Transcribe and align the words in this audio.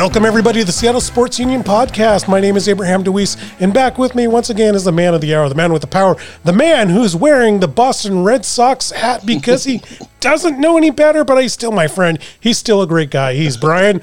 Welcome, 0.00 0.24
everybody, 0.24 0.60
to 0.60 0.64
the 0.64 0.72
Seattle 0.72 1.02
Sports 1.02 1.38
Union 1.38 1.62
podcast. 1.62 2.26
My 2.26 2.40
name 2.40 2.56
is 2.56 2.70
Abraham 2.70 3.04
DeWeese, 3.04 3.36
and 3.60 3.74
back 3.74 3.98
with 3.98 4.14
me 4.14 4.26
once 4.28 4.48
again 4.48 4.74
is 4.74 4.84
the 4.84 4.92
man 4.92 5.12
of 5.12 5.20
the 5.20 5.34
hour, 5.34 5.46
the 5.46 5.54
man 5.54 5.74
with 5.74 5.82
the 5.82 5.88
power, 5.88 6.16
the 6.42 6.54
man 6.54 6.88
who's 6.88 7.14
wearing 7.14 7.60
the 7.60 7.68
Boston 7.68 8.24
Red 8.24 8.46
Sox 8.46 8.92
hat 8.92 9.26
because 9.26 9.64
he 9.64 9.82
doesn't 10.20 10.58
know 10.58 10.78
any 10.78 10.90
better, 10.90 11.22
but 11.22 11.36
he's 11.42 11.52
still 11.52 11.70
my 11.70 11.86
friend. 11.86 12.18
He's 12.40 12.56
still 12.56 12.80
a 12.80 12.86
great 12.86 13.10
guy. 13.10 13.34
He's 13.34 13.58
Brian, 13.58 14.00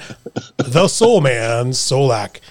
the 0.58 0.88
Soul 0.88 1.20
Man, 1.20 1.72
Solack. 1.72 2.42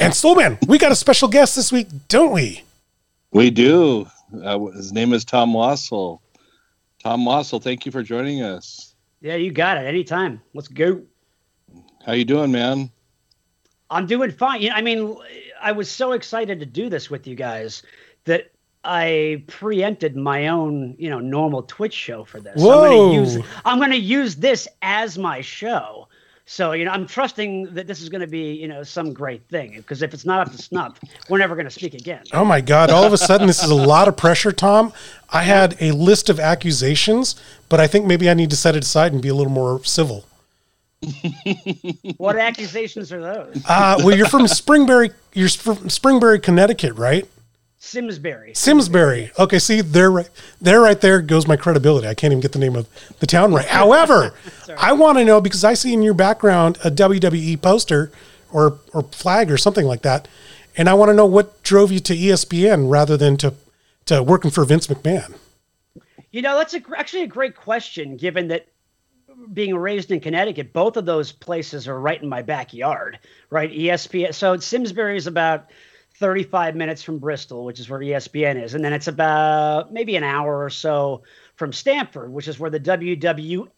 And 0.00 0.12
Soul 0.12 0.34
Man, 0.34 0.58
we 0.66 0.76
got 0.76 0.90
a 0.90 0.96
special 0.96 1.28
guest 1.28 1.54
this 1.54 1.70
week, 1.70 1.86
don't 2.08 2.32
we? 2.32 2.64
We 3.30 3.50
do. 3.50 4.08
Uh, 4.42 4.58
his 4.72 4.92
name 4.92 5.12
is 5.12 5.24
Tom 5.24 5.52
Wassell. 5.52 6.18
Tom 7.00 7.24
Wassell, 7.24 7.62
thank 7.62 7.86
you 7.86 7.92
for 7.92 8.02
joining 8.02 8.42
us. 8.42 8.96
Yeah, 9.20 9.36
you 9.36 9.52
got 9.52 9.76
it. 9.76 9.86
Anytime. 9.86 10.42
Let's 10.54 10.66
go. 10.66 11.02
How 12.04 12.12
you 12.12 12.24
doing, 12.24 12.52
man? 12.52 12.90
I'm 13.90 14.06
doing 14.06 14.30
fine. 14.30 14.60
You 14.60 14.70
know, 14.70 14.76
I 14.76 14.82
mean, 14.82 15.16
I 15.60 15.72
was 15.72 15.90
so 15.90 16.12
excited 16.12 16.60
to 16.60 16.66
do 16.66 16.88
this 16.88 17.10
with 17.10 17.26
you 17.26 17.34
guys 17.34 17.82
that 18.24 18.50
I 18.84 19.42
preempted 19.46 20.16
my 20.16 20.48
own, 20.48 20.96
you 20.98 21.08
know, 21.08 21.20
normal 21.20 21.62
Twitch 21.62 21.94
show 21.94 22.24
for 22.24 22.40
this. 22.40 22.60
Whoa. 22.60 22.82
I'm 22.84 22.90
going 22.90 23.10
to 23.10 23.14
use 23.14 23.46
I'm 23.64 23.78
going 23.78 23.90
to 23.90 23.96
use 23.96 24.36
this 24.36 24.68
as 24.82 25.16
my 25.16 25.40
show. 25.40 26.08
So, 26.46 26.72
you 26.72 26.84
know, 26.84 26.90
I'm 26.90 27.06
trusting 27.06 27.72
that 27.72 27.86
this 27.86 28.02
is 28.02 28.10
going 28.10 28.20
to 28.20 28.26
be, 28.26 28.52
you 28.52 28.68
know, 28.68 28.82
some 28.82 29.14
great 29.14 29.48
thing 29.48 29.76
because 29.76 30.02
if 30.02 30.12
it's 30.12 30.26
not 30.26 30.46
up 30.46 30.52
to 30.52 30.58
snuff, 30.58 31.00
we're 31.30 31.38
never 31.38 31.54
going 31.54 31.64
to 31.64 31.70
speak 31.70 31.94
again. 31.94 32.22
Oh 32.34 32.44
my 32.44 32.60
God. 32.60 32.90
All 32.90 33.04
of 33.04 33.14
a 33.14 33.18
sudden, 33.18 33.46
this 33.46 33.62
is 33.62 33.70
a 33.70 33.74
lot 33.74 34.08
of 34.08 34.16
pressure, 34.18 34.52
Tom. 34.52 34.92
I 35.30 35.44
had 35.44 35.74
a 35.80 35.92
list 35.92 36.28
of 36.28 36.38
accusations, 36.38 37.40
but 37.70 37.80
I 37.80 37.86
think 37.86 38.04
maybe 38.04 38.28
I 38.28 38.34
need 38.34 38.50
to 38.50 38.56
set 38.56 38.76
it 38.76 38.84
aside 38.84 39.14
and 39.14 39.22
be 39.22 39.30
a 39.30 39.34
little 39.34 39.52
more 39.52 39.82
civil. 39.84 40.26
What 42.16 42.36
accusations 42.36 43.12
are 43.12 43.20
those? 43.20 43.62
Uh, 43.68 43.96
well, 43.98 44.16
you're 44.16 44.28
from 44.28 44.46
Springbury. 44.46 45.12
You're 45.32 45.48
from 45.48 45.88
Springbury, 45.88 46.40
Connecticut, 46.40 46.94
right? 46.94 47.28
Simsbury. 47.84 48.54
Simsbury. 48.54 49.30
Okay, 49.38 49.58
see, 49.58 49.82
there, 49.82 50.10
right, 50.10 50.30
there, 50.60 50.80
right 50.80 50.98
there 51.00 51.20
goes 51.20 51.46
my 51.46 51.56
credibility. 51.56 52.08
I 52.08 52.14
can't 52.14 52.32
even 52.32 52.40
get 52.40 52.52
the 52.52 52.58
name 52.58 52.76
of 52.76 52.88
the 53.20 53.26
town 53.26 53.52
right. 53.52 53.66
However, 53.80 54.32
I 54.78 54.92
want 54.94 55.18
to 55.18 55.24
know 55.24 55.40
because 55.40 55.64
I 55.64 55.74
see 55.74 55.92
in 55.92 56.02
your 56.02 56.14
background 56.14 56.78
a 56.82 56.90
WWE 56.90 57.60
poster 57.60 58.10
or 58.50 58.78
or 58.94 59.02
flag 59.02 59.50
or 59.50 59.58
something 59.58 59.84
like 59.84 60.02
that, 60.02 60.28
and 60.76 60.88
I 60.88 60.94
want 60.94 61.10
to 61.10 61.14
know 61.14 61.26
what 61.26 61.62
drove 61.62 61.92
you 61.92 62.00
to 62.00 62.16
ESPN 62.16 62.90
rather 62.90 63.18
than 63.18 63.36
to 63.38 63.52
to 64.06 64.22
working 64.22 64.50
for 64.50 64.64
Vince 64.64 64.86
McMahon. 64.86 65.34
You 66.30 66.42
know, 66.42 66.56
that's 66.56 66.74
a, 66.74 66.80
actually 66.96 67.22
a 67.22 67.28
great 67.28 67.54
question, 67.54 68.16
given 68.16 68.48
that 68.48 68.66
being 69.52 69.76
raised 69.76 70.10
in 70.10 70.20
Connecticut, 70.20 70.72
both 70.72 70.96
of 70.96 71.06
those 71.06 71.32
places 71.32 71.88
are 71.88 71.98
right 71.98 72.20
in 72.20 72.28
my 72.28 72.42
backyard, 72.42 73.18
right? 73.50 73.70
ESPN. 73.70 74.34
So 74.34 74.56
Simsbury 74.58 75.16
is 75.16 75.26
about 75.26 75.70
35 76.16 76.76
minutes 76.76 77.02
from 77.02 77.18
Bristol, 77.18 77.64
which 77.64 77.80
is 77.80 77.90
where 77.90 78.00
ESPN 78.00 78.62
is. 78.62 78.74
And 78.74 78.84
then 78.84 78.92
it's 78.92 79.08
about 79.08 79.92
maybe 79.92 80.16
an 80.16 80.24
hour 80.24 80.62
or 80.62 80.70
so 80.70 81.22
from 81.56 81.72
Stamford, 81.72 82.32
which 82.32 82.48
is 82.48 82.58
where 82.58 82.70
the 82.70 82.80
WWF, 82.80 83.68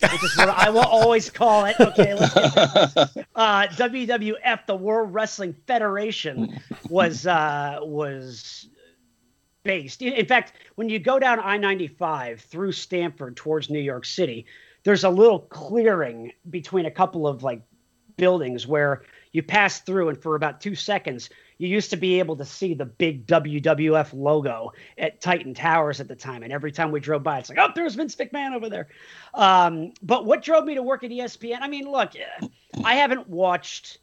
which 0.00 0.24
is 0.24 0.36
what 0.36 0.48
I 0.50 0.70
will 0.70 0.80
always 0.86 1.30
call 1.30 1.64
it. 1.64 1.76
Okay, 1.80 2.14
let's 2.14 2.34
get 2.34 2.54
this. 2.94 3.24
Uh, 3.34 3.66
WWF, 3.68 4.66
the 4.66 4.76
World 4.76 5.14
Wrestling 5.14 5.54
Federation, 5.66 6.60
was 6.88 7.26
uh, 7.26 7.78
was 7.82 8.68
based. 9.62 10.02
In, 10.02 10.26
fact, 10.26 10.54
when 10.76 10.88
you 10.88 10.98
go 10.98 11.18
down 11.18 11.40
I 11.40 11.56
95 11.58 12.40
through 12.40 12.72
Stamford 12.72 13.36
towards 13.36 13.68
New 13.68 13.80
York 13.80 14.04
City, 14.04 14.46
there's 14.88 15.04
a 15.04 15.10
little 15.10 15.40
clearing 15.40 16.32
between 16.48 16.86
a 16.86 16.90
couple 16.90 17.28
of 17.28 17.42
like 17.42 17.60
buildings 18.16 18.66
where 18.66 19.02
you 19.32 19.42
pass 19.42 19.80
through, 19.80 20.08
and 20.08 20.16
for 20.16 20.34
about 20.34 20.62
two 20.62 20.74
seconds, 20.74 21.28
you 21.58 21.68
used 21.68 21.90
to 21.90 21.98
be 21.98 22.18
able 22.18 22.36
to 22.36 22.46
see 22.46 22.72
the 22.72 22.86
big 22.86 23.26
WWF 23.26 24.14
logo 24.14 24.72
at 24.96 25.20
Titan 25.20 25.52
Towers 25.52 26.00
at 26.00 26.08
the 26.08 26.16
time. 26.16 26.42
And 26.42 26.54
every 26.54 26.72
time 26.72 26.90
we 26.90 27.00
drove 27.00 27.22
by, 27.22 27.38
it's 27.38 27.50
like, 27.50 27.58
oh, 27.58 27.68
there's 27.74 27.96
Vince 27.96 28.16
McMahon 28.16 28.54
over 28.54 28.70
there. 28.70 28.88
Um, 29.34 29.92
but 30.00 30.24
what 30.24 30.40
drove 30.40 30.64
me 30.64 30.74
to 30.76 30.82
work 30.82 31.04
at 31.04 31.10
ESPN? 31.10 31.58
I 31.60 31.68
mean, 31.68 31.86
look, 31.90 32.12
I 32.82 32.94
haven't 32.94 33.28
watched 33.28 33.98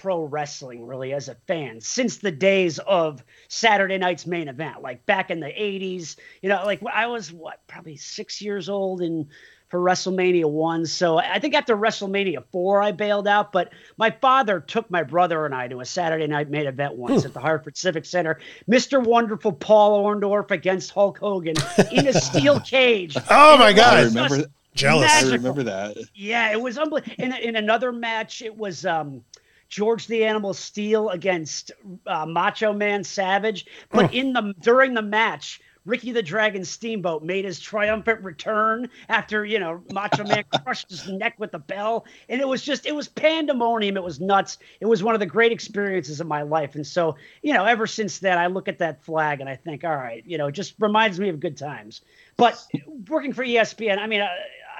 pro 0.00 0.22
wrestling 0.22 0.86
really 0.86 1.12
as 1.12 1.28
a 1.28 1.34
fan 1.46 1.78
since 1.78 2.16
the 2.16 2.30
days 2.30 2.78
of 2.78 3.22
Saturday 3.48 3.98
night's 3.98 4.26
main 4.26 4.48
event, 4.48 4.80
like 4.80 5.04
back 5.04 5.30
in 5.30 5.40
the 5.40 5.48
80s. 5.48 6.16
You 6.40 6.48
know, 6.48 6.64
like 6.64 6.80
I 6.90 7.06
was 7.06 7.30
what, 7.30 7.60
probably 7.66 7.96
six 7.96 8.40
years 8.40 8.70
old 8.70 9.02
in 9.02 9.28
for 9.68 9.78
WrestleMania 9.78 10.50
one. 10.50 10.86
So 10.86 11.18
I 11.18 11.38
think 11.38 11.54
after 11.54 11.76
WrestleMania 11.76 12.44
four, 12.50 12.82
I 12.82 12.92
bailed 12.92 13.28
out. 13.28 13.52
But 13.52 13.74
my 13.98 14.10
father 14.10 14.58
took 14.58 14.90
my 14.90 15.02
brother 15.02 15.44
and 15.44 15.54
I 15.54 15.68
to 15.68 15.80
a 15.80 15.84
Saturday 15.84 16.26
night 16.26 16.48
main 16.48 16.66
event 16.66 16.94
once 16.94 17.26
at 17.26 17.34
the 17.34 17.40
Hartford 17.40 17.76
Civic 17.76 18.06
Center. 18.06 18.40
Mr. 18.70 19.04
Wonderful 19.04 19.52
Paul 19.52 20.02
Orndorff 20.02 20.50
against 20.50 20.92
Hulk 20.92 21.18
Hogan 21.18 21.56
in 21.92 22.08
a 22.08 22.14
steel 22.14 22.58
cage. 22.66 23.18
Oh 23.28 23.58
my 23.58 23.74
God. 23.74 23.98
I 23.98 24.02
remember. 24.04 24.44
Jealous. 24.74 25.10
I 25.10 25.32
remember 25.32 25.64
that. 25.64 25.96
Yeah, 26.14 26.52
it 26.52 26.60
was 26.60 26.78
unbelievable. 26.78 27.14
In, 27.18 27.32
in 27.32 27.56
another 27.56 27.92
match, 27.92 28.40
it 28.40 28.56
was 28.56 28.86
um, 28.86 29.22
George 29.70 30.08
the 30.08 30.24
Animal 30.24 30.52
Steele 30.52 31.08
against 31.08 31.70
uh, 32.06 32.26
Macho 32.26 32.72
Man 32.72 33.04
Savage. 33.04 33.66
But 33.90 34.12
in 34.12 34.32
the 34.32 34.52
during 34.60 34.94
the 34.94 35.02
match, 35.02 35.60
Ricky 35.86 36.10
the 36.10 36.22
Dragon 36.22 36.64
Steamboat 36.64 37.22
made 37.22 37.44
his 37.44 37.60
triumphant 37.60 38.22
return 38.22 38.90
after 39.08 39.44
you 39.44 39.60
know 39.60 39.80
Macho 39.92 40.24
Man 40.24 40.44
crushed 40.64 40.90
his 40.90 41.08
neck 41.08 41.36
with 41.38 41.52
the 41.52 41.60
bell, 41.60 42.04
and 42.28 42.40
it 42.40 42.48
was 42.48 42.62
just 42.62 42.84
it 42.84 42.94
was 42.94 43.06
pandemonium. 43.08 43.96
It 43.96 44.02
was 44.02 44.20
nuts. 44.20 44.58
It 44.80 44.86
was 44.86 45.04
one 45.04 45.14
of 45.14 45.20
the 45.20 45.26
great 45.26 45.52
experiences 45.52 46.20
of 46.20 46.26
my 46.26 46.42
life, 46.42 46.74
and 46.74 46.84
so 46.86 47.14
you 47.42 47.54
know 47.54 47.64
ever 47.64 47.86
since 47.86 48.18
then 48.18 48.38
I 48.38 48.48
look 48.48 48.66
at 48.66 48.78
that 48.78 49.04
flag 49.04 49.40
and 49.40 49.48
I 49.48 49.54
think, 49.54 49.84
all 49.84 49.96
right, 49.96 50.24
you 50.26 50.36
know, 50.36 50.48
it 50.48 50.52
just 50.52 50.74
reminds 50.80 51.20
me 51.20 51.28
of 51.28 51.38
good 51.38 51.56
times. 51.56 52.02
But 52.36 52.60
working 53.08 53.32
for 53.32 53.44
ESPN, 53.44 53.98
I 53.98 54.08
mean, 54.08 54.20
I, 54.20 54.30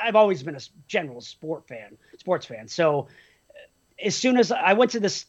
I've 0.03 0.17
always 0.17 0.43
been 0.43 0.57
a 0.57 0.61
general 0.89 1.21
sport 1.21 1.69
fan, 1.69 1.97
sports 2.19 2.47
fan. 2.47 2.67
So 2.67 3.09
as 4.03 4.17
soon 4.17 4.37
as 4.37 4.53
I 4.53 4.73
went 4.73 4.93
to 4.93 5.01
this 5.01 5.27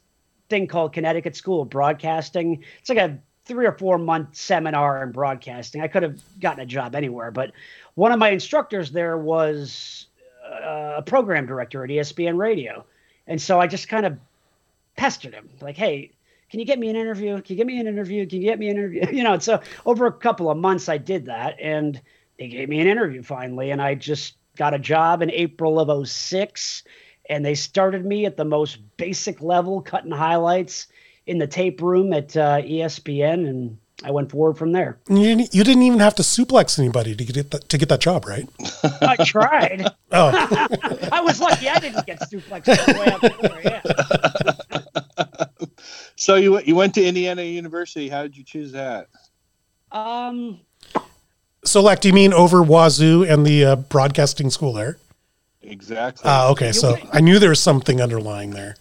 thing 0.49 0.67
called 0.67 0.93
Connecticut 0.93 1.35
School 1.35 1.61
of 1.61 1.69
Broadcasting, 1.69 2.63
it's 2.79 2.89
like 2.89 2.97
a 2.97 3.19
three 3.45 3.65
or 3.65 3.77
four 3.77 3.97
month 3.97 4.35
seminar 4.35 5.03
in 5.03 5.11
broadcasting. 5.11 5.81
I 5.81 5.87
could 5.87 6.03
have 6.03 6.21
gotten 6.39 6.61
a 6.61 6.65
job 6.65 6.95
anywhere, 6.95 7.31
but 7.31 7.51
one 7.95 8.11
of 8.11 8.19
my 8.19 8.29
instructors 8.29 8.91
there 8.91 9.17
was 9.17 10.07
uh, 10.45 10.95
a 10.97 11.01
program 11.01 11.45
director 11.45 11.83
at 11.83 11.89
ESPN 11.89 12.37
Radio, 12.37 12.85
and 13.27 13.41
so 13.41 13.59
I 13.59 13.67
just 13.67 13.87
kind 13.87 14.05
of 14.05 14.17
pestered 14.95 15.33
him, 15.33 15.49
like, 15.61 15.77
"Hey, 15.77 16.11
can 16.49 16.59
you 16.59 16.65
get 16.65 16.79
me 16.79 16.89
an 16.89 16.95
interview? 16.95 17.41
Can 17.41 17.55
you 17.55 17.57
get 17.57 17.67
me 17.67 17.79
an 17.79 17.87
interview? 17.87 18.25
Can 18.27 18.41
you 18.41 18.47
get 18.47 18.59
me 18.59 18.69
an 18.69 18.77
interview?" 18.77 19.07
You 19.11 19.23
know, 19.23 19.39
so 19.39 19.59
over 19.85 20.05
a 20.05 20.13
couple 20.13 20.49
of 20.49 20.57
months, 20.57 20.89
I 20.89 20.97
did 20.97 21.25
that, 21.25 21.59
and 21.59 21.99
they 22.37 22.47
gave 22.47 22.69
me 22.69 22.79
an 22.79 22.87
interview 22.87 23.23
finally, 23.23 23.71
and 23.71 23.81
I 23.81 23.95
just 23.95 24.35
got 24.55 24.73
a 24.73 24.79
job 24.79 25.21
in 25.21 25.31
April 25.31 25.79
of 25.79 26.07
06, 26.07 26.83
and 27.29 27.45
they 27.45 27.55
started 27.55 28.05
me 28.05 28.25
at 28.25 28.35
the 28.37 28.45
most 28.45 28.77
basic 28.97 29.41
level, 29.41 29.81
cutting 29.81 30.11
highlights 30.11 30.87
in 31.27 31.37
the 31.37 31.47
tape 31.47 31.81
room 31.81 32.11
at 32.13 32.35
uh, 32.35 32.57
ESPN, 32.61 33.47
and 33.47 33.77
I 34.03 34.09
went 34.11 34.31
forward 34.31 34.57
from 34.57 34.71
there. 34.71 34.97
You, 35.07 35.35
didn't- 35.35 35.53
you 35.53 35.63
didn't 35.63 35.83
even 35.83 35.99
have 35.99 36.15
to 36.15 36.23
suplex 36.23 36.79
anybody 36.79 37.15
to 37.15 37.23
get 37.23 37.51
that, 37.51 37.69
to 37.69 37.77
get 37.77 37.89
that 37.89 37.99
job, 38.01 38.25
right? 38.25 38.47
I 39.01 39.15
tried. 39.23 39.87
Oh, 40.13 40.29
I 41.13 41.21
was 41.21 41.39
lucky 41.39 41.69
I 41.69 41.79
didn't 41.79 42.05
get 42.05 42.19
suplexed 42.19 42.67
all 42.67 42.93
the 42.93 42.99
way 42.99 43.07
out 43.13 43.21
the. 43.21 43.61
Yeah. 43.63 43.81
So 46.17 46.35
you 46.35 46.51
went- 46.51 46.67
you 46.67 46.75
went 46.75 46.93
to 46.95 47.03
Indiana 47.05 47.43
University. 47.43 48.09
How 48.09 48.23
did 48.23 48.35
you 48.37 48.43
choose 48.43 48.73
that? 48.73 49.07
Um, 49.91 50.59
so 51.63 51.81
like, 51.81 52.01
do 52.01 52.09
you 52.09 52.13
mean 52.13 52.33
over 52.33 52.61
Wazoo 52.61 53.23
and 53.23 53.45
the 53.45 53.63
uh, 53.65 53.75
broadcasting 53.77 54.49
school 54.49 54.73
there? 54.73 54.97
Exactly. 55.63 56.23
Ah, 56.25 56.49
okay. 56.49 56.71
So 56.71 56.97
I 57.11 57.21
knew 57.21 57.39
there 57.39 57.49
was 57.49 57.59
something 57.59 58.01
underlying 58.01 58.51
there. 58.51 58.75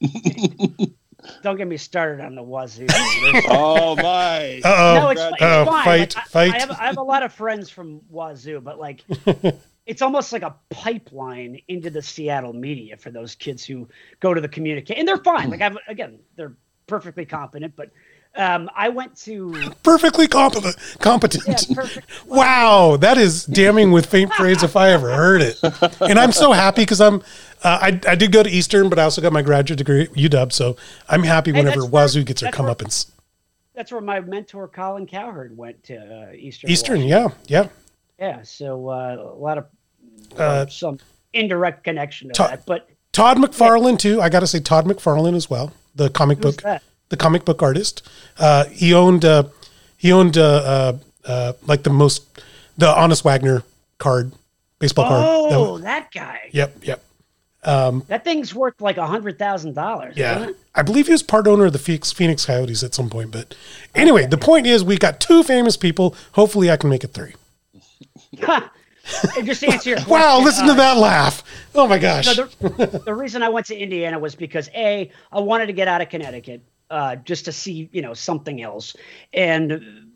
don't 1.42 1.56
get 1.56 1.66
me 1.68 1.76
started 1.76 2.24
on 2.24 2.34
the 2.34 2.42
wazoo. 2.42 2.86
oh 3.50 3.96
my! 3.96 4.60
Uh 4.64 4.94
no, 4.94 5.06
oh. 5.06 5.10
it's, 5.10 5.20
it's 5.20 5.42
uh, 5.42 5.64
fine. 5.64 5.84
fight, 5.84 6.16
Like, 6.16 6.16
I, 6.16 6.28
fight. 6.28 6.54
I 6.54 6.58
have, 6.58 6.70
I 6.70 6.86
have 6.86 6.98
a 6.98 7.02
lot 7.02 7.22
of 7.22 7.32
friends 7.32 7.70
from 7.70 8.00
Wazoo, 8.10 8.60
but 8.60 8.78
like, 8.78 9.04
it's 9.86 10.02
almost 10.02 10.32
like 10.32 10.42
a 10.42 10.54
pipeline 10.70 11.60
into 11.68 11.90
the 11.90 12.02
Seattle 12.02 12.52
media 12.52 12.96
for 12.96 13.10
those 13.10 13.34
kids 13.34 13.64
who 13.64 13.88
go 14.20 14.34
to 14.34 14.40
the 14.40 14.48
communicate, 14.48 14.98
and 14.98 15.06
they're 15.06 15.18
fine. 15.18 15.50
Like, 15.50 15.60
I've 15.60 15.78
again, 15.88 16.20
they're 16.36 16.54
perfectly 16.86 17.24
competent, 17.24 17.76
but 17.76 17.90
um, 18.34 18.70
I 18.74 18.88
went 18.88 19.16
to 19.22 19.72
Perfectly 19.82 20.26
competent. 20.26 20.76
Competent. 21.00 21.44
yeah, 21.46 21.74
perfect. 21.74 22.06
Wow, 22.26 22.96
that 22.96 23.18
is 23.18 23.44
damning 23.44 23.92
with 23.92 24.06
faint 24.06 24.30
praise 24.32 24.62
if 24.62 24.74
I 24.76 24.90
ever 24.92 25.14
heard 25.14 25.42
it. 25.42 25.58
And 26.00 26.18
I'm 26.18 26.32
so 26.32 26.52
happy 26.52 26.82
because 26.82 27.00
I'm, 27.00 27.22
uh, 27.62 27.78
I, 27.82 28.00
I 28.08 28.14
did 28.14 28.32
go 28.32 28.42
to 28.42 28.48
Eastern, 28.50 28.88
but 28.88 28.98
I 28.98 29.02
also 29.04 29.20
got 29.20 29.32
my 29.32 29.42
graduate 29.42 29.78
degree 29.78 30.02
at 30.02 30.12
UW. 30.14 30.52
So 30.52 30.76
I'm 31.08 31.22
happy 31.24 31.52
whenever 31.52 31.80
that's 31.80 31.90
where- 31.90 32.04
Wazoo 32.04 32.24
gets 32.24 32.40
their 32.40 32.50
where- 32.50 32.74
comeuppance. 32.74 33.10
That's 33.74 33.90
where 33.90 34.02
my 34.02 34.20
mentor 34.20 34.68
Colin 34.68 35.06
Cowherd 35.06 35.56
went 35.56 35.82
to 35.84 35.96
uh, 35.96 36.32
Eastern. 36.34 36.70
Eastern, 36.70 37.00
Washington. 37.04 37.32
yeah, 37.48 37.62
yeah. 37.62 37.68
Yeah, 38.36 38.42
so 38.42 38.88
uh, 38.90 39.16
a 39.34 39.38
lot 39.38 39.56
of 39.58 39.66
Uh, 40.38 40.66
some 40.66 40.98
indirect 41.32 41.82
connection 41.82 42.30
to 42.34 42.42
that, 42.42 42.66
but 42.66 42.88
Todd 43.12 43.38
McFarlane 43.38 43.98
too. 43.98 44.20
I 44.20 44.28
got 44.28 44.40
to 44.40 44.46
say 44.46 44.60
Todd 44.60 44.84
McFarlane 44.84 45.34
as 45.34 45.48
well, 45.50 45.72
the 45.94 46.08
comic 46.10 46.38
Who's 46.42 46.54
book, 46.56 46.62
that? 46.62 46.82
The 47.12 47.18
comic 47.18 47.44
book 47.44 47.62
artist. 47.62 48.00
Uh, 48.38 48.64
he 48.64 48.94
owned 48.94 49.26
uh, 49.26 49.42
he 49.98 50.10
owned 50.12 50.38
uh, 50.38 50.42
uh, 50.42 50.98
uh, 51.26 51.52
like 51.66 51.82
the 51.82 51.90
most 51.90 52.22
the 52.78 52.86
Honus 52.86 53.22
Wagner 53.22 53.62
card, 53.98 54.32
baseball 54.78 55.08
card. 55.08 55.24
Oh, 55.28 55.72
was- 55.74 55.82
that 55.82 56.10
guy. 56.10 56.48
yep, 56.52 56.74
yep, 56.82 57.04
That 57.62 58.24
thing's 58.24 58.54
worth 58.54 58.80
like 58.80 58.96
a 58.96 59.06
hundred 59.06 59.38
thousand 59.38 59.74
dollars. 59.74 60.16
yeah. 60.16 60.52
I 60.74 60.80
believe 60.80 61.04
he 61.06 61.12
was 61.12 61.22
part 61.22 61.46
owner 61.46 61.66
of 61.66 61.74
the 61.74 61.78
Phoenix, 61.78 62.12
Phoenix 62.12 62.46
Coyotes 62.46 62.82
at 62.82 62.94
some 62.94 63.10
point. 63.10 63.30
But 63.30 63.54
anyway, 63.94 64.24
the 64.24 64.38
point 64.38 64.66
is 64.66 64.82
we 64.82 64.96
got 64.96 65.20
two 65.20 65.42
famous 65.42 65.76
people. 65.76 66.16
Hopefully, 66.32 66.70
I 66.70 66.78
can 66.78 66.88
make 66.88 67.04
it 67.04 67.08
three. 67.08 67.34
just 69.44 69.60
to 69.60 69.68
answer 69.68 69.90
your 69.90 69.98
question, 70.00 70.10
Wow, 70.10 70.40
listen 70.40 70.64
to 70.64 70.72
uh, 70.72 70.76
that 70.76 70.96
laugh. 70.96 71.44
Oh 71.74 71.86
my 71.86 71.98
gosh. 71.98 72.24
No, 72.38 72.46
the, 72.46 73.02
the 73.04 73.14
reason 73.14 73.42
I 73.42 73.50
went 73.50 73.66
to 73.66 73.76
Indiana 73.76 74.18
was 74.18 74.34
because 74.34 74.70
a 74.74 75.10
I 75.30 75.40
wanted 75.40 75.66
to 75.66 75.74
get 75.74 75.88
out 75.88 76.00
of 76.00 76.08
Connecticut, 76.08 76.62
uh, 76.92 77.16
just 77.16 77.46
to 77.46 77.52
see 77.52 77.88
you 77.92 78.02
know 78.02 78.14
something 78.14 78.62
else, 78.62 78.94
and 79.32 80.10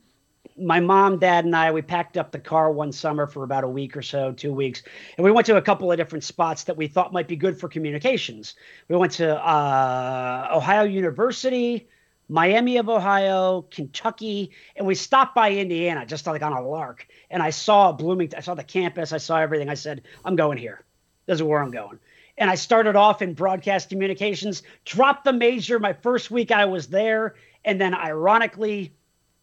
my 0.58 0.80
mom, 0.80 1.18
dad, 1.18 1.44
and 1.44 1.54
I 1.54 1.72
we 1.72 1.82
packed 1.82 2.16
up 2.16 2.32
the 2.32 2.38
car 2.38 2.70
one 2.70 2.92
summer 2.92 3.26
for 3.26 3.44
about 3.44 3.64
a 3.64 3.68
week 3.68 3.96
or 3.96 4.02
so, 4.02 4.32
two 4.32 4.52
weeks, 4.52 4.82
and 5.16 5.24
we 5.24 5.30
went 5.30 5.46
to 5.46 5.56
a 5.56 5.62
couple 5.62 5.90
of 5.90 5.98
different 5.98 6.24
spots 6.24 6.64
that 6.64 6.76
we 6.76 6.86
thought 6.86 7.12
might 7.12 7.28
be 7.28 7.36
good 7.36 7.58
for 7.58 7.68
communications. 7.68 8.54
We 8.88 8.96
went 8.96 9.12
to 9.12 9.36
uh, 9.36 10.48
Ohio 10.52 10.84
University. 10.84 11.88
Miami 12.28 12.76
of 12.78 12.88
Ohio, 12.88 13.62
Kentucky, 13.70 14.50
and 14.74 14.84
we 14.84 14.96
stopped 14.96 15.32
by 15.36 15.52
Indiana 15.52 16.04
just 16.04 16.26
like 16.26 16.42
on 16.42 16.52
a 16.52 16.60
lark. 16.60 17.06
And 17.30 17.40
I 17.40 17.50
saw 17.50 17.92
Bloomington, 17.92 18.36
I 18.36 18.40
saw 18.40 18.56
the 18.56 18.64
campus, 18.64 19.12
I 19.12 19.18
saw 19.18 19.38
everything. 19.38 19.68
I 19.68 19.74
said, 19.74 20.02
I'm 20.24 20.34
going 20.34 20.58
here. 20.58 20.84
This 21.26 21.36
is 21.36 21.42
where 21.44 21.62
I'm 21.62 21.70
going. 21.70 22.00
And 22.38 22.50
I 22.50 22.54
started 22.54 22.96
off 22.96 23.22
in 23.22 23.32
broadcast 23.34 23.88
communications, 23.88 24.62
dropped 24.84 25.24
the 25.24 25.32
major 25.32 25.78
my 25.78 25.92
first 25.94 26.30
week 26.30 26.50
I 26.50 26.64
was 26.66 26.88
there. 26.88 27.34
And 27.64 27.80
then, 27.80 27.94
ironically, 27.94 28.92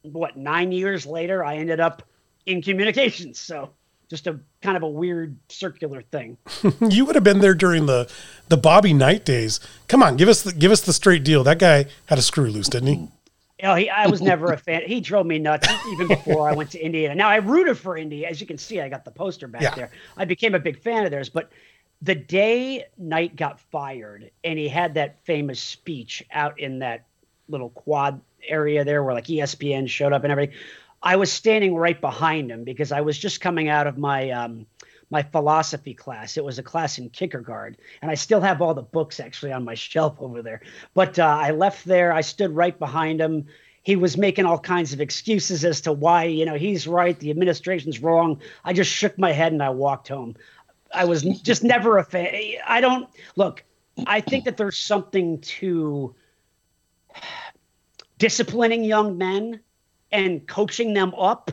what, 0.03 0.37
nine 0.37 0.71
years 0.71 1.05
later, 1.05 1.43
I 1.43 1.57
ended 1.57 1.79
up 1.79 2.03
in 2.45 2.61
communications. 2.61 3.39
So 3.39 3.71
just 4.09 4.27
a 4.27 4.39
kind 4.61 4.77
of 4.77 4.83
a 4.83 4.89
weird 4.89 5.35
circular 5.49 6.01
thing. 6.03 6.37
You 6.81 7.05
would 7.05 7.15
have 7.15 7.23
been 7.23 7.39
there 7.39 7.55
during 7.55 7.85
the 7.87 8.11
the 8.49 8.57
Bobby 8.57 8.93
Knight 8.93 9.25
days. 9.25 9.59
Come 9.87 10.03
on, 10.03 10.17
give 10.17 10.29
us 10.29 10.43
the 10.43 10.51
give 10.53 10.71
us 10.71 10.81
the 10.81 10.93
straight 10.93 11.23
deal. 11.23 11.43
That 11.43 11.57
guy 11.59 11.85
had 12.07 12.19
a 12.19 12.21
screw 12.21 12.49
loose, 12.49 12.67
didn't 12.69 12.87
he? 12.89 13.07
Know, 13.61 13.75
he, 13.75 13.89
I 13.89 14.07
was 14.07 14.21
never 14.21 14.51
a 14.51 14.57
fan. 14.57 14.81
He 14.85 14.99
drove 14.99 15.25
me 15.25 15.39
nuts 15.39 15.69
even 15.93 16.07
before 16.09 16.49
I 16.49 16.53
went 16.53 16.69
to 16.71 16.79
Indiana. 16.83 17.15
Now 17.15 17.29
I 17.29 17.37
rooted 17.37 17.77
for 17.77 17.95
Indy, 17.97 18.25
as 18.25 18.41
you 18.41 18.45
can 18.47 18.57
see. 18.57 18.81
I 18.81 18.89
got 18.89 19.05
the 19.05 19.11
poster 19.11 19.47
back 19.47 19.61
Yeah. 19.61 19.73
there. 19.75 19.91
I 20.17 20.25
became 20.25 20.53
a 20.53 20.59
big 20.59 20.79
fan 20.81 21.05
of 21.05 21.11
theirs. 21.11 21.29
But 21.29 21.49
the 22.03 22.15
day 22.15 22.85
Knight 22.97 23.35
got 23.35 23.59
fired, 23.59 24.29
and 24.43 24.59
he 24.59 24.67
had 24.67 24.95
that 24.95 25.23
famous 25.23 25.59
speech 25.59 26.23
out 26.31 26.59
in 26.59 26.79
that 26.79 27.05
little 27.47 27.69
quad 27.69 28.19
area 28.45 28.83
there, 28.83 29.03
where 29.03 29.13
like 29.13 29.25
ESPN 29.25 29.87
showed 29.87 30.11
up 30.11 30.23
and 30.23 30.31
everything. 30.31 30.55
I 31.01 31.15
was 31.15 31.31
standing 31.31 31.75
right 31.75 31.99
behind 31.99 32.51
him 32.51 32.65
because 32.65 32.91
I 32.91 33.01
was 33.01 33.17
just 33.17 33.41
coming 33.41 33.69
out 33.69 33.87
of 33.87 33.97
my 33.97 34.31
um, 34.31 34.65
my 35.09 35.23
philosophy 35.23 35.93
class. 35.93 36.35
It 36.35 36.43
was 36.43 36.59
a 36.59 36.63
class 36.63 36.97
in 36.97 37.09
Kierkegaard, 37.09 37.77
and 38.01 38.11
I 38.11 38.15
still 38.15 38.41
have 38.41 38.61
all 38.61 38.73
the 38.73 38.81
books 38.81 39.21
actually 39.21 39.53
on 39.53 39.63
my 39.63 39.73
shelf 39.89 40.17
over 40.19 40.41
there. 40.41 40.61
But 40.93 41.17
uh, 41.19 41.25
I 41.25 41.51
left 41.51 41.85
there. 41.85 42.11
I 42.11 42.21
stood 42.21 42.51
right 42.51 42.77
behind 42.77 43.21
him. 43.21 43.45
He 43.81 43.95
was 43.95 44.17
making 44.17 44.45
all 44.45 44.59
kinds 44.59 44.93
of 44.93 45.01
excuses 45.01 45.63
as 45.63 45.81
to 45.81 45.93
why 45.93 46.25
you 46.25 46.45
know 46.45 46.55
he's 46.55 46.85
right, 46.85 47.17
the 47.17 47.29
administration's 47.29 48.01
wrong. 48.01 48.41
I 48.65 48.73
just 48.73 48.91
shook 48.91 49.17
my 49.17 49.31
head 49.31 49.53
and 49.53 49.63
I 49.63 49.69
walked 49.69 50.09
home. 50.09 50.35
I 50.93 51.05
was 51.05 51.23
just 51.23 51.63
never 51.63 51.97
a 51.97 52.03
fan. 52.03 52.33
I 52.67 52.81
don't 52.81 53.09
look. 53.35 53.63
I 54.07 54.21
think 54.21 54.45
that 54.45 54.57
there's 54.57 54.77
something 54.77 55.39
to 55.41 56.15
disciplining 58.17 58.83
young 58.83 59.17
men 59.17 59.59
and 60.11 60.47
coaching 60.47 60.93
them 60.93 61.13
up, 61.15 61.51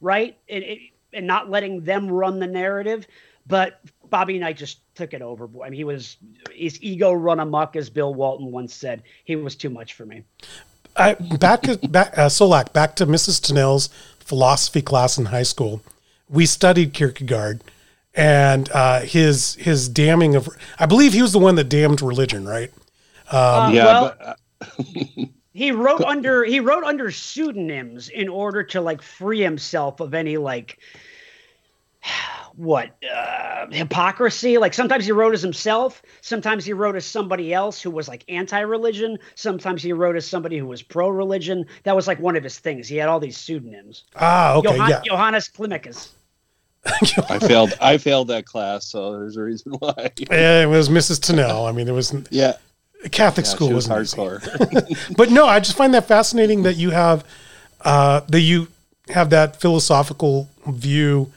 right? 0.00 0.38
And, 0.48 0.64
and 1.12 1.26
not 1.26 1.50
letting 1.50 1.82
them 1.82 2.08
run 2.08 2.38
the 2.38 2.46
narrative. 2.46 3.06
But 3.46 3.80
Bobby 4.08 4.38
Knight 4.38 4.56
just 4.56 4.80
took 4.94 5.14
it 5.14 5.22
over. 5.22 5.48
I 5.62 5.70
mean, 5.70 5.76
he 5.76 5.84
was 5.84 6.18
his 6.52 6.80
ego 6.82 7.12
run 7.12 7.40
amok, 7.40 7.76
as 7.76 7.90
Bill 7.90 8.14
Walton 8.14 8.52
once 8.52 8.74
said. 8.74 9.02
He 9.24 9.36
was 9.36 9.56
too 9.56 9.70
much 9.70 9.94
for 9.94 10.06
me. 10.06 10.22
I 10.96 11.14
back 11.14 11.62
to 11.62 11.76
back 11.88 12.16
uh, 12.16 12.28
Solack 12.28 12.72
back 12.72 12.94
to 12.96 13.06
Mrs. 13.06 13.42
Tennell's 13.42 13.88
philosophy 14.20 14.82
class 14.82 15.18
in 15.18 15.26
high 15.26 15.42
school. 15.42 15.82
We 16.28 16.46
studied 16.46 16.92
Kierkegaard 16.92 17.62
and 18.14 18.70
uh, 18.72 19.00
his 19.00 19.54
his 19.54 19.88
damning 19.88 20.34
of. 20.34 20.48
I 20.78 20.86
believe 20.86 21.12
he 21.12 21.22
was 21.22 21.32
the 21.32 21.38
one 21.38 21.54
that 21.56 21.64
damned 21.68 22.02
religion, 22.02 22.46
right? 22.46 22.70
Uh, 23.30 23.70
yeah, 23.72 23.84
well, 23.84 24.14
but 24.18 24.38
uh, 24.60 25.24
he 25.52 25.72
wrote 25.72 26.02
under 26.02 26.44
he 26.44 26.60
wrote 26.60 26.84
under 26.84 27.10
pseudonyms 27.10 28.08
in 28.08 28.28
order 28.28 28.62
to 28.64 28.80
like 28.80 29.02
free 29.02 29.40
himself 29.40 30.00
of 30.00 30.14
any 30.14 30.36
like 30.36 30.78
what 32.54 32.90
uh, 33.14 33.66
hypocrisy 33.70 34.58
like 34.58 34.74
sometimes 34.74 35.06
he 35.06 35.12
wrote 35.12 35.32
as 35.32 35.40
himself 35.40 36.02
sometimes 36.20 36.66
he 36.66 36.72
wrote 36.74 36.94
as 36.96 37.04
somebody 37.06 37.54
else 37.54 37.80
who 37.80 37.90
was 37.90 38.08
like 38.08 38.24
anti-religion 38.28 39.16
sometimes 39.36 39.82
he 39.82 39.92
wrote 39.94 40.16
as 40.16 40.26
somebody 40.28 40.58
who 40.58 40.66
was 40.66 40.82
pro-religion 40.82 41.64
that 41.84 41.96
was 41.96 42.06
like 42.06 42.20
one 42.20 42.36
of 42.36 42.44
his 42.44 42.58
things 42.58 42.86
he 42.88 42.96
had 42.96 43.08
all 43.08 43.18
these 43.20 43.38
pseudonyms 43.38 44.04
Ah, 44.16 44.54
okay, 44.56 44.76
Johann- 44.76 44.90
yeah. 44.90 45.00
johannes 45.02 45.48
climacus 45.48 46.10
I 46.84 47.38
failed. 47.38 47.74
I 47.80 47.98
failed 47.98 48.28
that 48.28 48.44
class, 48.44 48.86
so 48.86 49.12
there's 49.12 49.36
a 49.36 49.42
reason 49.42 49.72
why. 49.72 50.10
Yeah, 50.30 50.62
it 50.62 50.66
was 50.66 50.88
Mrs. 50.88 51.20
Tennell. 51.20 51.66
I 51.66 51.72
mean, 51.72 51.88
it 51.88 51.92
was 51.92 52.14
Yeah, 52.30 52.56
Catholic 53.10 53.46
yeah 53.46 53.52
school 53.52 53.70
was 53.70 53.88
wasn't 53.88 54.20
hardcore. 54.20 55.16
but 55.16 55.30
no, 55.30 55.46
I 55.46 55.60
just 55.60 55.76
find 55.76 55.94
that 55.94 56.08
fascinating 56.08 56.62
that 56.64 56.76
you 56.76 56.90
have 56.90 57.24
uh, 57.82 58.20
that 58.28 58.40
you 58.40 58.68
have 59.08 59.30
that 59.30 59.60
philosophical 59.60 60.48
view 60.66 61.32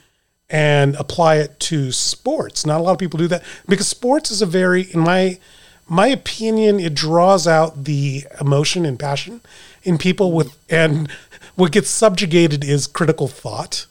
and 0.49 0.95
apply 0.95 1.37
it 1.37 1.59
to 1.59 1.91
sports. 1.91 2.65
Not 2.65 2.79
a 2.79 2.83
lot 2.83 2.91
of 2.93 2.99
people 2.99 3.17
do 3.17 3.27
that 3.27 3.43
because 3.67 3.87
sports 3.87 4.31
is 4.31 4.41
a 4.41 4.45
very, 4.45 4.83
in 4.93 4.99
my 4.99 5.39
my 5.87 6.07
opinion, 6.07 6.79
it 6.79 6.93
draws 6.95 7.47
out 7.47 7.83
the 7.85 8.25
emotion 8.41 8.85
and 8.85 8.99
passion 8.99 9.41
in 9.83 9.97
people 9.97 10.31
with, 10.31 10.55
and 10.69 11.09
what 11.55 11.71
gets 11.71 11.89
subjugated 11.89 12.63
is 12.63 12.87
critical 12.87 13.27
thought. 13.27 13.85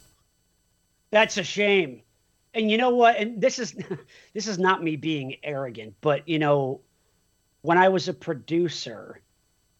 That's 1.15 1.37
a 1.37 1.45
shame. 1.45 2.03
And 2.55 2.69
you 2.69 2.77
know 2.77 2.91
what? 2.91 3.17
And 3.17 3.41
this 3.41 3.61
is 3.61 3.77
this 4.35 4.49
is 4.49 4.59
not 4.59 4.83
me 4.83 4.97
being 4.97 5.37
arrogant, 5.45 5.95
but 6.01 6.29
you 6.29 6.41
know, 6.41 6.81
when 7.63 7.79
I 7.79 7.89
was 7.89 8.09
a 8.09 8.13
producer, 8.13 9.21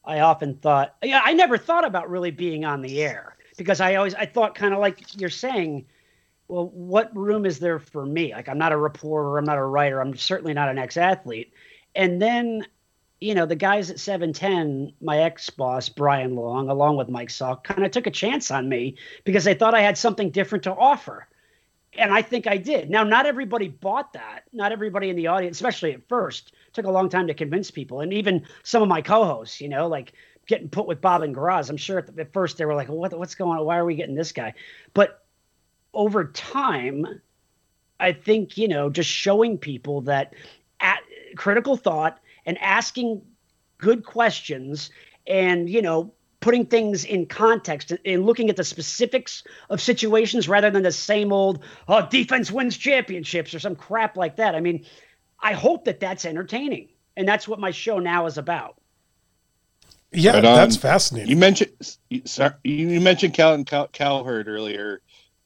I 0.05 0.21
often 0.21 0.55
thought, 0.55 0.95
yeah, 1.03 1.23
I 1.25 1.33
never 1.33 1.59
thought 1.59 1.85
about 1.85 2.09
really 2.09 2.31
being 2.31 2.65
on 2.65 2.83
the 2.83 3.03
air 3.03 3.37
because 3.57 3.81
I 3.81 3.97
always 3.97 4.15
I 4.15 4.27
thought 4.27 4.55
kind 4.55 4.73
of 4.73 4.79
like 4.79 5.21
you're 5.21 5.29
saying, 5.29 5.87
well, 6.47 6.69
what 6.69 7.15
room 7.17 7.47
is 7.47 7.59
there 7.59 7.81
for 7.81 8.07
me? 8.07 8.33
Like 8.33 8.49
I'm 8.49 8.59
not 8.59 8.71
a 8.71 8.77
reporter, 8.77 9.37
I'm 9.37 9.45
not 9.45 9.59
a 9.59 9.65
writer, 9.65 10.01
I'm 10.01 10.17
certainly 10.17 10.55
not 10.55 10.69
an 10.69 10.79
ex-athlete. 10.79 11.53
And 11.97 12.23
then 12.23 12.65
you 13.25 13.35
know, 13.35 13.47
the 13.47 13.57
guys 13.57 13.91
at 13.91 13.99
710, 13.99 14.93
my 15.01 15.21
ex 15.21 15.49
boss, 15.49 15.89
Brian 15.89 16.37
Long, 16.37 16.69
along 16.69 16.99
with 16.99 17.09
Mike 17.09 17.31
Salk, 17.31 17.65
kind 17.65 17.83
of 17.83 17.91
took 17.91 18.07
a 18.07 18.11
chance 18.11 18.51
on 18.51 18.69
me 18.69 18.97
because 19.25 19.45
they 19.45 19.55
thought 19.55 19.75
I 19.75 19.81
had 19.81 19.97
something 19.97 20.29
different 20.29 20.65
to 20.65 20.75
offer. 20.75 21.27
And 21.97 22.13
I 22.13 22.21
think 22.21 22.47
I 22.47 22.59
did. 22.59 22.91
Now, 22.91 23.03
not 23.03 23.25
everybody 23.25 23.69
bought 23.69 24.13
that. 24.13 24.43
Not 24.53 24.73
everybody 24.73 25.09
in 25.09 25.17
the 25.17 25.29
audience, 25.29 25.57
especially 25.57 25.95
at 25.95 26.07
first, 26.07 26.53
took 26.75 26.85
a 26.85 26.91
long 26.91 27.09
time 27.09 27.27
to 27.29 27.35
convince 27.35 27.71
people. 27.71 28.01
And 28.01 28.13
even 28.13 28.45
some 28.63 28.83
of 28.83 28.89
my 28.89 29.01
co 29.01 29.25
hosts, 29.25 29.59
you 29.59 29.71
know, 29.71 29.87
like 29.87 30.13
getting 30.47 30.69
put 30.69 30.87
with 30.87 31.01
Bob 31.01 31.23
and 31.23 31.35
Groz, 31.35 31.71
I'm 31.71 31.79
sure 31.79 32.01
at, 32.01 32.15
the, 32.15 32.21
at 32.21 32.33
first 32.35 32.59
they 32.59 32.67
were 32.67 32.75
like, 32.75 32.91
what, 32.91 33.19
what's 33.19 33.37
going 33.37 33.59
on? 33.59 33.65
Why 33.65 33.79
are 33.79 33.87
we 33.87 33.95
getting 33.95 34.17
this 34.17 34.33
guy? 34.33 34.53
But 34.93 35.25
over 35.95 36.27
time, 36.27 37.23
I 37.99 38.13
think, 38.13 38.59
you 38.59 38.69
know, 38.69 38.91
just 38.91 39.09
showing 39.09 39.57
people 39.57 40.03
that 40.03 40.35
at 40.81 41.01
critical 41.37 41.79
thought 41.79 42.19
and 42.47 42.59
asking 42.59 43.23
good 43.79 44.05
questions 44.05 44.91
and, 45.27 45.69
you 45.69 45.83
know, 45.83 46.13
putting 46.41 46.67
things 46.67 47.05
in 47.05 47.25
context 47.25 47.93
and 48.05 48.27
looking 48.27 48.51
at 48.51 48.57
the 48.57 48.65
specifics 48.65 49.45
of 49.71 49.81
situations 49.81 50.49
rather 50.49 50.71
than 50.71 50.83
the 50.83 50.93
same 50.93 51.33
old, 51.33 51.65
oh, 51.89 52.07
defense 52.11 52.51
wins 52.51 52.77
championships 52.77 53.55
or 53.55 53.59
some 53.59 53.75
crap 53.75 54.17
like 54.17 54.37
that. 54.37 54.55
I 54.55 54.61
mean, 54.61 54.85
I 55.41 55.55
hope 55.55 55.87
that 55.87 56.01
that's 56.01 56.25
entertaining. 56.25 56.91
And 57.17 57.27
that's 57.27 57.47
what 57.47 57.61
my 57.61 57.71
show 57.71 57.99
now 57.99 58.27
is 58.27 58.39
about. 58.39 58.81
Yeah, 60.13 60.35
Right 60.35 60.45
um, 60.45 60.57
that's 60.57 60.77
fascinating. 60.77 61.31
You 61.31 61.37
mentioned 61.37 61.73
you, 62.09 62.23
sorry, 62.25 62.55
you 62.63 63.01
mentioned 63.01 63.35
Calvin 63.35 63.65
Cow, 63.65 63.89
Cowherd 63.89 64.49
earlier. 64.49 65.01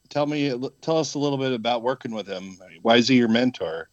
Tell 0.09 0.27
me, 0.27 0.51
tell 0.81 0.99
us 0.99 1.15
a 1.15 1.19
little 1.19 1.39
bit 1.39 1.53
about 1.53 1.83
working 1.83 2.13
with 2.13 2.27
him. 2.27 2.59
Why 2.83 2.97
is 2.97 3.09
he 3.09 3.17
your 3.17 3.29
mentor? 3.29 3.89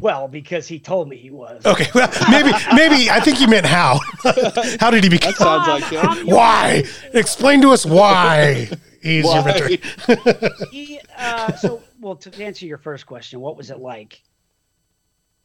Well, 0.00 0.28
because 0.28 0.68
he 0.68 0.78
told 0.78 1.08
me 1.08 1.16
he 1.16 1.30
was. 1.30 1.64
okay, 1.66 1.86
well, 1.94 2.08
maybe 2.30 2.50
maybe 2.74 3.10
I 3.10 3.20
think 3.20 3.40
you 3.40 3.48
meant 3.48 3.66
how. 3.66 4.00
how 4.80 4.90
did 4.90 5.04
he 5.04 5.10
become? 5.10 5.32
That 5.32 5.38
sounds 5.38 5.68
like 5.68 5.84
him. 6.18 6.26
Why? 6.26 6.84
Explain 7.14 7.60
to 7.62 7.70
us 7.70 7.84
why 7.84 8.68
he's 9.02 9.24
your 9.24 9.44
mentor. 9.44 9.68
He 10.70 11.00
uh, 11.16 11.52
so 11.56 11.82
well 12.00 12.16
to 12.16 12.42
answer 12.42 12.66
your 12.66 12.78
first 12.78 13.06
question 13.06 13.40
what 13.40 13.56
was 13.56 13.70
it 13.70 13.78
like 13.78 14.22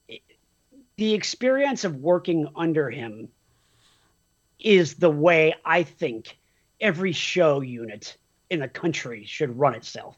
It- 0.07 0.21
the 0.97 1.13
experience 1.13 1.83
of 1.85 1.95
working 1.97 2.47
under 2.55 2.89
him 2.89 3.29
is 4.59 4.95
the 4.95 5.09
way 5.09 5.55
I 5.65 5.83
think 5.83 6.37
every 6.79 7.11
show 7.11 7.61
unit 7.61 8.17
in 8.49 8.59
the 8.59 8.67
country 8.67 9.25
should 9.25 9.57
run 9.57 9.73
itself. 9.73 10.17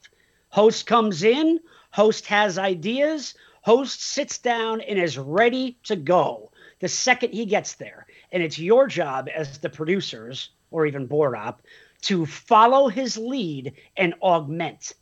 Host 0.50 0.86
comes 0.86 1.24
in, 1.24 1.60
host 1.92 2.26
has 2.28 2.58
ideas, 2.58 3.36
host 3.66 4.04
sits 4.04 4.38
down 4.38 4.80
and 4.80 5.00
is 5.00 5.18
ready 5.18 5.80
to 5.84 5.96
go 5.96 6.52
the 6.82 6.88
second 6.88 7.34
he 7.34 7.46
gets 7.46 7.74
there. 7.74 8.06
And 8.32 8.44
it's 8.44 8.60
your 8.60 8.86
job 8.86 9.28
as 9.34 9.58
the 9.58 9.72
producers 9.72 10.52
or 10.70 10.86
even 10.86 11.08
board 11.08 11.36
op 11.36 11.64
to 12.02 12.28
follow 12.28 12.90
his 12.90 13.18
lead 13.18 13.74
and 13.98 14.14
augment 14.22 14.94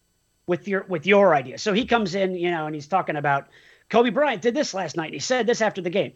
with 0.47 0.65
your 0.69 0.83
with 0.83 1.05
your 1.05 1.35
idea. 1.35 1.57
So 1.57 1.73
he 1.73 1.85
comes 1.85 2.15
in, 2.15 2.35
you 2.35 2.51
know, 2.51 2.65
and 2.65 2.73
he's 2.73 2.87
talking 2.87 3.17
about 3.17 3.49
Kobe 3.89 4.11
Bryant 4.11 4.41
did 4.41 4.53
this 4.53 4.73
last 4.73 4.95
night. 4.95 5.07
And 5.07 5.13
he 5.13 5.19
said 5.19 5.45
this 5.45 5.61
after 5.61 5.81
the 5.81 5.89
game. 5.89 6.13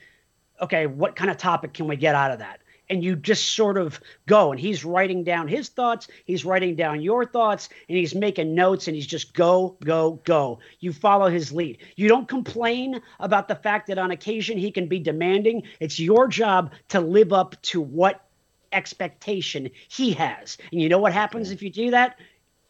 Okay, 0.61 0.87
what 0.87 1.17
kind 1.17 1.29
of 1.29 1.35
topic 1.35 1.73
can 1.73 1.87
we 1.87 1.97
get 1.97 2.15
out 2.15 2.31
of 2.31 2.39
that? 2.39 2.61
And 2.89 3.03
you 3.03 3.17
just 3.17 3.53
sort 3.53 3.77
of 3.77 3.99
go, 4.27 4.51
and 4.51 4.59
he's 4.59 4.85
writing 4.85 5.25
down 5.25 5.49
his 5.49 5.67
thoughts, 5.67 6.07
he's 6.23 6.45
writing 6.45 6.75
down 6.75 7.01
your 7.01 7.25
thoughts, 7.25 7.67
and 7.89 7.97
he's 7.97 8.15
making 8.15 8.55
notes, 8.55 8.87
and 8.87 8.95
he's 8.95 9.05
just 9.05 9.33
go, 9.33 9.75
go, 9.83 10.21
go. 10.23 10.59
You 10.79 10.93
follow 10.93 11.29
his 11.29 11.51
lead. 11.51 11.79
You 11.97 12.07
don't 12.07 12.29
complain 12.29 13.01
about 13.19 13.49
the 13.49 13.55
fact 13.55 13.87
that 13.87 13.97
on 13.97 14.11
occasion 14.11 14.57
he 14.57 14.71
can 14.71 14.87
be 14.87 14.99
demanding. 14.99 15.63
It's 15.81 15.99
your 15.99 16.29
job 16.29 16.71
to 16.89 17.01
live 17.01 17.33
up 17.33 17.61
to 17.63 17.81
what 17.81 18.23
expectation 18.71 19.69
he 19.89 20.13
has. 20.13 20.57
And 20.71 20.81
you 20.81 20.87
know 20.87 20.99
what 20.99 21.13
happens 21.13 21.51
if 21.51 21.61
you 21.61 21.69
do 21.69 21.91
that? 21.91 22.17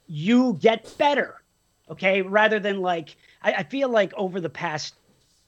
You 0.07 0.57
get 0.59 0.91
better. 0.97 1.41
Okay. 1.89 2.21
Rather 2.21 2.59
than 2.59 2.81
like, 2.81 3.15
I, 3.41 3.53
I 3.53 3.63
feel 3.63 3.89
like 3.89 4.13
over 4.15 4.41
the 4.41 4.49
past 4.49 4.95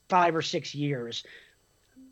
five 0.08 0.34
or 0.34 0.42
six 0.42 0.74
years, 0.74 1.24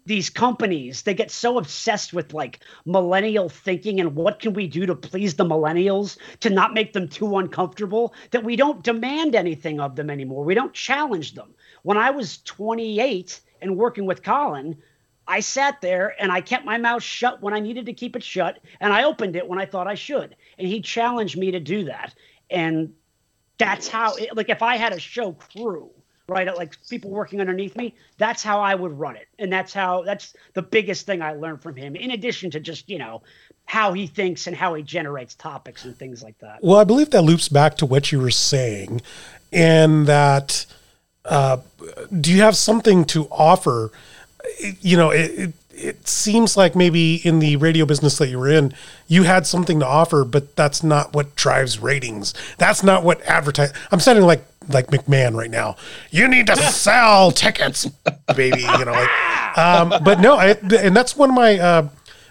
these 0.08 0.30
companies 0.30 1.02
they 1.02 1.14
get 1.14 1.30
so 1.30 1.58
obsessed 1.58 2.12
with 2.12 2.32
like 2.32 2.60
millennial 2.86 3.48
thinking 3.48 4.00
and 4.00 4.16
what 4.16 4.40
can 4.40 4.54
we 4.54 4.66
do 4.66 4.86
to 4.86 4.94
please 4.94 5.34
the 5.34 5.44
millennials 5.44 6.16
to 6.40 6.50
not 6.50 6.74
make 6.74 6.94
them 6.94 7.06
too 7.06 7.36
uncomfortable 7.36 8.14
that 8.30 8.42
we 8.42 8.56
don't 8.56 8.82
demand 8.82 9.34
anything 9.34 9.78
of 9.78 9.94
them 9.94 10.08
anymore 10.10 10.44
we 10.44 10.54
don't 10.54 10.72
challenge 10.72 11.34
them 11.34 11.54
when 11.82 11.98
i 11.98 12.10
was 12.10 12.38
28 12.38 13.40
and 13.60 13.76
working 13.76 14.06
with 14.06 14.22
colin 14.22 14.76
I 15.30 15.40
sat 15.40 15.82
there 15.82 16.14
and 16.18 16.32
I 16.32 16.40
kept 16.40 16.64
my 16.64 16.78
mouth 16.78 17.02
shut 17.02 17.42
when 17.42 17.52
I 17.52 17.60
needed 17.60 17.84
to 17.84 17.92
keep 17.92 18.16
it 18.16 18.24
shut, 18.24 18.60
and 18.80 18.94
I 18.94 19.04
opened 19.04 19.36
it 19.36 19.46
when 19.46 19.58
I 19.58 19.66
thought 19.66 19.86
I 19.86 19.94
should. 19.94 20.34
And 20.56 20.66
he 20.66 20.80
challenged 20.80 21.36
me 21.36 21.50
to 21.50 21.60
do 21.60 21.84
that. 21.84 22.14
And 22.48 22.94
that's 23.58 23.88
how, 23.88 24.14
it, 24.14 24.34
like, 24.34 24.48
if 24.48 24.62
I 24.62 24.76
had 24.76 24.94
a 24.94 24.98
show 24.98 25.32
crew, 25.32 25.90
right, 26.28 26.54
like 26.56 26.76
people 26.88 27.10
working 27.10 27.40
underneath 27.40 27.74
me, 27.76 27.94
that's 28.18 28.42
how 28.42 28.60
I 28.60 28.74
would 28.74 28.98
run 28.98 29.16
it. 29.16 29.28
And 29.38 29.52
that's 29.52 29.72
how, 29.72 30.02
that's 30.02 30.34
the 30.54 30.62
biggest 30.62 31.06
thing 31.06 31.22
I 31.22 31.32
learned 31.32 31.62
from 31.62 31.74
him, 31.74 31.96
in 31.96 32.10
addition 32.10 32.50
to 32.52 32.60
just, 32.60 32.88
you 32.88 32.98
know, 32.98 33.22
how 33.64 33.92
he 33.92 34.06
thinks 34.06 34.46
and 34.46 34.56
how 34.56 34.74
he 34.74 34.82
generates 34.82 35.34
topics 35.34 35.84
and 35.84 35.96
things 35.96 36.22
like 36.22 36.38
that. 36.38 36.58
Well, 36.62 36.78
I 36.78 36.84
believe 36.84 37.10
that 37.10 37.22
loops 37.22 37.48
back 37.48 37.76
to 37.78 37.86
what 37.86 38.12
you 38.12 38.20
were 38.20 38.30
saying, 38.30 39.02
and 39.52 40.06
that, 40.06 40.66
uh, 41.24 41.58
do 42.20 42.32
you 42.32 42.42
have 42.42 42.56
something 42.56 43.04
to 43.06 43.26
offer? 43.30 43.90
you 44.80 44.96
know, 44.96 45.10
it, 45.10 45.30
it, 45.30 45.52
it 45.78 46.08
seems 46.08 46.56
like 46.56 46.74
maybe 46.74 47.16
in 47.16 47.38
the 47.38 47.56
radio 47.56 47.86
business 47.86 48.18
that 48.18 48.28
you 48.28 48.38
were 48.38 48.48
in, 48.48 48.74
you 49.06 49.22
had 49.22 49.46
something 49.46 49.80
to 49.80 49.86
offer, 49.86 50.24
but 50.24 50.56
that's 50.56 50.82
not 50.82 51.14
what 51.14 51.34
drives 51.36 51.78
ratings. 51.78 52.34
That's 52.58 52.82
not 52.82 53.04
what 53.04 53.22
advertise. 53.22 53.72
I'm 53.90 54.00
sounding 54.00 54.24
like 54.24 54.44
like 54.68 54.88
McMahon 54.88 55.34
right 55.34 55.50
now. 55.50 55.76
You 56.10 56.28
need 56.28 56.46
to 56.48 56.56
sell 56.72 57.30
tickets, 57.30 57.86
baby. 58.34 58.60
You 58.60 58.84
know, 58.84 58.92
like, 58.92 59.58
um, 59.58 59.88
but 60.04 60.20
no, 60.20 60.36
I, 60.36 60.50
and 60.50 60.96
that's 60.96 61.16
one 61.16 61.30
of 61.30 61.34
my. 61.34 61.58
Uh, 61.58 61.88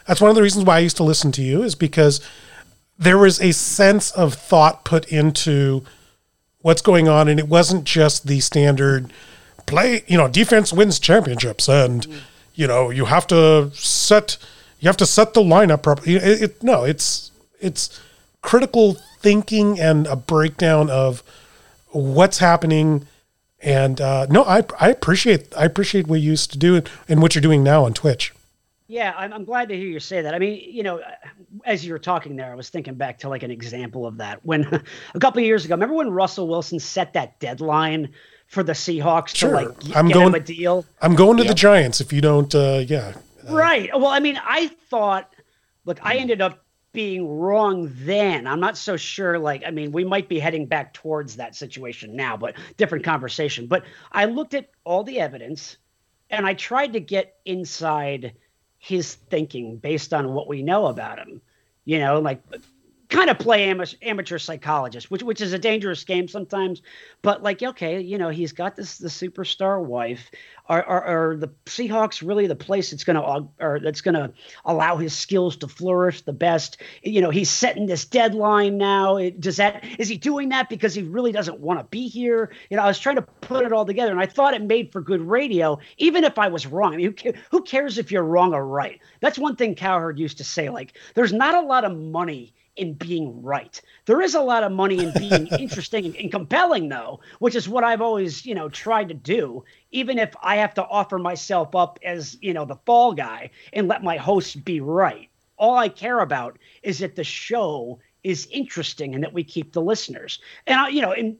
that's 0.07 0.21
one 0.21 0.29
of 0.29 0.35
the 0.35 0.41
reasons 0.41 0.65
why 0.65 0.77
I 0.77 0.79
used 0.79 0.97
to 0.97 1.03
listen 1.03 1.31
to 1.33 1.41
you 1.41 1.63
is 1.63 1.75
because 1.75 2.21
there 2.97 3.17
was 3.17 3.41
a 3.41 3.51
sense 3.51 4.11
of 4.11 4.33
thought 4.33 4.85
put 4.85 5.05
into 5.11 5.83
what's 6.59 6.81
going 6.81 7.07
on, 7.07 7.27
and 7.27 7.39
it 7.39 7.47
wasn't 7.47 7.83
just 7.83 8.27
the 8.27 8.39
standard 8.39 9.11
play, 9.65 10.03
you 10.07 10.17
know, 10.17 10.27
defense 10.27 10.73
wins 10.73 10.97
championships, 10.97 11.67
and 11.67 12.07
you 12.57 12.67
know 12.67 12.89
you 12.89 13.05
have 13.05 13.25
to 13.27 13.71
set 13.73 14.37
you 14.79 14.89
have 14.89 14.97
to 14.97 15.05
set 15.05 15.33
the 15.33 15.41
lineup 15.41 15.83
properly. 15.83 16.15
It, 16.15 16.41
it, 16.41 16.63
no, 16.63 16.83
it's 16.83 17.31
it's 17.59 17.99
critical 18.41 18.97
thinking 19.19 19.79
and 19.79 20.07
a 20.07 20.15
breakdown 20.15 20.89
of 20.89 21.23
what's 21.91 22.39
happening. 22.39 23.07
And 23.61 24.01
uh, 24.01 24.25
no, 24.29 24.43
I 24.43 24.63
I 24.79 24.89
appreciate 24.89 25.55
I 25.55 25.65
appreciate 25.65 26.07
what 26.07 26.19
you 26.19 26.31
used 26.31 26.51
to 26.51 26.57
do 26.57 26.81
and 27.07 27.21
what 27.21 27.35
you're 27.35 27.41
doing 27.41 27.63
now 27.63 27.85
on 27.85 27.93
Twitch. 27.93 28.33
Yeah, 28.89 29.13
I'm, 29.17 29.33
I'm 29.33 29.43
glad 29.43 29.67
to 29.67 29.75
hear 29.75 29.87
you 29.87 29.99
say 29.99 30.21
that. 30.21 30.33
I 30.33 30.39
mean, 30.39 30.63
you 30.73 30.81
know, 30.81 31.01
as 31.65 31.85
you 31.85 31.91
were 31.91 31.99
talking 31.99 32.37
there, 32.37 32.49
I 32.49 32.55
was 32.55 32.69
thinking 32.69 32.95
back 32.95 33.19
to 33.19 33.29
like 33.29 33.43
an 33.43 33.51
example 33.51 34.07
of 34.07 34.17
that. 34.17 34.45
When 34.45 34.63
a 35.13 35.19
couple 35.19 35.41
years 35.41 35.65
ago, 35.65 35.75
remember 35.75 35.95
when 35.95 36.09
Russell 36.09 36.47
Wilson 36.47 36.79
set 36.79 37.13
that 37.13 37.37
deadline 37.39 38.13
for 38.47 38.63
the 38.63 38.73
Seahawks 38.73 39.35
sure. 39.35 39.49
to 39.49 39.55
like 39.55 39.95
I'm 39.95 40.07
get 40.07 40.15
going, 40.15 40.27
him 40.27 40.35
a 40.35 40.39
deal. 40.39 40.85
I'm 41.01 41.15
going 41.15 41.37
to 41.37 41.43
yep. 41.43 41.49
the 41.49 41.55
Giants 41.55 42.01
if 42.01 42.11
you 42.11 42.21
don't. 42.21 42.53
Uh, 42.53 42.83
yeah. 42.85 43.13
Right. 43.49 43.89
Well, 43.93 44.07
I 44.07 44.19
mean, 44.19 44.39
I 44.43 44.67
thought. 44.89 45.33
Look, 45.85 45.99
I 46.01 46.15
ended 46.15 46.41
up 46.41 46.65
being 46.91 47.27
wrong 47.29 47.91
then. 47.93 48.47
I'm 48.47 48.59
not 48.59 48.75
so 48.75 48.97
sure. 48.97 49.37
Like, 49.37 49.63
I 49.65 49.71
mean, 49.71 49.91
we 49.91 50.03
might 50.03 50.27
be 50.27 50.39
heading 50.39 50.65
back 50.65 50.93
towards 50.93 51.35
that 51.35 51.55
situation 51.55 52.15
now, 52.15 52.35
but 52.35 52.55
different 52.75 53.05
conversation. 53.05 53.67
But 53.67 53.83
I 54.11 54.25
looked 54.25 54.53
at 54.53 54.69
all 54.83 55.03
the 55.03 55.19
evidence 55.19 55.77
and 56.29 56.45
I 56.45 56.55
tried 56.55 56.93
to 56.93 56.99
get 56.99 57.35
inside 57.45 58.33
his 58.79 59.13
thinking 59.13 59.77
based 59.77 60.13
on 60.13 60.33
what 60.33 60.47
we 60.47 60.63
know 60.63 60.87
about 60.87 61.19
him. 61.19 61.41
You 61.85 61.99
know, 61.99 62.19
like 62.19 62.41
kind 63.09 63.29
of 63.29 63.39
play 63.39 63.69
amateur, 63.69 63.95
amateur 64.01 64.37
psychologist, 64.37 65.09
which 65.09 65.23
which 65.23 65.41
is 65.41 65.53
a 65.53 65.59
dangerous 65.59 66.03
game 66.03 66.27
sometimes. 66.27 66.81
But 67.21 67.41
like, 67.41 67.63
okay, 67.63 68.01
you 68.01 68.17
know, 68.17 68.29
he's 68.29 68.51
got 68.51 68.75
this 68.75 68.97
the 68.97 69.07
superstar 69.07 69.83
wife. 69.83 70.29
Are, 70.69 70.83
are, 70.83 71.03
are 71.03 71.37
the 71.37 71.47
Seahawks 71.65 72.27
really 72.27 72.47
the 72.47 72.55
place 72.55 72.91
that's 72.91 73.05
going 73.05 73.15
to 73.15 73.47
or 73.63 73.79
that's 73.79 74.01
going 74.01 74.15
to 74.15 74.33
allow 74.65 74.97
his 74.97 75.17
skills 75.17 75.55
to 75.57 75.67
flourish 75.67 76.21
the 76.23 76.33
best? 76.33 76.77
You 77.03 77.21
know, 77.21 77.29
he's 77.29 77.49
setting 77.49 77.85
this 77.85 78.03
deadline 78.03 78.77
now. 78.77 79.17
Does 79.39 79.57
that 79.57 79.85
is 79.97 80.09
he 80.09 80.17
doing 80.17 80.49
that 80.49 80.67
because 80.67 80.93
he 80.93 81.03
really 81.03 81.31
doesn't 81.31 81.59
want 81.59 81.79
to 81.79 81.85
be 81.85 82.07
here? 82.09 82.51
You 82.69 82.77
know, 82.77 82.83
I 82.83 82.87
was 82.87 82.99
trying 82.99 83.15
to 83.15 83.21
put 83.21 83.65
it 83.65 83.71
all 83.71 83.85
together, 83.85 84.11
and 84.11 84.19
I 84.19 84.25
thought 84.25 84.53
it 84.53 84.61
made 84.61 84.91
for 84.91 85.01
good 85.01 85.21
radio, 85.21 85.79
even 85.97 86.25
if 86.25 86.37
I 86.37 86.49
was 86.49 86.67
wrong. 86.67 86.93
I 86.93 86.97
mean, 86.97 87.15
who, 87.23 87.33
who 87.51 87.63
cares 87.63 87.97
if 87.97 88.11
you're 88.11 88.23
wrong 88.23 88.53
or 88.53 88.65
right? 88.65 88.99
That's 89.21 89.39
one 89.39 89.55
thing 89.55 89.75
Cowherd 89.75 90.19
used 90.19 90.37
to 90.39 90.43
say. 90.43 90.69
Like, 90.69 90.97
there's 91.15 91.33
not 91.33 91.55
a 91.55 91.61
lot 91.61 91.85
of 91.85 91.97
money 91.97 92.53
in 92.77 92.93
being 92.93 93.41
right. 93.41 93.81
There 94.05 94.21
is 94.21 94.35
a 94.35 94.41
lot 94.41 94.63
of 94.63 94.71
money 94.71 95.03
in 95.03 95.11
being 95.17 95.47
interesting 95.59 96.15
and 96.17 96.31
compelling, 96.31 96.89
though, 96.89 97.19
which 97.39 97.55
is 97.55 97.67
what 97.67 97.83
I've 97.83 98.01
always, 98.01 98.45
you 98.45 98.55
know, 98.55 98.69
tried 98.69 99.09
to 99.09 99.13
do. 99.13 99.63
Even 99.91 100.17
if 100.19 100.33
I 100.41 100.57
have 100.57 100.73
to 100.75 100.85
offer 100.85 101.17
myself 101.17 101.75
up 101.75 101.99
as, 102.03 102.37
you 102.41 102.53
know, 102.53 102.65
the 102.65 102.77
fall 102.85 103.13
guy 103.13 103.49
and 103.73 103.87
let 103.87 104.03
my 104.03 104.17
host 104.17 104.63
be 104.63 104.79
right. 104.79 105.29
All 105.57 105.75
I 105.75 105.89
care 105.89 106.19
about 106.19 106.59
is 106.83 106.99
that 106.99 107.15
the 107.15 107.23
show 107.23 107.99
is 108.23 108.47
interesting 108.51 109.15
and 109.15 109.23
that 109.23 109.33
we 109.33 109.43
keep 109.43 109.73
the 109.73 109.81
listeners. 109.81 110.39
And 110.65 110.79
I, 110.79 110.89
you 110.89 111.01
know, 111.01 111.11
and 111.11 111.37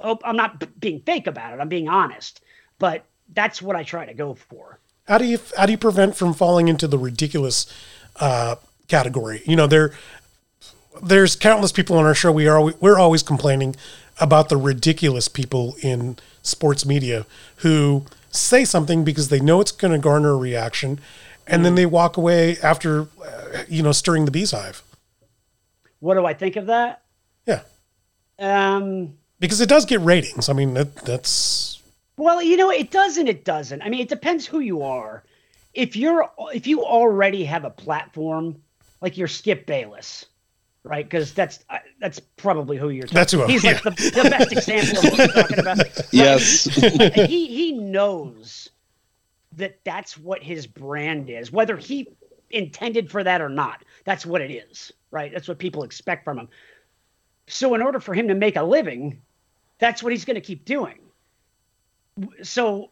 oh, 0.00 0.18
I'm 0.24 0.36
not 0.36 0.80
being 0.80 1.00
fake 1.00 1.26
about 1.26 1.52
it. 1.52 1.60
I'm 1.60 1.68
being 1.68 1.88
honest, 1.88 2.40
but 2.78 3.04
that's 3.34 3.60
what 3.60 3.76
I 3.76 3.82
try 3.82 4.06
to 4.06 4.14
go 4.14 4.34
for. 4.34 4.78
How 5.06 5.18
do 5.18 5.24
you 5.24 5.38
how 5.56 5.66
do 5.66 5.72
you 5.72 5.78
prevent 5.78 6.16
from 6.16 6.34
falling 6.34 6.68
into 6.68 6.86
the 6.86 6.98
ridiculous 6.98 7.66
uh, 8.16 8.56
category? 8.88 9.42
You 9.46 9.56
know, 9.56 9.66
there 9.66 9.92
there's 11.02 11.36
countless 11.36 11.72
people 11.72 11.96
on 11.96 12.04
our 12.04 12.14
show. 12.14 12.32
We 12.32 12.48
are 12.48 12.72
we're 12.80 12.98
always 12.98 13.22
complaining 13.22 13.76
about 14.20 14.48
the 14.48 14.56
ridiculous 14.56 15.28
people 15.28 15.76
in 15.82 16.16
sports 16.42 16.84
media 16.84 17.26
who 17.56 18.04
say 18.30 18.64
something 18.64 19.04
because 19.04 19.28
they 19.28 19.40
know 19.40 19.60
it's 19.60 19.72
going 19.72 19.92
to 19.92 19.98
garner 19.98 20.30
a 20.30 20.36
reaction, 20.36 21.00
and 21.46 21.60
mm. 21.60 21.64
then 21.64 21.74
they 21.74 21.86
walk 21.86 22.16
away 22.16 22.56
after, 22.62 23.02
uh, 23.02 23.64
you 23.68 23.82
know, 23.82 23.92
stirring 23.92 24.24
the 24.24 24.30
beehive. 24.30 24.82
What 26.00 26.14
do 26.14 26.26
I 26.26 26.34
think 26.34 26.56
of 26.56 26.66
that? 26.66 27.02
Yeah. 27.46 27.62
Um. 28.38 29.14
Because 29.40 29.60
it 29.60 29.68
does 29.68 29.84
get 29.84 30.00
ratings. 30.00 30.48
I 30.48 30.52
mean, 30.52 30.74
that, 30.74 30.96
that's. 30.96 31.80
Well, 32.16 32.42
you 32.42 32.56
know, 32.56 32.70
it 32.70 32.90
doesn't. 32.90 33.28
it 33.28 33.44
doesn't. 33.44 33.82
I 33.82 33.88
mean, 33.88 34.00
it 34.00 34.08
depends 34.08 34.46
who 34.46 34.60
you 34.60 34.82
are. 34.82 35.22
If 35.74 35.94
you're, 35.94 36.28
if 36.52 36.66
you 36.66 36.82
already 36.82 37.44
have 37.44 37.64
a 37.64 37.70
platform, 37.70 38.60
like 39.00 39.16
you're 39.16 39.28
Skip 39.28 39.64
Bayless, 39.64 40.26
right? 40.84 41.04
Because 41.04 41.32
that's 41.32 41.64
uh, 41.70 41.78
that's 42.00 42.20
probably 42.20 42.76
who 42.76 42.90
you're. 42.90 43.04
Talking. 43.04 43.14
That's 43.14 43.32
who. 43.32 43.46
He's 43.46 43.64
yeah. 43.64 43.72
like 43.72 43.82
the, 43.82 44.22
the, 44.22 44.30
best 44.30 44.52
example 44.52 44.98
of 44.98 45.04
what 45.04 45.18
you're 45.18 45.42
talking 45.42 45.58
about. 45.58 45.78
yes. 46.12 46.64
he 46.64 47.46
he 47.46 47.72
knows 47.72 48.70
that 49.56 49.78
that's 49.84 50.16
what 50.16 50.42
his 50.42 50.66
brand 50.66 51.30
is, 51.30 51.50
whether 51.52 51.76
he 51.76 52.08
intended 52.50 53.10
for 53.10 53.22
that 53.24 53.40
or 53.40 53.48
not. 53.48 53.84
That's 54.04 54.24
what 54.24 54.40
it 54.40 54.50
is, 54.50 54.92
right? 55.10 55.32
That's 55.32 55.48
what 55.48 55.58
people 55.58 55.82
expect 55.82 56.24
from 56.24 56.38
him. 56.38 56.48
So 57.46 57.74
in 57.74 57.82
order 57.82 58.00
for 58.00 58.14
him 58.14 58.28
to 58.28 58.34
make 58.34 58.56
a 58.56 58.62
living, 58.62 59.20
that's 59.78 60.02
what 60.02 60.12
he's 60.12 60.24
going 60.24 60.36
to 60.36 60.40
keep 60.40 60.64
doing. 60.64 60.98
So 62.42 62.90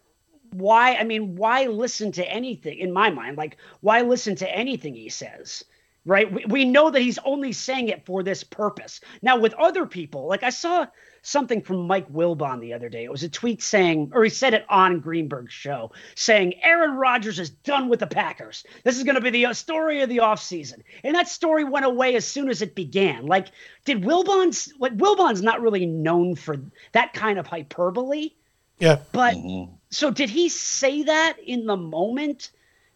why 0.52 0.94
i 0.94 1.04
mean 1.04 1.36
why 1.36 1.66
listen 1.66 2.12
to 2.12 2.24
anything 2.30 2.78
in 2.78 2.92
my 2.92 3.10
mind 3.10 3.36
like 3.36 3.56
why 3.80 4.00
listen 4.00 4.34
to 4.34 4.56
anything 4.56 4.94
he 4.94 5.08
says 5.08 5.64
right? 6.06 6.32
We, 6.32 6.44
we 6.46 6.64
know 6.64 6.90
that 6.90 7.02
he's 7.02 7.18
only 7.24 7.52
saying 7.52 7.88
it 7.88 8.06
for 8.06 8.22
this 8.22 8.44
purpose. 8.44 9.00
Now 9.20 9.38
with 9.38 9.52
other 9.54 9.84
people 9.86 10.26
like 10.28 10.42
i 10.42 10.50
saw 10.50 10.86
something 11.22 11.60
from 11.60 11.88
mike 11.88 12.08
wilbon 12.12 12.60
the 12.60 12.72
other 12.72 12.88
day. 12.88 13.04
It 13.04 13.10
was 13.10 13.24
a 13.24 13.28
tweet 13.28 13.60
saying 13.62 14.12
or 14.14 14.22
he 14.24 14.30
said 14.30 14.54
it 14.54 14.64
on 14.68 15.00
greenberg's 15.00 15.52
show 15.52 15.90
saying 16.14 16.54
aaron 16.62 16.92
rodgers 16.96 17.38
is 17.40 17.50
done 17.50 17.88
with 17.88 18.00
the 18.00 18.06
packers. 18.06 18.64
This 18.84 18.96
is 18.96 19.02
going 19.02 19.16
to 19.16 19.20
be 19.20 19.30
the 19.30 19.46
uh, 19.46 19.52
story 19.52 20.02
of 20.02 20.08
the 20.08 20.18
offseason. 20.18 20.82
And 21.02 21.14
that 21.16 21.28
story 21.28 21.64
went 21.64 21.84
away 21.84 22.14
as 22.14 22.26
soon 22.26 22.48
as 22.48 22.62
it 22.62 22.74
began. 22.76 23.26
Like 23.26 23.48
did 23.84 24.04
wilbon's 24.04 24.72
like 24.78 24.96
wilbon's 24.96 25.42
not 25.42 25.60
really 25.60 25.86
known 25.86 26.36
for 26.36 26.56
that 26.92 27.12
kind 27.12 27.38
of 27.38 27.46
hyperbole. 27.46 28.30
Yeah. 28.78 28.98
but 29.12 29.34
Mhm. 29.34 29.70
so 29.90 30.10
did 30.10 30.30
he 30.30 30.48
say 30.48 31.02
that 31.04 31.38
in 31.44 31.66
the 31.66 31.76
moment 31.76 32.50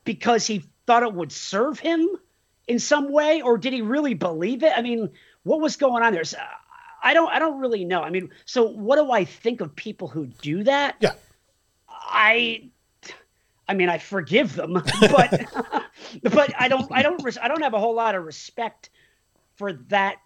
because 0.04 0.46
he 0.46 0.62
thought 0.86 1.02
it 1.02 1.12
would 1.14 1.32
serve 1.32 1.80
him 1.80 2.08
in 2.70 2.78
some 2.78 3.10
way, 3.12 3.42
or 3.42 3.58
did 3.58 3.72
he 3.72 3.82
really 3.82 4.14
believe 4.14 4.62
it? 4.62 4.72
I 4.76 4.80
mean, 4.80 5.10
what 5.42 5.60
was 5.60 5.74
going 5.76 6.04
on 6.04 6.12
there? 6.12 6.22
So, 6.22 6.38
I 7.02 7.14
don't. 7.14 7.28
I 7.28 7.40
don't 7.40 7.58
really 7.58 7.84
know. 7.84 8.00
I 8.00 8.10
mean, 8.10 8.30
so 8.44 8.64
what 8.64 8.94
do 8.94 9.10
I 9.10 9.24
think 9.24 9.60
of 9.60 9.74
people 9.74 10.06
who 10.06 10.26
do 10.26 10.62
that? 10.62 10.94
Yeah. 11.00 11.14
I. 11.88 12.70
I 13.68 13.74
mean, 13.74 13.88
I 13.88 13.98
forgive 13.98 14.54
them, 14.54 14.74
but 15.00 15.44
but 16.22 16.52
I 16.58 16.68
don't. 16.68 16.86
I 16.92 17.02
don't. 17.02 17.38
I 17.42 17.48
don't 17.48 17.62
have 17.62 17.74
a 17.74 17.80
whole 17.80 17.94
lot 17.96 18.14
of 18.14 18.24
respect 18.24 18.90
for 19.56 19.72
that. 19.88 20.18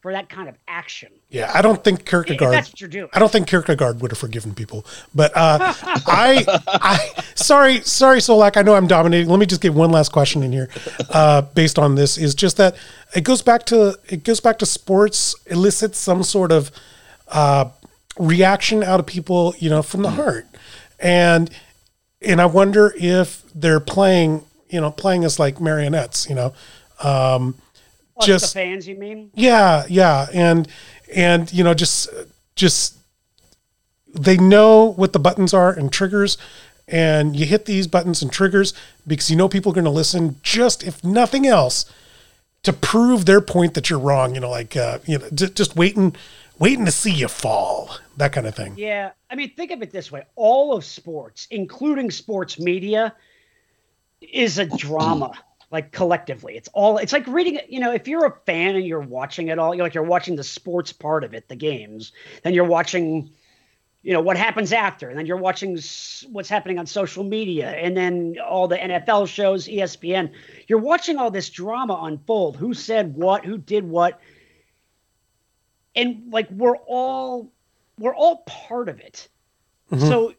For 0.00 0.12
that 0.12 0.28
kind 0.28 0.48
of 0.48 0.54
action. 0.68 1.10
Yeah. 1.28 1.50
I 1.52 1.60
don't 1.60 1.82
think 1.82 2.00
If 2.00 2.04
Kierkegaard. 2.06 2.52
that's 2.54 2.70
what 2.70 2.80
you're 2.80 2.88
doing. 2.88 3.08
I 3.12 3.18
don't 3.18 3.32
think 3.32 3.48
Kierkegaard 3.48 4.00
would 4.00 4.12
have 4.12 4.18
forgiven 4.18 4.54
people, 4.54 4.86
but 5.14 5.32
uh, 5.36 5.58
I, 6.06 6.44
I, 6.68 7.22
sorry, 7.34 7.80
sorry, 7.80 8.18
Solack. 8.20 8.56
I 8.56 8.62
know 8.62 8.74
I'm 8.74 8.86
dominating. 8.86 9.28
Let 9.28 9.40
me 9.40 9.46
just 9.46 9.60
get 9.60 9.74
one 9.74 9.90
last 9.90 10.12
question 10.12 10.44
in 10.44 10.52
here, 10.52 10.68
uh, 11.10 11.42
based 11.42 11.78
on 11.80 11.96
this. 11.96 12.16
Is 12.16 12.34
just 12.36 12.56
that 12.58 12.76
it 13.16 13.24
goes 13.24 13.42
back 13.42 13.66
to 13.66 13.98
it 14.08 14.22
goes 14.22 14.38
back 14.40 14.58
to 14.60 14.66
sports 14.66 15.34
elicits 15.46 15.98
some 15.98 16.22
sort 16.22 16.52
of 16.52 16.70
uh, 17.26 17.68
reaction 18.20 18.84
out 18.84 19.00
of 19.00 19.06
people, 19.06 19.54
you 19.58 19.68
know, 19.68 19.82
from 19.82 20.02
the 20.02 20.10
heart, 20.10 20.46
and 21.00 21.50
and 22.22 22.40
I 22.40 22.46
wonder 22.46 22.94
if 22.96 23.42
they're 23.54 23.80
playing, 23.80 24.44
you 24.70 24.80
know, 24.80 24.92
playing 24.92 25.24
us 25.24 25.40
like 25.40 25.60
marionettes, 25.60 26.28
you 26.28 26.36
know. 26.36 26.54
Um, 27.02 27.54
Plus 27.54 27.67
just- 28.26 28.54
the 28.54 28.60
fans, 28.60 28.86
you 28.86 28.96
mean? 28.96 29.30
yeah, 29.34 29.84
yeah, 29.88 30.26
and 30.32 30.68
and 31.14 31.52
you 31.52 31.64
know, 31.64 31.74
just 31.74 32.08
just 32.54 32.96
they 34.14 34.36
know 34.36 34.84
what 34.84 35.12
the 35.12 35.18
buttons 35.18 35.54
are 35.54 35.70
and 35.72 35.92
triggers, 35.92 36.38
and 36.86 37.36
you 37.36 37.46
hit 37.46 37.66
these 37.66 37.86
buttons 37.86 38.22
and 38.22 38.32
triggers 38.32 38.72
because 39.06 39.30
you 39.30 39.36
know 39.36 39.48
people 39.48 39.72
are 39.72 39.74
going 39.74 39.84
to 39.84 39.90
listen. 39.90 40.36
Just 40.42 40.82
if 40.82 41.04
nothing 41.04 41.46
else, 41.46 41.84
to 42.62 42.72
prove 42.72 43.26
their 43.26 43.40
point 43.40 43.74
that 43.74 43.90
you're 43.90 43.98
wrong. 43.98 44.34
You 44.34 44.40
know, 44.40 44.50
like 44.50 44.76
uh, 44.76 44.98
you 45.06 45.18
know, 45.18 45.28
just, 45.32 45.54
just 45.54 45.76
waiting, 45.76 46.16
waiting 46.58 46.84
to 46.84 46.92
see 46.92 47.12
you 47.12 47.28
fall, 47.28 47.90
that 48.16 48.32
kind 48.32 48.46
of 48.46 48.54
thing. 48.54 48.74
Yeah, 48.76 49.12
I 49.30 49.34
mean, 49.34 49.54
think 49.54 49.70
of 49.70 49.82
it 49.82 49.90
this 49.90 50.10
way: 50.10 50.24
all 50.36 50.74
of 50.76 50.84
sports, 50.84 51.46
including 51.50 52.10
sports 52.10 52.58
media, 52.58 53.14
is 54.20 54.58
a 54.58 54.66
drama. 54.66 55.32
Like 55.70 55.92
collectively, 55.92 56.56
it's 56.56 56.68
all. 56.72 56.96
It's 56.96 57.12
like 57.12 57.26
reading. 57.26 57.60
You 57.68 57.80
know, 57.80 57.92
if 57.92 58.08
you're 58.08 58.24
a 58.24 58.34
fan 58.46 58.74
and 58.74 58.86
you're 58.86 59.00
watching 59.00 59.48
it 59.48 59.58
all, 59.58 59.74
you're 59.74 59.84
like 59.84 59.94
you're 59.94 60.02
watching 60.02 60.34
the 60.34 60.44
sports 60.44 60.92
part 60.92 61.24
of 61.24 61.34
it, 61.34 61.46
the 61.48 61.56
games. 61.56 62.12
Then 62.42 62.54
you're 62.54 62.64
watching, 62.64 63.30
you 64.02 64.14
know, 64.14 64.22
what 64.22 64.38
happens 64.38 64.72
after, 64.72 65.10
and 65.10 65.18
then 65.18 65.26
you're 65.26 65.36
watching 65.36 65.78
what's 66.32 66.48
happening 66.48 66.78
on 66.78 66.86
social 66.86 67.22
media, 67.22 67.68
and 67.70 67.94
then 67.94 68.36
all 68.42 68.66
the 68.66 68.78
NFL 68.78 69.28
shows, 69.28 69.68
ESPN. 69.68 70.32
You're 70.68 70.78
watching 70.78 71.18
all 71.18 71.30
this 71.30 71.50
drama 71.50 72.00
unfold. 72.02 72.56
Who 72.56 72.72
said 72.72 73.14
what? 73.14 73.44
Who 73.44 73.58
did 73.58 73.84
what? 73.84 74.20
And 75.94 76.32
like 76.32 76.50
we're 76.50 76.76
all 76.76 77.52
we're 77.98 78.14
all 78.14 78.38
part 78.46 78.88
of 78.88 79.00
it. 79.00 79.28
Mm-hmm. 79.92 80.06
So 80.06 80.32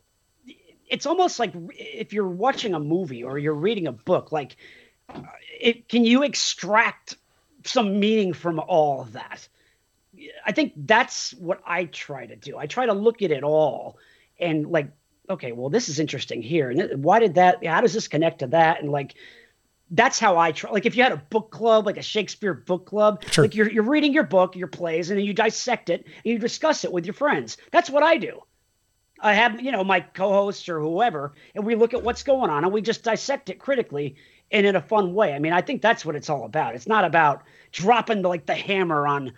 it's 0.87 1.05
almost 1.05 1.37
like 1.37 1.53
if 1.69 2.13
you're 2.13 2.27
watching 2.27 2.73
a 2.73 2.79
movie 2.79 3.23
or 3.23 3.37
you're 3.37 3.53
reading 3.53 3.85
a 3.85 3.91
book, 3.91 4.31
like 4.31 4.57
it 5.59 5.89
can 5.89 6.05
you 6.05 6.23
extract 6.23 7.17
some 7.65 7.99
meaning 7.99 8.33
from 8.33 8.59
all 8.59 9.01
of 9.01 9.13
that? 9.13 9.47
I 10.45 10.51
think 10.51 10.73
that's 10.75 11.31
what 11.33 11.61
I 11.65 11.85
try 11.85 12.25
to 12.25 12.35
do. 12.35 12.57
I 12.57 12.65
try 12.65 12.85
to 12.85 12.93
look 12.93 13.21
at 13.21 13.31
it 13.31 13.43
all 13.43 13.97
and 14.39 14.69
like, 14.69 14.91
okay, 15.29 15.51
well, 15.51 15.69
this 15.69 15.89
is 15.89 15.99
interesting 15.99 16.41
here. 16.41 16.69
And 16.71 17.03
why 17.03 17.19
did 17.19 17.35
that, 17.35 17.65
how 17.65 17.81
does 17.81 17.93
this 17.93 18.07
connect 18.07 18.39
to 18.39 18.47
that? 18.47 18.81
And 18.81 18.91
like, 18.91 19.13
that's 19.91 20.19
how 20.19 20.37
I 20.37 20.51
try. 20.51 20.71
Like 20.71 20.85
if 20.85 20.95
you 20.95 21.03
had 21.03 21.11
a 21.11 21.17
book 21.17 21.51
club, 21.51 21.85
like 21.85 21.97
a 21.97 22.01
Shakespeare 22.01 22.53
book 22.53 22.85
club, 22.85 23.23
Sure. 23.31 23.45
like 23.45 23.55
you're, 23.55 23.69
you're 23.69 23.83
reading 23.83 24.13
your 24.13 24.23
book, 24.23 24.55
your 24.55 24.67
plays, 24.67 25.09
and 25.09 25.19
then 25.19 25.25
you 25.25 25.33
dissect 25.33 25.89
it 25.89 26.05
and 26.05 26.25
you 26.25 26.39
discuss 26.39 26.83
it 26.83 26.91
with 26.91 27.05
your 27.05 27.13
friends. 27.13 27.57
That's 27.71 27.89
what 27.89 28.03
I 28.03 28.17
do. 28.17 28.41
I 29.21 29.33
have, 29.33 29.61
you 29.61 29.71
know, 29.71 29.83
my 29.83 29.99
co-hosts 29.99 30.69
or 30.69 30.79
whoever, 30.79 31.33
and 31.53 31.65
we 31.65 31.75
look 31.75 31.93
at 31.93 32.03
what's 32.03 32.23
going 32.23 32.49
on 32.49 32.63
and 32.63 32.71
we 32.71 32.81
just 32.81 33.03
dissect 33.03 33.49
it 33.49 33.59
critically 33.59 34.15
and 34.51 34.65
in 34.65 34.75
a 34.75 34.81
fun 34.81 35.13
way. 35.13 35.33
I 35.33 35.39
mean, 35.39 35.53
I 35.53 35.61
think 35.61 35.81
that's 35.81 36.05
what 36.05 36.15
it's 36.15 36.29
all 36.29 36.45
about. 36.45 36.75
It's 36.75 36.87
not 36.87 37.05
about 37.05 37.43
dropping 37.71 38.21
like 38.21 38.45
the 38.45 38.55
hammer 38.55 39.07
on 39.07 39.33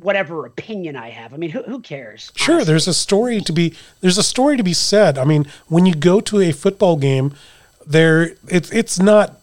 whatever 0.00 0.46
opinion 0.46 0.96
I 0.96 1.10
have. 1.10 1.34
I 1.34 1.36
mean, 1.36 1.50
who, 1.50 1.62
who 1.62 1.80
cares? 1.80 2.32
Sure, 2.34 2.56
honestly? 2.56 2.72
there's 2.72 2.88
a 2.88 2.94
story 2.94 3.40
to 3.40 3.52
be 3.52 3.74
there's 4.00 4.18
a 4.18 4.22
story 4.22 4.56
to 4.56 4.62
be 4.62 4.72
said. 4.72 5.18
I 5.18 5.24
mean, 5.24 5.46
when 5.68 5.86
you 5.86 5.94
go 5.94 6.20
to 6.20 6.40
a 6.40 6.52
football 6.52 6.96
game, 6.96 7.34
there 7.86 8.34
it's 8.48 8.70
it's 8.72 8.98
not 8.98 9.40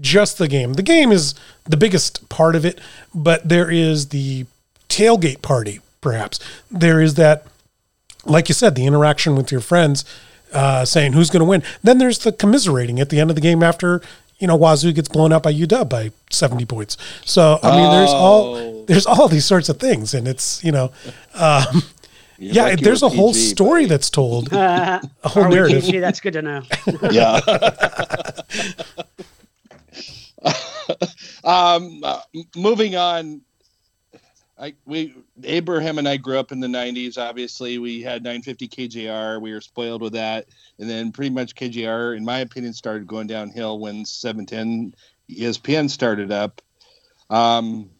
just 0.00 0.38
the 0.38 0.48
game. 0.48 0.74
The 0.74 0.82
game 0.82 1.12
is 1.12 1.34
the 1.64 1.76
biggest 1.76 2.28
part 2.28 2.56
of 2.56 2.64
it, 2.64 2.80
but 3.14 3.48
there 3.48 3.70
is 3.70 4.08
the 4.08 4.46
tailgate 4.88 5.42
party, 5.42 5.80
perhaps. 6.00 6.40
There 6.70 7.00
is 7.00 7.14
that 7.14 7.46
like 8.24 8.48
you 8.48 8.54
said, 8.54 8.74
the 8.74 8.86
interaction 8.86 9.34
with 9.34 9.50
your 9.50 9.60
friends, 9.60 10.04
uh, 10.52 10.84
saying 10.84 11.12
who's 11.12 11.30
going 11.30 11.40
to 11.40 11.46
win. 11.46 11.62
Then 11.82 11.98
there's 11.98 12.18
the 12.18 12.32
commiserating 12.32 13.00
at 13.00 13.08
the 13.08 13.20
end 13.20 13.30
of 13.30 13.36
the 13.36 13.42
game 13.42 13.62
after 13.62 14.02
you 14.40 14.46
know 14.48 14.56
Wazoo 14.56 14.92
gets 14.92 15.08
blown 15.08 15.32
out 15.32 15.42
by 15.42 15.52
UW 15.52 15.88
by 15.88 16.10
70 16.30 16.64
points. 16.66 16.96
So 17.24 17.58
I 17.62 17.76
mean, 17.76 17.90
there's 17.90 18.10
all 18.10 18.56
Oh. 18.56 18.84
there's 18.86 19.06
all 19.06 19.28
these 19.28 19.44
sorts 19.44 19.68
of 19.68 19.78
things, 19.78 20.14
and 20.14 20.26
it's 20.26 20.62
you 20.64 20.72
know, 20.72 20.90
um, 21.34 21.82
yeah, 22.38 22.64
lucky 22.64 22.82
there's 22.84 23.02
a 23.02 23.06
with 23.06 23.14
whole 23.16 23.34
story 23.34 23.82
buddy. 23.82 23.86
that's 23.90 24.10
told, 24.10 24.52
Uh, 24.52 25.00
a 25.22 25.28
whole 25.28 25.44
are 25.44 25.48
narrative. 25.50 25.82
PG? 25.84 25.98
That's 26.00 26.20
good 26.20 26.32
to 26.32 26.42
know. 26.42 26.62
yeah. 27.10 27.40
um, 31.44 32.00
uh, 32.02 32.20
moving 32.56 32.96
on. 32.96 33.42
I 34.58 34.74
we 34.84 35.14
Abraham 35.44 35.98
and 35.98 36.08
I 36.08 36.16
grew 36.16 36.38
up 36.38 36.52
in 36.52 36.60
the 36.60 36.66
'90s. 36.66 37.18
Obviously, 37.18 37.78
we 37.78 38.02
had 38.02 38.22
950 38.22 38.68
KJR. 38.68 39.40
We 39.40 39.52
were 39.52 39.60
spoiled 39.60 40.02
with 40.02 40.14
that, 40.14 40.46
and 40.78 40.88
then 40.88 41.12
pretty 41.12 41.30
much 41.30 41.54
KJR, 41.54 42.16
in 42.16 42.24
my 42.24 42.38
opinion, 42.38 42.72
started 42.72 43.06
going 43.06 43.26
downhill 43.26 43.78
when 43.78 44.04
710 44.04 44.94
ESPN 45.30 45.88
started 45.90 46.32
up. 46.32 46.60
Um, 47.28 47.90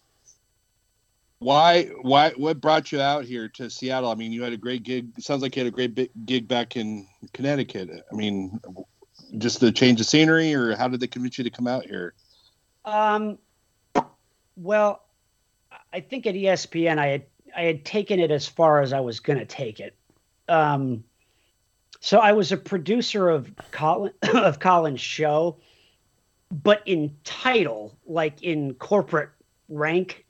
why? 1.38 1.84
Why? 2.02 2.30
What 2.30 2.60
brought 2.60 2.92
you 2.92 3.00
out 3.00 3.24
here 3.24 3.48
to 3.48 3.70
Seattle? 3.70 4.10
I 4.10 4.14
mean, 4.14 4.32
you 4.32 4.42
had 4.42 4.52
a 4.52 4.58
great 4.58 4.82
gig. 4.82 5.08
Sounds 5.20 5.42
like 5.42 5.56
you 5.56 5.64
had 5.64 5.72
a 5.72 5.74
great 5.74 5.94
big 5.94 6.10
gig 6.26 6.46
back 6.46 6.76
in 6.76 7.06
Connecticut. 7.32 7.88
I 8.12 8.14
mean, 8.14 8.60
just 9.38 9.60
the 9.60 9.72
change 9.72 10.00
of 10.00 10.06
scenery, 10.06 10.54
or 10.54 10.76
how 10.76 10.88
did 10.88 11.00
they 11.00 11.06
convince 11.06 11.38
you 11.38 11.44
to 11.44 11.50
come 11.50 11.66
out 11.66 11.86
here? 11.86 12.14
Um, 12.84 13.38
well, 14.56 15.02
I 15.92 16.00
think 16.00 16.26
at 16.26 16.34
ESPN, 16.34 16.98
I 16.98 17.06
had 17.06 17.22
I 17.56 17.62
had 17.62 17.84
taken 17.84 18.20
it 18.20 18.30
as 18.30 18.46
far 18.46 18.80
as 18.80 18.92
I 18.92 19.00
was 19.00 19.20
going 19.20 19.38
to 19.38 19.44
take 19.44 19.80
it. 19.80 19.96
Um, 20.48 21.04
so 22.00 22.18
I 22.18 22.32
was 22.32 22.52
a 22.52 22.56
producer 22.56 23.28
of 23.28 23.50
Colin 23.72 24.12
of 24.34 24.60
Colin's 24.60 25.00
show, 25.00 25.56
but 26.50 26.82
in 26.86 27.16
title, 27.24 27.96
like 28.06 28.42
in 28.42 28.74
corporate 28.74 29.30
rank, 29.68 30.24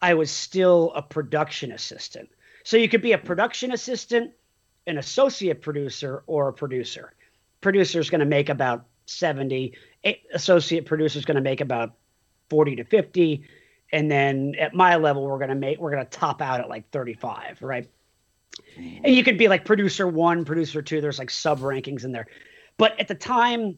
I 0.00 0.14
was 0.14 0.30
still 0.30 0.92
a 0.94 1.02
production 1.02 1.72
assistant. 1.72 2.28
So 2.64 2.76
you 2.76 2.88
could 2.88 3.02
be 3.02 3.12
a 3.12 3.18
production 3.18 3.72
assistant, 3.72 4.32
an 4.86 4.98
associate 4.98 5.62
producer, 5.62 6.22
or 6.26 6.48
a 6.48 6.52
producer. 6.52 7.12
Producer 7.60 7.98
is 7.98 8.10
going 8.10 8.20
to 8.20 8.26
make 8.26 8.48
about 8.48 8.86
70 9.06 9.74
associate 10.32 10.86
producer 10.86 11.18
is 11.18 11.24
going 11.24 11.36
to 11.36 11.42
make 11.42 11.60
about 11.60 11.94
40 12.50 12.76
to 12.76 12.84
50 12.84 13.44
and 13.92 14.10
then 14.10 14.54
at 14.58 14.74
my 14.74 14.96
level 14.96 15.26
we're 15.26 15.38
going 15.38 15.50
to 15.50 15.54
make 15.54 15.78
we're 15.78 15.90
going 15.90 16.04
to 16.04 16.10
top 16.10 16.40
out 16.40 16.60
at 16.60 16.68
like 16.68 16.90
35 16.90 17.58
right? 17.60 17.88
And 18.76 19.14
you 19.14 19.22
could 19.22 19.38
be 19.38 19.48
like 19.48 19.64
producer 19.64 20.08
one 20.08 20.44
producer 20.44 20.82
two 20.82 21.00
there's 21.00 21.18
like 21.18 21.30
sub 21.30 21.60
rankings 21.60 22.04
in 22.04 22.12
there. 22.12 22.26
But 22.78 22.98
at 22.98 23.08
the 23.08 23.14
time 23.14 23.76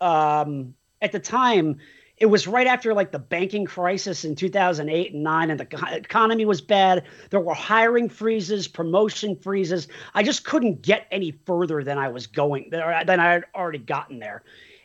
um 0.00 0.74
at 1.00 1.12
the 1.12 1.20
time 1.20 1.78
it 2.18 2.26
was 2.26 2.46
right 2.46 2.66
after 2.66 2.94
like 2.94 3.10
the 3.10 3.18
banking 3.18 3.64
crisis 3.64 4.24
in 4.24 4.36
2008 4.36 5.12
and 5.12 5.24
9 5.24 5.50
and 5.50 5.58
the 5.58 5.96
economy 5.96 6.44
was 6.44 6.60
bad. 6.60 7.04
There 7.30 7.40
were 7.40 7.54
hiring 7.54 8.08
freezes 8.08 8.68
promotion 8.68 9.34
freezes. 9.34 9.88
I 10.14 10.22
just 10.22 10.44
couldn't 10.44 10.82
get 10.82 11.06
any 11.10 11.32
further 11.46 11.82
than 11.82 11.98
i 11.98 12.08
was 12.08 12.26
going 12.26 12.68
than 12.70 12.82
i 12.82 13.32
had 13.32 13.44
already 13.54 13.78
gotten 13.78 14.18
there. 14.18 14.42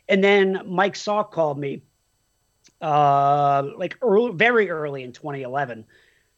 And 0.08 0.22
then 0.22 0.62
mike 0.66 0.94
salk 0.94 1.32
called 1.32 1.58
me 1.58 1.82
uh 2.80 3.62
like 3.76 3.98
early, 4.02 4.32
very 4.34 4.70
early 4.70 5.02
in 5.02 5.12
2011 5.12 5.84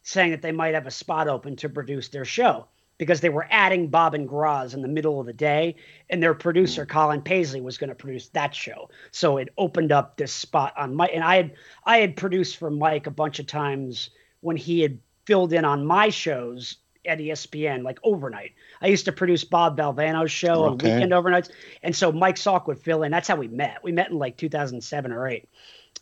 saying 0.03 0.31
that 0.31 0.43
they 0.43 0.53
might 0.53 0.75
have 0.75 0.87
a 0.87 0.91
spot 0.91 1.29
open 1.29 1.57
to 1.57 1.69
produce 1.69 2.09
their 2.09 2.25
show 2.25 2.67
because 3.01 3.23
they 3.23 3.31
were 3.31 3.47
adding 3.51 3.89
Bob 3.89 4.13
and 4.13 4.29
Groz 4.29 4.75
in 4.75 4.83
the 4.83 4.89
middle 4.89 5.21
of 5.21 5.27
the 5.27 5.33
day, 5.33 5.77
and 6.11 6.23
their 6.23 6.35
producer 6.35 6.85
Colin 6.85 7.23
Paisley 7.23 7.63
was 7.63 7.79
going 7.79 7.89
to 7.89 7.95
produce 7.95 8.29
that 8.29 8.55
show. 8.55 8.91
So 9.11 9.39
it 9.39 9.49
opened 9.57 9.91
up 9.91 10.19
this 10.19 10.35
spot 10.35 10.75
on 10.77 10.95
Mike, 10.95 11.13
and 11.15 11.25
I 11.25 11.37
had 11.37 11.53
I 11.85 11.99
had 11.99 12.15
produced 12.15 12.59
for 12.59 12.71
Mike 12.71 13.07
a 13.07 13.11
bunch 13.11 13.39
of 13.39 13.47
times 13.47 14.11
when 14.43 14.57
he 14.57 14.81
had 14.81 14.99
filled 15.25 15.55
in 15.55 15.65
on 15.65 15.87
my 15.87 16.11
shows 16.11 16.77
at 17.07 17.19
ESPN, 17.19 17.83
like 17.83 17.99
overnight. 18.03 18.53
I 18.83 18.89
used 18.89 19.07
to 19.07 19.13
produce 19.13 19.45
Bob 19.45 19.79
Valvano's 19.79 20.31
show 20.31 20.65
okay. 20.65 20.91
on 20.91 20.95
weekend 20.95 21.13
overnights, 21.13 21.51
and 21.83 21.97
so 21.97 22.13
Mike 22.13 22.37
Salk 22.37 22.67
would 22.67 22.79
fill 22.79 23.03
in. 23.03 23.13
That's 23.13 23.29
how 23.29 23.37
we 23.37 23.49
met. 23.49 23.83
We 23.83 23.93
met 23.93 24.11
in 24.11 24.19
like 24.19 24.37
2007 24.37 25.11
or 25.11 25.27
eight, 25.27 25.49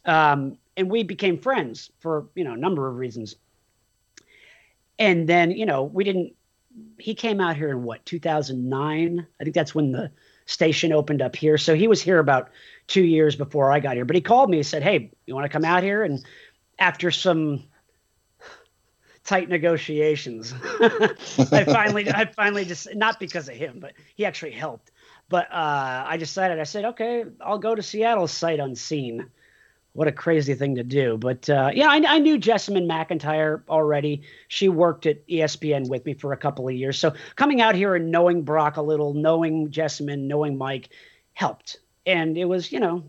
um, 0.04 0.58
and 0.76 0.90
we 0.90 1.02
became 1.02 1.38
friends 1.38 1.90
for 1.98 2.28
you 2.34 2.44
know 2.44 2.52
a 2.52 2.56
number 2.56 2.88
of 2.88 2.96
reasons. 2.96 3.36
And 4.98 5.28
then 5.28 5.50
you 5.50 5.66
know 5.66 5.82
we 5.84 6.04
didn't 6.04 6.34
he 6.98 7.14
came 7.14 7.40
out 7.40 7.56
here 7.56 7.70
in 7.70 7.82
what 7.82 8.04
2009 8.06 9.26
i 9.40 9.44
think 9.44 9.54
that's 9.54 9.74
when 9.74 9.90
the 9.90 10.10
station 10.46 10.92
opened 10.92 11.20
up 11.20 11.36
here. 11.36 11.58
So 11.58 11.74
he 11.74 11.88
was 11.88 12.00
here 12.00 12.18
about 12.18 12.50
two 12.86 13.02
years 13.02 13.36
before 13.36 13.70
i 13.70 13.80
got 13.80 13.96
here. 13.96 14.04
But 14.04 14.16
he 14.16 14.22
called 14.22 14.48
me 14.48 14.58
and 14.58 14.66
said 14.66 14.82
hey 14.82 15.10
you 15.26 15.34
want 15.34 15.44
to 15.44 15.50
come 15.50 15.64
out 15.64 15.82
here? 15.82 16.04
And 16.04 16.24
after 16.78 17.10
some 17.10 17.64
tight 19.24 19.48
negotiations 19.50 20.54
i 21.52 21.64
finally 21.64 22.10
i 22.10 22.24
finally 22.24 22.64
just 22.64 22.88
not 22.94 23.20
because 23.20 23.46
of 23.46 23.54
him 23.54 23.78
but 23.78 23.92
he 24.14 24.24
actually 24.24 24.52
helped. 24.52 24.90
But 25.28 25.52
uh, 25.52 26.04
i 26.06 26.16
decided 26.16 26.60
i 26.60 26.64
said 26.64 26.84
okay 26.86 27.24
i'll 27.40 27.58
go 27.58 27.74
to 27.74 27.82
seattle 27.82 28.28
sight 28.28 28.60
unseen 28.60 29.28
what 29.98 30.06
a 30.06 30.12
crazy 30.12 30.54
thing 30.54 30.76
to 30.76 30.84
do. 30.84 31.16
But 31.16 31.50
uh, 31.50 31.72
yeah, 31.74 31.88
I, 31.88 31.96
I, 32.06 32.18
knew 32.20 32.38
Jessamyn 32.38 32.86
McIntyre 32.86 33.62
already. 33.68 34.22
She 34.46 34.68
worked 34.68 35.06
at 35.06 35.26
ESPN 35.26 35.88
with 35.88 36.06
me 36.06 36.14
for 36.14 36.32
a 36.32 36.36
couple 36.36 36.68
of 36.68 36.74
years. 36.74 36.96
So 36.96 37.12
coming 37.34 37.60
out 37.60 37.74
here 37.74 37.96
and 37.96 38.12
knowing 38.12 38.42
Brock 38.42 38.76
a 38.76 38.82
little, 38.82 39.12
knowing 39.12 39.70
Jessamyn, 39.70 40.28
knowing 40.28 40.56
Mike 40.56 40.90
helped. 41.32 41.78
And 42.06 42.38
it 42.38 42.44
was, 42.44 42.70
you 42.70 42.78
know, 42.78 43.02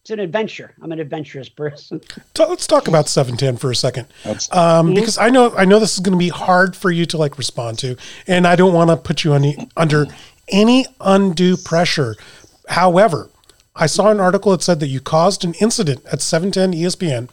it's 0.00 0.10
an 0.10 0.18
adventure. 0.18 0.74
I'm 0.82 0.90
an 0.90 0.98
adventurous 0.98 1.48
person. 1.48 2.00
Let's 2.36 2.66
talk 2.66 2.88
about 2.88 3.08
710 3.08 3.56
for 3.56 3.70
a 3.70 3.76
second, 3.76 4.08
um, 4.24 4.32
mm-hmm. 4.32 4.94
because 4.94 5.16
I 5.16 5.30
know 5.30 5.54
I 5.56 5.64
know 5.64 5.78
this 5.78 5.94
is 5.94 6.00
going 6.00 6.18
to 6.18 6.18
be 6.18 6.30
hard 6.30 6.74
for 6.74 6.90
you 6.90 7.06
to 7.06 7.16
like 7.16 7.38
respond 7.38 7.78
to, 7.78 7.96
and 8.26 8.44
I 8.44 8.56
don't 8.56 8.74
want 8.74 8.90
to 8.90 8.96
put 8.96 9.22
you 9.22 9.34
on 9.34 9.42
the, 9.42 9.68
under 9.76 10.06
any 10.48 10.84
undue 11.00 11.56
pressure. 11.56 12.16
However, 12.68 13.30
I 13.76 13.86
saw 13.86 14.10
an 14.10 14.20
article 14.20 14.52
that 14.52 14.62
said 14.62 14.80
that 14.80 14.86
you 14.86 15.00
caused 15.00 15.44
an 15.44 15.54
incident 15.54 16.04
at 16.10 16.22
710 16.22 16.80
ESPN 16.80 17.28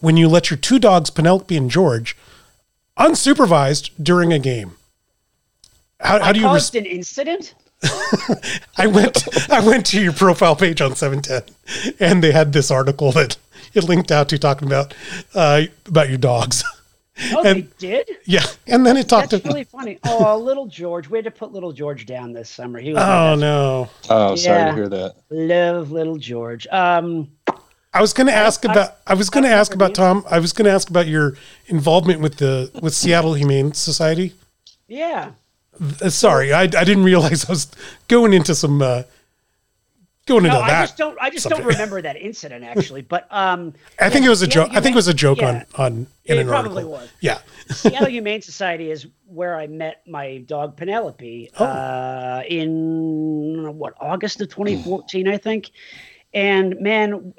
when 0.00 0.16
you 0.16 0.28
let 0.28 0.50
your 0.50 0.56
two 0.56 0.78
dogs, 0.78 1.10
Penelope 1.10 1.56
and 1.56 1.70
George, 1.70 2.16
unsupervised 2.98 3.90
during 4.02 4.32
a 4.32 4.38
game. 4.38 4.76
How, 6.00 6.22
how 6.22 6.32
do 6.32 6.40
you 6.40 6.46
caused 6.46 6.74
res- 6.74 6.80
an 6.82 6.86
incident? 6.86 7.54
I 8.78 8.86
went 8.86 9.50
I 9.50 9.60
went 9.60 9.84
to 9.86 10.00
your 10.00 10.12
profile 10.12 10.56
page 10.56 10.80
on 10.80 10.96
710 10.96 11.54
and 12.00 12.22
they 12.22 12.32
had 12.32 12.52
this 12.54 12.70
article 12.70 13.12
that 13.12 13.36
it 13.74 13.84
linked 13.84 14.10
out 14.10 14.28
to 14.30 14.38
talking 14.38 14.66
about 14.68 14.94
uh, 15.34 15.62
about 15.86 16.08
your 16.08 16.18
dogs. 16.18 16.64
Oh, 17.32 17.44
and, 17.44 17.64
they 17.64 17.68
did. 17.78 18.10
Yeah, 18.24 18.44
and 18.66 18.84
then 18.84 18.96
it 18.96 19.08
talked. 19.08 19.30
That's 19.30 19.42
to, 19.44 19.48
really 19.48 19.64
funny. 19.64 19.98
Oh, 20.04 20.36
little 20.42 20.66
George. 20.66 21.08
We 21.08 21.18
had 21.18 21.24
to 21.26 21.30
put 21.30 21.52
little 21.52 21.72
George 21.72 22.06
down 22.06 22.32
this 22.32 22.50
summer. 22.50 22.80
He 22.80 22.92
was. 22.92 23.02
Oh 23.02 23.36
no. 23.36 23.88
Oh, 24.10 24.30
yeah. 24.30 24.34
sorry 24.34 24.70
to 24.70 24.74
hear 24.74 24.88
that. 24.88 25.14
Love 25.30 25.92
little 25.92 26.16
George. 26.16 26.66
Um, 26.68 27.28
I 27.92 28.00
was 28.00 28.12
going 28.12 28.26
to 28.26 28.32
ask 28.32 28.66
I, 28.66 28.72
about. 28.72 28.96
I, 29.06 29.12
I 29.12 29.14
was 29.14 29.30
going 29.30 29.44
to 29.44 29.50
ask 29.50 29.74
about 29.74 29.94
Tom. 29.94 30.24
I 30.28 30.40
was 30.40 30.52
going 30.52 30.64
to 30.64 30.72
ask 30.72 30.90
about 30.90 31.06
your 31.06 31.36
involvement 31.66 32.20
with 32.20 32.38
the 32.38 32.70
with 32.82 32.94
Seattle 32.94 33.34
Humane 33.34 33.74
Society. 33.74 34.34
Yeah. 34.88 35.30
Uh, 36.00 36.08
sorry, 36.08 36.52
I, 36.52 36.62
I 36.62 36.66
didn't 36.66 37.04
realize 37.04 37.44
I 37.48 37.52
was 37.52 37.70
going 38.08 38.32
into 38.32 38.54
some 38.54 38.82
uh, 38.82 39.02
going 40.26 40.44
into 40.44 40.56
no, 40.56 40.62
that. 40.62 40.70
I 40.70 40.82
just 40.82 40.96
don't. 40.96 41.18
I 41.20 41.30
just 41.30 41.48
don't 41.48 41.64
remember 41.64 42.00
that 42.02 42.16
incident 42.16 42.64
actually. 42.64 43.02
But 43.02 43.26
um, 43.30 43.74
I 44.00 44.08
think 44.10 44.24
it 44.24 44.28
was 44.28 44.42
a 44.42 44.46
joke. 44.46 44.70
I 44.72 44.80
think 44.80 44.94
it 44.94 44.96
was 44.96 45.08
a 45.08 45.14
joke 45.14 45.40
yeah, 45.40 45.64
on 45.76 45.86
on. 45.86 46.06
In 46.24 46.38
it 46.38 46.46
probably 46.46 46.84
article. 46.84 46.92
was. 46.92 47.08
Yeah. 47.20 47.38
Seattle 47.68 48.08
Humane 48.08 48.42
Society 48.42 48.90
is 48.90 49.06
where 49.26 49.58
I 49.58 49.66
met 49.66 50.06
my 50.06 50.38
dog 50.38 50.76
Penelope 50.76 51.50
oh. 51.58 51.64
uh, 51.64 52.42
in 52.48 53.76
what 53.76 53.94
August 54.00 54.40
of 54.40 54.48
2014, 54.48 55.28
I 55.28 55.36
think. 55.36 55.70
And 56.32 56.80
man, 56.80 57.34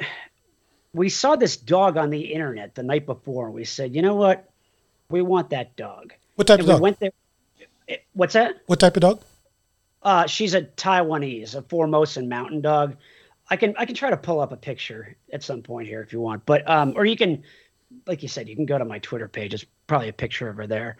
we 0.93 1.09
saw 1.09 1.35
this 1.35 1.57
dog 1.57 1.97
on 1.97 2.09
the 2.09 2.33
internet 2.33 2.75
the 2.75 2.83
night 2.83 3.05
before, 3.05 3.47
and 3.47 3.55
we 3.55 3.65
said, 3.65 3.95
you 3.95 4.01
know 4.01 4.15
what, 4.15 4.49
we 5.09 5.21
want 5.21 5.49
that 5.49 5.75
dog. 5.75 6.13
What 6.35 6.47
type 6.47 6.59
and 6.59 6.69
of 6.69 6.73
dog? 6.73 6.79
We 6.79 6.83
went 6.83 6.99
there. 6.99 7.11
What's 8.13 8.33
that? 8.33 8.55
What 8.67 8.79
type 8.79 8.95
of 8.95 9.01
dog? 9.01 9.21
Uh, 10.05 10.27
she's 10.27 10.53
a 10.53 10.61
Taiwanese, 10.61 11.55
a 11.55 11.63
Formosan 11.63 12.29
mountain 12.29 12.61
dog. 12.61 12.95
I 13.49 13.55
can 13.55 13.73
I 13.77 13.85
can 13.85 13.95
try 13.95 14.11
to 14.11 14.17
pull 14.17 14.39
up 14.39 14.51
a 14.51 14.57
picture 14.57 15.17
at 15.33 15.43
some 15.43 15.63
point 15.63 15.87
here 15.87 16.01
if 16.01 16.13
you 16.13 16.21
want, 16.21 16.45
but 16.45 16.67
um, 16.69 16.93
or 16.95 17.05
you 17.05 17.17
can, 17.17 17.43
like 18.05 18.21
you 18.21 18.29
said, 18.29 18.47
you 18.47 18.55
can 18.55 18.67
go 18.67 18.77
to 18.77 18.85
my 18.85 18.99
Twitter 18.99 19.27
page. 19.27 19.55
It's 19.55 19.65
probably 19.87 20.09
a 20.09 20.13
picture 20.13 20.47
of 20.47 20.57
her 20.57 20.67
there. 20.67 20.97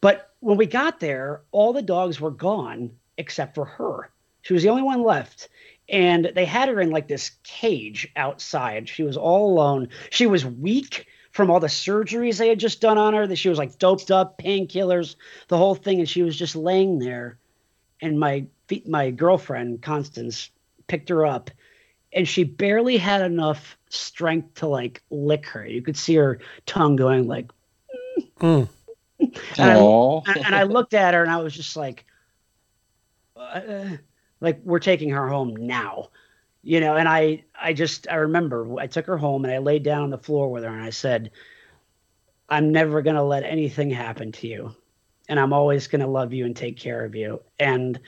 But 0.00 0.34
when 0.40 0.56
we 0.56 0.66
got 0.66 0.98
there, 0.98 1.42
all 1.52 1.72
the 1.72 1.82
dogs 1.82 2.20
were 2.20 2.30
gone 2.32 2.90
except 3.16 3.54
for 3.54 3.64
her. 3.64 4.10
She 4.42 4.52
was 4.52 4.64
the 4.64 4.70
only 4.70 4.82
one 4.82 5.04
left. 5.04 5.48
And 5.88 6.32
they 6.34 6.44
had 6.44 6.68
her 6.68 6.80
in 6.80 6.90
like 6.90 7.08
this 7.08 7.32
cage 7.42 8.10
outside. 8.16 8.88
She 8.88 9.02
was 9.02 9.16
all 9.16 9.52
alone. 9.52 9.88
She 10.10 10.26
was 10.26 10.44
weak 10.46 11.06
from 11.32 11.50
all 11.50 11.60
the 11.60 11.66
surgeries 11.66 12.38
they 12.38 12.48
had 12.48 12.60
just 12.60 12.80
done 12.80 12.98
on 12.98 13.14
her. 13.14 13.26
That 13.26 13.36
she 13.36 13.48
was 13.48 13.58
like 13.58 13.78
doped 13.78 14.10
up, 14.10 14.38
painkillers, 14.38 15.16
the 15.48 15.58
whole 15.58 15.74
thing, 15.74 15.98
and 15.98 16.08
she 16.08 16.22
was 16.22 16.36
just 16.36 16.56
laying 16.56 16.98
there 16.98 17.38
and 18.00 18.18
my 18.18 18.46
my 18.86 19.10
girlfriend 19.10 19.82
Constance 19.82 20.50
picked 20.86 21.08
her 21.08 21.26
up, 21.26 21.50
and 22.12 22.26
she 22.26 22.44
barely 22.44 22.96
had 22.96 23.22
enough 23.22 23.76
strength 23.88 24.54
to 24.54 24.66
like 24.66 25.02
lick 25.10 25.46
her. 25.46 25.66
You 25.66 25.82
could 25.82 25.96
see 25.96 26.14
her 26.16 26.40
tongue 26.66 26.96
going 26.96 27.26
like. 27.26 27.50
Mm. 28.40 28.68
and, 29.20 29.32
I, 29.58 30.40
and, 30.46 30.54
I, 30.54 30.62
looked 30.62 30.94
at 30.94 31.12
her 31.12 31.22
and 31.22 31.30
I 31.30 31.36
was 31.42 31.54
just 31.54 31.76
like, 31.76 32.06
uh, 33.36 33.96
like 34.40 34.60
we're 34.64 34.78
taking 34.78 35.10
her 35.10 35.28
home 35.28 35.54
now, 35.54 36.08
you 36.62 36.80
know. 36.80 36.96
And 36.96 37.06
I 37.06 37.44
I 37.60 37.74
just 37.74 38.08
I 38.08 38.16
remember 38.16 38.78
I 38.78 38.86
took 38.86 39.06
her 39.06 39.18
home 39.18 39.44
and 39.44 39.52
I 39.52 39.58
laid 39.58 39.82
down 39.82 40.02
on 40.02 40.10
the 40.10 40.18
floor 40.18 40.50
with 40.50 40.64
her 40.64 40.70
and 40.70 40.82
I 40.82 40.90
said, 40.90 41.32
I'm 42.48 42.72
never 42.72 43.02
gonna 43.02 43.24
let 43.24 43.44
anything 43.44 43.90
happen 43.90 44.32
to 44.32 44.46
you 44.46 44.74
and 45.30 45.38
I'm 45.38 45.52
always 45.52 45.86
going 45.86 46.00
to 46.00 46.08
love 46.08 46.32
you 46.34 46.44
and 46.44 46.54
take 46.54 46.76
care 46.76 47.04
of 47.04 47.14
you. 47.14 47.40
And 47.58 47.98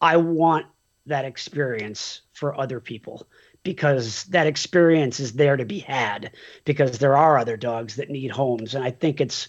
I 0.00 0.18
want 0.18 0.66
that 1.06 1.24
experience 1.24 2.20
for 2.34 2.54
other 2.60 2.80
people 2.80 3.26
because 3.62 4.24
that 4.24 4.46
experience 4.46 5.18
is 5.18 5.32
there 5.32 5.56
to 5.56 5.64
be 5.64 5.78
had 5.78 6.32
because 6.66 6.98
there 6.98 7.16
are 7.16 7.38
other 7.38 7.56
dogs 7.56 7.96
that 7.96 8.10
need 8.10 8.30
homes. 8.30 8.74
And 8.74 8.84
I 8.84 8.90
think 8.90 9.22
it's, 9.22 9.48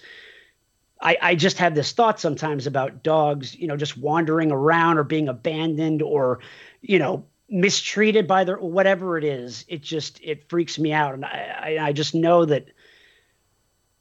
I, 1.01 1.17
I 1.21 1.35
just 1.35 1.57
have 1.57 1.75
this 1.75 1.91
thought 1.91 2.19
sometimes 2.19 2.65
about 2.65 3.03
dogs, 3.03 3.53
you 3.53 3.67
know, 3.67 3.75
just 3.75 3.97
wandering 3.97 4.51
around 4.51 4.97
or 4.97 5.03
being 5.03 5.27
abandoned 5.27 6.01
or, 6.01 6.39
you 6.81 6.97
know, 6.97 7.25
mistreated 7.49 8.25
by 8.25 8.45
their 8.45 8.57
whatever 8.57 9.17
it 9.17 9.25
is. 9.25 9.65
It 9.67 9.81
just, 9.81 10.21
it 10.23 10.49
freaks 10.49 10.79
me 10.79 10.93
out. 10.93 11.13
And 11.13 11.25
I, 11.25 11.77
I, 11.77 11.87
I 11.87 11.91
just 11.91 12.15
know 12.15 12.45
that 12.45 12.67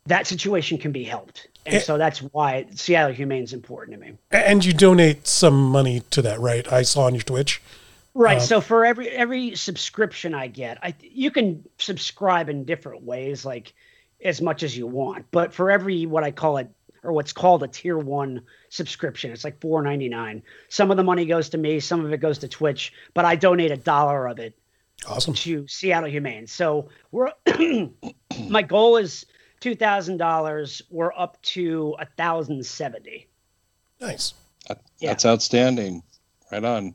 that 0.07 0.29
situation 0.29 0.79
can 0.79 0.93
be 0.93 1.03
helped 1.03 1.49
and 1.66 1.83
so 1.83 1.98
that's 1.98 2.20
why 2.20 2.66
Seattle 2.74 3.14
Humane 3.14 3.42
is 3.42 3.52
important 3.52 4.00
to 4.00 4.07
me. 4.07 4.16
And 4.31 4.64
you 4.64 4.72
donate 4.72 5.26
some 5.26 5.70
money 5.70 6.00
to 6.11 6.22
that, 6.22 6.40
right? 6.40 6.70
I 6.72 6.83
saw 6.83 7.05
on 7.05 7.14
your 7.14 7.22
Twitch. 7.22 7.61
Right. 8.14 8.38
Um, 8.38 8.46
so 8.46 8.61
for 8.61 8.87
every 8.87 9.09
every 9.11 9.57
subscription 9.57 10.35
I 10.35 10.46
get, 10.46 10.79
I 10.83 10.94
you 11.00 11.31
can 11.31 11.64
subscribe 11.79 12.48
in 12.48 12.64
different 12.64 13.02
ways, 13.02 13.44
like 13.44 13.74
as 14.24 14.40
much 14.40 14.62
as 14.62 14.76
you 14.76 14.87
want. 14.87 15.26
But 15.31 15.52
for 15.52 15.70
every 15.70 16.07
what 16.07 16.24
I 16.24 16.31
call 16.31 16.57
it 16.57 16.70
or 17.02 17.12
what's 17.12 17.35
called 17.35 17.62
a 17.62 17.68
tier 17.68 17.98
one 17.98 18.42
subscription, 18.70 19.33
it's 19.33 19.44
like 19.44 19.61
four 19.61 19.83
ninety 19.83 20.09
nine. 20.09 20.42
Some 20.68 20.90
of 20.90 20.96
the 20.96 21.05
money 21.05 21.26
goes 21.26 21.50
to 21.50 21.59
me, 21.59 21.79
some 21.79 22.05
of 22.05 22.12
it 22.12 22.18
goes 22.18 22.38
to 22.38 22.48
Twitch, 22.48 22.92
but 23.12 23.26
I 23.26 23.37
donate 23.37 23.70
a 23.70 23.76
dollar 23.76 24.26
of 24.29 24.38
it 24.38 24.57
awesome. 25.07 25.35
to 25.35 25.68
Seattle 25.68 26.09
Humane. 26.09 26.46
So 26.46 26.88
we're 27.11 27.33
my 28.48 28.62
goal 28.62 28.96
is 28.96 29.26
two 29.61 29.75
thousand 29.75 30.19
dollars. 30.19 30.83
We're 30.90 31.12
up 31.16 31.40
to 31.42 31.97
a 31.99 32.07
thousand 32.07 32.64
seventy. 32.64 33.29
Nice. 34.01 34.35
That, 34.69 34.81
yeah. 34.99 35.11
That's 35.11 35.27
outstanding. 35.27 36.03
Right 36.53 36.64
on. 36.64 36.95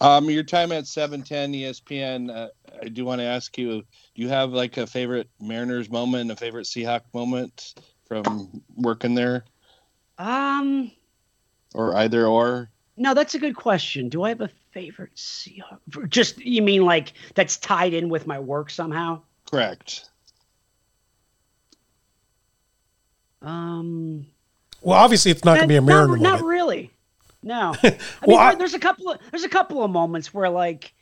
Um, 0.00 0.30
your 0.30 0.44
time 0.44 0.70
at 0.70 0.86
710 0.86 1.52
ESPN, 1.54 2.30
uh, 2.30 2.48
I 2.80 2.88
do 2.88 3.04
want 3.04 3.20
to 3.20 3.24
ask 3.24 3.58
you, 3.58 3.80
do 3.80 4.22
you 4.22 4.28
have 4.28 4.50
like 4.52 4.76
a 4.76 4.86
favorite 4.86 5.28
Mariners 5.40 5.90
moment, 5.90 6.30
a 6.30 6.36
favorite 6.36 6.66
Seahawk 6.66 7.00
moment 7.12 7.74
from 8.06 8.62
working 8.76 9.14
there? 9.14 9.44
Um, 10.18 10.92
or 11.74 11.96
either 11.96 12.26
or? 12.26 12.70
No, 12.96 13.12
that's 13.12 13.34
a 13.34 13.40
good 13.40 13.56
question. 13.56 14.08
Do 14.08 14.22
I 14.22 14.28
have 14.28 14.40
a 14.40 14.50
favorite 14.70 15.16
Seahawk? 15.16 16.08
Just 16.08 16.38
you 16.38 16.62
mean 16.62 16.84
like 16.84 17.14
that's 17.34 17.56
tied 17.56 17.94
in 17.94 18.08
with 18.08 18.28
my 18.28 18.38
work 18.38 18.70
somehow? 18.70 19.20
Correct. 19.50 20.10
Um. 23.42 24.26
Well, 24.80 24.98
obviously, 24.98 25.30
it's 25.30 25.44
not 25.44 25.56
going 25.56 25.68
to 25.68 25.68
be 25.68 25.76
a 25.76 25.82
Mariner 25.82 26.16
not. 26.16 26.40
Not 26.40 26.42
really. 26.42 26.90
No. 27.42 27.74
I 27.82 27.98
mean, 28.26 28.38
I, 28.38 28.54
there's 28.54 28.74
a 28.74 28.78
couple 28.78 29.10
of 29.10 29.18
there's 29.30 29.44
a 29.44 29.48
couple 29.48 29.82
of 29.82 29.90
moments 29.90 30.32
where 30.32 30.48
like 30.48 30.92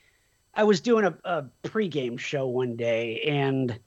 I 0.54 0.64
was 0.64 0.80
doing 0.80 1.04
a, 1.04 1.14
a 1.24 1.44
pregame 1.64 2.18
show 2.18 2.46
one 2.46 2.76
day 2.76 3.22
and 3.22 3.78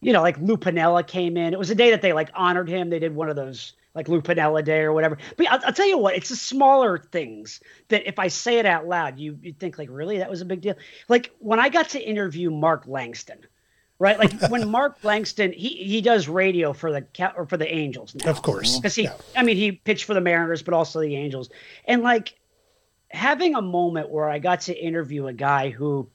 you 0.00 0.12
know, 0.12 0.22
like 0.22 0.38
Lou 0.38 0.56
Piniella 0.56 1.06
came 1.06 1.36
in. 1.36 1.52
It 1.52 1.58
was 1.58 1.70
a 1.70 1.74
day 1.74 1.90
that 1.90 2.00
they 2.00 2.12
like 2.12 2.30
honored 2.34 2.68
him. 2.68 2.90
They 2.90 2.98
did 2.98 3.14
one 3.14 3.28
of 3.28 3.36
those 3.36 3.74
like 3.94 4.08
Lou 4.08 4.22
Piniella 4.22 4.64
Day 4.64 4.80
or 4.80 4.92
whatever. 4.92 5.18
But 5.36 5.50
I'll, 5.50 5.60
I'll, 5.66 5.72
tell 5.72 5.86
you 5.86 5.98
what, 5.98 6.16
it's 6.16 6.28
the 6.28 6.36
smaller 6.36 6.98
things 6.98 7.60
that 7.88 8.06
if 8.06 8.18
I 8.18 8.28
say 8.28 8.58
it 8.58 8.66
out 8.66 8.86
loud, 8.86 9.18
you 9.18 9.38
you 9.42 9.52
think 9.52 9.78
like, 9.78 9.88
really, 9.90 10.18
that 10.18 10.30
was 10.30 10.40
a 10.40 10.46
big 10.46 10.60
deal. 10.60 10.74
Like 11.08 11.32
when 11.38 11.60
I 11.60 11.68
got 11.68 11.90
to 11.90 12.00
interview 12.00 12.50
Mark 12.50 12.84
Langston, 12.86 13.40
right? 14.00 14.18
Like 14.18 14.50
when 14.50 14.68
Mark 14.68 14.98
Langston, 15.04 15.52
he 15.52 15.68
he 15.68 16.00
does 16.00 16.26
radio 16.26 16.72
for 16.72 16.90
the 16.90 17.02
cat 17.02 17.34
or 17.36 17.46
for 17.46 17.56
the 17.56 17.72
Angels, 17.72 18.16
now, 18.16 18.30
of 18.30 18.42
course, 18.42 18.78
because 18.78 18.96
he, 18.96 19.04
yeah. 19.04 19.14
I 19.36 19.44
mean, 19.44 19.56
he 19.56 19.72
pitched 19.72 20.04
for 20.04 20.14
the 20.14 20.20
Mariners, 20.20 20.62
but 20.62 20.74
also 20.74 21.00
the 21.00 21.14
Angels, 21.14 21.50
and 21.84 22.02
like 22.02 22.34
having 23.10 23.54
a 23.54 23.62
moment 23.62 24.10
where 24.10 24.28
I 24.28 24.40
got 24.40 24.62
to 24.62 24.76
interview 24.76 25.26
a 25.26 25.32
guy 25.32 25.70
who, 25.70 26.08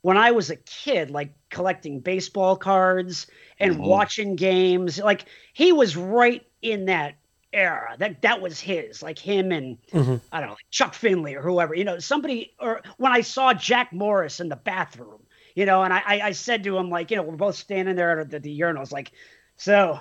when 0.00 0.16
I 0.16 0.30
was 0.30 0.48
a 0.50 0.56
kid, 0.56 1.10
like 1.10 1.34
collecting 1.50 2.00
baseball 2.00 2.56
cards 2.56 3.26
and 3.58 3.74
mm-hmm. 3.74 3.84
watching 3.84 4.36
games, 4.36 4.98
like 4.98 5.26
he 5.52 5.72
was 5.72 5.96
right 5.96 6.46
in 6.62 6.86
that 6.86 7.16
era. 7.52 7.96
That 7.98 8.22
that 8.22 8.40
was 8.40 8.60
his, 8.60 9.02
like 9.02 9.18
him 9.18 9.50
and 9.50 9.76
mm-hmm. 9.90 10.16
I 10.30 10.38
don't 10.38 10.50
know, 10.50 10.54
like 10.54 10.70
Chuck 10.70 10.94
Finley 10.94 11.34
or 11.34 11.42
whoever. 11.42 11.74
You 11.74 11.84
know, 11.84 11.98
somebody 11.98 12.52
or 12.60 12.80
when 12.98 13.10
I 13.10 13.22
saw 13.22 13.52
Jack 13.52 13.92
Morris 13.92 14.38
in 14.38 14.48
the 14.48 14.56
bathroom 14.56 15.23
you 15.54 15.66
know, 15.66 15.82
and 15.82 15.92
I, 15.92 16.20
I 16.24 16.32
said 16.32 16.64
to 16.64 16.76
him, 16.76 16.90
like, 16.90 17.10
you 17.10 17.16
know, 17.16 17.22
we're 17.22 17.36
both 17.36 17.56
standing 17.56 17.96
there 17.96 18.20
at 18.20 18.30
the, 18.30 18.40
the 18.40 18.60
urinals, 18.60 18.92
like, 18.92 19.12
so 19.56 20.00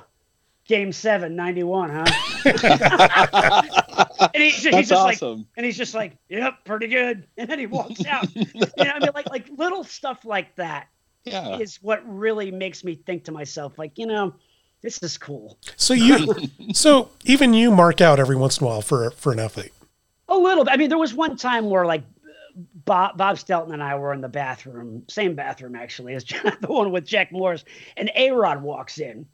game 0.65 0.91
seven, 0.91 1.35
91, 1.35 1.89
huh? 1.89 2.05
and 4.33 4.43
he, 4.43 4.49
he's 4.49 4.63
just 4.63 4.91
awesome. 4.91 5.37
like, 5.37 5.47
and 5.57 5.65
he's 5.65 5.77
just 5.77 5.93
like, 5.93 6.17
yep, 6.29 6.65
pretty 6.65 6.87
good. 6.87 7.27
And 7.37 7.49
then 7.49 7.59
he 7.59 7.67
walks 7.67 8.05
out. 8.05 8.33
you 8.35 8.45
know, 8.55 8.65
I 8.77 8.99
mean, 8.99 9.09
like, 9.13 9.29
like 9.29 9.47
little 9.57 9.83
stuff 9.83 10.25
like 10.25 10.55
that 10.55 10.87
yeah. 11.23 11.57
is 11.57 11.77
what 11.81 12.01
really 12.05 12.49
makes 12.49 12.83
me 12.83 12.95
think 12.95 13.25
to 13.25 13.31
myself, 13.31 13.77
like, 13.77 13.97
you 13.99 14.07
know, 14.07 14.33
this 14.81 15.01
is 15.03 15.17
cool. 15.17 15.57
So 15.77 15.93
you, 15.93 16.35
so 16.73 17.09
even 17.23 17.53
you 17.53 17.71
mark 17.71 18.01
out 18.01 18.19
every 18.19 18.35
once 18.35 18.59
in 18.59 18.65
a 18.65 18.69
while 18.69 18.81
for, 18.81 19.11
for 19.11 19.31
an 19.31 19.39
athlete. 19.39 19.71
A 20.29 20.37
little 20.37 20.65
bit. 20.65 20.73
I 20.73 20.77
mean, 20.77 20.89
there 20.89 20.97
was 20.97 21.13
one 21.13 21.37
time 21.37 21.69
where 21.69 21.85
like 21.85 22.03
Bob, 22.55 23.17
Bob 23.17 23.37
Stelton 23.37 23.73
and 23.73 23.83
I 23.83 23.95
were 23.95 24.13
in 24.13 24.21
the 24.21 24.29
bathroom, 24.29 25.03
same 25.07 25.35
bathroom 25.35 25.75
actually 25.75 26.13
as 26.13 26.23
the 26.61 26.67
one 26.67 26.91
with 26.91 27.05
Jack 27.05 27.31
Morris, 27.31 27.63
and 27.97 28.11
A 28.15 28.31
Rod 28.31 28.61
walks 28.61 28.99
in, 28.99 29.25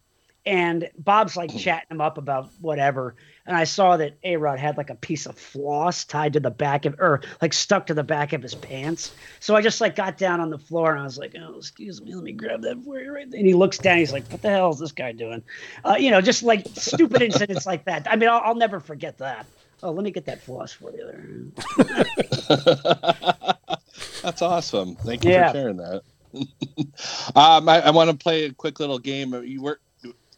and 0.46 0.90
Bob's 0.98 1.36
like 1.36 1.56
chatting 1.56 1.90
him 1.92 2.02
up 2.02 2.18
about 2.18 2.50
whatever, 2.62 3.16
and 3.46 3.58
I 3.58 3.66
saw 3.66 3.98
that 3.98 4.18
A 4.24 4.38
Rod 4.38 4.60
had 4.60 4.78
like 4.78 4.90
a 4.90 4.96
piece 4.96 5.26
of 5.26 5.38
floss 5.38 6.06
tied 6.06 6.34
to 6.34 6.40
the 6.40 6.52
back 6.52 6.86
of, 6.86 6.96
or 7.00 7.22
like 7.42 7.54
stuck 7.54 7.88
to 7.88 7.94
the 7.94 8.04
back 8.04 8.32
of 8.34 8.42
his 8.42 8.56
pants. 8.56 9.14
So 9.40 9.56
I 9.56 9.62
just 9.62 9.82
like 9.82 9.96
got 9.96 10.18
down 10.18 10.40
on 10.40 10.50
the 10.50 10.58
floor 10.58 10.92
and 10.92 11.02
I 11.02 11.04
was 11.04 11.18
like, 11.18 11.36
"Oh, 11.40 11.58
excuse 11.58 12.02
me, 12.02 12.16
let 12.16 12.24
me 12.24 12.32
grab 12.32 12.62
that 12.62 12.84
for 12.84 13.00
you." 13.00 13.12
Right, 13.12 13.30
there. 13.30 13.38
and 13.38 13.48
he 13.48 13.54
looks 13.54 13.78
down, 13.78 13.98
he's 13.98 14.14
like, 14.14 14.30
"What 14.32 14.42
the 14.42 14.50
hell 14.50 14.72
is 14.72 14.80
this 14.80 14.92
guy 14.94 15.12
doing?" 15.12 15.44
Uh, 15.84 15.98
you 16.00 16.12
know, 16.12 16.22
just 16.22 16.44
like 16.44 16.66
stupid 16.76 17.22
incidents 17.22 17.66
like 17.66 17.86
that. 17.86 18.08
I 18.10 18.16
mean, 18.16 18.30
I'll, 18.30 18.42
I'll 18.44 18.56
never 18.56 18.80
forget 18.80 19.18
that. 19.18 19.46
Oh, 19.82 19.92
let 19.92 20.04
me 20.04 20.12
get 20.12 20.26
that 20.26 20.42
floss 20.42 20.74
for 20.74 20.92
you 20.92 21.06
there. 21.06 21.26
That's 24.22 24.42
awesome. 24.42 24.96
Thank 24.96 25.24
you 25.24 25.32
yeah. 25.32 25.52
for 25.52 25.58
sharing 25.58 25.78
that. 25.78 26.02
um, 27.36 27.70
I, 27.70 27.82
I 27.86 27.90
want 27.92 28.10
to 28.10 28.16
play 28.16 28.46
a 28.46 28.54
quick 28.54 28.80
little 28.80 29.00
game. 29.00 29.34
You 29.44 29.62
work 29.62 29.82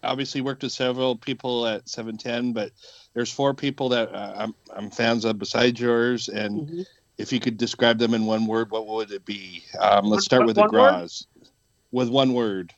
obviously 0.03 0.41
worked 0.41 0.63
with 0.63 0.71
several 0.71 1.15
people 1.15 1.67
at 1.67 1.87
710, 1.87 2.53
but 2.53 2.71
there's 3.13 3.31
four 3.31 3.53
people 3.53 3.89
that 3.89 4.13
uh, 4.13 4.33
I'm, 4.35 4.55
I'm 4.75 4.89
fans 4.89 5.25
of 5.25 5.37
besides 5.37 5.79
yours. 5.79 6.29
And 6.29 6.61
mm-hmm. 6.61 6.81
if 7.17 7.31
you 7.31 7.39
could 7.39 7.57
describe 7.57 7.99
them 7.99 8.13
in 8.13 8.25
one 8.25 8.45
word, 8.45 8.71
what 8.71 8.87
would 8.87 9.11
it 9.11 9.25
be? 9.25 9.63
Um, 9.79 10.05
let's 10.05 10.25
start 10.25 10.45
with 10.45 10.55
the 10.55 10.67
Groz. 10.67 11.27
With 11.91 12.09
one 12.09 12.33
word 12.33 12.73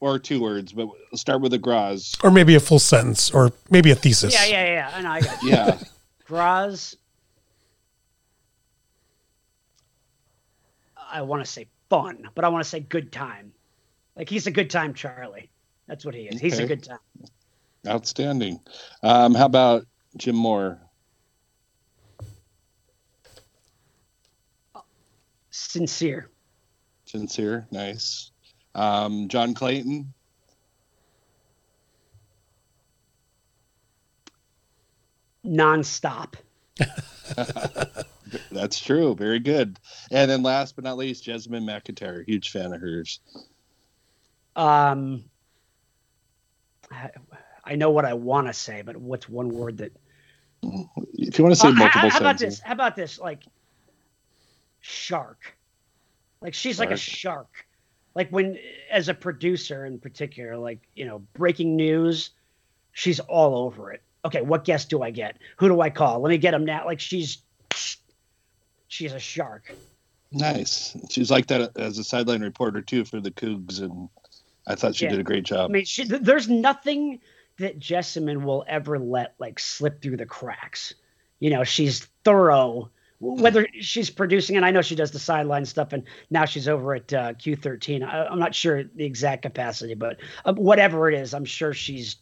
or 0.00 0.18
two 0.18 0.42
words, 0.42 0.72
but 0.72 0.88
let's 1.12 1.20
start 1.20 1.40
with 1.40 1.52
the 1.52 1.58
Groz. 1.58 2.16
Or 2.22 2.30
maybe 2.30 2.54
a 2.54 2.60
full 2.60 2.78
sentence 2.78 3.30
or 3.30 3.52
maybe 3.70 3.90
a 3.90 3.94
thesis. 3.94 4.34
Yeah, 4.34 4.44
yeah, 4.44 4.66
yeah. 4.66 4.90
I 4.92 5.02
know. 5.02 5.10
I 5.10 5.20
got 5.20 5.42
you. 5.42 5.50
yeah. 5.50 5.78
Groz. 6.26 6.96
I 11.10 11.22
want 11.22 11.44
to 11.44 11.50
say 11.50 11.68
fun, 11.88 12.28
but 12.34 12.44
I 12.44 12.48
want 12.48 12.64
to 12.64 12.68
say 12.68 12.80
good 12.80 13.12
time. 13.12 13.52
Like 14.16 14.28
he's 14.28 14.46
a 14.46 14.50
good 14.50 14.70
time, 14.70 14.92
Charlie. 14.92 15.50
That's 15.86 16.04
what 16.04 16.14
he 16.14 16.22
is. 16.22 16.36
Okay. 16.36 16.48
He's 16.48 16.58
a 16.58 16.66
good 16.66 16.82
time. 16.82 16.98
Outstanding. 17.86 18.60
Um, 19.02 19.34
how 19.34 19.46
about 19.46 19.86
Jim 20.16 20.34
Moore? 20.34 20.80
Sincere. 25.50 26.30
Sincere. 27.04 27.66
Nice. 27.70 28.32
Um, 28.74 29.28
John 29.28 29.54
Clayton. 29.54 30.12
Nonstop. 35.46 36.34
That's 38.50 38.80
true. 38.80 39.14
Very 39.14 39.38
good. 39.38 39.78
And 40.10 40.30
then 40.30 40.42
last 40.42 40.76
but 40.76 40.84
not 40.84 40.96
least, 40.96 41.24
Jessamyn 41.24 41.64
McIntyre, 41.64 42.26
huge 42.26 42.50
fan 42.50 42.72
of 42.72 42.80
hers. 42.80 43.20
Um, 44.54 45.24
I, 46.90 47.10
I 47.64 47.76
know 47.76 47.90
what 47.90 48.04
I 48.04 48.14
want 48.14 48.46
to 48.46 48.52
say, 48.52 48.82
but 48.82 48.96
what's 48.96 49.28
one 49.28 49.50
word 49.50 49.78
that? 49.78 49.92
If 50.62 51.38
you 51.38 51.44
want 51.44 51.54
to 51.54 51.60
say 51.60 51.68
uh, 51.68 51.72
multiple, 51.72 52.00
how, 52.00 52.10
how 52.10 52.18
about 52.18 52.38
this? 52.38 52.60
How 52.60 52.72
about 52.72 52.96
this? 52.96 53.18
Like 53.18 53.44
shark. 54.80 55.56
Like 56.40 56.54
she's 56.54 56.76
shark. 56.76 56.88
like 56.88 56.94
a 56.94 57.00
shark. 57.00 57.66
Like 58.14 58.30
when, 58.30 58.58
as 58.90 59.08
a 59.08 59.14
producer 59.14 59.84
in 59.84 59.98
particular, 59.98 60.56
like 60.56 60.80
you 60.94 61.04
know, 61.04 61.18
breaking 61.34 61.76
news, 61.76 62.30
she's 62.92 63.20
all 63.20 63.56
over 63.56 63.92
it 63.92 64.02
okay, 64.24 64.42
what 64.42 64.64
guest 64.64 64.90
do 64.90 65.02
I 65.02 65.10
get? 65.10 65.38
Who 65.58 65.68
do 65.68 65.80
I 65.80 65.90
call? 65.90 66.20
Let 66.20 66.30
me 66.30 66.38
get 66.38 66.54
him 66.54 66.64
now. 66.64 66.84
Like 66.84 67.00
she's 67.00 67.38
she's 68.88 69.12
a 69.12 69.20
shark. 69.20 69.72
Nice. 70.32 70.96
She's 71.08 71.30
like 71.30 71.46
that 71.46 71.76
as 71.76 71.98
a 71.98 72.04
sideline 72.04 72.42
reporter 72.42 72.82
too 72.82 73.04
for 73.04 73.20
the 73.20 73.30
Cougs, 73.30 73.80
and 73.80 74.08
I 74.66 74.74
thought 74.74 74.96
she 74.96 75.04
yeah. 75.04 75.12
did 75.12 75.20
a 75.20 75.24
great 75.24 75.44
job. 75.44 75.70
I 75.70 75.72
mean, 75.72 75.84
she, 75.84 76.04
there's 76.04 76.48
nothing 76.48 77.20
that 77.58 77.78
Jessamyn 77.78 78.42
will 78.42 78.64
ever 78.68 78.98
let 78.98 79.34
like 79.38 79.58
slip 79.58 80.02
through 80.02 80.16
the 80.16 80.26
cracks. 80.26 80.94
You 81.38 81.50
know, 81.50 81.64
she's 81.64 82.06
thorough. 82.24 82.90
Whether 83.18 83.66
she's 83.80 84.10
producing, 84.10 84.56
and 84.56 84.66
I 84.66 84.70
know 84.70 84.82
she 84.82 84.94
does 84.94 85.10
the 85.10 85.18
sideline 85.18 85.64
stuff, 85.64 85.94
and 85.94 86.02
now 86.28 86.44
she's 86.44 86.68
over 86.68 86.94
at 86.94 87.10
uh, 87.14 87.32
Q13. 87.32 88.06
I, 88.06 88.30
am 88.30 88.38
not 88.38 88.54
sure 88.54 88.84
the 88.84 89.06
exact 89.06 89.40
capacity, 89.40 89.94
but 89.94 90.18
uh, 90.44 90.52
whatever 90.52 91.10
it 91.10 91.18
is, 91.18 91.32
I'm 91.32 91.46
sure 91.46 91.72
she's 91.72 92.16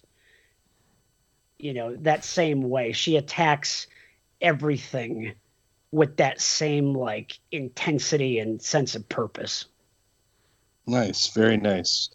you 1.59 1.75
know, 1.75 1.97
that 1.97 2.25
same 2.25 2.63
way. 2.63 2.93
She 2.93 3.17
attacks 3.17 3.87
everything 4.41 5.35
with 5.91 6.17
that 6.17 6.41
same 6.41 6.95
like 6.95 7.39
intensity 7.53 8.39
and 8.39 8.61
sense 8.61 8.95
of 8.95 9.09
purpose. 9.09 9.67
Nice, 10.87 11.29
very 11.29 11.57
nice. 11.57 12.11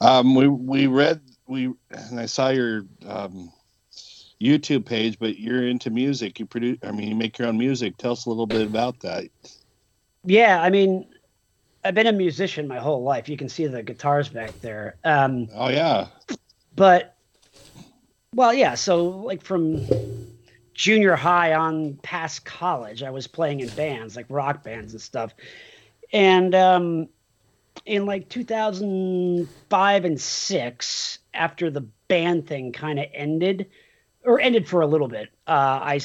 Um, 0.00 0.34
we 0.34 0.48
we 0.48 0.86
read 0.86 1.20
we 1.46 1.72
and 1.90 2.20
I 2.20 2.26
saw 2.26 2.48
your 2.48 2.84
um, 3.06 3.52
YouTube 4.40 4.86
page, 4.86 5.18
but 5.18 5.38
you're 5.38 5.66
into 5.66 5.90
music. 5.90 6.38
You 6.38 6.46
produce, 6.46 6.78
I 6.82 6.92
mean, 6.92 7.08
you 7.08 7.16
make 7.16 7.38
your 7.38 7.48
own 7.48 7.58
music. 7.58 7.96
Tell 7.96 8.12
us 8.12 8.26
a 8.26 8.28
little 8.28 8.46
bit 8.46 8.66
about 8.66 9.00
that. 9.00 9.24
Yeah, 10.24 10.62
I 10.62 10.70
mean, 10.70 11.06
I've 11.84 11.94
been 11.94 12.06
a 12.06 12.12
musician 12.12 12.68
my 12.68 12.78
whole 12.78 13.02
life. 13.02 13.28
You 13.28 13.36
can 13.36 13.48
see 13.48 13.66
the 13.66 13.82
guitars 13.82 14.28
back 14.28 14.58
there. 14.60 14.96
Um, 15.04 15.48
oh 15.54 15.68
yeah. 15.68 16.06
But 16.76 17.16
well, 18.38 18.54
yeah. 18.54 18.76
So, 18.76 19.08
like 19.08 19.42
from 19.42 19.84
junior 20.72 21.16
high 21.16 21.54
on 21.54 21.98
past 22.04 22.44
college, 22.44 23.02
I 23.02 23.10
was 23.10 23.26
playing 23.26 23.58
in 23.58 23.68
bands, 23.70 24.14
like 24.14 24.26
rock 24.28 24.62
bands 24.62 24.92
and 24.92 25.02
stuff. 25.02 25.34
And 26.12 26.54
um, 26.54 27.08
in 27.84 28.06
like 28.06 28.28
2005 28.28 30.04
and 30.04 30.20
six, 30.20 31.18
after 31.34 31.68
the 31.68 31.80
band 31.80 32.46
thing 32.46 32.70
kind 32.70 33.00
of 33.00 33.06
ended, 33.12 33.70
or 34.24 34.38
ended 34.38 34.68
for 34.68 34.82
a 34.82 34.86
little 34.86 35.08
bit, 35.08 35.30
uh, 35.48 35.80
I 35.82 36.00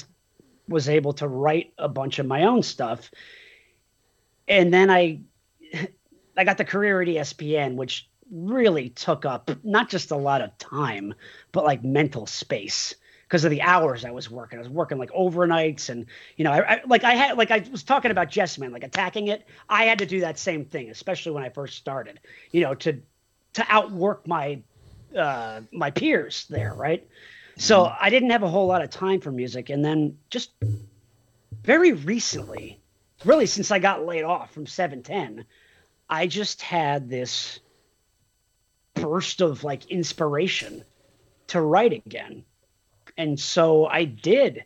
was 0.67 0.89
able 0.89 1.13
to 1.13 1.27
write 1.27 1.71
a 1.77 1.87
bunch 1.87 2.17
of 2.17 2.25
my 2.25 2.45
own 2.45 2.63
stuff. 2.63 3.11
And 4.47 4.73
then 4.73 4.89
I 4.89 5.21
I 6.35 6.45
got 6.45 6.57
the 6.57 6.65
career 6.65 6.99
at 6.99 7.07
ESPN, 7.07 7.75
which 7.75 8.09
really 8.31 8.89
took 8.89 9.25
up 9.25 9.51
not 9.63 9.89
just 9.89 10.11
a 10.11 10.15
lot 10.15 10.41
of 10.41 10.57
time, 10.57 11.13
but 11.51 11.63
like 11.63 11.83
mental 11.83 12.25
space 12.25 12.95
because 13.23 13.45
of 13.45 13.51
the 13.51 13.61
hours 13.61 14.05
I 14.05 14.11
was 14.11 14.29
working. 14.29 14.59
I 14.59 14.61
was 14.61 14.69
working 14.69 14.97
like 14.97 15.11
overnights, 15.11 15.89
and 15.89 16.05
you 16.37 16.43
know, 16.43 16.51
I, 16.51 16.73
I, 16.73 16.81
like 16.85 17.03
I 17.03 17.15
had 17.15 17.37
like 17.37 17.51
I 17.51 17.65
was 17.71 17.83
talking 17.83 18.11
about 18.11 18.29
Jessamyn, 18.29 18.71
like 18.71 18.83
attacking 18.83 19.27
it. 19.27 19.47
I 19.69 19.85
had 19.85 19.99
to 19.99 20.05
do 20.05 20.19
that 20.21 20.37
same 20.37 20.65
thing, 20.65 20.89
especially 20.89 21.31
when 21.31 21.43
I 21.43 21.49
first 21.49 21.77
started. 21.77 22.19
You 22.51 22.61
know, 22.61 22.75
to 22.75 23.01
to 23.53 23.65
outwork 23.69 24.27
my 24.27 24.61
uh, 25.17 25.61
my 25.71 25.91
peers 25.91 26.45
there, 26.49 26.73
right? 26.73 27.07
So 27.55 27.91
I 27.99 28.09
didn't 28.09 28.31
have 28.31 28.41
a 28.41 28.49
whole 28.49 28.65
lot 28.65 28.81
of 28.81 28.89
time 28.89 29.21
for 29.21 29.31
music, 29.31 29.69
and 29.69 29.85
then 29.85 30.17
just 30.29 30.51
very 31.63 31.93
recently, 31.93 32.79
really 33.25 33.45
since 33.45 33.71
I 33.71 33.79
got 33.79 34.05
laid 34.05 34.23
off 34.23 34.51
from 34.51 34.65
710, 34.67 35.45
I 36.09 36.27
just 36.27 36.61
had 36.61 37.09
this 37.09 37.59
burst 38.93 39.41
of 39.41 39.63
like 39.63 39.85
inspiration 39.91 40.83
to 41.47 41.61
write 41.61 41.93
again 41.93 42.43
and 43.17 43.39
so 43.39 43.85
I 43.85 44.05
did. 44.05 44.63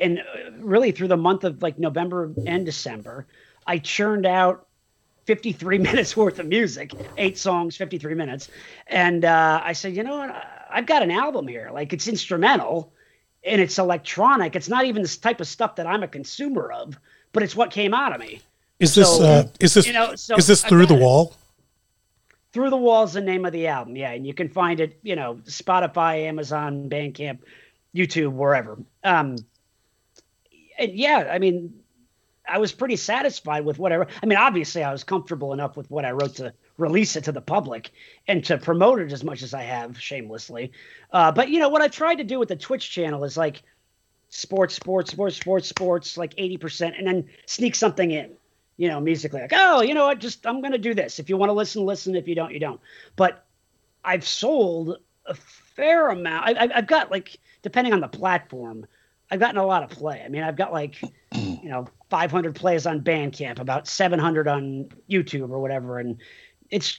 And 0.00 0.20
uh, 0.20 0.52
really, 0.58 0.92
through 0.92 1.08
the 1.08 1.16
month 1.16 1.44
of 1.44 1.62
like 1.62 1.78
November 1.78 2.32
and 2.46 2.64
December, 2.64 3.26
I 3.66 3.78
churned 3.78 4.26
out 4.26 4.66
53 5.24 5.78
minutes 5.78 6.16
worth 6.16 6.38
of 6.38 6.46
music, 6.46 6.92
eight 7.16 7.38
songs, 7.38 7.76
53 7.76 8.14
minutes. 8.14 8.48
And 8.86 9.24
uh, 9.24 9.60
I 9.62 9.72
said, 9.72 9.96
you 9.96 10.02
know 10.02 10.18
what? 10.18 10.48
I've 10.70 10.86
got 10.86 11.02
an 11.02 11.10
album 11.10 11.46
here. 11.46 11.70
Like 11.72 11.92
it's 11.92 12.08
instrumental 12.08 12.92
and 13.44 13.60
it's 13.60 13.78
electronic. 13.78 14.56
It's 14.56 14.68
not 14.68 14.86
even 14.86 15.02
this 15.02 15.16
type 15.16 15.40
of 15.40 15.48
stuff 15.48 15.76
that 15.76 15.86
I'm 15.86 16.02
a 16.02 16.08
consumer 16.08 16.72
of, 16.72 16.98
but 17.32 17.42
it's 17.42 17.56
what 17.56 17.70
came 17.70 17.92
out 17.92 18.14
of 18.14 18.20
me. 18.20 18.40
Is 18.78 18.94
this 18.94 19.16
so, 19.16 19.24
uh, 19.24 19.44
is 19.60 19.74
this 19.74 19.86
you 19.86 19.92
know, 19.92 20.14
so 20.16 20.36
is 20.36 20.46
this 20.46 20.64
through 20.64 20.86
the 20.86 20.94
wall? 20.94 21.36
Through 22.52 22.70
the 22.70 22.76
Wall's 22.76 23.14
the 23.14 23.20
name 23.20 23.46
of 23.46 23.52
the 23.52 23.66
album, 23.66 23.96
yeah, 23.96 24.12
and 24.12 24.26
you 24.26 24.34
can 24.34 24.48
find 24.48 24.78
it, 24.80 24.98
you 25.02 25.16
know, 25.16 25.36
Spotify, 25.44 26.24
Amazon, 26.24 26.88
Bandcamp, 26.90 27.38
YouTube, 27.94 28.32
wherever. 28.32 28.78
Um, 29.04 29.36
and 30.78 30.92
yeah, 30.92 31.28
I 31.30 31.38
mean, 31.38 31.72
I 32.46 32.58
was 32.58 32.72
pretty 32.72 32.96
satisfied 32.96 33.64
with 33.64 33.78
whatever. 33.78 34.06
I 34.22 34.26
mean, 34.26 34.38
obviously, 34.38 34.82
I 34.82 34.92
was 34.92 35.04
comfortable 35.04 35.52
enough 35.52 35.76
with 35.76 35.90
what 35.90 36.04
I 36.04 36.10
wrote 36.10 36.36
to 36.36 36.52
release 36.76 37.16
it 37.16 37.24
to 37.24 37.32
the 37.32 37.40
public 37.40 37.90
and 38.28 38.44
to 38.44 38.58
promote 38.58 39.00
it 39.00 39.12
as 39.12 39.24
much 39.24 39.42
as 39.42 39.54
I 39.54 39.62
have 39.62 39.98
shamelessly. 39.98 40.72
Uh, 41.12 41.32
but 41.32 41.48
you 41.48 41.58
know 41.58 41.68
what 41.68 41.82
I 41.82 41.88
tried 41.88 42.16
to 42.16 42.24
do 42.24 42.38
with 42.38 42.48
the 42.48 42.56
Twitch 42.56 42.90
channel 42.90 43.24
is 43.24 43.36
like 43.36 43.62
sports, 44.28 44.74
sports, 44.74 45.12
sports, 45.12 45.36
sports, 45.36 45.68
sports, 45.68 46.18
like 46.18 46.34
eighty 46.36 46.56
percent, 46.56 46.96
and 46.98 47.06
then 47.06 47.28
sneak 47.46 47.74
something 47.74 48.10
in. 48.10 48.32
You 48.82 48.88
know, 48.88 49.00
musically, 49.00 49.40
like, 49.40 49.52
oh, 49.54 49.80
you 49.82 49.94
know 49.94 50.06
what? 50.06 50.18
Just 50.18 50.44
I'm 50.44 50.60
going 50.60 50.72
to 50.72 50.78
do 50.78 50.92
this. 50.92 51.20
If 51.20 51.28
you 51.28 51.36
want 51.36 51.50
to 51.50 51.54
listen, 51.54 51.86
listen. 51.86 52.16
If 52.16 52.26
you 52.26 52.34
don't, 52.34 52.52
you 52.52 52.58
don't. 52.58 52.80
But 53.14 53.46
I've 54.04 54.26
sold 54.26 54.98
a 55.24 55.34
fair 55.34 56.08
amount. 56.08 56.58
I, 56.58 56.68
I've 56.74 56.88
got 56.88 57.08
like 57.08 57.38
depending 57.62 57.92
on 57.92 58.00
the 58.00 58.08
platform, 58.08 58.86
I've 59.30 59.38
gotten 59.38 59.56
a 59.56 59.64
lot 59.64 59.84
of 59.84 59.90
play. 59.90 60.20
I 60.24 60.28
mean, 60.28 60.42
I've 60.42 60.56
got 60.56 60.72
like, 60.72 61.00
you 61.32 61.68
know, 61.68 61.86
500 62.10 62.56
plays 62.56 62.86
on 62.86 63.02
Bandcamp, 63.02 63.60
about 63.60 63.86
700 63.86 64.48
on 64.48 64.88
YouTube 65.08 65.50
or 65.50 65.60
whatever, 65.60 66.00
and 66.00 66.18
it's 66.70 66.98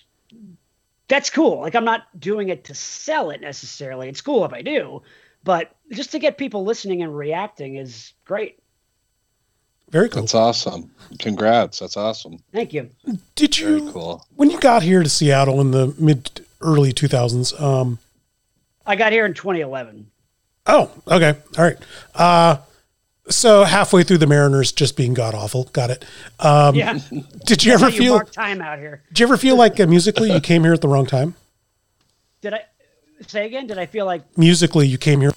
that's 1.10 1.30
cool. 1.30 1.60
Like 1.60 1.76
I'm 1.76 1.86
not 1.86 2.04
doing 2.18 2.48
it 2.48 2.64
to 2.66 2.76
sell 2.76 3.30
it 3.30 3.42
necessarily. 3.42 4.08
It's 4.08 4.22
cool 4.22 4.46
if 4.46 4.54
I 4.54 4.62
do, 4.62 5.02
but 5.44 5.76
just 5.92 6.12
to 6.12 6.20
get 6.20 6.38
people 6.38 6.64
listening 6.64 7.04
and 7.04 7.16
reacting 7.16 7.76
is 7.76 8.14
great. 8.24 8.63
Very 9.94 10.10
cool. 10.10 10.24
That's 10.24 10.34
awesome. 10.34 10.90
Congrats. 11.20 11.78
That's 11.78 11.98
awesome. 11.98 12.40
Thank 12.52 12.74
you. 12.74 12.90
Did 13.36 13.60
you 13.60 13.80
Very 13.80 13.92
cool. 13.92 14.26
when 14.36 14.50
you 14.50 14.60
got 14.60 14.82
here 14.82 15.04
to 15.04 15.08
Seattle 15.08 15.62
in 15.62 15.70
the 15.70 15.94
mid 16.00 16.44
early 16.62 16.92
2000s? 16.92 17.62
Um, 17.62 18.00
I 18.88 18.96
got 18.96 19.12
here 19.12 19.24
in 19.24 19.36
2011. 19.36 20.10
Oh, 20.66 20.90
okay. 21.08 21.38
All 21.60 21.64
right. 21.64 21.78
Uh, 22.16 22.58
so 23.30 23.66
halfway 23.66 24.02
through 24.02 24.18
the 24.18 24.26
Mariners 24.26 24.72
just 24.72 24.98
being 24.98 25.14
god 25.14 25.36
awful. 25.36 25.66
Got 25.66 25.92
it. 25.92 26.06
Um, 26.40 26.74
yeah. 26.74 26.98
Did 27.46 27.64
you 27.64 27.74
ever 27.74 27.92
feel 27.92 28.20
time 28.22 28.64
out 28.64 28.80
here? 28.80 29.04
Did 29.10 29.20
you 29.20 29.28
ever 29.28 29.38
feel 29.38 29.56
like 29.56 29.80
uh, 29.80 29.86
musically 29.86 30.34
you 30.34 30.42
came 30.42 30.64
here 30.64 30.74
at 30.74 30.82
the 30.82 30.88
wrong 30.88 31.06
time? 31.06 31.36
Did 32.42 32.56
I 32.56 32.62
say 33.28 33.46
again? 33.46 33.68
Did 33.68 33.78
I 33.78 33.86
feel 33.86 34.08
like 34.08 34.24
musically 34.40 34.88
you 34.88 34.98
came 34.98 35.22
here? 35.22 35.34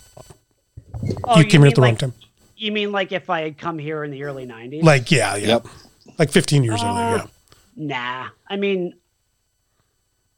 Oh, 1.24 1.36
you, 1.36 1.42
you 1.42 1.46
came 1.46 1.60
here 1.60 1.68
at 1.68 1.74
the 1.74 1.82
like, 1.82 2.00
wrong 2.00 2.12
time. 2.12 2.14
You 2.56 2.72
mean 2.72 2.92
like 2.92 3.12
if 3.12 3.28
I 3.30 3.42
had 3.42 3.58
come 3.58 3.78
here 3.78 4.02
in 4.04 4.10
the 4.10 4.24
early 4.24 4.46
'90s? 4.46 4.82
Like 4.82 5.10
yeah, 5.10 5.36
yeah. 5.36 5.46
Yep. 5.48 5.66
Like 6.18 6.30
15 6.30 6.64
years 6.64 6.82
uh, 6.82 6.86
earlier. 6.86 7.16
Yeah. 7.16 7.26
Nah. 7.76 8.28
I 8.48 8.56
mean, 8.56 8.94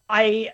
I 0.08 0.50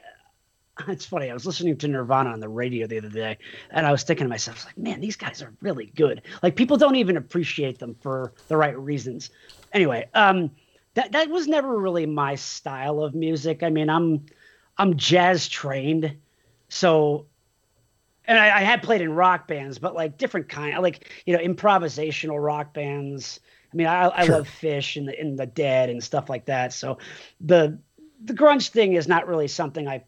it's 0.88 1.06
funny. 1.06 1.30
I 1.30 1.34
was 1.34 1.46
listening 1.46 1.76
to 1.78 1.88
Nirvana 1.88 2.30
on 2.30 2.40
the 2.40 2.48
radio 2.48 2.86
the 2.86 2.98
other 2.98 3.08
day, 3.08 3.38
and 3.70 3.86
I 3.86 3.92
was 3.92 4.02
thinking 4.02 4.24
to 4.24 4.28
myself, 4.28 4.64
like, 4.64 4.76
man, 4.76 5.00
these 5.00 5.16
guys 5.16 5.40
are 5.42 5.52
really 5.60 5.86
good. 5.94 6.22
Like, 6.42 6.56
people 6.56 6.76
don't 6.76 6.96
even 6.96 7.16
appreciate 7.16 7.78
them 7.78 7.94
for 8.00 8.32
the 8.48 8.56
right 8.56 8.76
reasons. 8.76 9.30
Anyway, 9.72 10.08
um, 10.14 10.50
that 10.94 11.12
that 11.12 11.28
was 11.28 11.46
never 11.46 11.78
really 11.78 12.06
my 12.06 12.34
style 12.34 13.00
of 13.02 13.14
music. 13.14 13.62
I 13.62 13.70
mean, 13.70 13.88
I'm 13.88 14.26
I'm 14.76 14.96
jazz 14.96 15.48
trained, 15.48 16.16
so 16.68 17.26
and 18.26 18.38
I, 18.38 18.58
I 18.58 18.60
had 18.60 18.82
played 18.82 19.00
in 19.00 19.12
rock 19.12 19.46
bands, 19.46 19.78
but 19.78 19.94
like 19.94 20.18
different 20.18 20.48
kind, 20.48 20.76
like 20.82 21.08
you 21.26 21.36
know, 21.36 21.42
improvisational 21.42 22.42
rock 22.42 22.72
bands. 22.72 23.40
I 23.72 23.76
mean, 23.76 23.86
I, 23.86 24.10
I 24.14 24.24
sure. 24.26 24.36
love 24.36 24.48
Phish 24.48 24.96
and 24.96 25.08
the 25.08 25.20
in 25.20 25.36
the 25.36 25.46
Dead 25.46 25.90
and 25.90 26.02
stuff 26.02 26.28
like 26.28 26.46
that. 26.46 26.72
So 26.72 26.98
the 27.40 27.78
the 28.24 28.34
grunge 28.34 28.68
thing 28.68 28.94
is 28.94 29.08
not 29.08 29.26
really 29.26 29.48
something 29.48 29.88
I 29.88 30.04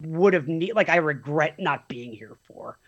would 0.00 0.34
have 0.34 0.48
need 0.48 0.74
like 0.74 0.88
I 0.88 0.96
regret 0.96 1.58
not 1.58 1.88
being 1.88 2.12
here 2.12 2.36
for. 2.46 2.78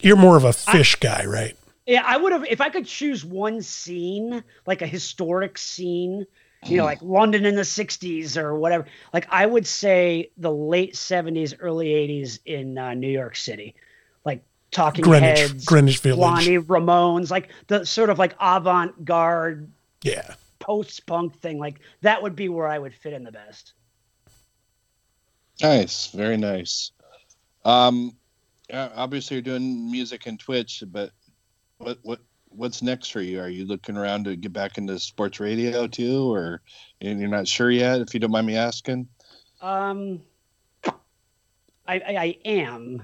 You're 0.00 0.16
more 0.16 0.36
of 0.36 0.44
a 0.44 0.50
Phish 0.50 0.96
I, 0.96 1.22
guy, 1.22 1.26
right? 1.26 1.56
Yeah, 1.86 2.02
I 2.04 2.16
would 2.16 2.32
have 2.32 2.44
if 2.44 2.60
I 2.60 2.68
could 2.68 2.86
choose 2.86 3.24
one 3.24 3.62
scene, 3.62 4.44
like 4.66 4.82
a 4.82 4.86
historic 4.86 5.58
scene, 5.58 6.26
you 6.66 6.76
know, 6.76 6.84
like 6.84 7.02
London 7.02 7.44
in 7.44 7.54
the 7.54 7.62
60s 7.62 8.36
or 8.36 8.54
whatever. 8.54 8.86
Like 9.12 9.26
I 9.30 9.46
would 9.46 9.66
say 9.66 10.30
the 10.36 10.52
late 10.52 10.94
70s, 10.94 11.54
early 11.58 11.88
80s 11.88 12.38
in 12.44 12.78
uh, 12.78 12.94
New 12.94 13.10
York 13.10 13.36
City. 13.36 13.74
Like 14.24 14.44
Talking 14.70 15.02
Greenwich, 15.02 15.38
Heads, 15.38 15.64
Greenwich 15.64 15.98
Village. 15.98 16.18
Lonnie 16.18 16.58
Ramones, 16.58 17.30
like 17.30 17.50
the 17.66 17.84
sort 17.84 18.10
of 18.10 18.18
like 18.18 18.34
avant-garde 18.40 19.70
yeah, 20.04 20.34
post-punk 20.60 21.36
thing. 21.40 21.58
Like 21.58 21.80
that 22.02 22.22
would 22.22 22.36
be 22.36 22.48
where 22.48 22.68
I 22.68 22.78
would 22.78 22.94
fit 22.94 23.12
in 23.12 23.24
the 23.24 23.32
best. 23.32 23.72
Nice, 25.60 26.08
very 26.08 26.36
nice. 26.36 26.92
Um, 27.64 28.16
obviously 28.72 29.36
you're 29.36 29.42
doing 29.42 29.90
music 29.90 30.26
and 30.26 30.38
Twitch, 30.38 30.82
but 30.86 31.10
what 31.78 31.98
what 32.02 32.20
what's 32.54 32.82
next 32.82 33.12
for 33.12 33.20
you? 33.20 33.40
Are 33.40 33.48
you 33.48 33.64
looking 33.64 33.96
around 33.96 34.24
to 34.24 34.36
get 34.36 34.52
back 34.52 34.78
into 34.78 34.98
sports 34.98 35.40
radio 35.40 35.86
too, 35.86 36.32
or 36.32 36.62
and 37.00 37.20
you're 37.20 37.28
not 37.28 37.48
sure 37.48 37.70
yet? 37.70 38.00
If 38.00 38.14
you 38.14 38.20
don't 38.20 38.30
mind 38.30 38.46
me 38.46 38.56
asking. 38.56 39.08
Um, 39.60 40.22
I, 41.86 41.94
I, 41.94 42.16
I 42.16 42.38
am, 42.44 43.02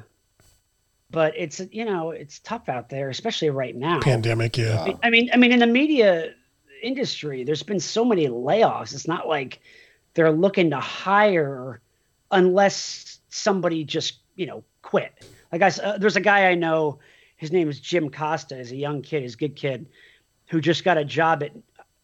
but 1.10 1.34
it's 1.36 1.60
you 1.70 1.84
know 1.84 2.10
it's 2.10 2.38
tough 2.40 2.68
out 2.68 2.88
there, 2.88 3.08
especially 3.08 3.50
right 3.50 3.74
now. 3.74 4.00
Pandemic, 4.00 4.56
yeah. 4.56 4.94
I 5.02 5.10
mean, 5.10 5.30
I 5.32 5.36
mean, 5.36 5.52
in 5.52 5.60
the 5.60 5.66
media 5.66 6.34
industry, 6.82 7.44
there's 7.44 7.62
been 7.62 7.80
so 7.80 8.04
many 8.04 8.28
layoffs. 8.28 8.94
It's 8.94 9.08
not 9.08 9.28
like 9.28 9.60
they're 10.14 10.32
looking 10.32 10.70
to 10.70 10.80
hire 10.80 11.80
unless 12.30 13.18
somebody 13.30 13.84
just 13.84 14.18
you 14.36 14.46
know 14.46 14.64
quit. 14.82 15.12
Like 15.52 15.62
I, 15.62 15.68
uh, 15.68 15.98
there's 15.98 16.16
a 16.16 16.20
guy 16.20 16.48
I 16.48 16.54
know. 16.54 16.98
His 17.38 17.50
name 17.50 17.68
is 17.68 17.80
Jim 17.80 18.10
Costa. 18.10 18.56
He's 18.56 18.72
a 18.72 18.76
young 18.76 19.00
kid. 19.00 19.22
He's 19.22 19.34
a 19.34 19.38
good 19.38 19.56
kid 19.56 19.86
who 20.48 20.60
just 20.60 20.84
got 20.84 20.98
a 20.98 21.04
job 21.04 21.42
at 21.42 21.52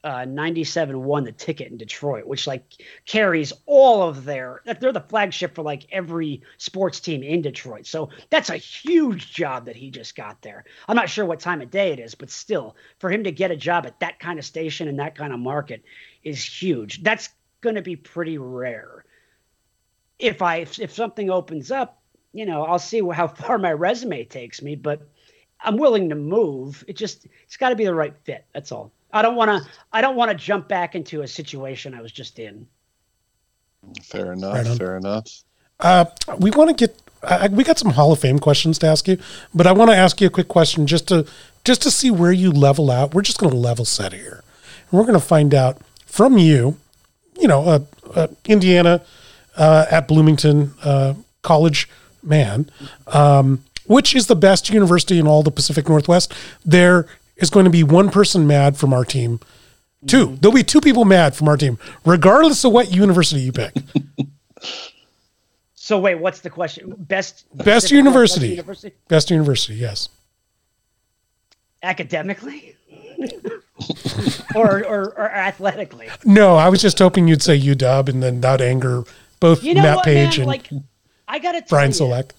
uh, 0.05 0.25
97 0.27 1.03
won 1.03 1.25
the 1.25 1.33
ticket 1.33 1.71
in 1.71 1.79
Detroit, 1.79 2.27
which 2.27 2.47
like 2.47 2.63
carries 3.07 3.53
all 3.65 4.03
of 4.03 4.25
their 4.25 4.61
they're 4.79 4.93
the 4.93 5.01
flagship 5.01 5.55
for 5.55 5.63
like 5.63 5.87
every 5.91 6.43
sports 6.59 7.01
team 7.01 7.23
in 7.23 7.41
Detroit. 7.43 7.87
So 7.87 8.11
that's 8.29 8.51
a 8.51 8.57
huge 8.57 9.33
job 9.33 9.65
that 9.65 9.77
he 9.77 9.91
just 9.91 10.15
got 10.15 10.43
there. 10.43 10.65
I'm 10.89 10.97
not 10.97 11.09
sure 11.09 11.25
what 11.25 11.41
time 11.41 11.63
of 11.63 11.71
day 11.71 11.93
it 11.93 11.99
is, 11.99 12.15
but 12.15 12.31
still 12.31 12.77
for 12.99 13.11
him 13.11 13.25
to 13.25 13.33
get 13.33 13.51
a 13.51 13.57
job 13.57 13.87
at 13.87 14.01
that 14.01 14.21
kind 14.21 14.39
of 14.39 14.45
station 14.45 14.89
and 14.89 14.99
that 14.99 15.17
kind 15.17 15.33
of 15.33 15.41
market 15.41 15.83
is 16.23 16.45
huge. 16.45 17.03
That's 17.03 17.31
going 17.63 17.77
to 17.77 17.83
be 17.83 17.97
pretty 17.97 18.37
rare 18.37 19.05
if 20.19 20.43
I 20.43 20.59
if 20.59 20.93
something 20.93 21.31
opens 21.31 21.71
up, 21.71 22.03
you 22.33 22.47
know, 22.47 22.63
I'll 22.65 22.79
see 22.79 23.01
how 23.13 23.29
far 23.29 23.59
my 23.59 23.73
resume 23.73 24.25
takes 24.25 24.63
me, 24.63 24.75
but 24.77 25.09
I'm 25.65 25.77
willing 25.77 26.09
to 26.11 26.15
move. 26.15 26.85
It 26.87 26.97
just 26.97 27.27
it's 27.45 27.57
got 27.57 27.71
to 27.71 27.77
be 27.77 27.85
the 27.85 27.95
right 27.95 28.15
fit. 28.25 28.45
That's 28.53 28.71
all. 28.73 28.93
I 29.13 29.23
don't 29.23 29.37
want 29.37 29.51
to 29.51 29.71
I 29.93 30.01
don't 30.01 30.17
want 30.17 30.31
to 30.31 30.37
jump 30.37 30.69
back 30.69 30.95
into 30.95 31.23
a 31.23 31.29
situation 31.29 31.95
I 31.95 32.03
was 32.03 32.13
just 32.13 32.39
in. 32.39 32.67
Fair 34.03 34.33
enough. 34.33 34.55
Right 34.55 34.79
fair 34.79 34.97
enough. 34.97 35.43
Uh, 35.81 36.07
we 36.39 36.51
want 36.51 36.71
to 36.71 36.87
get 36.87 37.01
uh, 37.23 37.49
we 37.51 37.65
got 37.65 37.79
some 37.79 37.93
Hall 37.93 38.13
of 38.13 38.19
Fame 38.19 38.39
questions 38.39 38.79
to 38.79 38.87
ask 38.87 39.09
you, 39.09 39.19
but 39.55 39.67
I 39.67 39.73
want 39.73 39.91
to 39.91 39.97
ask 39.97 40.21
you 40.21 40.27
a 40.27 40.31
quick 40.31 40.49
question 40.49 40.87
just 40.87 41.09
to 41.09 41.27
just 41.65 41.83
to 41.83 41.91
see 41.91 42.11
where 42.11 42.33
you 42.33 42.51
level 42.51 42.91
out. 42.91 43.15
We're 43.15 43.23
just 43.23 43.39
going 43.39 43.53
to 43.53 43.59
level 43.59 43.85
set 43.85 44.13
here. 44.13 44.45
And 44.91 44.99
we're 44.99 45.07
going 45.07 45.19
to 45.19 45.27
find 45.27 45.55
out 45.55 45.79
from 46.05 46.39
you, 46.39 46.79
you 47.41 47.49
know, 47.49 47.63
uh, 47.63 47.79
uh, 48.15 48.29
Indiana 48.45 49.03
uh, 49.57 49.87
at 49.91 50.07
Bloomington 50.07 50.75
uh, 50.85 51.15
College 51.43 51.89
man, 52.23 52.71
um, 53.09 53.65
which 53.87 54.15
is 54.15 54.27
the 54.27 54.37
best 54.37 54.71
university 54.71 55.19
in 55.19 55.27
all 55.27 55.43
the 55.43 55.51
Pacific 55.51 55.89
Northwest. 55.89 56.33
There 56.65 57.07
is 57.37 57.51
going 57.51 57.65
to 57.65 57.71
be 57.71 57.83
one 57.83 58.11
person 58.11 58.47
mad 58.47 58.77
from 58.77 58.93
our 58.93 59.05
team. 59.05 59.41
Two. 60.07 60.27
Mm-hmm. 60.29 60.37
There'll 60.37 60.55
be 60.55 60.63
two 60.63 60.81
people 60.81 61.05
mad 61.05 61.35
from 61.35 61.49
our 61.49 61.57
team, 61.57 61.79
regardless 62.05 62.65
of 62.65 62.73
what 62.73 62.93
university 62.93 63.41
you 63.43 63.53
pick. 63.53 63.73
So 65.77 65.99
wait, 65.99 66.15
what's 66.15 66.41
the 66.41 66.49
question? 66.49 66.95
Best 66.97 67.45
Best 67.55 67.91
university. 67.91 68.49
university 68.49 68.95
Best 69.09 69.31
university, 69.31 69.75
yes. 69.75 70.09
academically, 71.83 72.75
or, 74.55 74.83
or 74.87 75.05
or 75.19 75.31
athletically. 75.31 76.09
No, 76.25 76.57
I 76.57 76.71
was 76.71 76.81
just 76.81 76.99
hoping 76.99 77.29
you'd 77.29 77.43
say 77.43 77.61
UW 77.61 78.09
and 78.09 78.23
then 78.23 78.41
that 78.41 78.63
anger 78.63 79.05
both 79.41 79.63
You 79.63 79.75
know 79.75 79.83
Matt 79.83 79.97
what, 79.97 80.05
Page 80.07 80.39
man? 80.39 80.41
and 80.41 80.47
Like, 80.47 80.71
I 81.29 81.39
gotta 81.39 81.63
Brian 81.69 81.91
you, 81.91 81.97
Solack. 81.97 82.31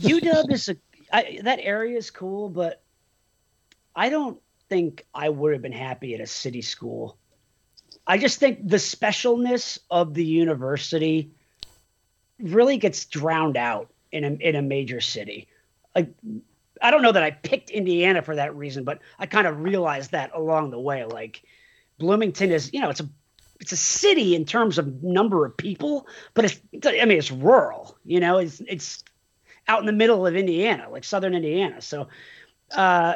UW 0.00 0.52
is 0.52 0.68
a 0.68 0.76
I, 1.12 1.38
that 1.42 1.60
area 1.62 1.96
is 1.96 2.10
cool, 2.10 2.48
but 2.48 2.82
I 3.94 4.08
don't 4.10 4.40
think 4.68 5.06
I 5.14 5.28
would 5.28 5.52
have 5.52 5.62
been 5.62 5.72
happy 5.72 6.14
at 6.14 6.20
a 6.20 6.26
city 6.26 6.62
school. 6.62 7.16
I 8.06 8.18
just 8.18 8.38
think 8.38 8.68
the 8.68 8.76
specialness 8.76 9.78
of 9.90 10.14
the 10.14 10.24
university 10.24 11.30
really 12.38 12.76
gets 12.76 13.04
drowned 13.06 13.56
out 13.56 13.92
in 14.12 14.24
a 14.24 14.30
in 14.32 14.56
a 14.56 14.62
major 14.62 15.00
city. 15.00 15.48
Like 15.94 16.12
I 16.82 16.90
don't 16.90 17.02
know 17.02 17.12
that 17.12 17.22
I 17.22 17.30
picked 17.30 17.70
Indiana 17.70 18.22
for 18.22 18.36
that 18.36 18.54
reason, 18.54 18.84
but 18.84 19.00
I 19.18 19.26
kind 19.26 19.46
of 19.46 19.60
realized 19.60 20.12
that 20.12 20.30
along 20.34 20.70
the 20.70 20.80
way. 20.80 21.04
Like 21.04 21.42
Bloomington 21.98 22.52
is, 22.52 22.72
you 22.72 22.80
know, 22.80 22.90
it's 22.90 23.00
a 23.00 23.08
it's 23.60 23.72
a 23.72 23.76
city 23.76 24.34
in 24.34 24.44
terms 24.44 24.78
of 24.78 25.02
number 25.02 25.46
of 25.46 25.56
people, 25.56 26.06
but 26.34 26.44
it's 26.44 26.60
I 26.84 27.04
mean 27.06 27.18
it's 27.18 27.30
rural, 27.30 27.96
you 28.04 28.20
know, 28.20 28.38
it's 28.38 28.60
it's 28.66 29.02
out 29.68 29.80
in 29.80 29.86
the 29.86 29.92
middle 29.92 30.26
of 30.26 30.36
Indiana, 30.36 30.88
like 30.90 31.04
southern 31.04 31.34
Indiana. 31.34 31.80
So 31.80 32.08
uh 32.74 33.14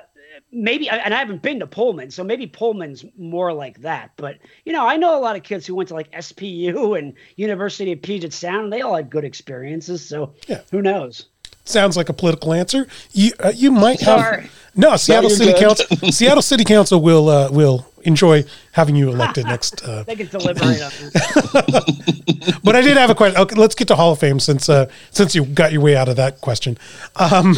maybe 0.52 0.88
and 0.88 1.12
I 1.14 1.18
haven't 1.18 1.42
been 1.42 1.60
to 1.60 1.66
Pullman, 1.66 2.10
so 2.10 2.22
maybe 2.24 2.46
Pullman's 2.46 3.04
more 3.18 3.52
like 3.52 3.80
that. 3.82 4.12
But 4.16 4.38
you 4.64 4.72
know, 4.72 4.86
I 4.86 4.96
know 4.96 5.18
a 5.18 5.20
lot 5.20 5.36
of 5.36 5.42
kids 5.42 5.66
who 5.66 5.74
went 5.74 5.88
to 5.88 5.94
like 5.94 6.10
SPU 6.12 6.96
and 6.98 7.14
University 7.36 7.92
of 7.92 8.02
Puget 8.02 8.32
Sound, 8.32 8.64
and 8.64 8.72
they 8.72 8.80
all 8.82 8.94
had 8.96 9.10
good 9.10 9.24
experiences. 9.24 10.04
So 10.06 10.34
Yeah. 10.46 10.60
who 10.70 10.82
knows? 10.82 11.26
Sounds 11.64 11.96
like 11.96 12.08
a 12.08 12.12
political 12.12 12.52
answer. 12.52 12.86
You 13.12 13.32
uh, 13.38 13.52
you 13.54 13.70
might 13.70 14.00
have 14.00 14.50
no 14.74 14.96
Seattle 14.96 15.30
you're 15.30 15.36
City 15.36 15.52
good. 15.52 15.60
Council. 15.60 15.86
Seattle 16.12 16.42
City 16.42 16.64
Council 16.64 17.00
will 17.00 17.28
uh, 17.28 17.50
will 17.50 17.86
enjoy 18.02 18.44
having 18.72 18.96
you 18.96 19.08
elected 19.10 19.46
next. 19.46 19.82
Uh, 19.90 20.02
They 20.04 20.16
can 20.16 20.26
deliberate 20.28 20.80
on 20.82 20.90
this. 21.00 22.58
but 22.64 22.76
I 22.76 22.80
did 22.82 22.96
have 22.96 23.10
a 23.10 23.14
question. 23.14 23.40
Okay, 23.40 23.54
let's 23.56 23.74
get 23.74 23.88
to 23.88 23.96
Hall 23.96 24.12
of 24.12 24.18
Fame 24.18 24.38
since 24.40 24.68
uh, 24.68 24.88
since 25.10 25.34
you 25.34 25.44
got 25.44 25.72
your 25.72 25.80
way 25.82 25.96
out 25.96 26.08
of 26.08 26.16
that 26.16 26.40
question. 26.40 26.76
Um, 27.16 27.54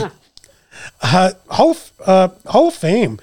uh, 1.02 1.32
Hall 1.48 1.70
of, 1.72 1.92
uh, 2.06 2.28
Hall 2.46 2.68
of 2.68 2.74
Fame. 2.74 3.18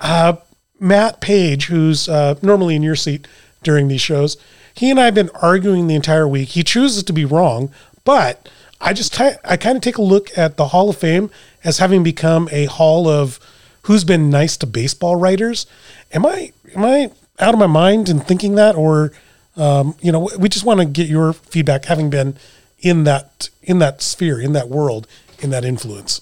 Uh, 0.00 0.34
Matt 0.78 1.20
Page, 1.20 1.66
who's 1.66 2.08
uh, 2.08 2.34
normally 2.42 2.76
in 2.76 2.82
your 2.82 2.96
seat 2.96 3.26
during 3.62 3.88
these 3.88 4.00
shows, 4.02 4.36
he 4.74 4.90
and 4.90 5.00
I 5.00 5.06
have 5.06 5.14
been 5.14 5.30
arguing 5.40 5.86
the 5.86 5.94
entire 5.94 6.28
week. 6.28 6.50
He 6.50 6.62
chooses 6.62 7.02
to 7.04 7.12
be 7.12 7.24
wrong, 7.24 7.70
but 8.04 8.48
I 8.80 8.92
just 8.92 9.14
ti- 9.14 9.36
I 9.44 9.56
kind 9.56 9.76
of 9.76 9.82
take 9.82 9.96
a 9.96 10.02
look 10.02 10.36
at 10.36 10.56
the 10.58 10.68
Hall 10.68 10.90
of 10.90 10.98
Fame 10.98 11.30
as 11.64 11.78
having 11.78 12.02
become 12.02 12.48
a 12.52 12.66
hall 12.66 13.08
of 13.08 13.40
who's 13.82 14.04
been 14.04 14.28
nice 14.28 14.56
to 14.58 14.66
baseball 14.66 15.16
writers. 15.16 15.66
Am 16.12 16.26
I 16.26 16.52
am 16.76 16.84
I 16.84 17.10
out 17.38 17.54
of 17.54 17.60
my 17.60 17.66
mind 17.66 18.08
in 18.08 18.20
thinking 18.20 18.54
that, 18.54 18.74
or 18.74 19.12
um, 19.56 19.94
you 20.00 20.12
know, 20.12 20.28
we 20.38 20.48
just 20.48 20.64
want 20.64 20.80
to 20.80 20.86
get 20.86 21.08
your 21.08 21.32
feedback, 21.32 21.86
having 21.86 22.10
been 22.10 22.36
in 22.78 23.04
that 23.04 23.48
in 23.62 23.78
that 23.78 24.02
sphere, 24.02 24.40
in 24.40 24.52
that 24.52 24.68
world, 24.68 25.06
in 25.40 25.50
that 25.50 25.64
influence. 25.64 26.20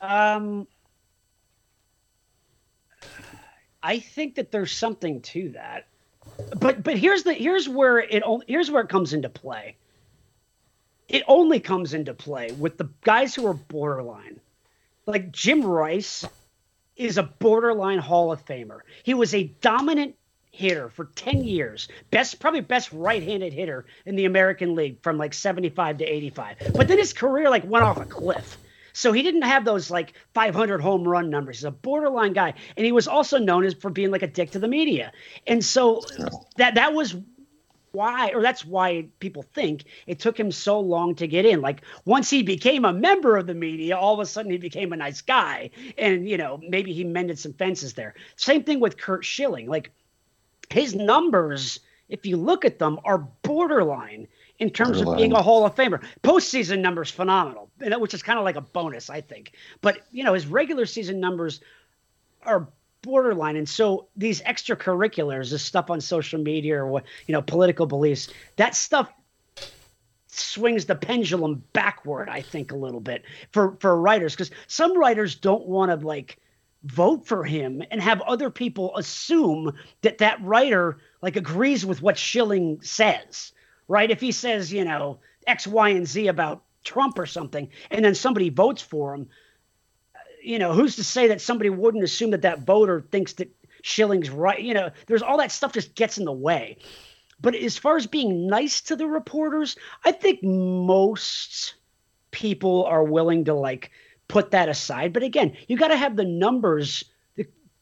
Um, 0.00 0.66
I 3.82 3.98
think 3.98 4.36
that 4.36 4.50
there's 4.50 4.72
something 4.72 5.20
to 5.22 5.50
that, 5.50 5.86
but 6.58 6.82
but 6.82 6.98
here's 6.98 7.22
the 7.22 7.34
here's 7.34 7.68
where 7.68 7.98
it 7.98 8.22
here's 8.46 8.70
where 8.70 8.82
it 8.82 8.88
comes 8.88 9.12
into 9.12 9.28
play. 9.28 9.76
It 11.06 11.22
only 11.28 11.60
comes 11.60 11.92
into 11.92 12.14
play 12.14 12.50
with 12.52 12.78
the 12.78 12.88
guys 13.02 13.34
who 13.34 13.46
are 13.46 13.54
borderline, 13.54 14.40
like 15.06 15.30
Jim 15.30 15.62
Rice, 15.62 16.24
is 16.96 17.18
a 17.18 17.22
borderline 17.22 17.98
Hall 17.98 18.32
of 18.32 18.44
Famer. 18.44 18.80
He 19.02 19.14
was 19.14 19.34
a 19.34 19.44
dominant 19.60 20.14
hitter 20.52 20.88
for 20.88 21.06
10 21.16 21.44
years. 21.44 21.88
Best 22.10 22.38
probably 22.38 22.60
best 22.60 22.92
right-handed 22.92 23.52
hitter 23.52 23.86
in 24.06 24.16
the 24.16 24.24
American 24.24 24.74
League 24.74 25.02
from 25.02 25.18
like 25.18 25.34
75 25.34 25.98
to 25.98 26.04
85. 26.04 26.56
But 26.76 26.88
then 26.88 26.98
his 26.98 27.12
career 27.12 27.50
like 27.50 27.64
went 27.64 27.84
off 27.84 27.98
a 27.98 28.04
cliff. 28.04 28.58
So 28.92 29.10
he 29.10 29.22
didn't 29.22 29.42
have 29.42 29.64
those 29.64 29.90
like 29.90 30.14
500 30.34 30.80
home 30.80 31.06
run 31.06 31.28
numbers. 31.28 31.58
He's 31.58 31.64
a 31.64 31.72
borderline 31.72 32.32
guy, 32.32 32.54
and 32.76 32.86
he 32.86 32.92
was 32.92 33.08
also 33.08 33.38
known 33.38 33.64
as 33.64 33.74
for 33.74 33.90
being 33.90 34.12
like 34.12 34.22
a 34.22 34.28
dick 34.28 34.52
to 34.52 34.60
the 34.60 34.68
media. 34.68 35.12
And 35.48 35.64
so 35.64 36.02
that 36.58 36.76
that 36.76 36.94
was 36.94 37.16
why, 37.94 38.30
or 38.34 38.42
that's 38.42 38.64
why 38.64 39.06
people 39.20 39.42
think 39.42 39.84
it 40.06 40.18
took 40.18 40.38
him 40.38 40.50
so 40.50 40.80
long 40.80 41.14
to 41.16 41.26
get 41.26 41.46
in. 41.46 41.60
Like 41.60 41.82
once 42.04 42.28
he 42.28 42.42
became 42.42 42.84
a 42.84 42.92
member 42.92 43.36
of 43.36 43.46
the 43.46 43.54
media, 43.54 43.96
all 43.96 44.14
of 44.14 44.20
a 44.20 44.26
sudden 44.26 44.50
he 44.50 44.58
became 44.58 44.92
a 44.92 44.96
nice 44.96 45.20
guy, 45.20 45.70
and 45.96 46.28
you 46.28 46.36
know 46.36 46.60
maybe 46.68 46.92
he 46.92 47.04
mended 47.04 47.38
some 47.38 47.52
fences 47.52 47.94
there. 47.94 48.14
Same 48.36 48.64
thing 48.64 48.80
with 48.80 48.98
Curt 48.98 49.24
Schilling. 49.24 49.68
Like 49.68 49.90
his 50.70 50.94
numbers, 50.94 51.80
if 52.08 52.26
you 52.26 52.36
look 52.36 52.64
at 52.64 52.78
them, 52.78 52.98
are 53.04 53.18
borderline 53.42 54.26
in 54.58 54.70
terms 54.70 55.00
of 55.00 55.16
being 55.16 55.32
a 55.32 55.42
Hall 55.42 55.64
of 55.66 55.74
Famer. 55.74 56.02
Postseason 56.22 56.80
numbers 56.80 57.10
phenomenal, 57.10 57.70
which 57.98 58.14
is 58.14 58.22
kind 58.22 58.38
of 58.38 58.44
like 58.44 58.56
a 58.56 58.60
bonus, 58.60 59.10
I 59.10 59.20
think. 59.20 59.52
But 59.80 60.00
you 60.10 60.24
know, 60.24 60.34
his 60.34 60.46
regular 60.46 60.86
season 60.86 61.20
numbers 61.20 61.60
are 62.44 62.68
borderline, 63.04 63.56
and 63.56 63.68
so 63.68 64.08
these 64.16 64.40
extracurriculars, 64.42 65.50
this 65.50 65.62
stuff 65.62 65.90
on 65.90 66.00
social 66.00 66.40
media 66.40 66.76
or 66.76 66.86
what 66.86 67.04
you 67.26 67.32
know, 67.32 67.42
political 67.42 67.86
beliefs, 67.86 68.28
that 68.56 68.74
stuff 68.74 69.12
swings 70.26 70.86
the 70.86 70.96
pendulum 70.96 71.62
backward 71.72 72.28
i 72.28 72.40
think 72.40 72.72
a 72.72 72.76
little 72.76 72.98
bit 72.98 73.22
for 73.52 73.76
for 73.78 74.00
writers 74.00 74.32
because 74.32 74.50
some 74.66 74.98
writers 74.98 75.36
don't 75.36 75.64
want 75.64 75.92
to 75.92 76.04
like 76.04 76.40
vote 76.84 77.26
for 77.26 77.44
him 77.44 77.82
and 77.90 78.00
have 78.00 78.20
other 78.22 78.50
people 78.50 78.96
assume 78.96 79.72
that 80.02 80.18
that 80.18 80.42
writer 80.42 80.98
like 81.22 81.36
agrees 81.36 81.84
with 81.86 82.02
what 82.02 82.18
Schilling 82.18 82.80
says, 82.82 83.52
right? 83.88 84.10
If 84.10 84.20
he 84.20 84.32
says, 84.32 84.72
you 84.72 84.84
know, 84.84 85.18
X, 85.46 85.66
Y, 85.66 85.88
and 85.90 86.06
Z 86.06 86.28
about 86.28 86.62
Trump 86.84 87.18
or 87.18 87.26
something, 87.26 87.70
and 87.90 88.04
then 88.04 88.14
somebody 88.14 88.50
votes 88.50 88.82
for 88.82 89.14
him, 89.14 89.28
you 90.44 90.58
know, 90.58 90.72
who's 90.72 90.96
to 90.96 91.04
say 91.04 91.28
that 91.28 91.40
somebody 91.40 91.70
wouldn't 91.70 92.04
assume 92.04 92.30
that 92.30 92.42
that 92.42 92.60
voter 92.60 93.00
thinks 93.00 93.34
that 93.34 93.50
Schilling's 93.82 94.30
right? 94.30 94.60
You 94.60 94.74
know, 94.74 94.90
there's 95.06 95.22
all 95.22 95.38
that 95.38 95.52
stuff 95.52 95.72
just 95.72 95.94
gets 95.94 96.18
in 96.18 96.24
the 96.24 96.32
way. 96.32 96.78
But 97.40 97.54
as 97.54 97.76
far 97.76 97.96
as 97.96 98.06
being 98.06 98.46
nice 98.46 98.80
to 98.82 98.96
the 98.96 99.06
reporters, 99.06 99.76
I 100.04 100.12
think 100.12 100.42
most 100.42 101.74
people 102.30 102.84
are 102.84 103.04
willing 103.04 103.44
to 103.44 103.54
like 103.54 103.90
put 104.28 104.52
that 104.52 104.68
aside. 104.68 105.12
But 105.12 105.22
again, 105.22 105.56
you 105.68 105.76
got 105.76 105.88
to 105.88 105.96
have 105.96 106.16
the 106.16 106.24
numbers 106.24 107.04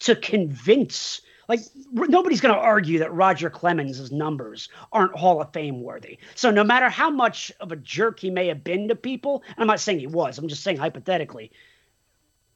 to 0.00 0.16
convince. 0.16 1.20
Like 1.48 1.60
nobody's 1.92 2.40
going 2.40 2.54
to 2.54 2.60
argue 2.60 2.98
that 3.00 3.12
Roger 3.12 3.50
Clemens' 3.50 4.10
numbers 4.10 4.68
aren't 4.92 5.16
Hall 5.16 5.40
of 5.40 5.52
Fame 5.52 5.82
worthy. 5.82 6.18
So 6.34 6.50
no 6.50 6.64
matter 6.64 6.88
how 6.88 7.10
much 7.10 7.52
of 7.60 7.72
a 7.72 7.76
jerk 7.76 8.20
he 8.20 8.30
may 8.30 8.48
have 8.48 8.64
been 8.64 8.88
to 8.88 8.96
people, 8.96 9.42
I'm 9.56 9.66
not 9.66 9.80
saying 9.80 10.00
he 10.00 10.06
was. 10.06 10.38
I'm 10.38 10.48
just 10.48 10.62
saying 10.62 10.78
hypothetically, 10.78 11.52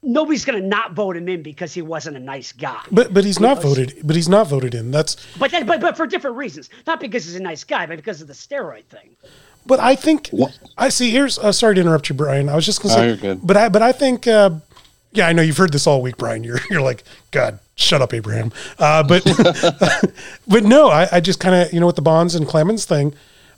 nobody's 0.03 0.45
going 0.45 0.61
to 0.61 0.67
not 0.67 0.93
vote 0.93 1.17
him 1.17 1.27
in 1.29 1.41
because 1.43 1.73
he 1.73 1.81
wasn't 1.81 2.15
a 2.17 2.19
nice 2.19 2.51
guy. 2.51 2.81
But 2.91 3.13
but 3.13 3.23
he's 3.25 3.39
not 3.39 3.57
Because- 3.57 3.77
voted. 3.77 3.95
But 4.03 4.15
he's 4.15 4.29
not 4.29 4.47
voted 4.47 4.73
in. 4.75 4.91
That's. 4.91 5.15
But 5.37 5.51
then, 5.51 5.65
but 5.65 5.81
but 5.81 5.97
for 5.97 6.05
different 6.07 6.37
reasons, 6.37 6.69
not 6.85 6.99
because 6.99 7.25
he's 7.25 7.35
a 7.35 7.41
nice 7.43 7.63
guy, 7.63 7.85
but 7.85 7.95
because 7.97 8.21
of 8.21 8.27
the 8.27 8.33
steroid 8.33 8.83
thing. 8.85 9.15
But 9.65 9.79
I 9.81 9.95
think 9.95 10.29
What? 10.29 10.57
I 10.77 10.89
see. 10.89 11.09
Here's. 11.11 11.37
Uh, 11.37 11.51
sorry 11.51 11.75
to 11.75 11.81
interrupt 11.81 12.09
you, 12.09 12.15
Brian. 12.15 12.47
I 12.49 12.55
was 12.55 12.65
just 12.65 12.81
going 12.81 12.95
to 12.95 12.99
Oh, 12.99 13.03
say. 13.03 13.07
you're 13.07 13.17
good. 13.17 13.45
But 13.45 13.57
I 13.57 13.69
but 13.69 13.81
I 13.81 13.91
think. 13.91 14.27
Uh, 14.27 14.51
yeah, 15.13 15.27
I 15.27 15.33
know 15.33 15.41
you've 15.41 15.57
heard 15.57 15.71
this 15.71 15.87
all 15.87 16.01
week, 16.01 16.17
Brian. 16.17 16.43
You're 16.43 16.59
you're 16.69 16.81
like, 16.81 17.03
God, 17.31 17.59
shut 17.75 18.01
up, 18.01 18.13
Abraham. 18.13 18.51
Uh, 18.77 19.03
but 19.03 19.23
but 20.47 20.63
no, 20.63 20.89
I, 20.89 21.07
I 21.13 21.19
just 21.19 21.39
kind 21.39 21.55
of 21.55 21.73
you 21.73 21.79
know 21.79 21.87
with 21.87 21.95
the 21.95 22.01
Bonds 22.01 22.35
and 22.35 22.47
Clemens 22.47 22.85
thing, 22.85 23.13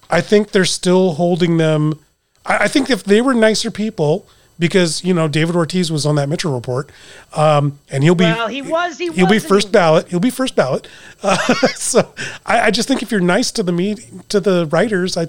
I 0.10 0.22
think 0.22 0.52
they're 0.52 0.66
still 0.66 1.14
holding 1.14 1.58
them. 1.58 2.00
I, 2.46 2.64
I 2.64 2.68
think 2.68 2.90
if 2.90 3.04
they 3.04 3.22
were 3.22 3.34
nicer 3.34 3.72
people, 3.72 4.28
because 4.60 5.04
you 5.04 5.14
know 5.14 5.28
David 5.28 5.56
Ortiz 5.56 5.92
was 5.92 6.06
on 6.06 6.16
that 6.16 6.30
Mitchell 6.30 6.54
report, 6.54 6.92
um, 7.34 7.80
and 7.90 8.04
he'll 8.04 8.14
be 8.14 8.26
Well, 8.26 8.48
he 8.48 8.62
was. 8.62 8.98
He 8.98 9.12
he'll 9.14 9.28
be 9.28 9.40
first 9.40 9.72
ballot. 9.72 10.10
He'll 10.10 10.20
be 10.20 10.30
first 10.30 10.56
ballot. 10.56 10.88
Uh, 11.22 11.36
so 11.76 12.14
I, 12.46 12.68
I 12.68 12.72
just 12.72 12.88
think 12.88 13.04
if 13.04 13.12
you're 13.12 13.20
nice 13.20 13.52
to 13.52 13.62
the 13.62 14.24
to 14.30 14.40
the 14.40 14.68
writers, 14.68 15.18
I 15.18 15.28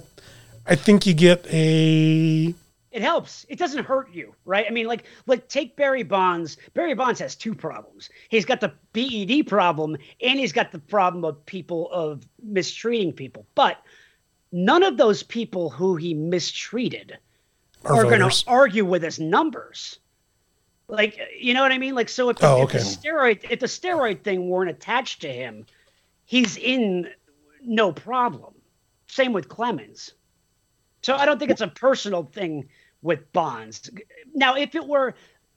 I 0.66 0.76
think 0.76 1.04
you 1.04 1.14
get 1.14 1.44
a 1.52 2.54
It 2.92 3.02
helps. 3.02 3.44
It 3.48 3.58
doesn't 3.58 3.84
hurt 3.84 4.12
you, 4.12 4.32
right? 4.44 4.66
I 4.68 4.70
mean, 4.70 4.86
like, 4.86 5.02
like 5.26 5.48
take 5.48 5.74
Barry 5.74 6.04
Bonds. 6.04 6.58
Barry 6.74 6.94
Bonds 6.94 7.18
has 7.18 7.34
two 7.34 7.56
problems. 7.56 8.08
He's 8.28 8.44
got 8.44 8.60
the 8.60 8.72
PED 8.92 9.48
problem, 9.48 9.96
and 10.22 10.38
he's 10.38 10.52
got 10.52 10.70
the 10.70 10.78
problem 10.78 11.24
of 11.24 11.44
people 11.44 11.90
of 11.90 12.24
mistreating 12.40 13.12
people. 13.12 13.44
But 13.56 13.82
none 14.52 14.84
of 14.84 14.96
those 14.96 15.24
people 15.24 15.70
who 15.70 15.96
he 15.96 16.14
mistreated 16.14 17.18
are 17.84 18.04
going 18.04 18.20
to 18.20 18.44
argue 18.46 18.84
with 18.84 19.02
his 19.02 19.18
numbers. 19.18 19.98
Like, 20.88 21.18
you 21.38 21.54
know 21.54 21.62
what 21.62 21.72
I 21.72 21.78
mean? 21.78 21.94
Like, 21.94 22.08
so 22.08 22.30
if, 22.30 22.38
the, 22.38 22.46
Oh, 22.48 22.62
if 22.62 22.72
the 22.72 22.78
okay. 22.78 22.84
steroid 22.86 23.50
if 23.50 23.60
the 23.60 23.66
steroid 23.66 24.22
thing 24.22 24.48
weren't 24.48 24.70
attached 24.70 25.20
to 25.22 25.32
him, 25.32 25.66
he's 26.24 26.56
in 26.56 27.08
no 27.62 27.92
problem. 27.92 28.54
Same 29.06 29.32
with 29.32 29.48
Clemens. 29.48 30.12
So 31.02 31.14
I 31.14 31.26
don't 31.26 31.38
think 31.38 31.50
it's 31.50 31.60
a 31.60 31.68
personal 31.68 32.24
thing 32.24 32.68
with 33.02 33.32
Bonds. 33.32 33.88
Now, 34.34 34.56
if 34.56 34.74
it 34.74 34.86
were, 34.86 35.14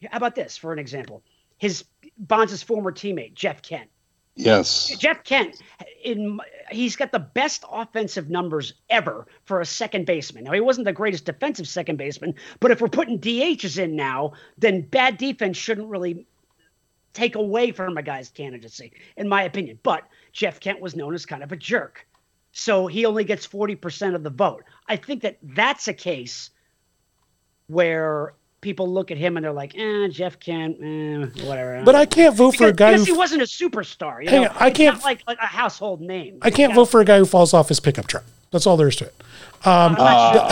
how 0.09 0.17
about 0.17 0.36
this 0.36 0.55
for 0.55 0.71
an 0.71 0.80
example? 0.80 1.24
His 1.57 1.84
Bonds' 2.17 2.63
former 2.63 2.91
teammate 2.91 3.34
Jeff 3.34 3.61
Kent. 3.61 3.89
Yes. 4.36 4.95
Jeff 4.97 5.24
Kent, 5.24 5.61
in 6.03 6.39
he's 6.74 6.95
got 6.95 7.11
the 7.11 7.19
best 7.19 7.63
offensive 7.71 8.30
numbers 8.30 8.74
ever 8.89 9.28
for 9.45 9.61
a 9.61 9.65
second 9.65 10.05
baseman. 10.05 10.43
Now 10.43 10.51
he 10.51 10.61
wasn't 10.61 10.86
the 10.86 10.93
greatest 10.93 11.26
defensive 11.26 11.67
second 11.67 11.97
baseman, 11.97 12.36
but 12.59 12.71
if 12.71 12.82
we're 12.82 12.89
putting 12.89 13.19
DHs 13.19 13.78
in 13.78 13.95
now, 13.95 14.34
then 14.57 14.82
bad 14.82 15.17
defense 15.17 15.57
shouldn't 15.57 15.88
really 15.88 16.26
take 17.13 17.36
away 17.36 17.71
from 17.71 17.97
a 17.97 18.01
guy's 18.03 18.30
candidacy, 18.30 18.91
in 19.17 19.28
my 19.28 19.43
opinion. 19.43 19.80
But 19.84 20.03
Jeff 20.32 20.59
Kent 20.59 20.82
was 20.82 20.95
known 20.95 21.13
as 21.13 21.26
kind 21.26 21.43
of 21.43 21.51
a 21.51 21.57
jerk, 21.57 22.07
so 22.51 22.88
he 22.88 23.05
only 23.05 23.24
gets 23.24 23.45
forty 23.45 23.76
percent 23.76 24.15
of 24.15 24.24
the 24.24 24.30
vote. 24.30 24.63
I 24.88 24.95
think 24.95 25.21
that 25.21 25.38
that's 25.41 25.88
a 25.88 25.93
case 25.93 26.49
where 27.67 28.34
people 28.64 28.91
look 28.91 29.11
at 29.11 29.18
him 29.18 29.38
and 29.38 29.43
they're 29.43 29.53
like, 29.53 29.78
"Eh, 29.78 30.07
Jeff 30.07 30.39
Kent, 30.39 30.78
eh, 30.82 31.26
whatever." 31.45 31.84
But 31.86 31.93
I 31.93 32.07
can't 32.07 32.36
vote 32.36 32.55
for 32.55 32.64
a 32.64 32.72
because, 32.72 32.78
guy 32.78 32.91
because 32.93 33.07
who 33.07 33.14
he 33.14 33.18
wasn't 33.20 33.41
a 33.43 33.45
superstar. 33.45 34.24
You 34.24 34.30
Hang 34.32 34.41
know? 34.43 34.49
on, 34.49 34.55
I 34.59 34.68
It's 34.70 34.78
can't- 34.78 34.95
not 34.95 35.03
like, 35.03 35.22
like 35.28 35.38
a 35.39 35.45
household 35.45 36.01
name. 36.01 36.39
I 36.41 36.49
can't 36.49 36.74
vote 36.74 36.86
for 36.86 36.99
a 37.01 37.05
guy 37.05 37.20
who 37.20 37.26
falls 37.26 37.53
off 37.53 37.68
his 37.70 37.80
pickup 37.80 38.07
truck. 38.07 38.24
That's 38.49 38.66
all 38.66 38.78
there 38.78 38.88
is 38.88 38.95
to 38.97 39.05
it. 39.05 39.16
Um, 39.66 39.95
come. 39.95 40.49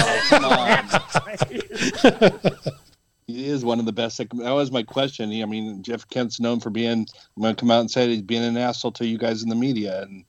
He 3.28 3.48
is 3.48 3.64
one 3.64 3.80
of 3.80 3.86
the 3.86 3.94
best. 3.94 4.18
That 4.18 4.34
was 4.52 4.72
my 4.72 4.84
question. 4.84 5.32
I 5.42 5.46
mean, 5.46 5.84
Jeff 5.84 6.06
Kent's 6.10 6.42
known 6.42 6.60
for 6.60 6.70
being. 6.70 7.08
I'm 7.38 7.42
going 7.42 7.56
to 7.56 7.60
come 7.60 7.72
out 7.72 7.80
and 7.80 7.90
say 7.90 8.10
he's 8.10 8.22
being 8.22 8.44
an 8.44 8.58
asshole 8.58 8.92
to 8.94 9.06
you 9.08 9.18
guys 9.18 9.42
in 9.42 9.48
the 9.48 9.56
media, 9.56 10.02
and 10.02 10.26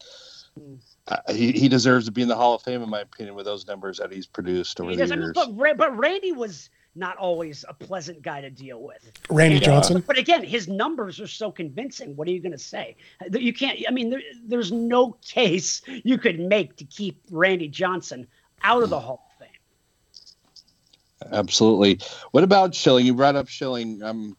uh, 1.08 1.16
he, 1.32 1.50
he 1.50 1.68
deserves 1.68 2.06
to 2.06 2.12
be 2.12 2.22
in 2.22 2.28
the 2.28 2.36
Hall 2.36 2.54
of 2.54 2.62
Fame, 2.62 2.80
in 2.80 2.88
my 2.88 3.00
opinion, 3.00 3.34
with 3.34 3.44
those 3.44 3.66
numbers 3.66 3.98
that 3.98 4.12
he's 4.12 4.26
produced 4.28 4.78
over 4.80 4.90
He 4.90 4.96
the 4.96 5.02
does, 5.02 5.10
I 5.10 5.16
mean, 5.16 5.24
years. 5.24 5.32
but, 5.34 5.76
but 5.76 5.96
Randy 5.98 6.30
was 6.30 6.70
not 6.94 7.16
always 7.16 7.64
a 7.68 7.74
pleasant 7.74 8.22
guy 8.22 8.40
to 8.40 8.50
deal 8.50 8.82
with. 8.82 9.12
Randy 9.30 9.56
And, 9.56 9.64
uh, 9.64 9.66
Johnson. 9.66 10.04
But 10.06 10.18
again, 10.18 10.44
his 10.44 10.68
numbers 10.68 11.20
are 11.20 11.26
so 11.26 11.50
convincing. 11.50 12.14
What 12.16 12.28
are 12.28 12.30
you 12.30 12.40
going 12.40 12.52
to 12.52 12.58
say? 12.58 12.96
You 13.32 13.52
can't. 13.52 13.78
I 13.88 13.90
mean, 13.90 14.10
there, 14.10 14.22
there's 14.44 14.72
no 14.72 15.16
case 15.24 15.82
you 15.86 16.18
could 16.18 16.38
make 16.38 16.76
to 16.76 16.84
keep 16.84 17.20
Randy 17.30 17.68
Johnson 17.68 18.26
out 18.62 18.82
of 18.82 18.90
the 18.90 19.00
Hall 19.00 19.26
of 19.30 19.46
Fame. 19.46 21.32
Absolutely. 21.32 22.00
What 22.32 22.44
about 22.44 22.74
Schilling? 22.74 23.06
You 23.06 23.14
brought 23.14 23.36
up 23.36 23.48
Schilling. 23.48 24.02
Um, 24.02 24.36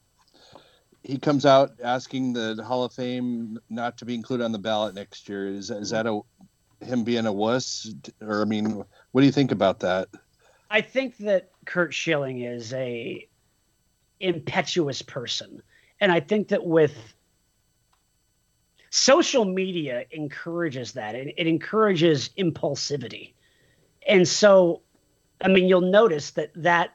he 1.04 1.18
comes 1.18 1.46
out 1.46 1.72
asking 1.84 2.34
the 2.34 2.64
Hall 2.64 2.84
of 2.84 2.94
Fame 2.94 3.60
not 3.70 3.98
to 3.98 4.06
be 4.06 4.14
included 4.14 4.44
on 4.44 4.52
the 4.52 4.60
ballot 4.60 4.96
next 4.96 5.28
year. 5.28 5.48
Is 5.48 5.70
is 5.70 5.90
that 5.90 6.06
a 6.06 6.22
him 6.82 7.04
being 7.04 7.26
a 7.26 7.34
wuss? 7.34 7.94
Or 8.22 8.42
I 8.42 8.46
mean, 8.46 8.84
what 9.12 9.22
do 9.22 9.26
you 9.26 9.32
think 9.32 9.52
about 9.52 9.80
that? 9.82 10.08
I 10.70 10.82
think 10.82 11.18
that 11.18 11.52
Curt 11.66 11.94
Schilling 11.94 12.42
is 12.42 12.74
a 12.74 13.28
impetuous 14.20 15.02
person, 15.02 15.62
and 16.00 16.12
I 16.12 16.20
think 16.20 16.50
that 16.50 16.66
with 16.66 17.14
social 18.90 19.46
media 19.46 20.06
encourages 20.12 20.94
that. 20.94 21.16
It, 21.16 21.34
it 21.38 21.48
encourages 21.48 22.30
impulsivity, 22.38 23.34
and 24.08 24.28
so, 24.28 24.82
I 25.42 25.48
mean, 25.48 25.68
you'll 25.68 25.82
notice 25.82 26.32
that 26.32 26.52
that 26.56 26.92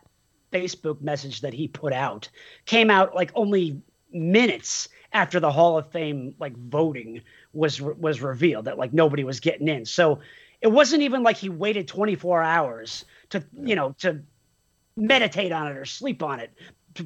Facebook 0.53 1.01
message 1.01 1.43
that 1.43 1.53
he 1.53 1.69
put 1.69 1.93
out 1.93 2.29
came 2.65 2.91
out 2.91 3.15
like 3.15 3.31
only 3.35 3.83
minutes 4.13 4.89
after 5.13 5.41
the 5.41 5.51
Hall 5.51 5.79
of 5.79 5.91
Fame 5.91 6.35
like 6.39 6.57
voting 6.57 7.23
was 7.53 7.81
was 7.81 8.21
revealed 8.21 8.67
that 8.67 8.79
like 8.79 8.93
nobody 8.93 9.25
was 9.25 9.41
getting 9.41 9.69
in. 9.69 9.85
So 9.85 10.21
it 10.61 10.69
wasn't 10.69 11.03
even 11.03 11.23
like 11.23 11.37
he 11.37 11.49
waited 11.49 11.89
24 11.89 12.43
hours 12.43 13.05
to 13.31 13.45
you 13.53 13.75
know 13.75 13.95
to 13.99 14.23
meditate 14.99 15.53
on 15.53 15.69
it 15.69 15.77
or 15.77 15.85
sleep 15.85 16.23
on 16.23 16.41
it 16.41 16.53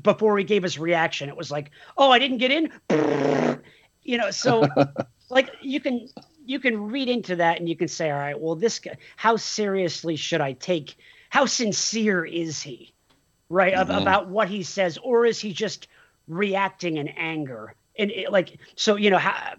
before 0.02 0.38
he 0.38 0.44
gave 0.44 0.62
his 0.62 0.78
reaction. 0.78 1.28
It 1.28 1.36
was 1.36 1.50
like, 1.50 1.70
"Oh, 1.96 2.10
I 2.10 2.18
didn't 2.18 2.38
get 2.38 2.50
in." 2.50 2.72
You 4.04 4.18
know, 4.18 4.32
so 4.32 4.68
like 5.30 5.50
you 5.60 5.80
can 5.80 6.08
you 6.44 6.58
can 6.58 6.90
read 6.90 7.08
into 7.08 7.36
that 7.36 7.60
and 7.60 7.68
you 7.68 7.76
can 7.76 7.86
say, 7.88 8.10
"All 8.10 8.18
right, 8.18 8.38
well 8.38 8.56
this 8.56 8.80
guy, 8.80 8.96
how 9.16 9.36
seriously 9.36 10.16
should 10.16 10.40
I 10.40 10.54
take 10.54 10.96
how 11.30 11.46
sincere 11.46 12.24
is 12.24 12.60
he?" 12.62 12.94
Right? 13.48 13.74
Mhm. 13.74 14.00
About 14.00 14.28
what 14.28 14.48
he 14.48 14.62
says 14.64 14.98
or 15.02 15.24
is 15.24 15.38
he 15.38 15.52
just 15.52 15.86
reacting 16.26 16.96
in 16.96 17.08
anger? 17.08 17.74
And 17.98 18.10
it, 18.10 18.32
like 18.32 18.58
so, 18.76 18.96
you 18.96 19.10
know, 19.10 19.18
how 19.18 19.54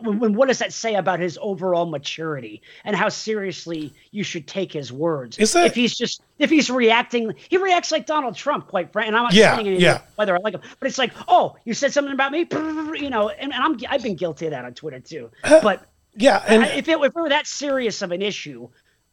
when, 0.00 0.34
what 0.34 0.48
does 0.48 0.58
that 0.58 0.72
say 0.72 0.94
about 0.94 1.20
his 1.20 1.38
overall 1.40 1.86
maturity 1.86 2.62
and 2.84 2.96
how 2.96 3.08
seriously 3.08 3.94
you 4.10 4.22
should 4.24 4.46
take 4.46 4.72
his 4.72 4.92
words? 4.92 5.38
Is 5.38 5.52
that- 5.52 5.66
if 5.66 5.74
he's 5.74 5.96
just 5.96 6.22
if 6.38 6.50
he's 6.50 6.70
reacting, 6.70 7.34
he 7.50 7.56
reacts 7.56 7.92
like 7.92 8.06
Donald 8.06 8.34
Trump, 8.36 8.68
quite 8.68 8.92
frankly. 8.92 9.08
And 9.08 9.16
I'm 9.16 9.24
not 9.24 9.34
Yeah, 9.34 9.54
saying 9.54 9.66
anything 9.68 9.82
yeah. 9.84 10.00
whether 10.16 10.34
I 10.34 10.38
like 10.38 10.54
him, 10.54 10.60
but 10.80 10.86
it's 10.88 10.98
like, 10.98 11.12
oh, 11.28 11.56
you 11.64 11.74
said 11.74 11.92
something 11.92 12.12
about 12.14 12.32
me, 12.32 12.46
you 13.00 13.10
know, 13.10 13.28
and, 13.28 13.52
and 13.52 13.62
I'm 13.62 13.78
I've 13.88 14.02
been 14.02 14.16
guilty 14.16 14.46
of 14.46 14.50
that 14.52 14.64
on 14.64 14.74
Twitter 14.74 15.00
too. 15.00 15.30
Uh, 15.44 15.60
but 15.62 15.86
Yeah, 16.16 16.42
and 16.46 16.62
if 16.64 16.88
it, 16.88 16.98
if 17.00 17.04
it 17.04 17.14
were 17.14 17.28
that 17.28 17.46
serious 17.46 18.02
of 18.02 18.12
an 18.12 18.22
issue 18.22 18.68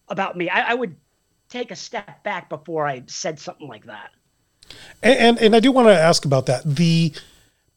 about 0.08 0.36
me, 0.36 0.50
I, 0.50 0.72
I 0.72 0.74
would 0.74 0.96
take 1.50 1.72
a 1.72 1.76
step 1.76 2.24
back 2.24 2.50
before 2.50 2.86
I 2.88 3.04
said 3.08 3.40
something 3.40 3.68
like 3.68 3.86
that. 3.86 4.12
And, 5.02 5.18
and 5.20 5.38
and 5.40 5.56
I 5.56 5.60
do 5.60 5.72
want 5.72 5.88
to 5.88 5.98
ask 6.00 6.26
about 6.26 6.46
that. 6.48 6.64
The 6.64 7.14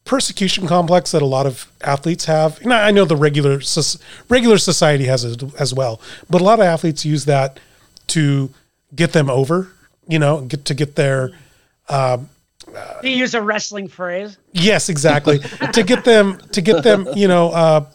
persecution 0.05 0.67
complex 0.67 1.11
that 1.11 1.21
a 1.21 1.25
lot 1.25 1.45
of 1.45 1.71
athletes 1.81 2.25
have. 2.25 2.59
And 2.61 2.73
I 2.73 2.91
know 2.91 3.05
the 3.05 3.15
regular 3.15 3.61
regular 4.29 4.57
society 4.57 5.05
has 5.05 5.23
it 5.23 5.43
as 5.59 5.73
well, 5.73 6.01
but 6.29 6.41
a 6.41 6.43
lot 6.43 6.59
of 6.59 6.65
athletes 6.65 7.05
use 7.05 7.25
that 7.25 7.59
to 8.07 8.49
get 8.95 9.13
them 9.13 9.29
over. 9.29 9.69
You 10.07 10.19
know, 10.19 10.41
get 10.41 10.65
to 10.65 10.73
get 10.73 10.95
their 10.95 11.31
To 13.01 13.09
use 13.09 13.33
a 13.33 13.41
wrestling 13.41 13.87
phrase, 13.87 14.37
yes, 14.51 14.89
exactly 14.89 15.39
to 15.73 15.83
get 15.83 16.03
them 16.03 16.39
to 16.51 16.61
get 16.61 16.83
them. 16.83 17.07
You 17.15 17.27
know. 17.27 17.49
Uh, 17.49 17.85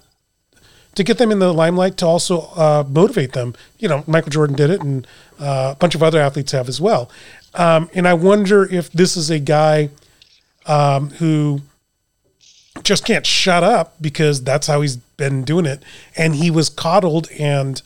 to 0.94 1.04
get 1.04 1.18
them 1.18 1.30
in 1.30 1.38
the 1.38 1.52
limelight, 1.52 1.96
to 1.98 2.04
also 2.04 2.40
uh, 2.56 2.82
motivate 2.88 3.32
them. 3.32 3.54
You 3.78 3.88
know, 3.88 4.02
Michael 4.08 4.30
Jordan 4.30 4.56
did 4.56 4.68
it, 4.68 4.82
and 4.82 5.06
uh, 5.38 5.74
a 5.74 5.78
bunch 5.78 5.94
of 5.94 6.02
other 6.02 6.20
athletes 6.20 6.50
have 6.50 6.68
as 6.68 6.80
well. 6.80 7.08
Um, 7.54 7.88
and 7.94 8.08
I 8.08 8.14
wonder 8.14 8.64
if 8.64 8.90
this 8.90 9.16
is 9.16 9.30
a 9.30 9.38
guy 9.38 9.90
um, 10.66 11.10
who 11.10 11.60
just 12.82 13.04
can't 13.04 13.26
shut 13.26 13.62
up 13.62 13.94
because 14.00 14.42
that's 14.42 14.66
how 14.66 14.80
he's 14.80 14.96
been 14.96 15.44
doing 15.44 15.66
it. 15.66 15.82
And 16.16 16.34
he 16.34 16.50
was 16.50 16.68
coddled 16.68 17.30
and 17.32 17.80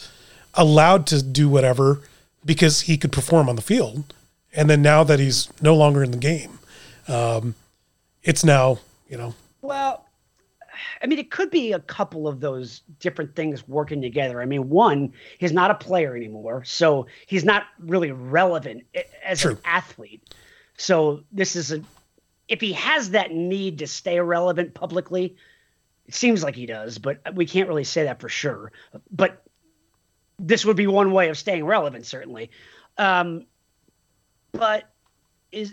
allowed 0.54 1.06
to 1.08 1.22
do 1.22 1.48
whatever 1.48 2.00
because 2.44 2.82
he 2.82 2.96
could 2.96 3.12
perform 3.12 3.48
on 3.48 3.56
the 3.56 3.62
field. 3.62 4.12
And 4.52 4.68
then 4.68 4.82
now 4.82 5.04
that 5.04 5.18
he's 5.18 5.48
no 5.62 5.74
longer 5.74 6.02
in 6.02 6.10
the 6.10 6.18
game, 6.18 6.58
um, 7.08 7.54
it's 8.22 8.44
now, 8.44 8.78
you 9.08 9.16
know, 9.16 9.34
Well, 9.62 10.06
I 11.02 11.06
mean, 11.06 11.18
it 11.18 11.30
could 11.30 11.50
be 11.50 11.72
a 11.72 11.80
couple 11.80 12.28
of 12.28 12.40
those 12.40 12.80
different 13.00 13.34
things 13.34 13.66
working 13.66 14.00
together. 14.00 14.40
I 14.40 14.46
mean, 14.46 14.68
one, 14.68 15.12
he's 15.38 15.52
not 15.52 15.70
a 15.70 15.74
player 15.74 16.16
anymore, 16.16 16.64
so 16.64 17.06
he's 17.26 17.44
not 17.44 17.64
really 17.78 18.12
relevant 18.12 18.84
as 19.24 19.40
True. 19.40 19.52
an 19.52 19.58
athlete. 19.64 20.34
So 20.76 21.22
this 21.32 21.56
is 21.56 21.72
a 21.72 21.82
if 22.52 22.60
he 22.60 22.74
has 22.74 23.10
that 23.10 23.32
need 23.32 23.78
to 23.78 23.86
stay 23.86 24.20
relevant 24.20 24.74
publicly, 24.74 25.34
it 26.06 26.14
seems 26.14 26.42
like 26.42 26.54
he 26.54 26.66
does, 26.66 26.98
but 26.98 27.18
we 27.34 27.46
can't 27.46 27.66
really 27.66 27.82
say 27.82 28.04
that 28.04 28.20
for 28.20 28.28
sure. 28.28 28.70
But 29.10 29.42
this 30.38 30.64
would 30.66 30.76
be 30.76 30.86
one 30.86 31.12
way 31.12 31.30
of 31.30 31.38
staying 31.38 31.64
relevant, 31.64 32.04
certainly. 32.04 32.50
Um, 32.98 33.46
but 34.52 34.90
is 35.50 35.72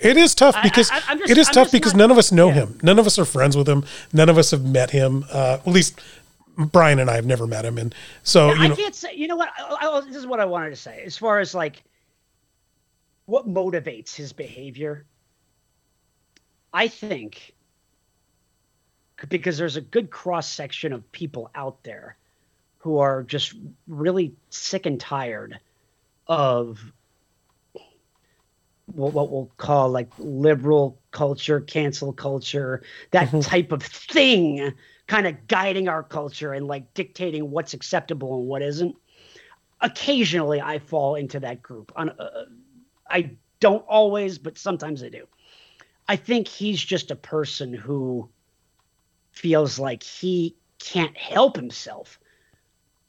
It 0.00 0.16
is 0.16 0.34
tough 0.34 0.56
because 0.62 0.90
I- 0.90 1.14
just- 1.16 1.30
it 1.30 1.38
is 1.38 1.46
I'm 1.48 1.54
tough 1.54 1.70
because 1.70 1.94
not- 1.94 1.98
none 2.00 2.10
of 2.10 2.18
us 2.18 2.32
know 2.32 2.48
yeah. 2.48 2.54
him. 2.54 2.80
None 2.82 2.98
of 2.98 3.06
us 3.06 3.16
are 3.16 3.24
friends 3.24 3.56
with 3.56 3.68
him. 3.68 3.84
None 4.12 4.28
of 4.28 4.36
us 4.38 4.50
have 4.50 4.64
met 4.64 4.90
him. 4.90 5.24
Uh, 5.32 5.58
at 5.64 5.66
least 5.68 6.00
Brian 6.56 6.98
and 6.98 7.08
I 7.08 7.14
have 7.14 7.26
never 7.26 7.46
met 7.46 7.64
him, 7.64 7.78
and 7.78 7.94
so 8.24 8.48
Yeah, 8.48 8.62
you 8.62 8.68
know, 8.68 8.74
I 8.74 8.76
can't 8.76 8.94
say. 8.94 9.14
You 9.14 9.28
know 9.28 9.36
what? 9.36 9.50
I, 9.56 9.86
I, 9.86 10.00
this 10.00 10.16
is 10.16 10.26
what 10.26 10.40
I 10.40 10.44
wanted 10.44 10.70
to 10.70 10.76
say. 10.76 11.02
As 11.06 11.16
far 11.16 11.38
as 11.38 11.54
like 11.54 11.84
what 13.28 13.46
motivates 13.46 14.14
his 14.14 14.32
behavior, 14.32 15.04
I 16.72 16.88
think 16.88 17.54
because 19.28 19.58
there's 19.58 19.76
a 19.76 19.82
good 19.82 20.08
cross 20.08 20.48
section 20.48 20.94
of 20.94 21.12
people 21.12 21.50
out 21.54 21.82
there 21.82 22.16
who 22.78 23.00
are 23.00 23.22
just 23.22 23.54
really 23.86 24.34
sick 24.48 24.86
and 24.86 24.98
tired 24.98 25.60
of 26.26 26.80
what, 28.86 29.12
what 29.12 29.30
we'll 29.30 29.50
call 29.58 29.90
like 29.90 30.08
liberal 30.18 30.98
culture, 31.10 31.60
cancel 31.60 32.14
culture, 32.14 32.82
that 33.10 33.26
mm-hmm. 33.28 33.40
type 33.40 33.72
of 33.72 33.82
thing 33.82 34.72
kind 35.06 35.26
of 35.26 35.46
guiding 35.48 35.86
our 35.86 36.02
culture 36.02 36.54
and 36.54 36.66
like 36.66 36.94
dictating 36.94 37.50
what's 37.50 37.74
acceptable 37.74 38.38
and 38.38 38.48
what 38.48 38.62
isn't. 38.62 38.96
Occasionally, 39.82 40.62
I 40.62 40.78
fall 40.78 41.14
into 41.14 41.40
that 41.40 41.62
group. 41.62 41.92
On, 41.94 42.08
uh, 42.08 42.44
I 43.08 43.36
don't 43.60 43.84
always, 43.88 44.38
but 44.38 44.58
sometimes 44.58 45.02
I 45.02 45.08
do. 45.08 45.26
I 46.06 46.16
think 46.16 46.48
he's 46.48 46.82
just 46.82 47.10
a 47.10 47.16
person 47.16 47.72
who 47.74 48.28
feels 49.32 49.78
like 49.78 50.02
he 50.02 50.56
can't 50.78 51.16
help 51.16 51.56
himself 51.56 52.18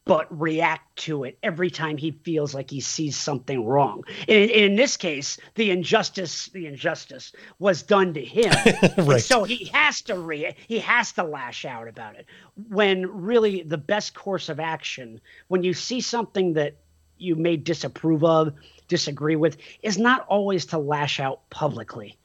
but 0.10 0.40
react 0.40 0.98
to 0.98 1.24
it 1.24 1.38
every 1.44 1.70
time 1.70 1.96
he 1.96 2.10
feels 2.10 2.56
like 2.56 2.72
he 2.72 2.80
sees 2.80 3.16
something 3.16 3.64
wrong. 3.64 4.04
In, 4.28 4.50
in 4.50 4.76
this 4.76 4.98
case, 4.98 5.38
the 5.54 5.70
injustice, 5.70 6.48
the 6.48 6.66
injustice 6.66 7.32
was 7.60 7.84
done 7.84 8.16
to 8.16 8.26
him, 8.26 8.52
right. 8.98 9.22
so 9.22 9.44
he 9.44 9.66
has 9.66 10.02
to 10.02 10.18
re- 10.18 10.56
he 10.68 10.80
has 10.80 11.12
to 11.12 11.24
lash 11.24 11.64
out 11.64 11.88
about 11.88 12.16
it. 12.16 12.26
When 12.70 13.06
really 13.06 13.62
the 13.62 13.78
best 13.78 14.16
course 14.16 14.50
of 14.50 14.60
action, 14.60 15.22
when 15.48 15.62
you 15.62 15.76
see 15.76 16.02
something 16.02 16.54
that 16.54 16.78
you 17.20 17.36
may 17.36 17.58
disapprove 17.58 18.24
of, 18.24 18.54
disagree 18.88 19.36
with, 19.36 19.58
is 19.82 19.98
not 19.98 20.26
always 20.28 20.66
to 20.68 20.78
lash 20.78 21.20
out 21.20 21.50
publicly. 21.50 22.18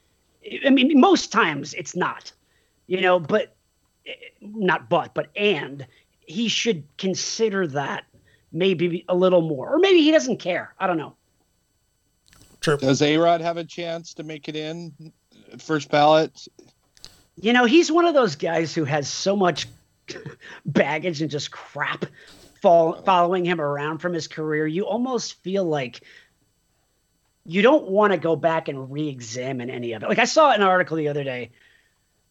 I 0.64 0.70
mean, 0.70 1.01
most 1.01 1.32
times 1.32 1.74
it's 1.74 1.97
not, 1.97 2.32
you 2.86 3.01
know, 3.01 3.18
but 3.18 3.55
not 4.40 4.88
but, 4.88 5.14
but 5.14 5.30
and 5.36 5.86
he 6.20 6.49
should 6.49 6.84
consider 6.97 7.66
that 7.68 8.05
maybe 8.53 9.05
a 9.09 9.14
little 9.14 9.42
more, 9.42 9.74
or 9.74 9.78
maybe 9.78 10.03
he 10.03 10.11
doesn't 10.11 10.38
care. 10.38 10.74
I 10.78 10.86
don't 10.86 10.99
know. 10.99 11.14
True. 12.61 12.78
Does 12.78 13.03
A 13.03 13.16
Rod 13.18 13.40
have 13.40 13.57
a 13.57 13.64
chance 13.64 14.14
to 14.14 14.22
make 14.22 14.49
it 14.49 14.57
in 14.57 15.12
first 15.59 15.90
ballot? 15.90 16.49
You 17.36 17.53
know, 17.53 17.64
he's 17.64 17.90
one 17.90 18.07
of 18.07 18.14
those 18.14 18.36
guys 18.36 18.74
who 18.74 18.84
has 18.84 19.09
so 19.09 19.36
much 19.36 19.66
baggage 20.66 21.20
and 21.20 21.30
just 21.30 21.51
crap 21.51 22.07
following 22.64 23.44
him 23.44 23.60
around 23.60 23.98
from 23.98 24.12
his 24.12 24.26
career. 24.26 24.66
You 24.66 24.86
almost 24.86 25.42
feel 25.42 25.64
like 25.64 26.00
you 27.44 27.62
don't 27.62 27.88
want 27.88 28.12
to 28.12 28.18
go 28.18 28.36
back 28.36 28.68
and 28.68 28.90
re-examine 28.90 29.70
any 29.70 29.92
of 29.92 30.02
it. 30.02 30.08
Like 30.08 30.18
I 30.18 30.24
saw 30.24 30.50
an 30.50 30.62
article 30.62 30.96
the 30.96 31.08
other 31.08 31.24
day. 31.24 31.50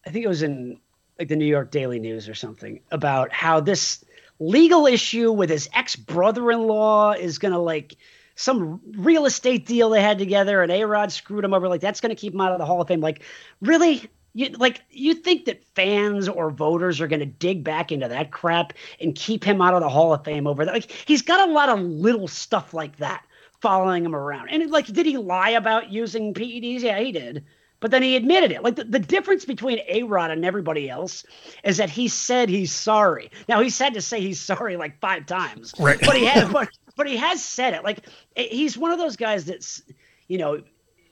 I 0.05 0.09
think 0.09 0.25
it 0.25 0.27
was 0.29 0.41
in 0.43 0.79
like 1.19 1.27
the 1.27 1.35
New 1.35 1.45
York 1.45 1.71
Daily 1.71 1.99
News 1.99 2.27
or 2.27 2.33
something 2.33 2.81
about 2.91 3.31
how 3.31 3.59
this 3.59 4.03
legal 4.39 4.87
issue 4.87 5.31
with 5.31 5.49
his 5.49 5.69
ex 5.73 5.95
brother-in-law 5.95 7.13
is 7.13 7.37
gonna 7.37 7.59
like 7.59 7.95
some 8.35 8.81
real 8.97 9.25
estate 9.25 9.67
deal 9.67 9.91
they 9.91 10.01
had 10.01 10.17
together 10.17 10.63
and 10.63 10.71
A 10.71 10.83
Rod 10.83 11.11
screwed 11.11 11.45
him 11.45 11.53
over. 11.53 11.69
Like 11.69 11.81
that's 11.81 12.01
gonna 12.01 12.15
keep 12.15 12.33
him 12.33 12.41
out 12.41 12.51
of 12.51 12.57
the 12.57 12.65
Hall 12.65 12.81
of 12.81 12.87
Fame. 12.87 12.99
Like, 12.99 13.21
really? 13.61 14.09
You 14.33 14.49
like 14.49 14.81
you 14.89 15.13
think 15.13 15.45
that 15.45 15.63
fans 15.75 16.27
or 16.27 16.49
voters 16.49 16.99
are 17.01 17.07
gonna 17.07 17.25
dig 17.25 17.63
back 17.63 17.91
into 17.91 18.07
that 18.07 18.31
crap 18.31 18.73
and 18.99 19.13
keep 19.15 19.43
him 19.43 19.61
out 19.61 19.73
of 19.73 19.81
the 19.81 19.89
Hall 19.89 20.13
of 20.13 20.23
Fame 20.23 20.47
over 20.47 20.65
that? 20.65 20.73
Like 20.73 20.91
he's 20.91 21.21
got 21.21 21.47
a 21.47 21.51
lot 21.51 21.69
of 21.69 21.79
little 21.79 22.27
stuff 22.27 22.73
like 22.73 22.97
that 22.97 23.25
following 23.61 24.03
him 24.03 24.15
around. 24.15 24.49
And 24.49 24.69
like, 24.71 24.87
did 24.87 25.05
he 25.05 25.17
lie 25.17 25.51
about 25.51 25.91
using 25.91 26.33
PEDs? 26.33 26.81
Yeah, 26.81 26.99
he 26.99 27.11
did 27.11 27.45
but 27.83 27.91
then 27.91 28.01
he 28.01 28.15
admitted 28.15 28.53
it. 28.53 28.63
Like 28.63 28.77
the, 28.77 28.85
the 28.85 28.97
difference 28.97 29.43
between 29.43 29.81
A 29.89 30.03
Rod 30.03 30.31
and 30.31 30.45
everybody 30.45 30.89
else 30.89 31.25
is 31.65 31.75
that 31.75 31.89
he 31.89 32.07
said 32.07 32.47
he's 32.47 32.71
sorry. 32.71 33.29
Now 33.49 33.59
he's 33.59 33.77
had 33.77 33.93
to 33.95 34.01
say 34.01 34.21
he's 34.21 34.39
sorry 34.39 34.77
like 34.77 35.01
five 35.01 35.25
times, 35.25 35.73
right? 35.77 35.99
But 35.99 36.15
he 36.15 36.23
has, 36.23 36.49
but, 36.53 36.69
but 36.95 37.07
he 37.07 37.17
has 37.17 37.43
said 37.43 37.73
it. 37.73 37.83
Like 37.83 38.07
eh, 38.37 38.47
he's 38.49 38.77
one 38.77 38.91
of 38.91 38.99
those 38.99 39.17
guys 39.17 39.43
that's, 39.43 39.81
you 40.29 40.37
know, 40.37 40.63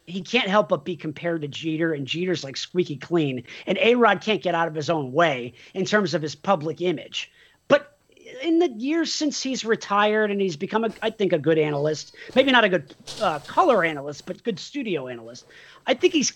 he 0.07 0.21
can't 0.21 0.49
help 0.49 0.69
but 0.69 0.83
be 0.83 0.95
compared 0.95 1.41
to 1.41 1.47
Jeter, 1.47 1.93
and 1.93 2.05
Jeter's 2.05 2.43
like 2.43 2.57
squeaky 2.57 2.97
clean, 2.97 3.43
and 3.65 3.77
A 3.79 3.95
Rod 3.95 4.21
can't 4.21 4.41
get 4.41 4.55
out 4.55 4.67
of 4.67 4.75
his 4.75 4.89
own 4.89 5.11
way 5.11 5.53
in 5.73 5.85
terms 5.85 6.13
of 6.13 6.21
his 6.21 6.35
public 6.35 6.81
image. 6.81 7.31
But 7.67 7.97
in 8.41 8.59
the 8.59 8.69
years 8.69 9.13
since 9.13 9.41
he's 9.41 9.63
retired 9.63 10.31
and 10.31 10.41
he's 10.41 10.57
become, 10.57 10.83
a, 10.83 10.89
I 11.01 11.09
think, 11.09 11.33
a 11.33 11.39
good 11.39 11.57
analyst, 11.57 12.15
maybe 12.35 12.51
not 12.51 12.63
a 12.63 12.69
good 12.69 12.95
uh, 13.21 13.39
color 13.39 13.83
analyst, 13.83 14.25
but 14.25 14.43
good 14.43 14.59
studio 14.59 15.07
analyst. 15.07 15.45
I 15.87 15.93
think 15.93 16.13
he's 16.13 16.33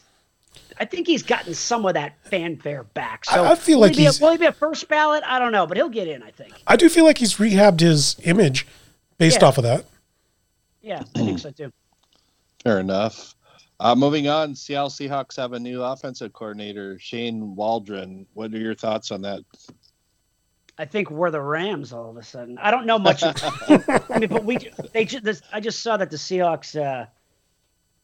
I 0.79 0.85
think 0.85 1.07
he's 1.07 1.23
gotten 1.23 1.53
some 1.53 1.85
of 1.85 1.93
that 1.93 2.15
fanfare 2.23 2.83
back. 2.83 3.25
So 3.25 3.43
I 3.43 3.55
feel 3.55 3.79
like 3.79 3.95
he's. 3.95 4.19
A, 4.19 4.23
will 4.23 4.31
he 4.31 4.37
be 4.37 4.45
a 4.45 4.51
first 4.51 4.87
ballot? 4.87 5.23
I 5.25 5.39
don't 5.39 5.51
know, 5.51 5.67
but 5.67 5.77
he'll 5.77 5.89
get 5.89 6.07
in. 6.07 6.23
I 6.23 6.31
think. 6.31 6.53
I 6.67 6.75
do 6.75 6.89
feel 6.89 7.05
like 7.05 7.17
he's 7.17 7.35
rehabbed 7.35 7.79
his 7.79 8.17
image 8.23 8.65
based 9.17 9.41
yeah. 9.41 9.47
off 9.47 9.57
of 9.57 9.63
that. 9.63 9.85
Yeah, 10.81 11.03
I 11.15 11.19
think 11.19 11.39
so 11.39 11.51
too. 11.51 11.71
Fair 12.63 12.79
enough. 12.79 13.34
Uh, 13.79 13.93
moving 13.95 14.27
on, 14.27 14.55
Seattle 14.55 14.89
Seahawks 14.89 15.35
have 15.35 15.53
a 15.53 15.59
new 15.59 15.83
offensive 15.83 16.31
coordinator, 16.31 16.97
Shane 16.97 17.55
Waldron. 17.55 18.25
What 18.33 18.53
are 18.53 18.57
your 18.57 18.75
thoughts 18.75 19.11
on 19.11 19.21
that? 19.23 19.41
I 20.77 20.85
think 20.85 21.09
we're 21.09 21.31
the 21.31 21.41
Rams 21.41 21.93
all 21.93 22.09
of 22.09 22.17
a 22.17 22.23
sudden. 22.23 22.57
I 22.57 22.71
don't 22.71 22.85
know 22.85 22.99
much. 22.99 23.23
I 23.43 24.19
mean, 24.19 24.29
but 24.29 24.45
we 24.45 24.57
they 24.93 25.05
just 25.05 25.23
this, 25.23 25.41
I 25.51 25.59
just 25.59 25.81
saw 25.81 25.97
that 25.97 26.09
the 26.09 26.17
Seahawks 26.17 26.79
uh, 26.79 27.07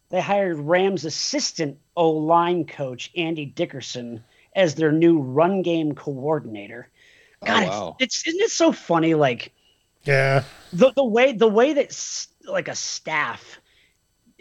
they 0.09 0.22
hired 0.22 0.57
Rams 0.57 1.05
assistant 1.05 1.80
O 1.95 2.11
line 2.11 2.65
coach 2.65 3.11
Andy 3.15 3.45
Dickerson 3.45 4.24
as 4.55 4.76
their 4.76 4.91
new 4.91 5.19
run 5.19 5.61
game 5.61 5.95
coordinator. 5.95 6.89
Oh, 7.41 7.47
God, 7.47 7.63
oh, 7.63 7.67
wow. 7.69 7.95
it's, 7.99 8.19
it's 8.19 8.28
isn't 8.28 8.41
it 8.41 8.51
so 8.51 8.74
funny? 8.74 9.15
Like, 9.15 9.53
yeah, 10.03 10.43
the 10.74 10.91
the 10.91 11.03
way 11.03 11.32
the 11.32 11.47
way 11.47 11.74
that 11.74 12.28
like 12.45 12.67
a 12.67 12.76
staff 12.76 13.61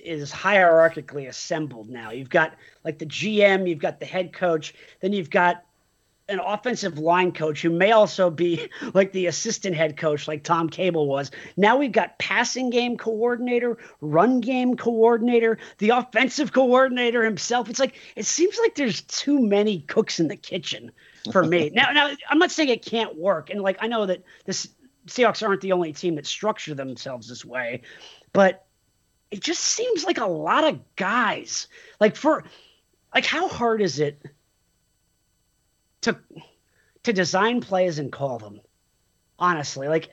is 0.05 0.33
hierarchically 0.33 1.29
assembled 1.29 1.89
now. 1.89 2.11
You've 2.11 2.31
got 2.31 2.55
like 2.85 2.99
the 2.99 3.07
GM, 3.07 3.69
you've 3.69 3.79
got 3.79 4.01
the 4.01 4.07
head 4.07 4.33
coach, 4.33 4.75
then 5.01 5.13
you've 5.13 5.31
got 5.31 5.65
an 6.31 6.39
offensive 6.39 6.99
line 6.99 7.33
coach 7.33 7.61
who 7.61 7.71
may 7.71 7.91
also 7.93 8.31
be 8.31 8.69
like 8.95 9.13
the 9.13 9.27
assistant 9.27 9.75
head 9.75 9.97
coach, 9.97 10.29
like 10.29 10.45
Tom 10.45 10.69
Cable 10.69 11.07
was. 11.07 11.31
Now 11.57 11.77
we've 11.77 11.93
got 11.93 12.19
passing 12.19 12.71
game 12.71 12.97
coordinator, 12.97 13.77
run 14.01 14.41
game 14.41 14.77
coordinator, 14.77 15.59
the 15.79 15.91
offensive 15.91 16.53
coordinator 16.53 17.25
himself. 17.25 17.69
It's 17.69 17.81
like 17.81 17.97
it 18.17 18.27
seems 18.27 18.59
like 18.59 18.77
there's 18.77 19.03
too 19.03 19.41
many 19.41 19.81
cooks 19.81 20.21
in 20.21 20.29
the 20.29 20.37
kitchen 20.37 20.93
for 21.33 21.45
me. 21.45 21.71
now, 21.75 21.91
now 21.93 22.15
I'm 22.29 22.39
not 22.39 22.53
saying 22.53 22.69
it 22.69 22.85
can't 22.85 23.17
work, 23.17 23.51
and 23.51 23.61
like 23.61 23.79
I 23.81 23.89
know 23.89 24.07
that 24.07 24.23
the 24.45 24.53
Seahawks 25.07 25.47
aren't 25.47 25.61
the 25.61 25.73
only 25.73 25.93
team 25.93 26.15
that 26.15 26.27
structure 26.27 26.75
themselves 26.75 27.29
this 27.29 27.45
way, 27.45 27.83
but 28.33 28.67
it 29.31 29.41
just 29.41 29.61
seems 29.61 30.05
like 30.05 30.19
a 30.19 30.27
lot 30.27 30.65
of 30.65 30.81
guys. 30.97 31.69
Like 31.99 32.17
for 32.17 32.45
like 33.15 33.27
how 33.27 33.49
hard 33.49 33.83
is 33.83 34.01
it? 34.01 34.21
to 36.03 36.17
to 37.03 37.13
design 37.13 37.61
plays 37.61 37.99
and 37.99 38.13
call 38.13 38.39
them. 38.39 38.61
Honestly, 39.39 39.89
like, 39.89 40.11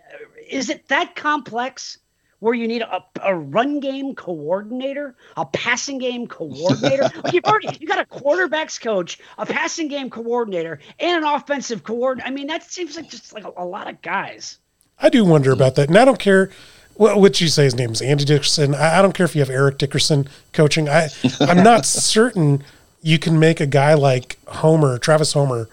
is 0.49 0.69
it 0.69 0.87
that 0.87 1.15
complex? 1.15 1.97
Where 2.39 2.53
you 2.53 2.67
need 2.67 2.83
a, 2.83 3.03
a 3.23 3.33
run 3.33 3.79
game 3.79 4.13
coordinator, 4.13 5.15
a 5.35 5.43
passing 5.47 5.97
game 5.97 6.27
coordinator. 6.27 7.09
like 7.23 7.33
you've 7.33 7.43
already 7.45 7.75
you 7.81 7.87
got 7.87 7.99
a 7.99 8.05
quarterbacks 8.05 8.79
coach, 8.79 9.17
a 9.39 9.45
passing 9.47 9.87
game 9.87 10.11
coordinator, 10.11 10.79
and 10.99 11.17
an 11.17 11.23
offensive 11.23 11.83
coordinator. 11.83 12.27
I 12.27 12.31
mean, 12.31 12.45
that 12.47 12.61
seems 12.61 12.95
like 12.95 13.09
just 13.09 13.33
like 13.33 13.43
a, 13.43 13.51
a 13.57 13.65
lot 13.65 13.89
of 13.89 14.03
guys. 14.03 14.59
I 14.99 15.09
do 15.09 15.25
wonder 15.25 15.51
about 15.51 15.73
that, 15.75 15.87
and 15.87 15.97
I 15.97 16.05
don't 16.05 16.19
care 16.19 16.51
what 16.97 17.19
would 17.19 17.39
you 17.39 17.47
say 17.47 17.63
his 17.63 17.75
name 17.75 17.91
is 17.91 18.01
Andy 18.01 18.25
Dickerson. 18.25 18.75
I, 18.75 18.99
I, 18.99 19.01
don't 19.01 19.13
care 19.13 19.25
if 19.25 19.35
you 19.35 19.41
have 19.41 19.49
Eric 19.49 19.77
Dickerson 19.77 20.27
coaching. 20.53 20.89
I 20.89 21.09
I'm 21.41 21.63
not 21.63 21.85
certain 21.85 22.63
you 23.01 23.19
can 23.19 23.39
make 23.39 23.59
a 23.59 23.65
guy 23.65 23.93
like 23.93 24.37
Homer, 24.47 24.97
Travis 24.97 25.33
Homer, 25.33 25.69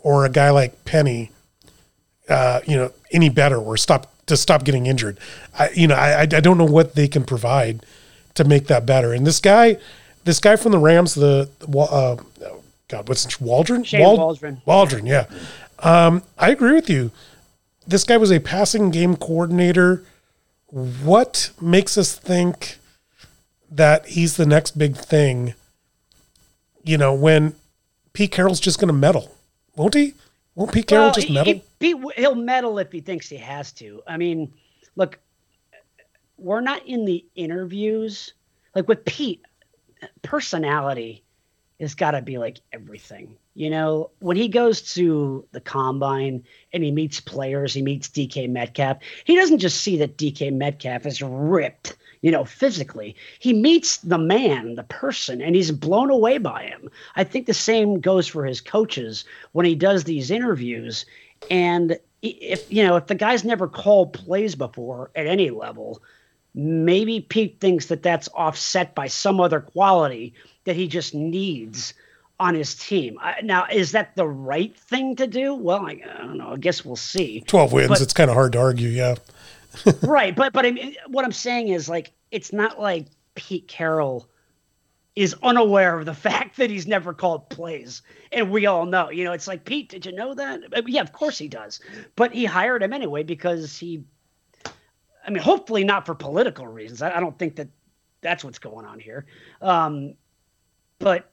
or 0.00 0.24
a 0.24 0.30
guy 0.30 0.50
like 0.50 0.84
Penny, 0.84 1.30
uh, 2.28 2.60
you 2.66 2.76
know, 2.76 2.92
any 3.12 3.28
better 3.28 3.56
or 3.56 3.76
stop 3.76 4.10
to 4.26 4.36
stop 4.36 4.64
getting 4.64 4.86
injured. 4.86 5.18
I, 5.58 5.70
you 5.70 5.86
know, 5.86 5.96
I, 5.96 6.20
I 6.20 6.26
don't 6.26 6.58
know 6.58 6.64
what 6.64 6.94
they 6.94 7.08
can 7.08 7.24
provide 7.24 7.84
to 8.34 8.44
make 8.44 8.68
that 8.68 8.86
better. 8.86 9.12
And 9.12 9.26
this 9.26 9.40
guy, 9.40 9.78
this 10.24 10.38
guy 10.38 10.56
from 10.56 10.72
the 10.72 10.78
Rams, 10.78 11.14
the, 11.14 11.48
uh, 11.76 12.16
God, 12.88 13.08
what's 13.08 13.26
it, 13.26 13.40
Waldron? 13.40 13.84
Shane 13.84 14.00
Wald- 14.00 14.18
Waldron. 14.18 14.62
Waldron, 14.64 15.06
yeah. 15.06 15.26
Um, 15.80 16.22
I 16.38 16.50
agree 16.50 16.72
with 16.72 16.88
you. 16.88 17.10
This 17.86 18.04
guy 18.04 18.16
was 18.16 18.30
a 18.30 18.38
passing 18.38 18.90
game 18.90 19.16
coordinator. 19.16 20.04
What 20.70 21.50
makes 21.60 21.96
us 21.96 22.16
think 22.16 22.78
that 23.70 24.06
he's 24.06 24.36
the 24.36 24.46
next 24.46 24.78
big 24.78 24.96
thing? 24.96 25.54
You 26.84 26.98
know, 26.98 27.14
when 27.14 27.54
Pete 28.12 28.32
Carroll's 28.32 28.60
just 28.60 28.78
going 28.78 28.88
to 28.88 28.94
meddle 28.94 29.34
won't 29.78 29.94
he? 29.94 30.12
Won't 30.56 30.72
Pete 30.72 30.88
Carroll 30.88 31.06
well, 31.06 31.14
just 31.14 31.30
meddle? 31.30 31.62
He, 31.78 31.94
he'll 32.16 32.34
meddle 32.34 32.78
if 32.80 32.90
he 32.90 33.00
thinks 33.00 33.28
he 33.28 33.36
has 33.36 33.72
to. 33.74 34.02
I 34.06 34.16
mean, 34.16 34.52
look, 34.96 35.20
we're 36.36 36.60
not 36.60 36.84
in 36.84 37.04
the 37.04 37.24
interviews. 37.36 38.34
Like 38.74 38.88
with 38.88 39.04
Pete, 39.04 39.40
personality 40.22 41.22
has 41.80 41.94
got 41.94 42.12
to 42.12 42.22
be 42.22 42.38
like 42.38 42.60
everything. 42.72 43.36
You 43.54 43.70
know, 43.70 44.10
when 44.20 44.36
he 44.36 44.48
goes 44.48 44.94
to 44.94 45.44
the 45.52 45.60
combine 45.60 46.44
and 46.72 46.82
he 46.82 46.90
meets 46.90 47.20
players, 47.20 47.74
he 47.74 47.82
meets 47.82 48.08
DK 48.08 48.48
Metcalf. 48.48 48.98
He 49.24 49.36
doesn't 49.36 49.58
just 49.58 49.80
see 49.80 49.96
that 49.98 50.16
DK 50.16 50.52
Metcalf 50.52 51.06
is 51.06 51.22
ripped 51.22 51.96
you 52.20 52.30
know, 52.30 52.44
physically. 52.44 53.14
He 53.38 53.52
meets 53.52 53.98
the 53.98 54.18
man, 54.18 54.74
the 54.74 54.82
person, 54.84 55.40
and 55.40 55.54
he's 55.54 55.70
blown 55.70 56.10
away 56.10 56.38
by 56.38 56.64
him. 56.64 56.90
I 57.16 57.24
think 57.24 57.46
the 57.46 57.54
same 57.54 58.00
goes 58.00 58.26
for 58.26 58.44
his 58.44 58.60
coaches 58.60 59.24
when 59.52 59.66
he 59.66 59.74
does 59.74 60.04
these 60.04 60.30
interviews. 60.30 61.06
And 61.50 61.98
if 62.22 62.70
you 62.72 62.84
know, 62.84 62.96
if 62.96 63.06
the 63.06 63.14
guy's 63.14 63.44
never 63.44 63.68
called 63.68 64.12
plays 64.12 64.54
before 64.54 65.10
at 65.14 65.26
any 65.26 65.50
level, 65.50 66.02
maybe 66.54 67.20
Pete 67.20 67.60
thinks 67.60 67.86
that 67.86 68.02
that's 68.02 68.28
offset 68.34 68.94
by 68.94 69.06
some 69.06 69.40
other 69.40 69.60
quality 69.60 70.34
that 70.68 70.76
he 70.76 70.86
just 70.86 71.14
needs 71.14 71.94
on 72.38 72.54
his 72.54 72.74
team. 72.74 73.18
Now, 73.42 73.66
is 73.72 73.92
that 73.92 74.14
the 74.16 74.28
right 74.28 74.76
thing 74.76 75.16
to 75.16 75.26
do? 75.26 75.54
Well, 75.54 75.86
I, 75.86 76.00
I 76.14 76.18
don't 76.18 76.36
know. 76.36 76.52
I 76.52 76.56
guess 76.56 76.84
we'll 76.84 76.94
see. 76.94 77.40
Twelve 77.46 77.72
wins. 77.72 77.88
But, 77.88 78.02
it's 78.02 78.12
kind 78.12 78.30
of 78.30 78.36
hard 78.36 78.52
to 78.52 78.58
argue. 78.58 78.90
Yeah. 78.90 79.14
right, 80.02 80.36
but 80.36 80.52
but 80.52 80.66
I 80.66 80.70
mean, 80.72 80.94
what 81.06 81.24
I'm 81.24 81.32
saying 81.32 81.68
is 81.68 81.88
like 81.88 82.12
it's 82.30 82.52
not 82.52 82.78
like 82.78 83.06
Pete 83.34 83.66
Carroll 83.66 84.28
is 85.16 85.34
unaware 85.42 85.98
of 85.98 86.04
the 86.04 86.14
fact 86.28 86.58
that 86.58 86.68
he's 86.68 86.86
never 86.86 87.14
called 87.14 87.48
plays, 87.48 88.02
and 88.30 88.50
we 88.50 88.66
all 88.66 88.84
know. 88.84 89.08
You 89.08 89.24
know, 89.24 89.32
it's 89.32 89.48
like 89.48 89.64
Pete. 89.64 89.88
Did 89.88 90.04
you 90.04 90.12
know 90.12 90.34
that? 90.34 90.60
I 90.76 90.82
mean, 90.82 90.94
yeah, 90.94 91.02
of 91.02 91.12
course 91.12 91.38
he 91.38 91.48
does. 91.48 91.80
But 92.14 92.32
he 92.34 92.44
hired 92.44 92.82
him 92.82 92.92
anyway 92.92 93.22
because 93.22 93.78
he. 93.78 94.04
I 95.26 95.30
mean, 95.30 95.42
hopefully 95.42 95.84
not 95.84 96.04
for 96.04 96.14
political 96.14 96.66
reasons. 96.66 97.00
I, 97.00 97.16
I 97.16 97.20
don't 97.20 97.38
think 97.38 97.56
that 97.56 97.68
that's 98.20 98.44
what's 98.44 98.58
going 98.58 98.86
on 98.86 98.98
here. 98.98 99.26
Um, 99.60 100.14
but 100.98 101.30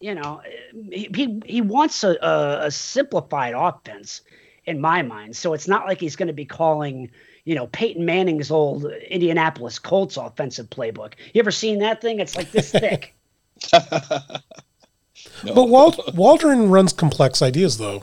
you 0.00 0.14
know, 0.14 0.42
he 0.90 1.40
he 1.46 1.60
wants 1.60 2.02
a, 2.02 2.16
a, 2.20 2.66
a 2.66 2.70
simplified 2.70 3.54
offense 3.56 4.22
in 4.64 4.80
my 4.80 5.02
mind. 5.02 5.36
So 5.36 5.54
it's 5.54 5.68
not 5.68 5.86
like 5.86 6.00
he's 6.00 6.16
going 6.16 6.26
to 6.26 6.32
be 6.32 6.44
calling, 6.44 7.10
you 7.44 7.54
know, 7.54 7.68
Peyton 7.68 8.04
Manning's 8.04 8.50
old 8.50 8.84
Indianapolis 8.84 9.78
Colts 9.78 10.16
offensive 10.16 10.68
playbook. 10.70 11.14
You 11.32 11.40
ever 11.40 11.50
seen 11.50 11.78
that 11.80 12.00
thing? 12.00 12.20
It's 12.20 12.36
like 12.36 12.50
this 12.50 12.70
thick. 12.70 13.14
no. 13.72 13.80
But 15.54 15.68
Walt, 15.68 16.14
Waldron 16.14 16.68
runs 16.68 16.92
complex 16.92 17.42
ideas, 17.42 17.78
though. 17.78 18.02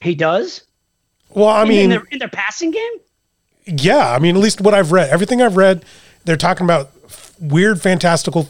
he 0.00 0.14
does. 0.14 0.64
Well, 1.30 1.48
I 1.48 1.64
mean, 1.64 1.84
in 1.84 1.90
their, 1.90 2.02
in 2.10 2.18
their 2.18 2.28
passing 2.28 2.70
game. 2.72 2.92
Yeah, 3.64 4.10
I 4.10 4.18
mean, 4.18 4.36
at 4.36 4.42
least 4.42 4.60
what 4.60 4.74
I've 4.74 4.92
read, 4.92 5.10
everything 5.10 5.40
I've 5.40 5.56
read, 5.56 5.84
they're 6.24 6.36
talking 6.36 6.64
about 6.64 6.90
weird, 7.50 7.80
fantastical 7.80 8.48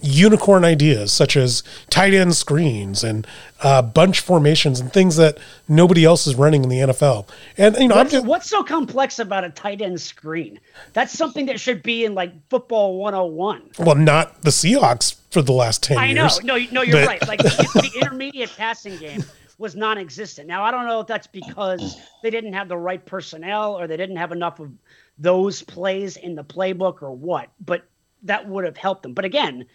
unicorn 0.00 0.64
ideas 0.64 1.12
such 1.12 1.36
as 1.36 1.62
tight 1.90 2.14
end 2.14 2.34
screens 2.36 3.02
and 3.02 3.26
uh, 3.62 3.82
bunch 3.82 4.20
formations 4.20 4.78
and 4.78 4.92
things 4.92 5.16
that 5.16 5.38
nobody 5.68 6.04
else 6.04 6.26
is 6.26 6.34
running 6.36 6.62
in 6.62 6.68
the 6.68 6.78
NFL. 6.78 7.28
And 7.56 7.76
you 7.76 7.88
know, 7.88 7.96
what's, 7.96 8.12
just, 8.12 8.26
what's 8.26 8.48
so 8.48 8.62
complex 8.62 9.18
about 9.18 9.44
a 9.44 9.50
tight 9.50 9.82
end 9.82 10.00
screen? 10.00 10.60
That's 10.92 11.12
something 11.12 11.46
that 11.46 11.58
should 11.58 11.82
be 11.82 12.04
in 12.04 12.14
like 12.14 12.32
football 12.48 12.98
101. 12.98 13.70
Well, 13.78 13.96
not 13.96 14.42
the 14.42 14.50
Seahawks 14.50 15.16
for 15.30 15.42
the 15.42 15.52
last 15.52 15.82
10 15.82 15.98
I 15.98 16.06
years. 16.06 16.38
I 16.40 16.42
know. 16.44 16.56
No, 16.56 16.66
no, 16.70 16.82
you're 16.82 17.00
but... 17.00 17.06
right. 17.06 17.28
Like 17.28 17.40
the 17.40 17.90
intermediate 18.00 18.50
passing 18.56 18.96
game 18.98 19.24
was 19.58 19.74
non-existent. 19.74 20.46
Now, 20.46 20.62
I 20.62 20.70
don't 20.70 20.86
know 20.86 21.00
if 21.00 21.08
that's 21.08 21.26
because 21.26 22.00
they 22.22 22.30
didn't 22.30 22.52
have 22.52 22.68
the 22.68 22.76
right 22.76 23.04
personnel 23.04 23.76
or 23.76 23.88
they 23.88 23.96
didn't 23.96 24.16
have 24.16 24.30
enough 24.30 24.60
of 24.60 24.70
those 25.18 25.62
plays 25.62 26.16
in 26.16 26.36
the 26.36 26.44
playbook 26.44 27.02
or 27.02 27.10
what, 27.10 27.48
but 27.60 27.84
that 28.24 28.48
would 28.48 28.64
have 28.64 28.76
helped 28.76 29.02
them. 29.02 29.14
But 29.14 29.24
again, 29.24 29.66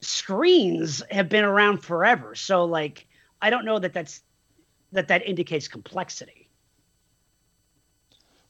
screens 0.00 1.02
have 1.10 1.28
been 1.28 1.44
around 1.44 1.78
forever. 1.78 2.34
So 2.34 2.64
like 2.64 3.06
I 3.40 3.50
don't 3.50 3.64
know 3.64 3.78
that 3.78 3.92
that's 3.92 4.22
that 4.92 5.08
that 5.08 5.26
indicates 5.26 5.68
complexity. 5.68 6.48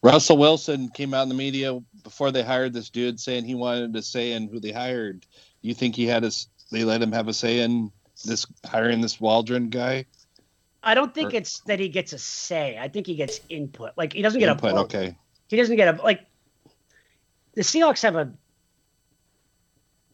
Russell 0.03 0.37
Wilson 0.37 0.91
came 0.91 1.15
out 1.15 1.23
in 1.23 1.31
the 1.31 1.35
media 1.35 1.81
before 2.03 2.31
they 2.31 2.43
hired 2.43 2.75
this 2.75 2.91
dude 2.91 3.19
saying 3.19 3.45
he 3.45 3.55
wanted 3.55 3.95
to 3.95 4.03
say 4.03 4.33
in 4.33 4.49
who 4.49 4.61
they 4.61 4.71
hired. 4.71 5.25
You 5.63 5.73
think 5.73 5.97
he 5.97 6.07
had 6.07 6.25
a 6.25 6.31
they 6.71 6.85
let 6.85 7.01
him 7.01 7.13
have 7.13 7.29
a 7.29 7.33
say 7.33 7.61
in 7.61 7.91
this 8.25 8.47
hiring 8.67 9.01
this 9.01 9.21
Waldron 9.21 9.71
guy? 9.71 10.05
I 10.83 10.95
don't 10.95 11.15
think 11.15 11.33
or, 11.33 11.37
it's 11.39 11.61
that 11.61 11.81
he 11.81 11.89
gets 11.89 12.13
a 12.13 12.19
say. 12.19 12.79
I 12.79 12.89
think 12.89 13.07
he 13.07 13.15
gets 13.15 13.41
input. 13.49 13.93
Like 13.97 14.13
he 14.13 14.21
doesn't 14.21 14.39
get 14.39 14.51
input, 14.51 14.73
a 14.73 14.75
vote. 14.75 14.81
Okay. 14.83 15.17
He 15.49 15.57
doesn't 15.57 15.77
get 15.77 15.99
a 15.99 16.03
like 16.03 16.27
the 17.55 17.63
Seahawks 17.63 18.03
have 18.03 18.17
a 18.17 18.31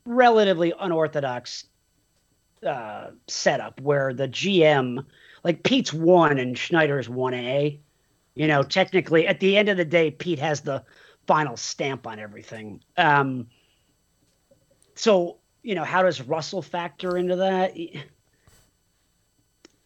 relatively 0.05 0.72
unorthodox 0.78 1.64
uh, 2.66 3.11
setup 3.26 3.80
where 3.80 4.12
the 4.12 4.28
GM, 4.28 5.05
like 5.44 5.62
Pete's 5.62 5.92
one 5.92 6.38
and 6.38 6.57
Schneider's 6.57 7.09
one 7.09 7.34
A. 7.34 7.80
You 8.34 8.46
know, 8.46 8.62
technically, 8.62 9.26
at 9.26 9.40
the 9.40 9.57
end 9.57 9.68
of 9.68 9.76
the 9.76 9.84
day, 9.84 10.11
Pete 10.11 10.38
has 10.38 10.61
the 10.61 10.84
final 11.26 11.57
stamp 11.57 12.07
on 12.07 12.18
everything. 12.18 12.80
Um, 12.96 13.48
so, 14.94 15.38
you 15.62 15.74
know, 15.74 15.84
how 15.84 16.03
does 16.03 16.22
Russell 16.22 16.62
factor 16.62 17.16
into 17.16 17.36
that? 17.36 17.74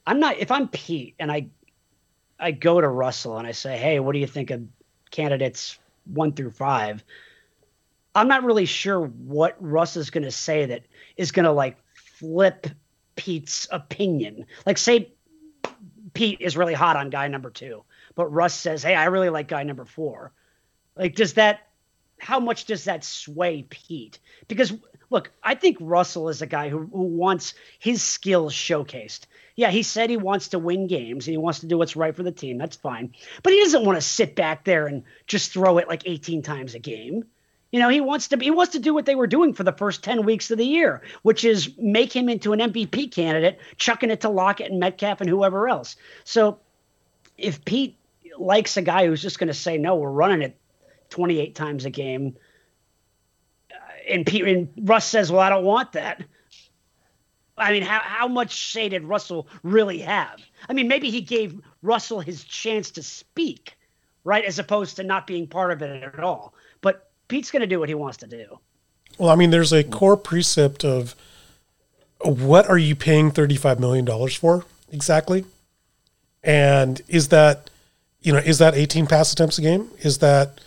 I'm 0.07 0.21
not. 0.21 0.39
If 0.39 0.51
I'm 0.51 0.69
Pete 0.69 1.15
and 1.19 1.33
I, 1.33 1.49
I 2.39 2.51
go 2.51 2.81
to 2.81 2.89
Russell 2.89 3.39
and 3.39 3.47
I 3.47 3.53
say, 3.53 3.79
"Hey, 3.79 4.01
what 4.01 4.13
do 4.13 4.19
you 4.19 4.27
think 4.27 4.51
of 4.51 4.63
candidates 5.11 5.79
one 6.05 6.33
through 6.33 6.51
five? 6.51 7.03
I'm 8.15 8.29
not 8.29 8.45
really 8.45 8.67
sure 8.67 9.01
what 9.01 9.57
Russ 9.61 9.97
is 9.97 10.11
going 10.11 10.25
to 10.25 10.31
say 10.31 10.67
that 10.67 10.83
is 11.17 11.33
going 11.33 11.45
to 11.45 11.53
like 11.53 11.77
flip 11.95 12.67
Pete's 13.17 13.69
opinion. 13.71 14.47
Like, 14.65 14.79
say 14.79 15.13
Pete 16.13 16.41
is 16.41 16.57
really 16.57 16.75
hot 16.75 16.97
on 16.97 17.11
guy 17.11 17.29
number 17.29 17.51
two, 17.51 17.85
but 18.15 18.27
Russ 18.27 18.55
says, 18.55 18.83
Hey, 18.83 18.95
I 18.95 19.07
really 19.07 19.31
like 19.31 19.49
guy 19.49 19.65
number 19.65 19.85
four. 19.85 20.33
Like, 20.97 21.17
does 21.17 21.35
that, 21.35 21.67
how 22.19 22.39
much 22.39 22.67
does 22.67 22.85
that 22.85 23.05
sway 23.05 23.67
Pete? 23.69 24.21
Because 24.47 24.73
look, 25.11 25.31
I 25.43 25.55
think 25.55 25.77
Russell 25.81 26.29
is 26.29 26.43
a 26.43 26.47
guy 26.47 26.69
who, 26.69 26.79
who 26.93 27.03
wants 27.03 27.55
his 27.79 28.03
skills 28.03 28.53
showcased. 28.53 29.27
Yeah, 29.57 29.71
he 29.71 29.83
said 29.83 30.11
he 30.11 30.17
wants 30.17 30.49
to 30.49 30.59
win 30.59 30.87
games 30.87 31.27
and 31.27 31.33
he 31.33 31.39
wants 31.39 31.61
to 31.61 31.67
do 31.67 31.79
what's 31.79 31.97
right 31.97 32.15
for 32.15 32.23
the 32.23 32.33
team. 32.33 32.59
That's 32.59 32.77
fine. 32.77 33.15
But 33.43 33.53
he 33.53 33.61
doesn't 33.61 33.85
want 33.85 33.97
to 33.97 34.03
sit 34.03 34.35
back 34.35 34.65
there 34.65 34.87
and 34.87 35.05
just 35.27 35.53
throw 35.53 35.79
it 35.79 35.89
like 35.89 36.03
18 36.07 36.43
times 36.43 36.75
a 36.75 36.81
game. 36.81 37.25
You 37.75 37.81
know, 37.81 37.89
he 37.89 38.01
wants 38.01 38.29
to 38.29 38.37
be, 38.37 38.45
he 38.45 38.51
wants 38.53 38.71
to 38.75 38.79
do 38.79 38.95
what 38.95 39.05
they 39.05 39.17
were 39.17 39.27
doing 39.27 39.53
for 39.53 39.65
the 39.65 39.73
first 39.73 40.05
10 40.05 40.25
weeks 40.25 40.49
of 40.53 40.59
the 40.59 40.65
year, 40.65 41.03
which 41.23 41.43
is 41.45 41.77
make 41.77 42.15
him 42.15 42.29
into 42.29 42.53
an 42.53 42.61
MVP 42.61 43.11
candidate, 43.11 43.59
chucking 43.79 44.11
it 44.11 44.21
to 44.21 44.29
Lockett 44.29 44.71
and 44.71 44.79
Metcalf 44.79 45.21
and 45.21 45.29
whoever 45.29 45.69
else. 45.69 45.97
So 46.23 46.61
if 47.37 47.65
Pete 47.65 47.99
likes 48.39 48.77
a 48.77 48.83
guy 48.83 49.09
who's 49.09 49.21
just 49.21 49.41
going 49.41 49.49
to 49.49 49.55
say, 49.55 49.77
no, 49.77 49.97
we're 49.97 50.13
running 50.13 50.43
it 50.43 50.57
28 51.11 51.57
times 51.57 51.85
a 51.85 51.91
game, 51.91 52.37
uh, 53.73 53.75
and 54.09 54.25
Pete 54.25 54.47
and 54.47 54.69
Russ 54.89 55.07
says, 55.07 55.33
well, 55.33 55.41
I 55.41 55.49
don't 55.49 55.65
want 55.65 55.95
that. 55.95 56.23
I 57.59 57.73
mean, 57.73 57.83
how, 57.83 57.99
how 58.05 58.29
much 58.29 58.71
say 58.71 58.89
did 58.89 59.03
Russell 59.03 59.49
really 59.65 59.99
have? 59.99 60.41
I 60.69 60.75
mean, 60.75 60.87
maybe 60.87 61.11
he 61.11 61.23
gave 61.23 61.61
Russell 61.83 62.21
his 62.21 62.45
chance 62.45 62.93
to 62.93 63.03
speak, 63.03 63.77
right, 64.23 64.45
as 64.45 64.61
opposed 64.61 64.95
to 64.95 65.03
not 65.03 65.27
being 65.27 65.49
part 65.49 65.73
of 65.73 65.83
it 65.83 66.05
at 66.05 66.21
all. 66.21 66.55
Pete's 67.29 67.51
going 67.51 67.61
to 67.61 67.67
do 67.67 67.81
what 67.81 67.89
he 67.89 67.95
wants 67.95 68.19
to 68.19 68.27
do. 68.27 68.59
Well, 69.19 69.31
I 69.31 69.37
mean, 69.37 69.51
there's 69.51 69.73
a 69.73 69.85
core 69.85 70.17
precept 70.17 70.85
of 70.85 71.15
what 72.21 72.69
are 72.69 72.79
you 72.79 72.97
paying 72.97 73.31
$35 73.31 73.79
million 73.79 74.07
for 74.31 74.65
exactly? 74.91 75.45
And 76.43 77.01
is 77.09 77.29
that, 77.29 77.71
you 78.23 78.33
know, 78.33 78.39
is 78.39 78.59
that 78.59 78.75
18 78.75 79.07
pass 79.07 79.33
attempts 79.33 79.59
a 79.59 79.63
game? 79.63 79.91
Is 80.03 80.19
that 80.19 80.61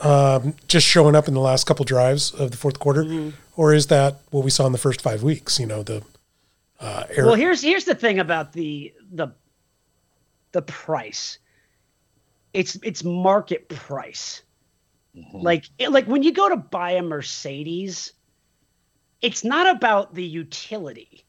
um, 0.00 0.54
just 0.66 0.86
showing 0.86 1.14
up 1.14 1.28
in 1.28 1.34
the 1.34 1.40
last 1.40 1.66
couple 1.66 1.84
drives 1.84 2.32
of 2.32 2.50
the 2.50 2.56
fourth 2.56 2.78
quarter? 2.78 3.04
Mm-hmm. 3.04 3.30
Or 3.56 3.74
is 3.74 3.88
that 3.88 4.16
what 4.30 4.44
we 4.44 4.50
saw 4.50 4.66
in 4.66 4.72
the 4.72 4.78
first 4.78 5.00
five 5.00 5.22
weeks? 5.22 5.58
You 5.58 5.66
know, 5.66 5.82
the, 5.82 6.02
uh, 6.80 7.04
well, 7.16 7.34
here's, 7.34 7.62
here's 7.62 7.84
the 7.84 7.94
thing 7.94 8.18
about 8.18 8.52
the, 8.52 8.92
the, 9.12 9.32
the 10.52 10.62
price. 10.62 11.38
It's, 12.52 12.78
it's 12.82 13.04
market 13.04 13.68
price 13.68 14.42
Mm-hmm. 15.18 15.38
Like 15.38 15.64
like 15.88 16.06
when 16.06 16.22
you 16.22 16.32
go 16.32 16.48
to 16.48 16.56
buy 16.56 16.92
a 16.92 17.02
Mercedes, 17.02 18.12
it's 19.20 19.44
not 19.44 19.68
about 19.68 20.14
the 20.14 20.24
utility, 20.24 21.24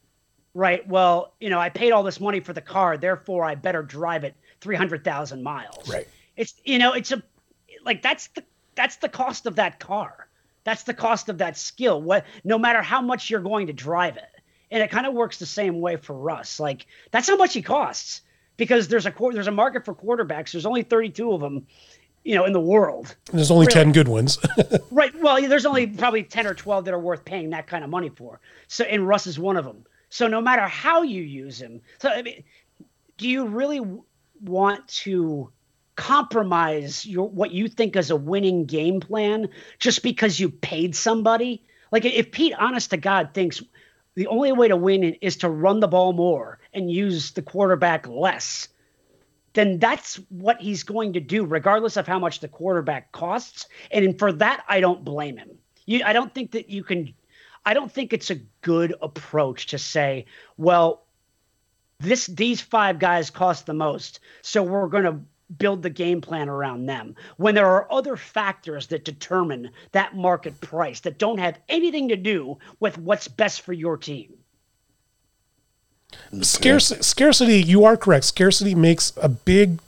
right? 0.54 0.88
Well, 0.88 1.34
you 1.40 1.50
know, 1.50 1.60
I 1.60 1.70
paid 1.70 1.92
all 1.92 2.04
this 2.04 2.20
money 2.20 2.40
for 2.40 2.54
the 2.54 2.62
car, 2.62 2.98
therefore 2.98 3.46
I 3.46 3.56
better 3.56 3.84
drive 3.84 4.24
it 4.24 4.36
300,000 4.62 5.44
miles. 5.44 5.88
Right. 5.88 6.08
It's 6.36 6.54
you 6.64 6.78
know, 6.78 6.94
it's 6.94 7.12
a 7.12 7.22
like 7.84 8.02
that's 8.02 8.28
the 8.28 8.44
that's 8.76 8.98
the 8.98 9.10
cost 9.10 9.46
of 9.46 9.56
that 9.56 9.80
car. 9.80 10.28
That's 10.64 10.84
the 10.84 10.94
cost 10.94 11.30
of 11.30 11.40
that 11.40 11.58
skill. 11.58 12.02
What 12.02 12.26
no 12.44 12.58
matter 12.58 12.82
how 12.82 13.02
much 13.02 13.30
you're 13.30 13.42
going 13.42 13.68
to 13.68 13.74
drive 13.74 14.18
it. 14.18 14.30
And 14.72 14.84
it 14.84 14.92
kind 14.92 15.08
of 15.08 15.16
works 15.16 15.40
the 15.40 15.48
same 15.48 15.82
way 15.82 15.96
for 15.96 16.14
Russ. 16.14 16.60
Like 16.60 16.86
that's 17.12 17.28
how 17.28 17.38
much 17.38 17.54
he 17.54 17.62
costs 17.64 18.22
because 18.60 18.88
there's 18.88 19.08
a 19.08 19.14
there's 19.34 19.48
a 19.48 19.52
market 19.52 19.86
for 19.86 19.96
quarterbacks. 19.96 20.52
There's 20.52 20.68
only 20.68 20.84
32 20.84 21.32
of 21.32 21.42
them, 21.42 21.66
you 22.24 22.36
know, 22.36 22.46
in 22.46 22.54
the 22.54 22.60
world. 22.60 23.16
There's 23.32 23.52
only 23.52 23.66
really. 23.68 23.74
10 23.86 23.92
good 23.92 24.08
ones. 24.08 24.38
right. 24.92 25.14
Well, 25.22 25.42
there's 25.48 25.66
only 25.66 25.88
probably 25.88 26.24
10 26.24 26.48
or 26.48 26.54
12 26.54 26.86
that 26.86 26.94
are 26.94 27.00
worth 27.00 27.26
paying 27.26 27.50
that 27.52 27.68
kind 27.68 27.84
of 27.84 27.90
money 27.90 28.10
for. 28.10 28.40
So, 28.68 28.84
and 28.84 29.08
Russ 29.08 29.28
is 29.28 29.40
one 29.40 29.58
of 29.58 29.66
them. 29.66 29.86
So, 30.10 30.28
no 30.28 30.42
matter 30.42 30.64
how 30.64 31.04
you 31.04 31.22
use 31.22 31.62
him, 31.62 31.82
so 32.00 32.10
I 32.10 32.22
mean, 32.22 32.44
do 33.18 33.28
you 33.28 33.48
really 33.48 33.82
want 34.42 34.88
to 34.88 35.52
compromise 36.00 37.06
your 37.06 37.28
what 37.28 37.52
you 37.52 37.68
think 37.68 37.98
is 37.98 38.10
a 38.10 38.16
winning 38.16 38.64
game 38.64 39.02
plan 39.02 39.50
just 39.80 40.02
because 40.02 40.40
you 40.40 40.50
paid 40.50 40.96
somebody. 40.96 41.62
Like 41.92 42.06
if 42.06 42.32
Pete, 42.32 42.54
honest 42.58 42.92
to 42.92 42.98
God, 42.98 43.32
thinks 43.34 43.62
the 44.16 44.28
only 44.28 44.54
way 44.54 44.70
to 44.70 44.78
win 44.78 45.04
is 45.04 45.36
to 45.38 45.50
run 45.50 45.82
the 45.82 45.90
ball 45.90 46.14
more 46.14 46.58
and 46.74 46.90
use 46.90 47.32
the 47.32 47.42
quarterback 47.42 48.08
less, 48.08 48.70
then 49.54 49.80
that's 49.80 50.16
what 50.30 50.62
he's 50.62 50.84
going 50.84 51.14
to 51.14 51.20
do, 51.20 51.45
regardless 51.45 51.97
of 51.97 52.08
how 52.08 52.20
much 52.20 52.39
the 52.39 52.47
quarterback 52.47 53.12
costs. 53.12 53.68
And 53.91 54.18
for 54.18 54.32
that, 54.34 54.64
I 54.68 54.80
don't 54.80 55.04
blame 55.04 55.38
him. 55.38 55.50
You, 55.86 56.04
I 56.06 56.14
don't 56.14 56.34
think 56.34 56.52
that 56.52 56.70
you 56.70 56.84
can. 56.84 57.14
I 57.66 57.74
don't 57.74 57.91
think 57.91 58.14
it's 58.14 58.30
a 58.30 58.39
good 58.62 58.93
approach 59.02 59.68
to 59.68 59.78
say, 59.78 60.26
well, 60.58 61.04
this 62.00 62.28
these 62.28 62.62
five 62.62 63.00
guys 63.00 63.30
cost 63.30 63.66
the 63.66 63.74
most, 63.74 64.20
so 64.41 64.64
we're 64.64 64.88
going 64.88 65.04
to 65.04 65.20
build 65.58 65.82
the 65.82 65.89
game 65.89 66.22
plan 66.22 66.47
around 66.47 66.86
them 66.86 67.16
when 67.38 67.56
there 67.56 67.68
are 67.68 67.91
other 67.91 68.16
factors 68.16 68.88
that 68.88 69.04
determine 69.04 69.72
that 69.91 70.16
market 70.16 70.60
price 70.62 71.00
that 71.02 71.18
don't 71.18 71.39
have 71.39 71.60
anything 71.68 72.08
to 72.10 72.16
do 72.16 72.58
with 72.80 72.97
what's 73.00 73.28
best 73.28 73.62
for 73.62 73.74
your 73.74 73.97
team. 73.97 74.39
Scarcity, 76.41 77.01
scarcity, 77.01 77.62
you 77.62 77.86
are 77.86 77.97
correct. 77.97 78.26
Scarcity 78.26 78.76
makes 78.76 79.14
a 79.22 79.30
big, 79.30 79.80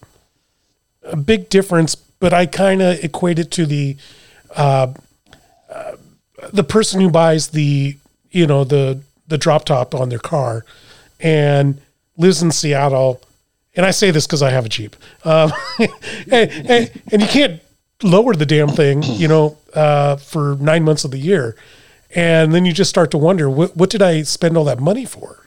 a 1.04 1.16
big 1.16 1.50
difference, 1.50 1.96
but 1.96 2.34
I 2.34 2.46
kind 2.46 2.82
of 2.82 3.04
equate 3.04 3.40
it 3.40 3.52
to 3.52 3.66
the, 3.66 3.98
uh, 4.56 4.94
uh, 5.72 5.92
the 6.52 6.64
person 6.64 7.00
who 7.00 7.10
buys 7.10 7.50
the, 7.50 7.96
you 8.32 8.48
know, 8.48 8.64
the 8.64 9.02
the 9.28 9.38
drop 9.38 9.64
top 9.64 9.96
on 9.96 10.10
their 10.10 10.20
car, 10.20 10.66
and 11.20 11.80
lives 12.18 12.42
in 12.42 12.52
Seattle 12.52 13.22
and 13.76 13.86
I 13.86 13.92
say 13.92 14.12
this 14.12 14.28
because 14.28 14.42
I 14.42 14.50
have 14.50 14.66
a 14.66 14.70
Jeep, 14.70 14.96
um, 15.24 15.52
and, 15.80 16.52
and, 16.70 17.02
and, 17.12 17.22
you 17.22 17.28
can't 17.28 17.62
lower 18.04 18.36
the 18.36 18.46
damn 18.46 18.68
thing, 18.68 19.02
you 19.04 19.28
know, 19.28 19.58
uh, 19.74 20.18
for 20.18 20.58
nine 20.60 20.84
months 20.84 21.06
of 21.06 21.12
the 21.12 21.18
year, 21.18 21.56
and 22.14 22.54
then 22.54 22.66
you 22.66 22.74
just 22.74 22.90
start 22.90 23.12
to 23.12 23.18
wonder 23.18 23.50
what 23.50 23.76
what 23.78 23.90
did 23.90 24.02
I 24.02 24.24
spend 24.24 24.58
all 24.58 24.66
that 24.66 24.80
money 24.80 25.06
for? 25.06 25.41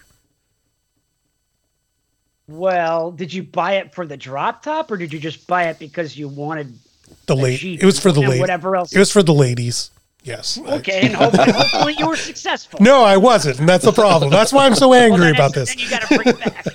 Well, 2.46 3.10
did 3.10 3.32
you 3.32 3.42
buy 3.42 3.74
it 3.74 3.94
for 3.94 4.06
the 4.06 4.16
drop 4.16 4.62
top, 4.62 4.90
or 4.90 4.96
did 4.96 5.12
you 5.12 5.18
just 5.18 5.46
buy 5.46 5.64
it 5.64 5.78
because 5.78 6.16
you 6.16 6.28
wanted 6.28 6.78
the 7.26 7.36
lady? 7.36 7.74
It 7.74 7.84
was 7.84 7.98
for 7.98 8.12
the 8.12 8.20
lady. 8.20 8.40
Whatever 8.40 8.76
else. 8.76 8.92
It 8.92 8.98
was 8.98 9.10
for 9.10 9.22
the 9.22 9.32
ladies. 9.34 9.90
Yes. 10.24 10.58
Okay, 10.58 11.02
and 11.02 11.14
hopefully, 11.14 11.52
hopefully, 11.52 11.94
you 11.98 12.06
were 12.06 12.16
successful. 12.16 12.80
No, 12.82 13.02
I 13.02 13.18
wasn't, 13.18 13.60
and 13.60 13.68
that's 13.68 13.84
the 13.84 13.92
problem. 13.92 14.30
That's 14.30 14.52
why 14.52 14.66
I'm 14.66 14.74
so 14.74 14.94
angry 14.94 15.20
well, 15.20 15.34
about 15.34 15.54
this. 15.54 15.68
Then 15.68 15.78
you 15.78 15.90
got 15.90 16.02
to 16.02 16.16
bring 16.16 16.28
it 16.28 16.38
back. 16.38 16.66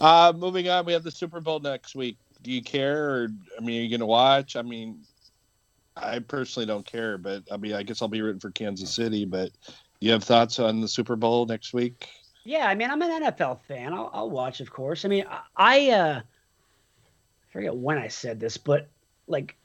uh, 0.00 0.32
moving 0.36 0.68
on, 0.68 0.86
we 0.86 0.92
have 0.92 1.02
the 1.02 1.10
Super 1.10 1.40
Bowl 1.40 1.58
next 1.58 1.96
week. 1.96 2.16
Do 2.42 2.52
you 2.52 2.62
care, 2.62 3.10
or 3.10 3.28
I 3.58 3.60
mean, 3.60 3.80
are 3.80 3.82
you 3.82 3.90
going 3.90 4.00
to 4.00 4.06
watch? 4.06 4.54
I 4.54 4.62
mean, 4.62 5.00
I 5.96 6.20
personally 6.20 6.66
don't 6.66 6.86
care, 6.86 7.18
but 7.18 7.42
I 7.50 7.56
mean, 7.56 7.74
I 7.74 7.82
guess 7.82 8.00
I'll 8.00 8.08
be 8.08 8.22
rooting 8.22 8.40
for 8.40 8.52
Kansas 8.52 8.94
City. 8.94 9.24
But 9.24 9.50
you 9.98 10.12
have 10.12 10.22
thoughts 10.22 10.60
on 10.60 10.80
the 10.80 10.88
Super 10.88 11.16
Bowl 11.16 11.46
next 11.46 11.72
week? 11.74 12.08
Yeah, 12.46 12.66
I 12.68 12.74
mean, 12.74 12.90
I'm 12.90 13.02
an 13.02 13.24
NFL 13.24 13.60
fan. 13.62 13.92
I'll, 13.92 14.10
I'll 14.12 14.30
watch, 14.30 14.60
of 14.60 14.70
course. 14.70 15.04
I 15.04 15.08
mean, 15.08 15.24
I 15.56 15.90
uh, 15.90 16.20
forget 17.48 17.74
when 17.74 17.98
I 17.98 18.08
said 18.08 18.40
this, 18.40 18.56
but 18.56 18.88
like 19.26 19.56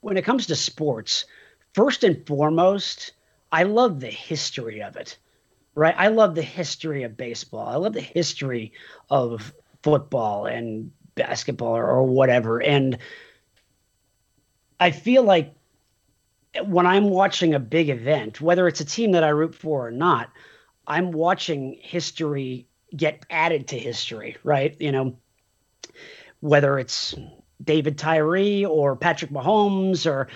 when 0.00 0.16
it 0.16 0.24
comes 0.24 0.46
to 0.46 0.56
sports, 0.56 1.24
first 1.72 2.04
and 2.04 2.26
foremost, 2.26 3.12
I 3.50 3.64
love 3.64 4.00
the 4.00 4.10
history 4.10 4.82
of 4.82 4.96
it 4.96 5.18
right? 5.74 5.94
I 5.96 6.08
love 6.08 6.34
the 6.34 6.42
history 6.42 7.02
of 7.02 7.16
baseball. 7.16 7.66
I 7.66 7.76
love 7.76 7.92
the 7.92 8.00
history 8.00 8.72
of 9.10 9.52
football 9.82 10.46
and 10.46 10.90
basketball 11.14 11.76
or, 11.76 11.86
or 11.86 12.02
whatever. 12.04 12.62
And 12.62 12.98
I 14.78 14.90
feel 14.90 15.22
like 15.22 15.54
when 16.64 16.86
I'm 16.86 17.10
watching 17.10 17.54
a 17.54 17.58
big 17.58 17.88
event, 17.88 18.40
whether 18.40 18.68
it's 18.68 18.80
a 18.80 18.84
team 18.84 19.12
that 19.12 19.24
I 19.24 19.30
root 19.30 19.54
for 19.54 19.88
or 19.88 19.90
not, 19.90 20.30
I'm 20.86 21.12
watching 21.12 21.78
history 21.80 22.66
get 22.94 23.24
added 23.30 23.68
to 23.68 23.78
history, 23.78 24.36
right? 24.44 24.76
You 24.80 24.92
know, 24.92 25.16
whether 26.40 26.78
it's 26.78 27.14
David 27.62 27.98
Tyree 27.98 28.64
or 28.64 28.96
Patrick 28.96 29.30
Mahomes 29.30 30.10
or, 30.10 30.28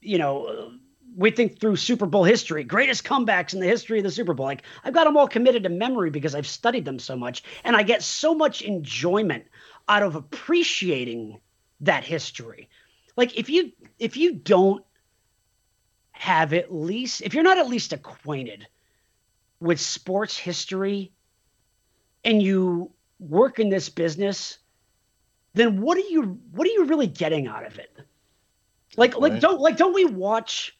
you 0.00 0.18
know, 0.18 0.72
we 1.16 1.30
think 1.30 1.60
through 1.60 1.76
Super 1.76 2.06
Bowl 2.06 2.24
history, 2.24 2.64
greatest 2.64 3.04
comebacks 3.04 3.52
in 3.52 3.60
the 3.60 3.66
history 3.66 3.98
of 3.98 4.04
the 4.04 4.10
Super 4.10 4.34
Bowl. 4.34 4.46
Like 4.46 4.62
I've 4.84 4.94
got 4.94 5.04
them 5.04 5.16
all 5.16 5.28
committed 5.28 5.64
to 5.64 5.68
memory 5.68 6.10
because 6.10 6.34
I've 6.34 6.46
studied 6.46 6.84
them 6.84 6.98
so 6.98 7.16
much, 7.16 7.42
and 7.64 7.76
I 7.76 7.82
get 7.82 8.02
so 8.02 8.34
much 8.34 8.62
enjoyment 8.62 9.44
out 9.88 10.02
of 10.02 10.14
appreciating 10.14 11.40
that 11.80 12.04
history. 12.04 12.70
Like 13.16 13.38
if 13.38 13.50
you 13.50 13.72
if 13.98 14.16
you 14.16 14.34
don't 14.34 14.84
have 16.12 16.52
at 16.52 16.72
least 16.72 17.20
if 17.22 17.34
you're 17.34 17.42
not 17.42 17.58
at 17.58 17.68
least 17.68 17.92
acquainted 17.92 18.66
with 19.62 19.80
sports 19.80 20.36
history 20.36 21.12
and 22.24 22.42
you 22.42 22.90
work 23.18 23.58
in 23.58 23.68
this 23.68 23.88
business, 23.88 24.58
then 25.54 25.80
what 25.80 25.96
are 25.96 26.08
you 26.08 26.40
what 26.50 26.66
are 26.66 26.70
you 26.70 26.84
really 26.84 27.06
getting 27.06 27.46
out 27.46 27.66
of 27.66 27.78
it? 27.78 27.96
Like 28.96 29.12
right. 29.14 29.32
like 29.32 29.40
don't 29.40 29.60
like 29.60 29.76
don't 29.76 29.94
we 29.94 30.04
watch 30.04 30.76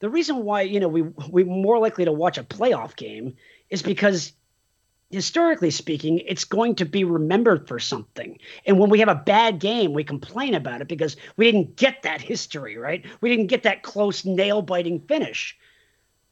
the 0.00 0.10
reason 0.10 0.44
why 0.44 0.62
you 0.62 0.80
know 0.80 0.88
we 0.88 1.02
we're 1.02 1.46
more 1.46 1.78
likely 1.78 2.04
to 2.04 2.12
watch 2.12 2.38
a 2.38 2.44
playoff 2.44 2.96
game 2.96 3.36
is 3.68 3.82
because 3.82 4.32
historically 5.10 5.70
speaking 5.70 6.18
it's 6.18 6.44
going 6.44 6.74
to 6.76 6.84
be 6.84 7.04
remembered 7.04 7.66
for 7.66 7.78
something 7.78 8.38
and 8.64 8.78
when 8.78 8.90
we 8.90 9.00
have 9.00 9.08
a 9.08 9.14
bad 9.14 9.58
game 9.58 9.92
we 9.92 10.04
complain 10.04 10.54
about 10.54 10.80
it 10.80 10.88
because 10.88 11.16
we 11.36 11.50
didn't 11.50 11.74
get 11.76 12.02
that 12.02 12.20
history 12.20 12.76
right 12.76 13.04
we 13.20 13.28
didn't 13.28 13.48
get 13.48 13.64
that 13.64 13.82
close 13.82 14.24
nail 14.24 14.62
biting 14.62 15.00
finish 15.00 15.58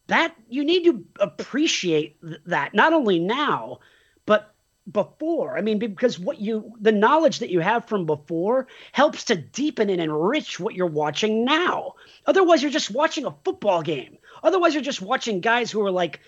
that 0.08 0.34
you 0.48 0.64
need 0.64 0.84
to 0.84 1.04
appreciate 1.20 2.16
that 2.46 2.74
not 2.74 2.92
only 2.92 3.18
now 3.18 3.78
but 4.26 4.54
before. 4.92 5.56
I 5.56 5.60
mean, 5.60 5.78
because 5.78 6.18
what 6.18 6.40
you, 6.40 6.72
the 6.80 6.92
knowledge 6.92 7.40
that 7.40 7.50
you 7.50 7.60
have 7.60 7.86
from 7.86 8.06
before 8.06 8.66
helps 8.92 9.24
to 9.24 9.36
deepen 9.36 9.90
and 9.90 10.00
enrich 10.00 10.58
what 10.58 10.74
you're 10.74 10.86
watching 10.86 11.44
now. 11.44 11.94
Otherwise, 12.26 12.62
you're 12.62 12.70
just 12.70 12.90
watching 12.90 13.26
a 13.26 13.34
football 13.44 13.82
game. 13.82 14.18
Otherwise, 14.42 14.74
you're 14.74 14.82
just 14.82 15.02
watching 15.02 15.40
guys 15.40 15.70
who 15.70 15.84
are 15.84 15.90
like 15.90 16.20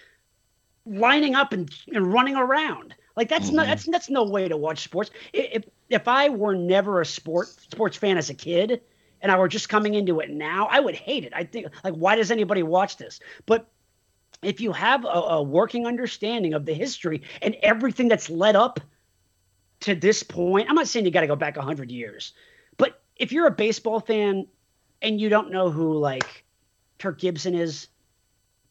lining 0.86 1.34
up 1.34 1.52
and, 1.52 1.70
and 1.92 2.12
running 2.12 2.36
around. 2.36 2.94
Like 3.16 3.28
that's 3.28 3.46
mm-hmm. 3.46 3.56
not 3.56 3.66
that's 3.66 3.86
that's 3.86 4.08
no 4.08 4.24
way 4.24 4.48
to 4.48 4.56
watch 4.56 4.82
sports. 4.84 5.10
If 5.32 5.64
if 5.88 6.08
I 6.08 6.28
were 6.28 6.54
never 6.54 7.00
a 7.00 7.06
sport 7.06 7.48
sports 7.48 7.96
fan 7.96 8.16
as 8.16 8.30
a 8.30 8.34
kid 8.34 8.80
and 9.22 9.30
I 9.30 9.38
were 9.38 9.48
just 9.48 9.68
coming 9.68 9.94
into 9.94 10.20
it 10.20 10.30
now, 10.30 10.68
I 10.70 10.80
would 10.80 10.94
hate 10.94 11.24
it. 11.24 11.32
I 11.34 11.44
think 11.44 11.68
like 11.84 11.94
why 11.94 12.16
does 12.16 12.30
anybody 12.30 12.62
watch 12.62 12.96
this? 12.96 13.20
But 13.46 13.68
if 14.42 14.60
you 14.60 14.72
have 14.72 15.04
a, 15.04 15.08
a 15.08 15.42
working 15.42 15.86
understanding 15.86 16.54
of 16.54 16.64
the 16.64 16.74
history 16.74 17.22
and 17.42 17.54
everything 17.62 18.08
that's 18.08 18.30
led 18.30 18.56
up 18.56 18.80
to 19.80 19.94
this 19.94 20.22
point, 20.22 20.68
I'm 20.68 20.74
not 20.74 20.88
saying 20.88 21.04
you 21.04 21.10
got 21.10 21.20
to 21.20 21.26
go 21.26 21.36
back 21.36 21.56
100 21.56 21.90
years, 21.90 22.32
but 22.76 23.02
if 23.16 23.32
you're 23.32 23.46
a 23.46 23.52
baseball 23.52 24.00
fan 24.00 24.46
and 25.02 25.20
you 25.20 25.28
don't 25.28 25.50
know 25.50 25.70
who 25.70 25.94
like 25.94 26.44
Kirk 26.98 27.18
Gibson 27.18 27.54
is, 27.54 27.88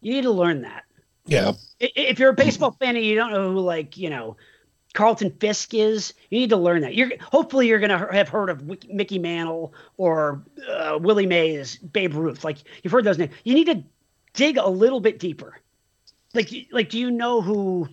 you 0.02 0.14
need 0.14 0.24
to 0.24 0.32
learn 0.32 0.62
that. 0.62 0.84
Yeah. 1.26 1.54
If 1.80 2.18
you're 2.18 2.32
a 2.32 2.34
baseball 2.34 2.72
fan 2.72 2.96
and 2.96 3.06
you 3.06 3.16
don't 3.16 3.32
know 3.32 3.52
who 3.52 3.60
like, 3.60 3.98
you 3.98 4.10
know, 4.10 4.38
Carlton 4.94 5.32
Fisk 5.40 5.74
is, 5.74 6.14
you 6.30 6.40
need 6.40 6.50
to 6.50 6.58
learn 6.58 6.82
that. 6.82 6.96
You're 6.96 7.12
hopefully 7.22 7.68
you're 7.68 7.80
to 7.80 8.10
have 8.12 8.30
heard 8.30 8.50
of 8.50 8.64
Mickey 8.90 9.20
Mantle 9.20 9.74
or 9.98 10.44
uh, 10.68 10.98
Willie 11.00 11.28
Mays, 11.28 11.78
Babe 11.78 12.16
Ruth. 12.16 12.44
Like 12.44 12.58
you've 12.82 12.92
heard 12.92 13.06
those 13.06 13.18
names. 13.18 13.34
You 13.44 13.54
need 13.54 13.68
to 13.68 13.84
dig 14.34 14.58
a 14.58 14.68
little 14.68 15.00
bit 15.00 15.20
deeper. 15.20 15.60
Like, 16.34 16.50
like, 16.72 16.90
do 16.90 17.00
you 17.00 17.12
know 17.12 17.42
who? 17.42 17.88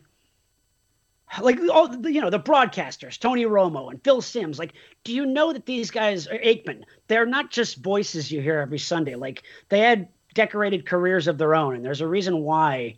Like 1.40 1.58
all 1.72 1.94
you 2.08 2.20
know, 2.20 2.30
the 2.30 2.38
broadcasters, 2.38 3.18
Tony 3.18 3.44
Romo 3.44 3.90
and 3.90 4.02
Phil 4.02 4.22
Simms. 4.22 4.58
Like, 4.58 4.72
do 5.04 5.12
you 5.12 5.26
know 5.26 5.52
that 5.52 5.66
these 5.66 5.90
guys 5.90 6.26
are 6.28 6.38
Aikman? 6.38 6.84
They're 7.08 7.26
not 7.26 7.50
just 7.50 7.82
voices 7.82 8.30
you 8.30 8.40
hear 8.40 8.60
every 8.60 8.78
Sunday. 8.78 9.16
Like, 9.16 9.42
they 9.68 9.80
had 9.80 10.08
decorated 10.34 10.86
careers 10.86 11.26
of 11.26 11.36
their 11.36 11.54
own, 11.54 11.74
and 11.74 11.84
there's 11.84 12.00
a 12.00 12.06
reason 12.06 12.42
why 12.42 12.96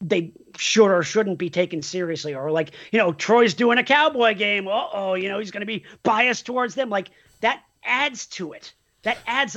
they 0.00 0.32
should 0.56 0.90
or 0.90 1.02
shouldn't 1.02 1.38
be 1.38 1.50
taken 1.50 1.82
seriously. 1.82 2.34
Or 2.34 2.50
like, 2.50 2.72
you 2.90 2.98
know, 2.98 3.12
Troy's 3.12 3.54
doing 3.54 3.78
a 3.78 3.84
cowboy 3.84 4.34
game. 4.34 4.68
Oh, 4.68 5.14
you 5.14 5.28
know, 5.28 5.38
he's 5.38 5.50
going 5.50 5.60
to 5.60 5.66
be 5.66 5.84
biased 6.02 6.46
towards 6.46 6.74
them. 6.74 6.90
Like 6.90 7.10
that 7.40 7.62
adds 7.84 8.26
to 8.28 8.52
it. 8.52 8.72
That 9.02 9.18
adds 9.26 9.56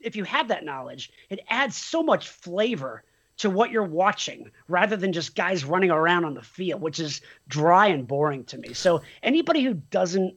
if 0.00 0.16
you 0.16 0.24
have 0.24 0.48
that 0.48 0.64
knowledge, 0.64 1.12
it 1.30 1.40
adds 1.48 1.76
so 1.76 2.02
much 2.02 2.28
flavor 2.28 3.04
to 3.38 3.50
what 3.50 3.70
you're 3.70 3.82
watching 3.82 4.50
rather 4.68 4.96
than 4.96 5.12
just 5.12 5.34
guys 5.34 5.64
running 5.64 5.90
around 5.90 6.24
on 6.24 6.34
the 6.34 6.42
field, 6.42 6.80
which 6.80 7.00
is 7.00 7.20
dry 7.48 7.88
and 7.88 8.06
boring 8.06 8.44
to 8.44 8.58
me. 8.58 8.72
So 8.72 9.02
anybody 9.22 9.62
who 9.62 9.74
doesn't 9.74 10.36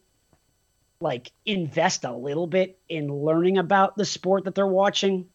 like 0.99 1.31
invest 1.45 2.05
a 2.05 2.15
little 2.15 2.47
bit 2.47 2.79
in 2.87 3.13
learning 3.13 3.57
about 3.57 3.97
the 3.97 4.05
sport 4.05 4.45
that 4.45 4.55
they're 4.55 4.65
watching, 4.65 5.27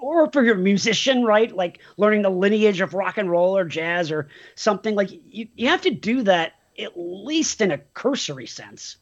or 0.00 0.30
for 0.30 0.44
your 0.44 0.56
musician, 0.56 1.24
right? 1.24 1.54
Like 1.54 1.80
learning 1.96 2.22
the 2.22 2.30
lineage 2.30 2.80
of 2.80 2.94
rock 2.94 3.18
and 3.18 3.30
roll 3.30 3.56
or 3.56 3.64
jazz 3.64 4.10
or 4.10 4.28
something 4.54 4.94
like 4.94 5.10
you, 5.12 5.48
you 5.54 5.68
have 5.68 5.82
to 5.82 5.90
do 5.90 6.22
that 6.22 6.54
at 6.78 6.92
least 6.96 7.60
in 7.60 7.70
a 7.70 7.78
cursory 7.94 8.46
sense. 8.46 8.96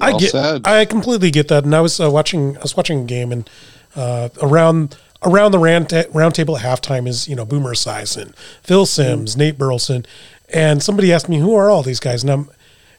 I 0.00 0.16
get, 0.18 0.30
said. 0.30 0.66
I 0.66 0.84
completely 0.84 1.30
get 1.30 1.48
that. 1.48 1.64
And 1.64 1.74
I 1.74 1.80
was 1.80 2.00
uh, 2.00 2.10
watching, 2.10 2.56
I 2.56 2.60
was 2.60 2.76
watching 2.76 3.02
a 3.02 3.04
game, 3.04 3.30
and 3.30 3.48
uh, 3.94 4.30
around 4.42 4.96
around 5.22 5.52
the 5.52 5.58
round, 5.58 5.92
round 6.14 6.34
table 6.34 6.56
at 6.56 6.64
halftime 6.64 7.06
is 7.06 7.28
you 7.28 7.36
know 7.36 7.44
Boomer 7.44 7.74
Esiason, 7.74 8.34
Phil 8.62 8.86
Simms, 8.86 9.34
mm. 9.34 9.38
Nate 9.38 9.58
Burleson, 9.58 10.06
and 10.48 10.82
somebody 10.82 11.12
asked 11.12 11.28
me 11.28 11.38
who 11.38 11.54
are 11.54 11.70
all 11.70 11.82
these 11.82 12.00
guys, 12.00 12.22
and 12.22 12.30
I'm 12.30 12.50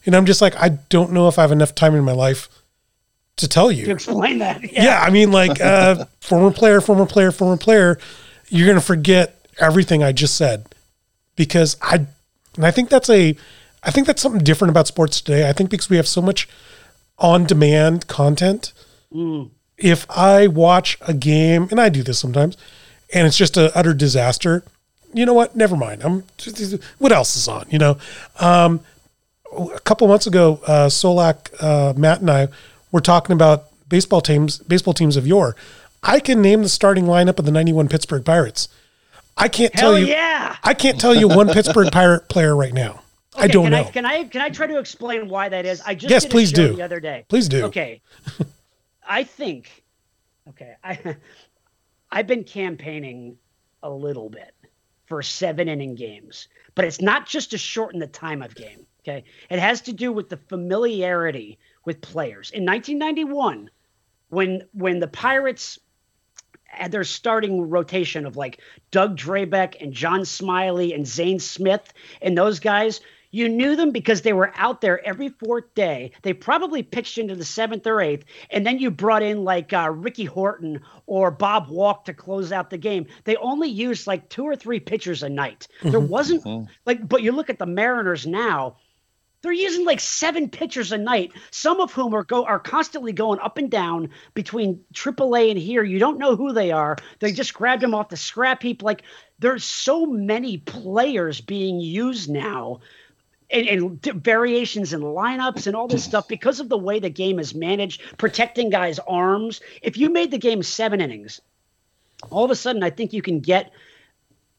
and 0.06 0.16
I'm 0.16 0.26
just 0.26 0.42
like 0.42 0.56
I 0.56 0.70
don't 0.70 1.12
know 1.12 1.28
if 1.28 1.40
I 1.40 1.42
have 1.42 1.52
enough 1.52 1.74
time 1.74 1.96
in 1.96 2.04
my 2.04 2.12
life 2.12 2.48
to 3.38 3.48
tell 3.48 3.72
you 3.72 3.86
to 3.86 3.92
explain 3.92 4.40
that. 4.40 4.62
Yeah, 4.72 4.84
yeah 4.84 5.02
I 5.02 5.10
mean 5.10 5.32
like 5.32 5.60
uh, 5.62 6.06
former 6.22 6.52
player, 6.52 6.82
former 6.82 7.06
player, 7.06 7.32
former 7.32 7.58
player. 7.58 8.00
You're 8.50 8.68
gonna 8.68 8.82
forget 8.82 9.46
everything 9.60 10.04
I 10.04 10.12
just 10.12 10.36
said 10.36 10.66
because 11.36 11.78
I 11.82 12.06
and 12.56 12.66
I 12.66 12.72
think 12.72 12.90
that's 12.90 13.10
a 13.10 13.36
I 13.84 13.92
think 13.92 14.08
that's 14.08 14.22
something 14.22 14.44
different 14.44 14.70
about 14.70 14.88
sports 14.88 15.22
today. 15.22 15.50
I 15.50 15.54
think 15.54 15.70
because 15.70 15.90
we 15.90 15.98
have 15.98 16.08
so 16.08 16.22
much 16.22 16.48
on 17.18 17.46
demand 17.46 18.08
content. 18.08 18.74
Mm. 19.14 19.50
If 19.78 20.06
I 20.10 20.48
watch 20.48 20.98
a 21.02 21.14
game, 21.14 21.68
and 21.72 21.82
I 21.82 21.90
do 21.90 22.04
this 22.04 22.20
sometimes, 22.20 22.58
and 23.14 23.26
it's 23.28 23.38
just 23.38 23.58
an 23.58 23.72
utter 23.74 23.94
disaster, 23.94 24.64
you 25.14 25.26
know 25.26 25.34
what? 25.34 25.56
Never 25.56 25.76
mind. 25.76 26.04
I'm 26.04 26.24
what 27.00 27.12
else 27.12 27.36
is 27.36 27.48
on? 27.48 27.66
You 27.70 27.80
know, 27.80 27.98
um, 28.40 28.82
a 29.58 29.80
couple 29.80 30.08
months 30.08 30.28
ago, 30.28 30.62
uh, 30.68 30.88
Solack, 30.88 31.52
uh, 31.60 31.94
Matt, 31.98 32.22
and 32.22 32.30
I 32.30 32.48
were 32.92 33.02
talking 33.02 33.34
about 33.34 33.66
baseball 33.88 34.22
teams, 34.22 34.60
baseball 34.60 34.94
teams 34.94 35.18
of 35.18 35.28
yore. 35.28 35.56
I 36.04 36.20
can 36.20 36.42
name 36.42 36.64
the 36.64 36.70
starting 36.70 37.06
lineup 37.06 37.40
of 37.40 37.46
the 37.46 37.52
'91 37.52 37.88
Pittsburgh 37.90 38.26
Pirates. 38.26 38.68
I 39.38 39.48
can't 39.48 39.74
Hell 39.74 39.92
tell 39.92 40.00
you. 40.00 40.08
Yeah. 40.08 40.56
I 40.64 40.74
can't 40.74 41.00
tell 41.00 41.16
you 41.16 41.28
one 41.28 41.50
Pittsburgh 41.54 41.92
Pirate 41.92 42.30
player 42.30 42.56
right 42.56 42.74
now. 42.74 43.02
Okay, 43.36 43.46
I 43.46 43.48
don't 43.48 43.64
can 43.66 43.72
know. 43.72 43.80
I, 43.80 43.84
can 43.84 44.06
I 44.06 44.24
can 44.26 44.42
I 44.42 44.50
try 44.50 44.68
to 44.68 44.78
explain 44.78 45.30
why 45.30 45.50
that 45.50 45.66
is? 45.66 45.82
I 45.82 45.96
just 45.96 46.12
yes, 46.12 46.26
please 46.26 46.52
do. 46.52 46.76
The 46.76 46.82
other 46.82 47.00
day, 47.00 47.26
please 47.30 47.48
do. 47.48 47.66
Okay, 47.66 48.02
I 49.08 49.24
think. 49.24 49.84
Okay, 50.50 50.76
I 50.84 51.16
I've 52.12 52.28
been 52.28 52.44
campaigning 52.44 53.38
a 53.84 53.90
little 53.90 54.30
bit 54.30 54.54
for 55.06 55.22
seven 55.22 55.70
inning 55.70 55.96
games, 55.96 56.50
but 56.76 56.84
it's 56.84 57.00
not 57.00 57.26
just 57.26 57.52
to 57.52 57.58
shorten 57.58 58.00
the 58.00 58.08
time 58.08 58.42
of 58.42 58.54
game. 58.54 58.86
Okay, 59.02 59.24
it 59.50 59.60
has 59.60 59.82
to 59.82 59.94
do 59.94 60.12
with 60.12 60.28
the 60.28 60.38
familiarity 60.38 61.58
with 61.86 62.02
players. 62.02 62.52
In 62.52 62.66
1991, 62.66 63.70
when 64.30 64.68
when 64.74 65.00
the 65.00 65.08
Pirates 65.08 65.80
had 66.66 66.92
their 66.92 67.04
starting 67.04 67.70
rotation 67.70 68.26
of 68.26 68.38
like 68.38 68.60
Doug 68.92 69.18
Drabek 69.18 69.82
and 69.82 69.94
John 69.94 70.24
Smiley 70.26 70.94
and 70.94 71.06
Zane 71.06 71.40
Smith 71.40 71.92
and 72.22 72.38
those 72.38 72.60
guys, 72.60 73.02
you 73.32 73.48
knew 73.48 73.76
them 73.76 73.92
because 73.92 74.22
they 74.22 74.34
were 74.34 74.52
out 74.56 74.82
there 74.82 75.06
every 75.06 75.30
fourth 75.30 75.74
day. 75.74 76.12
They 76.22 76.34
probably 76.34 76.84
pitched 76.84 77.18
into 77.18 77.36
the 77.36 77.46
seventh 77.46 77.88
or 77.88 78.02
eighth, 78.02 78.26
and 78.50 78.66
then 78.66 78.80
you 78.80 78.92
brought 78.92 79.24
in 79.24 79.44
like 79.44 79.74
uh, 79.74 79.90
Ricky 79.90 80.26
Horton 80.26 80.82
or 81.08 81.32
Bob 81.32 81.70
Walk 81.70 82.06
to 82.06 82.14
close 82.14 82.52
out 82.52 82.70
the 82.70 82.78
game. 82.78 83.08
They 83.24 83.38
only 83.38 83.70
used 83.70 84.06
like 84.06 84.30
two 84.30 84.44
or 84.44 84.56
three 84.56 84.80
pitchers 84.80 85.24
a 85.24 85.30
night. 85.30 85.68
There 85.82 85.94
mm-hmm. 85.94 86.10
wasn't 86.10 86.44
mm-hmm. 86.44 86.72
like, 86.86 87.08
but 87.08 87.24
you 87.24 87.32
look 87.32 87.50
at 87.50 87.60
the 87.60 87.66
Mariners 87.66 88.28
now. 88.28 88.76
They're 89.42 89.52
using 89.52 89.86
like 89.86 90.00
seven 90.00 90.50
pitchers 90.50 90.92
a 90.92 90.98
night, 90.98 91.32
some 91.50 91.80
of 91.80 91.92
whom 91.92 92.14
are 92.14 92.24
go 92.24 92.46
are 92.46 92.60
constantly 92.60 93.12
going 93.12 93.40
up 93.40 93.58
and 93.58 93.72
down 93.72 94.10
between 94.34 94.84
AAA 94.94 95.52
and 95.52 95.60
here. 95.60 95.84
You 95.84 95.98
don't 95.98 96.20
know 96.20 96.36
who 96.36 96.54
they 96.54 96.72
are. 96.72 96.96
They 97.20 97.32
just 97.32 97.54
grabbed 97.54 97.82
them 97.82 97.96
off 97.96 98.10
the 98.10 98.18
scrap 98.18 98.62
heap. 98.62 98.84
Like 98.84 99.02
there's 99.40 99.64
so 99.64 100.06
many 100.06 100.58
players 100.58 101.42
being 101.42 101.80
used 101.80 102.30
now 102.30 102.82
and, 103.50 103.68
and, 103.68 104.24
variations 104.24 104.94
in 104.94 105.02
lineups 105.02 105.68
and 105.68 105.76
all 105.76 105.88
this 105.88 106.04
stuff 106.04 106.28
because 106.28 106.60
of 106.60 106.70
the 106.70 106.78
way 106.78 107.00
the 107.00 107.10
game 107.10 107.40
is 107.40 107.56
managed, 107.56 108.02
protecting 108.18 108.70
guys' 108.70 109.00
arms. 109.00 109.62
If 109.82 109.98
you 109.98 110.10
made 110.10 110.32
the 110.32 110.38
game 110.38 110.64
seven 110.64 111.02
innings, 111.02 111.42
all 112.30 112.46
of 112.46 112.52
a 112.52 112.56
sudden 112.56 112.84
I 112.84 112.92
think 112.92 113.12
you 113.14 113.22
can 113.22 113.40
get 113.40 113.72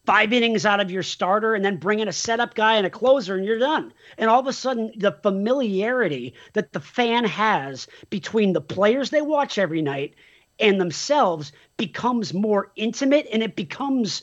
five 0.04 0.32
innings 0.32 0.66
out 0.66 0.80
of 0.80 0.90
your 0.90 1.02
starter 1.02 1.54
and 1.54 1.64
then 1.64 1.76
bring 1.76 2.00
in 2.00 2.08
a 2.08 2.12
setup 2.12 2.54
guy 2.54 2.76
and 2.76 2.86
a 2.86 2.90
closer 2.90 3.36
and 3.36 3.44
you're 3.44 3.58
done. 3.58 3.92
And 4.18 4.28
all 4.28 4.40
of 4.40 4.46
a 4.46 4.52
sudden 4.52 4.92
the 4.96 5.12
familiarity 5.12 6.34
that 6.54 6.72
the 6.72 6.80
fan 6.80 7.24
has 7.24 7.86
between 8.10 8.52
the 8.52 8.60
players 8.60 9.10
they 9.10 9.22
watch 9.22 9.58
every 9.58 9.82
night 9.82 10.14
and 10.58 10.80
themselves 10.80 11.52
becomes 11.76 12.34
more 12.34 12.72
intimate 12.76 13.28
and 13.32 13.42
it 13.42 13.56
becomes 13.56 14.22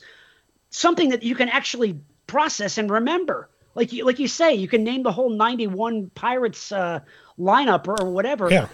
something 0.70 1.10
that 1.10 1.22
you 1.22 1.34
can 1.34 1.48
actually 1.48 1.98
process 2.26 2.78
and 2.78 2.90
remember 2.90 3.48
like 3.74 3.92
you 3.92 4.04
like 4.04 4.18
you 4.18 4.28
say, 4.28 4.54
you 4.54 4.68
can 4.68 4.84
name 4.84 5.02
the 5.02 5.12
whole 5.12 5.30
'91 5.30 6.10
Pirates 6.14 6.72
uh, 6.72 7.00
lineup 7.38 7.86
or, 7.86 8.10
whatever. 8.10 8.50
Yeah. 8.50 8.66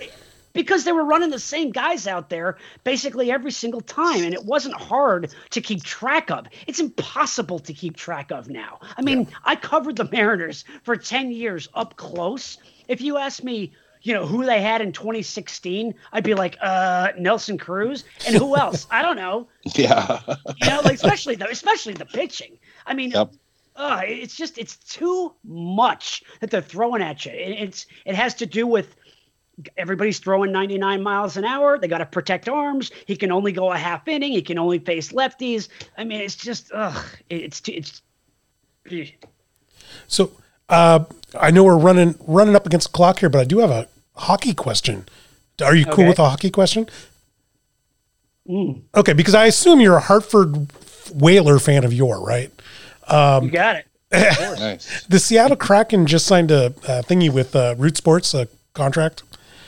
Because 0.57 0.85
they 0.85 0.93
were 0.93 1.05
running 1.05 1.31
the 1.31 1.39
same 1.39 1.71
guys 1.71 2.07
out 2.07 2.29
there 2.29 2.57
basically 2.85 3.31
every 3.31 3.53
single 3.53 3.81
time, 3.81 4.25
and 4.25 4.35
it 4.35 4.45
wasn't 4.45 4.75
hard 4.75 5.35
to 5.51 5.61
keep 5.61 5.83
track 5.83 6.31
of. 6.31 6.47
It's 6.67 6.81
impossible 6.81 7.59
to 7.61 7.73
keep 7.73 7.97
track 7.97 8.31
of 8.31 8.49
now. 8.49 8.81
I 8.97 9.03
mean, 9.03 9.23
yeah. 9.23 9.37
I 9.45 9.57
covered 9.57 9.97
the 9.97 10.09
Mariners 10.11 10.65
for 10.83 10.97
10 10.97 11.31
years 11.31 11.69
up 11.75 11.97
close. 11.97 12.59
If 12.89 13.01
you 13.01 13.17
ask 13.17 13.43
me, 13.43 13.73
you 14.03 14.15
know, 14.15 14.27
who 14.27 14.45
they 14.45 14.63
had 14.63 14.81
in 14.81 14.93
2016, 14.93 15.95
I'd 16.13 16.25
be 16.25 16.35
like, 16.35 16.57
uh, 16.61 17.09
Nelson 17.19 17.59
Cruz, 17.59 18.05
and 18.27 18.37
who 18.37 18.57
else? 18.57 18.87
I 18.91 19.03
don't 19.03 19.17
know. 19.17 19.49
Yeah. 19.75 20.21
you 20.63 20.69
know, 20.69 20.81
like 20.85 20.95
especially 20.95 21.35
the 21.35 21.51
especially 21.51 21.95
the 21.95 22.07
pitching. 22.07 22.59
I 22.87 22.95
mean, 22.95 23.11
yep 23.11 23.33
uh, 23.77 24.01
it's 24.05 24.35
just 24.35 24.59
it's 24.59 24.77
too 24.77 25.35
much 25.45 26.23
that 26.41 26.51
they're 26.51 26.63
throwing 26.63 27.03
at 27.03 27.25
you. 27.25 27.33
It, 27.33 27.61
it's 27.61 27.87
it 28.05 28.15
has 28.15 28.35
to 28.37 28.47
do 28.47 28.67
with 28.67 28.97
everybody's 29.77 30.19
throwing 30.19 30.53
99 30.53 31.03
miles 31.03 31.37
an 31.37 31.45
hour. 31.45 31.79
They 31.79 31.89
got 31.89 31.99
to 31.99 32.07
protect 32.07 32.49
arms. 32.49 32.91
He 33.07 33.17
can 33.17 33.33
only 33.33 33.53
go 33.53 33.73
a 33.73 33.77
half 33.77 34.07
inning. 34.09 34.33
He 34.33 34.43
can 34.43 34.59
only 34.59 34.79
face 34.79 35.13
lefties. 35.13 35.69
I 35.97 36.05
mean, 36.05 36.21
it's 36.21 36.37
just 36.37 36.71
ugh, 36.75 37.05
it's 37.31 37.61
too 37.61 37.73
it's. 37.73 38.03
So 40.09 40.31
uh, 40.69 41.05
I 41.39 41.51
know 41.51 41.65
we're 41.65 41.79
running 41.79 42.15
running 42.27 42.55
up 42.55 42.67
against 42.67 42.89
the 42.89 42.93
clock 42.93 43.21
here, 43.21 43.29
but 43.29 43.41
I 43.41 43.45
do 43.45 43.59
have 43.59 43.71
a 43.71 43.89
hockey 44.15 44.55
question. 44.55 45.07
Are 45.63 45.75
you 45.75 45.85
cool 45.87 45.95
okay. 45.95 46.09
with 46.09 46.19
a 46.19 46.29
hockey 46.29 46.51
question? 46.51 46.89
Mm. 48.49 48.83
Okay, 48.95 49.13
because 49.13 49.35
I 49.35 49.47
assume 49.47 49.81
you're 49.81 49.97
a 49.97 50.01
Hartford 50.01 50.69
Whaler 51.15 51.59
fan 51.59 51.85
of 51.85 51.93
yore, 51.93 52.25
right? 52.25 52.53
Um, 53.09 53.45
you 53.45 53.51
got 53.51 53.77
it. 53.77 53.87
nice. 54.13 55.05
The 55.07 55.19
Seattle 55.19 55.57
Kraken 55.57 56.07
just 56.07 56.27
signed 56.27 56.51
a, 56.51 56.67
a 56.67 57.03
thingy 57.03 57.33
with 57.33 57.57
uh, 57.57 57.75
Root 57.77 57.97
Sports, 57.97 58.35
a 58.35 58.47
contract. 58.73 59.23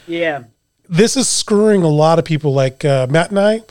Yeah. 0.09 0.45
This 0.89 1.17
is 1.17 1.29
screwing 1.29 1.83
a 1.83 1.89
lot 1.89 2.19
of 2.19 2.25
people. 2.25 2.53
Like 2.53 2.85
uh, 2.85 3.07
Matt 3.09 3.31
and 3.31 3.39
I, 3.39 3.63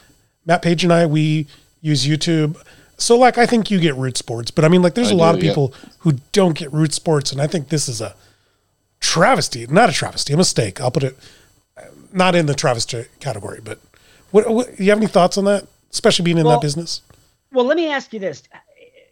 Matt 0.45 0.61
Page 0.61 0.83
and 0.83 0.93
I, 0.93 1.05
we 1.05 1.47
use 1.81 2.05
YouTube. 2.05 2.61
So, 2.99 3.15
like, 3.15 3.37
I 3.37 3.45
think 3.45 3.69
you 3.69 3.79
get 3.79 3.95
Root 3.95 4.17
Sports, 4.17 4.49
but 4.49 4.65
I 4.65 4.69
mean, 4.69 4.81
like, 4.81 4.95
there's 4.95 5.11
I 5.11 5.13
a 5.13 5.17
lot 5.17 5.35
of 5.35 5.41
people 5.41 5.71
yeah. 5.71 5.89
who 5.99 6.13
don't 6.31 6.57
get 6.57 6.73
Root 6.73 6.93
Sports, 6.93 7.31
and 7.31 7.39
I 7.39 7.45
think 7.45 7.69
this 7.69 7.87
is 7.87 8.01
a 8.01 8.15
travesty. 8.99 9.67
Not 9.67 9.89
a 9.89 9.93
travesty, 9.93 10.33
a 10.33 10.37
mistake. 10.37 10.81
I'll 10.81 10.89
put 10.89 11.03
it 11.03 11.15
not 12.11 12.33
in 12.33 12.47
the 12.47 12.55
travesty 12.55 13.05
category, 13.19 13.59
but 13.63 13.79
what, 14.31 14.49
what 14.49 14.79
you 14.79 14.89
have 14.89 14.97
any 14.97 15.07
thoughts 15.07 15.37
on 15.37 15.45
that, 15.45 15.67
especially 15.91 16.23
being 16.23 16.37
in 16.39 16.45
well, 16.45 16.55
that 16.55 16.61
business? 16.61 17.01
Well, 17.51 17.65
let 17.65 17.77
me 17.77 17.87
ask 17.91 18.13
you 18.13 18.19
this: 18.19 18.43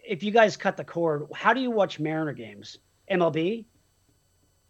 if 0.08 0.24
you 0.24 0.32
guys 0.32 0.58
cut 0.58 0.78
the 0.78 0.84
cord, 0.84 1.28
how 1.34 1.54
do 1.54 1.62
you 1.62 1.70
watch 1.70 2.00
Mariner 2.00 2.34
games? 2.34 2.80
MLB? 3.12 3.66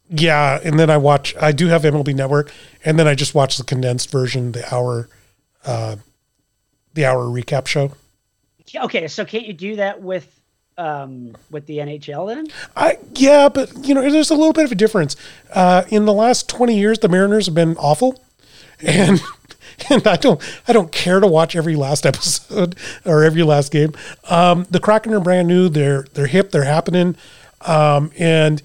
Yeah, 0.09 0.59
and 0.63 0.79
then 0.79 0.89
I 0.89 0.97
watch. 0.97 1.35
I 1.39 1.51
do 1.51 1.67
have 1.67 1.81
MLB 1.81 2.13
Network, 2.13 2.51
and 2.83 2.99
then 2.99 3.07
I 3.07 3.15
just 3.15 3.33
watch 3.33 3.57
the 3.57 3.63
condensed 3.63 4.11
version, 4.11 4.51
the 4.51 4.73
hour, 4.73 5.09
uh, 5.65 5.95
the 6.93 7.05
hour 7.05 7.25
recap 7.25 7.65
show. 7.65 7.91
Okay, 8.75 9.07
so 9.07 9.25
can't 9.25 9.45
you 9.45 9.53
do 9.53 9.77
that 9.77 10.01
with 10.01 10.39
um, 10.77 11.35
with 11.49 11.65
the 11.65 11.79
NHL 11.79 12.27
then? 12.27 12.47
I 12.75 12.97
yeah, 13.13 13.49
but 13.49 13.71
you 13.85 13.95
know, 13.95 14.01
there's 14.09 14.29
a 14.29 14.35
little 14.35 14.53
bit 14.53 14.65
of 14.65 14.71
a 14.71 14.75
difference. 14.75 15.15
Uh, 15.53 15.83
in 15.89 16.05
the 16.05 16.13
last 16.13 16.49
twenty 16.49 16.77
years, 16.77 16.99
the 16.99 17.09
Mariners 17.09 17.45
have 17.47 17.55
been 17.55 17.75
awful, 17.77 18.23
and 18.81 19.21
and 19.89 20.05
I 20.07 20.17
don't 20.17 20.41
I 20.67 20.73
don't 20.73 20.91
care 20.91 21.19
to 21.19 21.27
watch 21.27 21.55
every 21.55 21.75
last 21.75 22.05
episode 22.05 22.75
or 23.05 23.23
every 23.23 23.43
last 23.43 23.71
game. 23.71 23.93
Um, 24.29 24.67
the 24.69 24.79
Kraken 24.79 25.13
are 25.13 25.19
brand 25.19 25.47
new. 25.47 25.69
They're 25.69 26.05
they're 26.13 26.27
hip. 26.27 26.51
They're 26.51 26.63
happening. 26.63 27.15
Um, 27.61 28.11
and 28.17 28.61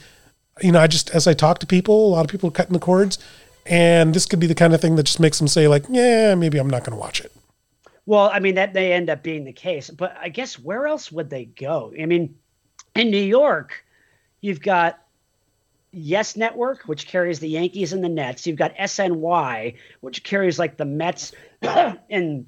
you 0.63 0.73
know, 0.73 0.81
I 0.81 0.87
just 0.87 1.11
as 1.11 1.27
I 1.27 1.35
talk 1.35 1.59
to 1.61 1.67
people, 1.67 2.07
a 2.07 2.11
lot 2.11 2.25
of 2.25 2.31
people 2.31 2.49
are 2.49 2.53
cutting 2.53 2.73
the 2.73 2.79
cords, 2.79 3.19
and 3.67 4.15
this 4.15 4.27
could 4.27 4.41
be 4.41 4.47
the 4.47 4.55
kind 4.55 4.75
of 4.75 4.81
thing 4.81 4.97
that 4.97 5.05
just 5.05 5.21
makes 5.21 5.39
them 5.39 5.49
say 5.49 5.69
like, 5.69 5.85
yeah, 5.89 6.35
maybe 6.35 6.59
I'm 6.59 6.71
not 6.71 6.85
going 6.85 6.93
to 6.93 7.01
watch 7.01 7.21
it. 7.21 7.33
Well, 8.07 8.31
I 8.33 8.41
mean 8.41 8.57
that 8.57 8.75
may 8.75 8.93
end 8.93 9.11
up 9.11 9.23
being 9.23 9.45
the 9.45 9.53
case, 9.53 9.91
but 9.91 10.17
I 10.21 10.29
guess 10.31 10.59
where 10.59 10.87
else 10.87 11.13
would 11.13 11.31
they 11.31 11.45
go? 11.45 11.93
I 12.01 12.07
mean, 12.07 12.35
in 12.95 13.11
New 13.11 13.23
York, 13.23 13.85
you've 14.41 14.61
got 14.61 15.01
Yes 15.93 16.37
Network, 16.37 16.83
which 16.85 17.07
carries 17.07 17.41
the 17.41 17.49
Yankees 17.49 17.93
and 17.93 18.03
the 18.03 18.09
Nets. 18.09 18.47
You've 18.47 18.57
got 18.57 18.75
SNY, 18.77 19.77
which 20.01 20.25
carries 20.25 20.59
like 20.59 20.77
the 20.77 20.85
Mets 20.85 21.33
and 21.63 22.47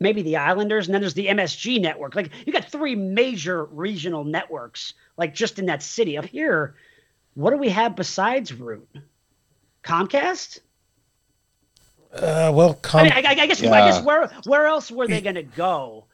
maybe 0.00 0.22
the 0.22 0.36
Islanders, 0.36 0.86
and 0.86 0.94
then 0.94 1.00
there's 1.00 1.14
the 1.14 1.28
MSG 1.28 1.80
network. 1.80 2.14
Like 2.14 2.30
you 2.46 2.52
got 2.52 2.70
three 2.70 2.94
major 2.94 3.64
regional 3.64 4.24
networks, 4.24 4.94
like 5.16 5.34
just 5.34 5.58
in 5.58 5.66
that 5.66 5.82
city. 5.82 6.18
Up 6.18 6.26
here, 6.26 6.74
what 7.34 7.50
do 7.50 7.56
we 7.56 7.70
have 7.70 7.96
besides 7.96 8.52
Root? 8.52 8.88
Comcast? 9.82 10.60
Uh, 12.12 12.52
well, 12.54 12.74
com- 12.74 13.00
I, 13.00 13.04
mean, 13.04 13.12
I, 13.12 13.16
I 13.16 13.46
guess 13.46 13.62
I 13.62 13.90
guess 13.90 14.02
where 14.02 14.28
where 14.44 14.66
else 14.66 14.90
were 14.90 15.06
they 15.06 15.20
going 15.22 15.36
to 15.36 15.42
go? 15.42 16.04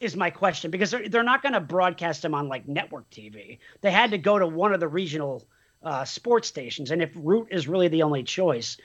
Is 0.00 0.16
my 0.16 0.30
question 0.30 0.70
because 0.70 0.90
they're 0.90 1.08
they're 1.08 1.22
not 1.22 1.42
going 1.42 1.52
to 1.52 1.60
broadcast 1.60 2.22
them 2.22 2.34
on 2.34 2.48
like 2.48 2.66
network 2.66 3.08
TV. 3.10 3.58
They 3.82 3.90
had 3.90 4.10
to 4.12 4.18
go 4.18 4.38
to 4.38 4.46
one 4.46 4.72
of 4.72 4.80
the 4.80 4.88
regional 4.88 5.46
uh, 5.82 6.04
sports 6.04 6.48
stations, 6.48 6.90
and 6.90 7.02
if 7.02 7.10
Root 7.14 7.48
is 7.50 7.68
really 7.68 7.88
the 7.88 8.02
only 8.02 8.22
choice, 8.22 8.78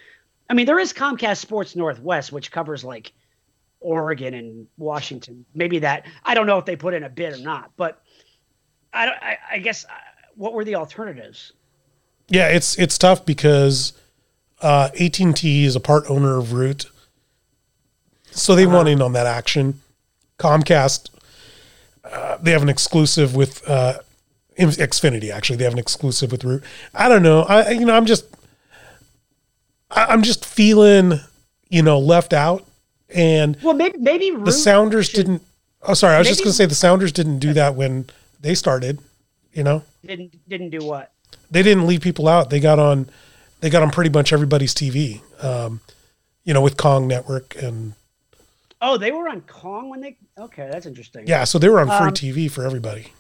I 0.50 0.54
mean 0.54 0.66
there 0.66 0.78
is 0.78 0.94
Comcast 0.94 1.38
Sports 1.38 1.76
Northwest, 1.76 2.32
which 2.32 2.52
covers 2.52 2.84
like 2.84 3.14
Oregon 3.80 4.34
and 4.34 4.68
Washington. 4.78 5.46
Maybe 5.56 5.80
that 5.80 6.06
I 6.24 6.34
don't 6.34 6.48
know 6.48 6.58
if 6.58 6.66
they 6.66 6.76
put 6.76 6.94
in 6.94 7.04
a 7.04 7.10
bid 7.10 7.34
or 7.34 7.40
not, 7.40 7.72
but 7.78 8.02
I 8.94 9.08
I, 9.08 9.38
I 9.54 9.58
guess 9.60 9.86
uh, 9.86 9.88
what 10.36 10.54
were 10.54 10.66
the 10.66 10.76
alternatives? 10.76 11.54
Yeah, 12.30 12.50
it's 12.50 12.78
it's 12.78 12.98
tough 12.98 13.26
because 13.26 13.94
uh, 14.62 14.90
AT&T 15.00 15.64
is 15.64 15.76
a 15.76 15.80
part 15.80 16.10
owner 16.10 16.38
of 16.38 16.54
Root, 16.54 16.86
so 18.32 18.56
they 18.56 18.66
uh-huh. 18.66 18.76
want 18.76 18.90
in 18.90 19.02
on 19.02 19.14
that 19.14 19.26
action. 19.26 19.82
Comcast, 20.38 21.10
uh, 22.04 22.38
they 22.42 22.52
have 22.52 22.62
an 22.62 22.70
exclusive 22.70 23.36
with 23.36 23.68
uh, 23.68 24.00
Xfinity. 24.58 25.32
Actually, 25.32 25.58
they 25.58 25.64
have 25.64 25.74
an 25.74 25.80
exclusive 25.80 26.32
with 26.32 26.44
Root. 26.44 26.64
I 26.94 27.08
don't 27.08 27.24
know. 27.24 27.42
I 27.44 27.72
you 27.72 27.86
know 27.86 27.96
I'm 27.96 28.06
just 28.06 28.26
I'm 29.90 30.22
just 30.22 30.46
feeling 30.46 31.20
you 31.70 31.82
know 31.82 32.00
left 32.00 32.34
out, 32.34 32.66
and 33.10 33.58
well 33.64 33.74
maybe 33.74 33.98
maybe 34.00 34.32
Root 34.32 34.46
the 34.46 34.52
Sounders 34.52 35.08
should, 35.08 35.26
didn't. 35.26 35.44
Oh, 35.84 35.94
sorry. 35.94 36.16
I 36.16 36.20
was 36.20 36.26
maybe, 36.28 36.32
just 36.34 36.44
going 36.44 36.52
to 36.52 36.58
say 36.58 36.66
the 36.66 36.76
Sounders 36.76 37.12
didn't 37.12 37.40
do 37.40 37.54
that 37.54 37.76
when 37.76 38.08
they 38.42 38.54
started. 38.54 39.00
You 39.54 39.64
know, 39.64 39.84
didn't 40.06 40.48
didn't 40.48 40.72
do 40.72 40.86
what? 40.86 41.12
They 41.50 41.64
didn't 41.64 41.88
leave 41.88 42.02
people 42.02 42.28
out. 42.28 42.50
They 42.50 42.60
got 42.60 42.80
on 42.80 43.10
they 43.60 43.70
got 43.70 43.84
on 43.84 43.92
pretty 43.92 44.10
much 44.10 44.32
everybody's 44.32 44.74
TV. 44.74 45.22
Um, 45.44 45.82
you 46.44 46.54
know, 46.54 46.62
with 46.62 46.78
Kong 46.78 47.08
Network 47.08 47.56
and. 47.62 47.94
Oh, 48.80 48.98
they 48.98 49.12
were 49.12 49.28
on 49.28 49.42
Kong 49.42 49.90
when 49.90 50.02
they. 50.02 50.18
Okay, 50.38 50.70
that's 50.72 50.86
interesting. 50.86 51.28
Yeah, 51.28 51.44
so 51.44 51.58
they 51.58 51.68
were 51.68 51.80
on 51.80 51.88
free 51.88 51.96
um, 52.08 52.14
TV 52.14 52.50
for 52.52 52.64
everybody. 52.64 53.12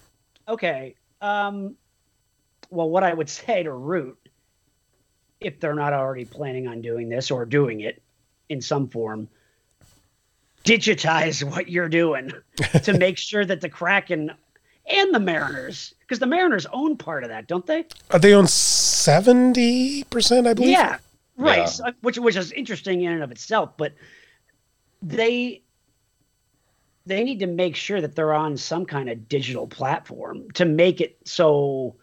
Okay. 0.48 0.96
Um, 1.20 1.76
well, 2.70 2.90
what 2.90 3.04
I 3.04 3.14
would 3.14 3.30
say 3.30 3.64
to 3.64 3.72
Root, 3.72 4.18
if 5.40 5.60
they're 5.60 5.74
not 5.74 5.94
already 5.94 6.26
planning 6.26 6.68
on 6.68 6.82
doing 6.82 7.10
this 7.10 7.32
or 7.32 7.46
doing 7.46 7.82
it 7.82 8.02
in 8.50 8.62
some 8.62 8.88
form, 8.88 9.28
digitize 10.64 11.44
what 11.52 11.70
you're 11.70 11.90
doing 11.90 12.32
to 12.84 12.94
make 12.98 13.18
sure 13.18 13.44
that 13.44 13.62
the 13.62 13.70
Kraken 13.70 14.32
and 14.86 15.14
the 15.14 15.20
Mariners, 15.20 15.94
because 16.08 16.20
the 16.20 16.26
Mariners 16.28 16.66
own 16.72 16.96
part 16.96 17.24
of 17.24 17.30
that, 17.30 17.48
don't 17.48 17.66
they? 17.66 17.86
Are 18.12 18.20
they 18.20 18.34
own 18.34 18.48
seventy 18.48 20.04
percent? 20.06 20.48
I 20.48 20.54
believe. 20.54 20.72
Yeah, 20.72 21.00
right. 21.36 21.60
Yeah. 21.60 21.66
So, 21.66 21.86
which 22.02 22.18
which 22.18 22.36
is 22.36 22.52
interesting 22.54 23.02
in 23.02 23.12
and 23.12 23.24
of 23.24 23.32
itself, 23.32 23.76
but 23.78 23.94
they 25.02 25.62
they 27.06 27.24
need 27.24 27.40
to 27.40 27.48
make 27.48 27.76
sure 27.76 28.02
that 28.02 28.16
they're 28.16 28.34
on 28.34 28.58
some 28.58 28.86
kind 28.86 29.10
of 29.10 29.30
digital 29.30 29.68
platform 29.68 30.52
to 30.52 30.66
make 30.66 31.02
it 31.02 31.18
so 31.26 31.96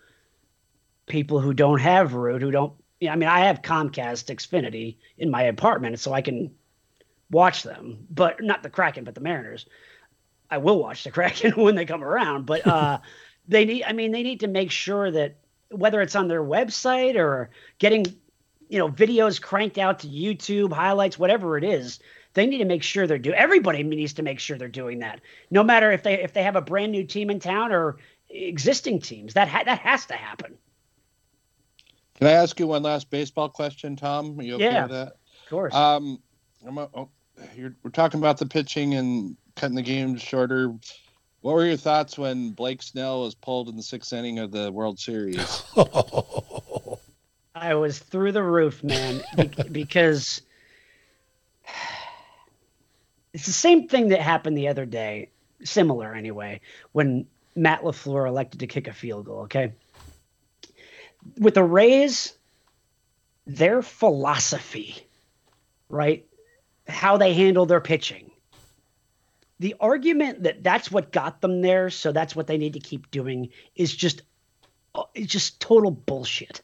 people 1.06 1.40
who 1.40 1.52
don't 1.52 1.80
have 1.80 2.14
Root, 2.14 2.40
who 2.40 2.50
don't, 2.50 2.72
you 3.00 3.08
know, 3.08 3.12
I 3.12 3.16
mean, 3.16 3.28
I 3.28 3.40
have 3.40 3.60
Comcast 3.60 4.34
Xfinity 4.34 4.96
in 5.18 5.30
my 5.30 5.42
apartment, 5.42 5.98
so 6.00 6.12
I 6.12 6.22
can 6.22 6.54
watch 7.30 7.62
them, 7.62 8.06
but 8.10 8.42
not 8.42 8.62
the 8.62 8.70
Kraken, 8.70 9.04
but 9.04 9.14
the 9.14 9.20
Mariners. 9.20 9.66
I 10.50 10.58
will 10.58 10.78
watch 10.78 11.04
the 11.04 11.10
Kraken 11.12 11.52
when 11.52 11.74
they 11.74 11.84
come 11.84 12.02
around, 12.02 12.46
but 12.46 12.66
uh, 12.66 13.00
they 13.48 13.64
need. 13.64 13.84
I 13.84 13.92
mean, 13.92 14.12
they 14.12 14.22
need 14.22 14.40
to 14.40 14.48
make 14.48 14.70
sure 14.70 15.10
that 15.10 15.36
whether 15.70 16.00
it's 16.00 16.14
on 16.14 16.28
their 16.28 16.42
website 16.42 17.16
or 17.16 17.50
getting, 17.78 18.06
you 18.68 18.78
know, 18.78 18.88
videos 18.88 19.40
cranked 19.40 19.78
out 19.78 20.00
to 20.00 20.08
YouTube, 20.08 20.72
highlights, 20.72 21.18
whatever 21.18 21.58
it 21.58 21.64
is, 21.64 21.98
they 22.34 22.46
need 22.46 22.58
to 22.58 22.64
make 22.64 22.82
sure 22.82 23.06
they're 23.06 23.18
doing. 23.18 23.36
Everybody 23.36 23.82
needs 23.82 24.14
to 24.14 24.22
make 24.22 24.40
sure 24.40 24.58
they're 24.58 24.68
doing 24.68 25.00
that. 25.00 25.20
No 25.50 25.62
matter 25.62 25.92
if 25.92 26.02
they 26.02 26.22
if 26.22 26.32
they 26.32 26.42
have 26.42 26.56
a 26.56 26.62
brand 26.62 26.92
new 26.92 27.04
team 27.04 27.30
in 27.30 27.40
town 27.40 27.72
or 27.72 27.96
existing 28.28 29.00
teams, 29.00 29.34
that 29.34 29.48
ha- 29.48 29.62
that 29.64 29.78
has 29.80 30.06
to 30.06 30.14
happen. 30.14 30.56
Can 32.16 32.28
I 32.28 32.32
ask 32.32 32.58
you 32.60 32.66
one 32.66 32.82
last 32.82 33.10
baseball 33.10 33.48
question, 33.48 33.96
Tom? 33.96 34.38
Are 34.38 34.42
you 34.42 34.54
okay 34.54 34.64
yeah, 34.64 34.82
with 34.82 34.92
that? 34.92 35.08
Of 35.08 35.50
course. 35.50 35.74
Um, 35.74 36.20
a, 36.64 36.88
oh, 36.94 37.08
we're 37.56 37.90
talking 37.92 38.20
about 38.20 38.38
the 38.38 38.46
pitching 38.46 38.94
and 38.94 39.36
cutting 39.56 39.74
the 39.74 39.82
games 39.82 40.22
shorter. 40.22 40.74
What 41.44 41.56
were 41.56 41.66
your 41.66 41.76
thoughts 41.76 42.16
when 42.16 42.52
Blake 42.52 42.80
Snell 42.80 43.20
was 43.20 43.34
pulled 43.34 43.68
in 43.68 43.76
the 43.76 43.82
sixth 43.82 44.14
inning 44.14 44.38
of 44.38 44.50
the 44.50 44.72
World 44.72 44.98
Series? 44.98 45.62
I 47.54 47.74
was 47.74 47.98
through 47.98 48.32
the 48.32 48.42
roof, 48.42 48.82
man, 48.82 49.22
because 49.70 50.40
it's 53.34 53.44
the 53.44 53.52
same 53.52 53.88
thing 53.88 54.08
that 54.08 54.22
happened 54.22 54.56
the 54.56 54.68
other 54.68 54.86
day, 54.86 55.28
similar 55.62 56.14
anyway, 56.14 56.62
when 56.92 57.26
Matt 57.54 57.82
LaFleur 57.82 58.26
elected 58.26 58.60
to 58.60 58.66
kick 58.66 58.88
a 58.88 58.94
field 58.94 59.26
goal. 59.26 59.40
Okay. 59.40 59.74
With 61.36 61.52
the 61.52 61.62
Rays, 61.62 62.32
their 63.46 63.82
philosophy, 63.82 65.06
right? 65.90 66.24
How 66.88 67.18
they 67.18 67.34
handle 67.34 67.66
their 67.66 67.82
pitching, 67.82 68.30
the 69.64 69.74
argument 69.80 70.42
that 70.42 70.62
that's 70.62 70.90
what 70.90 71.10
got 71.10 71.40
them 71.40 71.62
there, 71.62 71.88
so 71.88 72.12
that's 72.12 72.36
what 72.36 72.46
they 72.46 72.58
need 72.58 72.74
to 72.74 72.80
keep 72.80 73.10
doing, 73.10 73.48
is 73.74 73.96
just 73.96 74.20
uh, 74.94 75.04
it's 75.14 75.32
just 75.32 75.58
total 75.58 75.90
bullshit. 75.90 76.60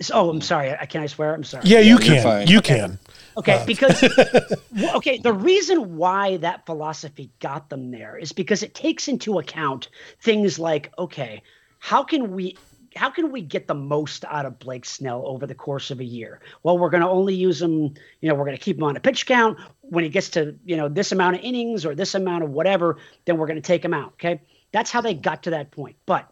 So, 0.00 0.14
oh, 0.14 0.30
I'm 0.30 0.40
sorry. 0.40 0.74
I 0.74 0.84
can 0.86 1.00
I 1.00 1.06
swear? 1.06 1.32
I'm 1.32 1.44
sorry. 1.44 1.62
Yeah, 1.64 1.78
you 1.78 1.96
can. 1.96 2.48
You 2.48 2.58
okay. 2.58 2.80
can. 2.80 2.98
Okay, 3.36 3.52
uh. 3.52 3.66
because 3.66 4.02
okay, 4.96 5.18
the 5.18 5.32
reason 5.32 5.96
why 5.96 6.38
that 6.38 6.66
philosophy 6.66 7.30
got 7.38 7.70
them 7.70 7.92
there 7.92 8.16
is 8.16 8.32
because 8.32 8.64
it 8.64 8.74
takes 8.74 9.06
into 9.06 9.38
account 9.38 9.88
things 10.20 10.58
like 10.58 10.92
okay, 10.98 11.44
how 11.78 12.02
can 12.02 12.32
we 12.32 12.58
how 12.96 13.10
can 13.10 13.30
we 13.30 13.40
get 13.40 13.66
the 13.66 13.74
most 13.74 14.24
out 14.24 14.46
of 14.46 14.58
Blake 14.58 14.84
Snell 14.84 15.22
over 15.26 15.46
the 15.46 15.54
course 15.54 15.90
of 15.90 16.00
a 16.00 16.04
year? 16.04 16.40
Well, 16.62 16.78
we're 16.78 16.90
going 16.90 17.02
to 17.02 17.08
only 17.08 17.34
use 17.34 17.62
him, 17.62 17.94
you 18.20 18.28
know, 18.28 18.34
we're 18.34 18.44
going 18.44 18.56
to 18.56 18.62
keep 18.62 18.76
him 18.78 18.84
on 18.84 18.96
a 18.96 19.00
pitch 19.00 19.26
count. 19.26 19.58
When 19.82 20.04
he 20.04 20.10
gets 20.10 20.30
to, 20.30 20.56
you 20.64 20.76
know, 20.76 20.88
this 20.88 21.12
amount 21.12 21.36
of 21.36 21.42
innings 21.42 21.84
or 21.84 21.94
this 21.94 22.14
amount 22.14 22.44
of 22.44 22.50
whatever, 22.50 22.98
then 23.24 23.38
we're 23.38 23.46
going 23.46 23.60
to 23.60 23.66
take 23.66 23.84
him 23.84 23.94
out. 23.94 24.14
Okay. 24.14 24.40
That's 24.72 24.90
how 24.90 25.00
they 25.00 25.14
got 25.14 25.44
to 25.44 25.50
that 25.50 25.70
point. 25.70 25.96
But 26.06 26.30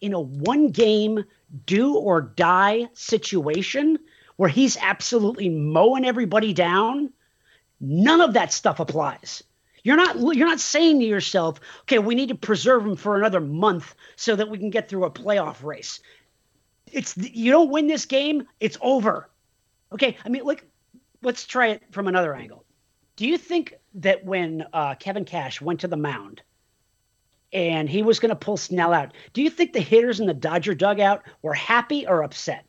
in 0.00 0.12
a 0.12 0.20
one 0.20 0.68
game 0.68 1.24
do 1.64 1.96
or 1.96 2.20
die 2.20 2.88
situation 2.92 3.98
where 4.36 4.48
he's 4.48 4.76
absolutely 4.76 5.48
mowing 5.48 6.04
everybody 6.04 6.52
down, 6.52 7.12
none 7.80 8.20
of 8.20 8.34
that 8.34 8.52
stuff 8.52 8.80
applies. 8.80 9.42
You're 9.86 9.94
not 9.94 10.16
you're 10.18 10.48
not 10.48 10.58
saying 10.58 10.98
to 10.98 11.06
yourself, 11.06 11.60
okay, 11.82 12.00
we 12.00 12.16
need 12.16 12.30
to 12.30 12.34
preserve 12.34 12.84
him 12.84 12.96
for 12.96 13.16
another 13.16 13.38
month 13.38 13.94
so 14.16 14.34
that 14.34 14.48
we 14.48 14.58
can 14.58 14.70
get 14.70 14.88
through 14.88 15.04
a 15.04 15.10
playoff 15.12 15.62
race. 15.62 16.00
It's 16.90 17.16
you 17.16 17.52
don't 17.52 17.70
win 17.70 17.86
this 17.86 18.04
game, 18.04 18.48
it's 18.58 18.76
over. 18.80 19.30
Okay, 19.92 20.16
I 20.24 20.28
mean, 20.28 20.42
like, 20.42 20.66
let's 21.22 21.46
try 21.46 21.68
it 21.68 21.84
from 21.92 22.08
another 22.08 22.34
angle. 22.34 22.64
Do 23.14 23.28
you 23.28 23.38
think 23.38 23.74
that 23.94 24.24
when 24.24 24.64
uh, 24.72 24.96
Kevin 24.96 25.24
Cash 25.24 25.60
went 25.60 25.78
to 25.82 25.86
the 25.86 25.96
mound 25.96 26.42
and 27.52 27.88
he 27.88 28.02
was 28.02 28.18
going 28.18 28.30
to 28.30 28.34
pull 28.34 28.56
Snell 28.56 28.92
out, 28.92 29.12
do 29.34 29.40
you 29.40 29.50
think 29.50 29.72
the 29.72 29.78
hitters 29.78 30.18
in 30.18 30.26
the 30.26 30.34
Dodger 30.34 30.74
dugout 30.74 31.22
were 31.42 31.54
happy 31.54 32.08
or 32.08 32.24
upset? 32.24 32.68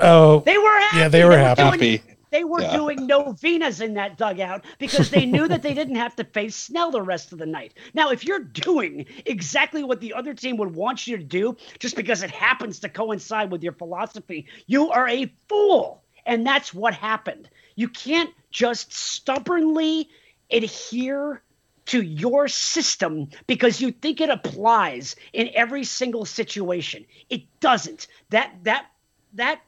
Oh, 0.00 0.40
they 0.40 0.56
were 0.56 0.80
happy. 0.80 0.96
Yeah, 0.96 1.08
they 1.08 1.24
were, 1.24 1.30
they 1.32 1.36
were 1.36 1.42
happy. 1.42 2.02
They 2.34 2.42
were 2.42 2.62
yeah. 2.62 2.76
doing 2.76 3.06
novenas 3.06 3.80
in 3.80 3.94
that 3.94 4.18
dugout 4.18 4.64
because 4.80 5.08
they 5.08 5.24
knew 5.24 5.46
that 5.46 5.62
they 5.62 5.72
didn't 5.80 5.94
have 5.94 6.16
to 6.16 6.24
face 6.24 6.56
Snell 6.56 6.90
the 6.90 7.00
rest 7.00 7.30
of 7.30 7.38
the 7.38 7.46
night. 7.46 7.74
Now, 7.94 8.10
if 8.10 8.24
you're 8.24 8.40
doing 8.40 9.06
exactly 9.24 9.84
what 9.84 10.00
the 10.00 10.14
other 10.14 10.34
team 10.34 10.56
would 10.56 10.74
want 10.74 11.06
you 11.06 11.16
to 11.16 11.22
do 11.22 11.56
just 11.78 11.94
because 11.94 12.24
it 12.24 12.32
happens 12.32 12.80
to 12.80 12.88
coincide 12.88 13.52
with 13.52 13.62
your 13.62 13.74
philosophy, 13.74 14.48
you 14.66 14.90
are 14.90 15.06
a 15.08 15.32
fool. 15.48 16.02
And 16.26 16.44
that's 16.44 16.74
what 16.74 16.92
happened. 16.92 17.48
You 17.76 17.88
can't 17.88 18.30
just 18.50 18.92
stubbornly 18.92 20.08
adhere 20.50 21.40
to 21.86 22.02
your 22.02 22.48
system 22.48 23.28
because 23.46 23.80
you 23.80 23.92
think 23.92 24.20
it 24.20 24.28
applies 24.28 25.14
in 25.32 25.50
every 25.54 25.84
single 25.84 26.24
situation. 26.24 27.06
It 27.30 27.42
doesn't. 27.60 28.08
That 28.30 28.52
that 28.64 28.86
that 29.34 29.60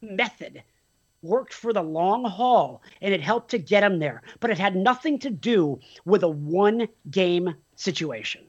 method 0.00 0.62
worked 1.22 1.52
for 1.52 1.72
the 1.72 1.82
long 1.82 2.24
haul 2.24 2.82
and 3.00 3.12
it 3.12 3.20
helped 3.20 3.50
to 3.50 3.58
get 3.58 3.82
him 3.82 3.98
there, 3.98 4.22
but 4.40 4.50
it 4.50 4.58
had 4.58 4.76
nothing 4.76 5.18
to 5.18 5.30
do 5.30 5.78
with 6.04 6.22
a 6.22 6.28
one 6.28 6.88
game 7.10 7.54
situation. 7.76 8.42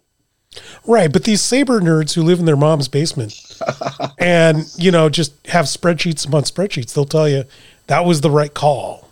Right, 0.85 1.11
but 1.11 1.23
these 1.23 1.41
saber 1.41 1.79
nerds 1.79 2.13
who 2.13 2.23
live 2.23 2.39
in 2.39 2.45
their 2.45 2.57
mom's 2.57 2.87
basement 2.87 3.59
and, 4.19 4.69
you 4.77 4.91
know, 4.91 5.09
just 5.09 5.45
have 5.47 5.65
spreadsheets 5.65 6.27
upon 6.27 6.43
spreadsheets, 6.43 6.93
they'll 6.93 7.05
tell 7.05 7.29
you 7.29 7.45
that 7.87 8.05
was 8.05 8.21
the 8.21 8.31
right 8.31 8.53
call. 8.53 9.07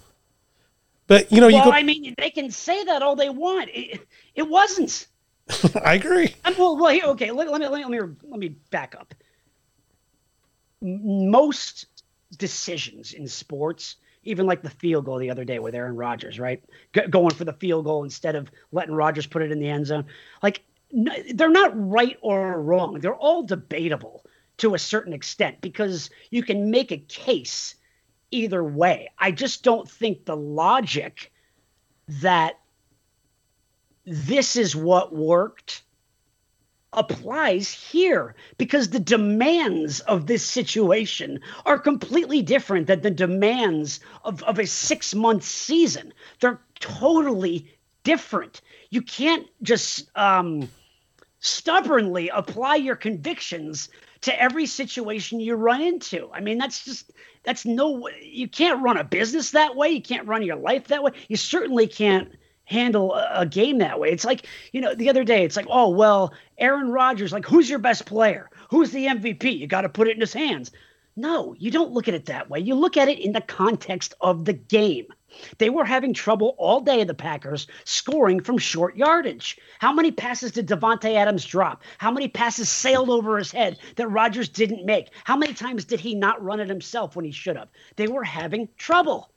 But, 1.08 1.32
you 1.32 1.40
know, 1.40 1.48
well, 1.48 1.58
you 1.58 1.64
go 1.64 1.72
I 1.72 1.82
mean, 1.82 2.14
they 2.18 2.30
can 2.30 2.52
say 2.52 2.84
that 2.84 3.02
all 3.02 3.16
they 3.16 3.30
want. 3.30 3.70
It, 3.74 4.06
it 4.36 4.48
wasn't. 4.48 5.08
I 5.84 5.96
agree. 5.96 6.36
I'm, 6.46 6.56
well, 6.58 6.78
well, 6.78 6.94
here, 6.94 7.06
okay, 7.06 7.32
let, 7.32 7.50
let, 7.50 7.62
me, 7.62 7.68
let, 7.68 7.90
me, 7.90 8.00
let 8.00 8.10
me 8.10 8.16
let 8.30 8.40
me 8.40 8.50
back 8.70 8.96
up 9.00 9.14
most 10.82 11.86
decisions 12.38 13.14
in 13.14 13.28
sports, 13.28 13.98
even 14.24 14.46
like 14.46 14.62
the 14.62 14.70
field 14.70 15.06
goal 15.06 15.18
the 15.18 15.30
other 15.30 15.46
day 15.46 15.60
with 15.60 15.76
Aaron 15.76 15.96
Rodgers, 15.96 16.40
right? 16.40 16.64
G- 16.94 17.08
going 17.10 17.34
for 17.34 17.46
the 17.46 17.54
field 17.54 17.86
goal 17.86 18.04
instead 18.04 18.36
of 18.36 18.52
letting 18.72 18.94
Rodgers 18.94 19.28
put 19.28 19.42
it 19.42 19.52
in 19.52 19.60
the 19.60 19.70
end 19.70 19.88
zone. 19.88 20.06
Like 20.44 20.64
they're 20.92 21.50
not 21.50 21.72
right 21.76 22.18
or 22.22 22.62
wrong. 22.62 23.00
They're 23.00 23.16
all 23.16 23.44
debatable 23.44 24.26
to 24.58 24.74
a 24.74 24.80
certain 24.80 25.14
extent 25.14 25.62
because 25.62 26.10
you 26.32 26.44
can 26.44 26.70
make 26.72 26.92
a 26.92 26.98
case 26.98 27.76
either 28.32 28.64
way. 28.64 29.10
I 29.18 29.32
just 29.32 29.64
don't 29.64 29.90
think 29.90 30.26
the 30.26 30.36
logic 30.36 31.32
that 32.22 32.60
this 34.06 34.56
is 34.56 34.76
what 34.76 35.16
worked 35.16 35.84
applies 36.94 37.72
here 37.72 38.36
because 38.58 38.90
the 38.90 39.00
demands 39.00 40.00
of 40.02 40.26
this 40.26 40.44
situation 40.44 41.40
are 41.66 41.78
completely 41.78 42.42
different 42.42 42.88
than 42.88 43.02
the 43.02 43.12
demands 43.12 44.00
of, 44.24 44.42
of 44.44 44.58
a 44.58 44.66
six 44.66 45.14
month 45.14 45.44
season. 45.44 46.14
They're 46.40 46.60
totally 46.80 47.72
different. 48.04 48.62
You 48.90 49.02
can't 49.04 49.46
just 49.62 50.10
um, 50.16 50.70
stubbornly 51.40 52.30
apply 52.30 52.78
your 52.78 52.96
convictions 52.96 53.90
to 54.22 54.42
every 54.42 54.66
situation 54.66 55.40
you 55.40 55.56
run 55.56 55.82
into. 55.82 56.30
I 56.34 56.42
mean, 56.42 56.58
that's 56.58 56.84
just, 56.84 57.12
that's 57.44 57.66
no, 57.66 58.10
you 58.22 58.48
can't 58.48 58.82
run 58.82 58.98
a 58.98 59.04
business 59.04 59.52
that 59.52 59.76
way. 59.76 59.90
You 59.90 60.02
can't 60.02 60.28
run 60.28 60.44
your 60.44 60.58
life 60.58 60.88
that 60.88 61.04
way. 61.04 61.12
You 61.28 61.38
certainly 61.38 61.88
can't 61.88 62.34
handle 62.70 63.16
a, 63.16 63.46
game 63.46 63.80
that 63.80 64.00
way. 64.00 64.10
It's 64.12 64.26
like, 64.26 64.46
you 64.72 64.80
know, 64.80 64.94
the 64.94 65.10
other 65.10 65.24
day, 65.24 65.44
it's 65.44 65.56
like, 65.56 65.66
oh, 65.70 65.90
well, 65.90 66.34
Aaron 66.60 66.92
Rodgers, 66.92 67.34
like, 67.34 67.46
who's 67.46 67.70
your 67.70 67.80
best 67.80 68.06
player? 68.06 68.50
Who's 68.70 68.92
the 68.92 69.08
MVP? 69.08 69.58
You 69.58 69.66
got 69.66 69.82
to 69.82 69.90
put 69.90 70.08
it 70.08 70.16
in 70.16 70.22
his 70.22 70.34
hands. 70.34 70.72
No, 71.16 71.56
you 71.58 71.72
don't 71.72 71.92
look 71.92 72.08
at 72.08 72.14
it 72.14 72.28
that 72.28 72.50
way. 72.50 72.60
You 72.60 72.76
look 72.76 72.96
at 72.96 73.10
it 73.10 73.20
in 73.20 73.34
the 73.34 73.42
context 73.42 74.14
of 74.22 74.46
the 74.46 74.54
game. 74.54 75.08
They 75.58 75.70
were 75.70 75.86
having 75.86 76.14
trouble 76.14 76.56
all 76.58 76.80
day, 76.80 77.04
the 77.04 77.14
Packers, 77.14 77.68
scoring 77.84 78.40
from 78.40 78.58
short 78.58 78.96
yardage. 78.96 79.58
How 79.80 79.92
many 79.92 80.12
passes 80.12 80.52
did 80.52 80.68
Davante 80.68 81.16
Adams 81.16 81.46
drop? 81.46 81.84
How 81.98 82.12
many 82.12 82.28
passes 82.28 82.70
sailed 82.70 83.10
over 83.10 83.38
his 83.38 83.52
head 83.52 83.80
that 83.96 84.08
Rodgers 84.08 84.48
didn't 84.48 84.86
make? 84.86 85.10
How 85.24 85.36
many 85.36 85.54
times 85.54 85.86
did 85.86 86.00
he 86.00 86.16
not 86.16 86.44
run 86.44 86.60
it 86.60 86.70
himself 86.70 87.16
when 87.16 87.26
he 87.26 87.32
should 87.32 87.58
have? 87.58 87.70
They 87.96 88.08
were 88.08 88.24
having 88.24 88.70
trouble. 88.78 89.32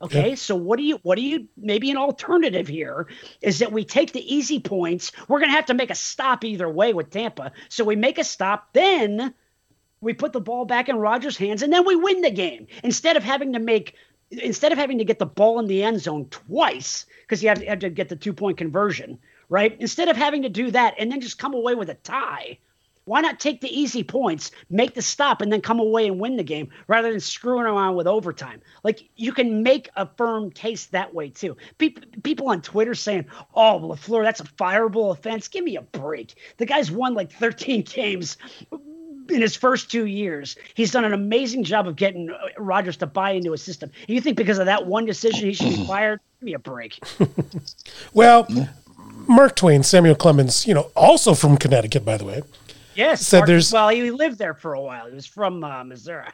Okay, 0.00 0.36
so 0.36 0.54
what 0.54 0.78
do 0.78 0.84
you 0.84 1.00
what 1.02 1.16
do 1.16 1.22
you 1.22 1.48
maybe 1.56 1.90
an 1.90 1.96
alternative 1.96 2.68
here 2.68 3.08
is 3.40 3.58
that 3.58 3.72
we 3.72 3.84
take 3.84 4.12
the 4.12 4.34
easy 4.34 4.60
points. 4.60 5.10
We're 5.26 5.40
gonna 5.40 5.52
have 5.52 5.66
to 5.66 5.74
make 5.74 5.90
a 5.90 5.96
stop 5.96 6.44
either 6.44 6.68
way 6.68 6.94
with 6.94 7.10
Tampa. 7.10 7.52
So 7.68 7.84
we 7.84 7.96
make 7.96 8.18
a 8.18 8.24
stop, 8.24 8.72
then 8.72 9.34
we 10.00 10.14
put 10.14 10.32
the 10.32 10.40
ball 10.40 10.64
back 10.64 10.88
in 10.88 10.96
Rodgers' 10.96 11.36
hands, 11.36 11.62
and 11.62 11.72
then 11.72 11.84
we 11.84 11.96
win 11.96 12.20
the 12.20 12.30
game. 12.30 12.68
Instead 12.84 13.16
of 13.16 13.24
having 13.24 13.54
to 13.54 13.58
make 13.58 13.96
instead 14.30 14.70
of 14.70 14.78
having 14.78 14.98
to 14.98 15.04
get 15.04 15.18
the 15.18 15.26
ball 15.26 15.58
in 15.58 15.66
the 15.66 15.82
end 15.82 16.00
zone 16.00 16.26
twice, 16.26 17.06
because 17.22 17.42
you 17.42 17.48
have, 17.48 17.58
to, 17.58 17.66
have 17.66 17.78
to 17.80 17.90
get 17.90 18.08
the 18.08 18.16
two-point 18.16 18.58
conversion, 18.58 19.18
right? 19.48 19.76
Instead 19.80 20.08
of 20.08 20.16
having 20.16 20.42
to 20.42 20.48
do 20.48 20.70
that 20.70 20.94
and 20.98 21.10
then 21.10 21.20
just 21.20 21.38
come 21.38 21.54
away 21.54 21.74
with 21.74 21.88
a 21.88 21.94
tie, 21.94 22.58
why 23.08 23.22
not 23.22 23.40
take 23.40 23.60
the 23.60 23.80
easy 23.80 24.04
points, 24.04 24.50
make 24.68 24.94
the 24.94 25.02
stop, 25.02 25.40
and 25.40 25.50
then 25.50 25.62
come 25.62 25.80
away 25.80 26.06
and 26.06 26.20
win 26.20 26.36
the 26.36 26.44
game 26.44 26.68
rather 26.86 27.10
than 27.10 27.20
screwing 27.20 27.64
around 27.64 27.96
with 27.96 28.06
overtime? 28.06 28.60
Like 28.84 29.08
you 29.16 29.32
can 29.32 29.62
make 29.62 29.88
a 29.96 30.06
firm 30.06 30.50
case 30.50 30.86
that 30.86 31.14
way 31.14 31.30
too. 31.30 31.56
People, 31.78 32.04
people 32.22 32.48
on 32.48 32.60
Twitter 32.60 32.94
saying, 32.94 33.24
"Oh, 33.54 33.80
LaFleur, 33.82 34.22
that's 34.22 34.40
a 34.40 34.44
fireable 34.44 35.10
offense." 35.10 35.48
Give 35.48 35.64
me 35.64 35.76
a 35.76 35.82
break. 35.82 36.34
The 36.58 36.66
guy's 36.66 36.90
won 36.90 37.14
like 37.14 37.32
13 37.32 37.82
games 37.94 38.36
in 39.30 39.40
his 39.40 39.56
first 39.56 39.90
two 39.90 40.06
years. 40.06 40.56
He's 40.74 40.90
done 40.90 41.04
an 41.04 41.14
amazing 41.14 41.64
job 41.64 41.88
of 41.88 41.96
getting 41.96 42.30
uh, 42.30 42.36
Rodgers 42.58 42.98
to 42.98 43.06
buy 43.06 43.30
into 43.30 43.52
his 43.52 43.62
system. 43.62 43.90
And 44.06 44.14
you 44.14 44.20
think 44.20 44.36
because 44.36 44.58
of 44.58 44.66
that 44.66 44.86
one 44.86 45.06
decision 45.06 45.48
he 45.48 45.54
should 45.54 45.70
be 45.70 45.84
fired? 45.86 46.20
Give 46.40 46.46
me 46.46 46.54
a 46.54 46.58
break. 46.58 47.02
well, 48.12 48.46
Mark 49.26 49.56
Twain, 49.56 49.82
Samuel 49.82 50.14
Clemens, 50.14 50.66
you 50.66 50.74
know, 50.74 50.90
also 50.94 51.34
from 51.34 51.56
Connecticut, 51.56 52.04
by 52.04 52.16
the 52.16 52.24
way 52.24 52.42
Yes. 52.98 53.24
Said 53.24 53.38
Mark, 53.38 53.46
there's 53.46 53.72
well, 53.72 53.88
he 53.90 54.10
lived 54.10 54.38
there 54.38 54.54
for 54.54 54.74
a 54.74 54.80
while. 54.80 55.06
He 55.06 55.14
was 55.14 55.24
from 55.24 55.62
uh, 55.62 55.84
Missouri. 55.84 56.26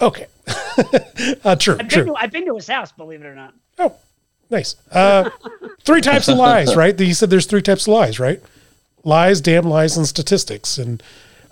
Okay. 0.00 0.28
uh, 1.44 1.56
true. 1.56 1.76
I've 1.80 1.88
true. 1.88 2.04
Been 2.04 2.06
to, 2.06 2.14
I've 2.14 2.30
been 2.30 2.46
to 2.46 2.54
his 2.54 2.68
house, 2.68 2.92
believe 2.92 3.22
it 3.22 3.26
or 3.26 3.34
not. 3.34 3.54
Oh, 3.80 3.96
nice. 4.48 4.76
Uh, 4.92 5.30
three 5.80 6.00
types 6.00 6.28
of 6.28 6.36
lies, 6.36 6.76
right? 6.76 6.96
He 6.96 7.12
said 7.12 7.28
there's 7.28 7.46
three 7.46 7.60
types 7.60 7.88
of 7.88 7.94
lies, 7.94 8.20
right? 8.20 8.40
Lies, 9.02 9.40
damn 9.40 9.64
lies, 9.64 9.96
and 9.96 10.06
statistics. 10.06 10.78
And 10.78 11.02